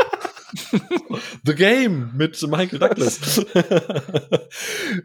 The 1.44 1.54
Game 1.54 2.10
mit 2.16 2.40
Michael 2.42 2.78
Douglas. 2.78 3.44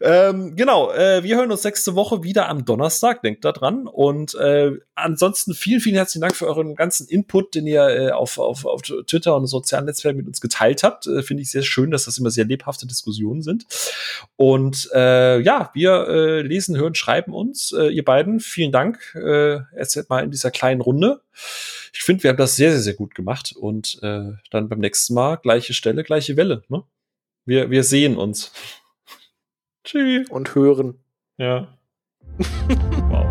ähm, 0.02 0.56
genau, 0.56 0.92
äh, 0.92 1.24
wir 1.24 1.38
hören 1.38 1.52
uns 1.52 1.64
nächste 1.64 1.96
Woche 1.96 2.24
wieder 2.24 2.50
am 2.50 2.66
Donnerstag, 2.66 3.22
denkt 3.22 3.46
da 3.46 3.52
dran. 3.52 3.88
Und 3.88 4.36
äh, 4.36 4.72
ansonsten 4.96 5.54
vielen, 5.54 5.82
vielen 5.82 5.96
herzlichen 5.96 6.22
Dank 6.22 6.36
für 6.36 6.48
euren 6.48 6.76
ganzen 6.76 7.08
Input, 7.08 7.56
den 7.56 7.68
ihr 7.68 7.88
äh, 7.88 8.12
auf, 8.12 8.38
auf, 8.38 8.66
auf 8.66 8.82
Twitter 8.82 9.36
und 9.36 9.48
sozialen 9.48 9.86
Netzwerken 9.86 10.18
mit 10.18 10.28
uns 10.28 10.42
geteilt 10.42 10.84
habt. 10.84 11.08
Äh, 11.08 11.24
Finde 11.24 11.44
ich 11.44 11.52
sehr 11.52 11.64
schön, 11.64 11.92
dass 11.92 12.06
das 12.06 12.18
immer 12.18 12.32
sehr 12.32 12.46
lebhafte 12.46 12.88
Diskussionen 12.88 13.42
sind. 13.42 13.66
Und 14.36 14.90
äh, 14.94 15.40
ja, 15.42 15.72
wir 15.74 16.08
äh, 16.08 16.42
lesen, 16.42 16.78
hören, 16.78 16.96
schreiben 16.96 17.34
uns. 17.34 17.72
Ihr 17.72 18.04
beiden, 18.04 18.40
vielen 18.40 18.72
Dank. 18.72 19.16
Äh, 19.16 19.60
jetzt 19.78 20.10
mal 20.10 20.24
in 20.24 20.32
dieser 20.32 20.52
kleinen 20.52 20.82
Runde 20.82 21.22
ich 21.94 22.02
finde, 22.02 22.24
wir 22.24 22.30
haben 22.30 22.38
das 22.38 22.56
sehr, 22.56 22.72
sehr, 22.72 22.82
sehr 22.82 22.94
gut 22.94 23.16
gemacht. 23.16 23.54
Und 23.56 24.00
äh, 24.02 24.32
dann 24.52 24.70
beim 24.70 24.80
nächsten 24.80 25.14
Mal 25.14 25.38
gleiche 25.38 25.74
Stelle, 25.74 26.04
gleiche 26.04 26.38
Welle. 26.38 26.64
Ne? 26.70 26.84
Wir, 27.46 27.70
wir 27.70 27.84
sehen 27.84 28.18
uns. 28.18 28.52
Tschüss. 29.84 30.30
Und 30.30 30.56
hören. 30.56 31.04
Ja. 31.38 31.78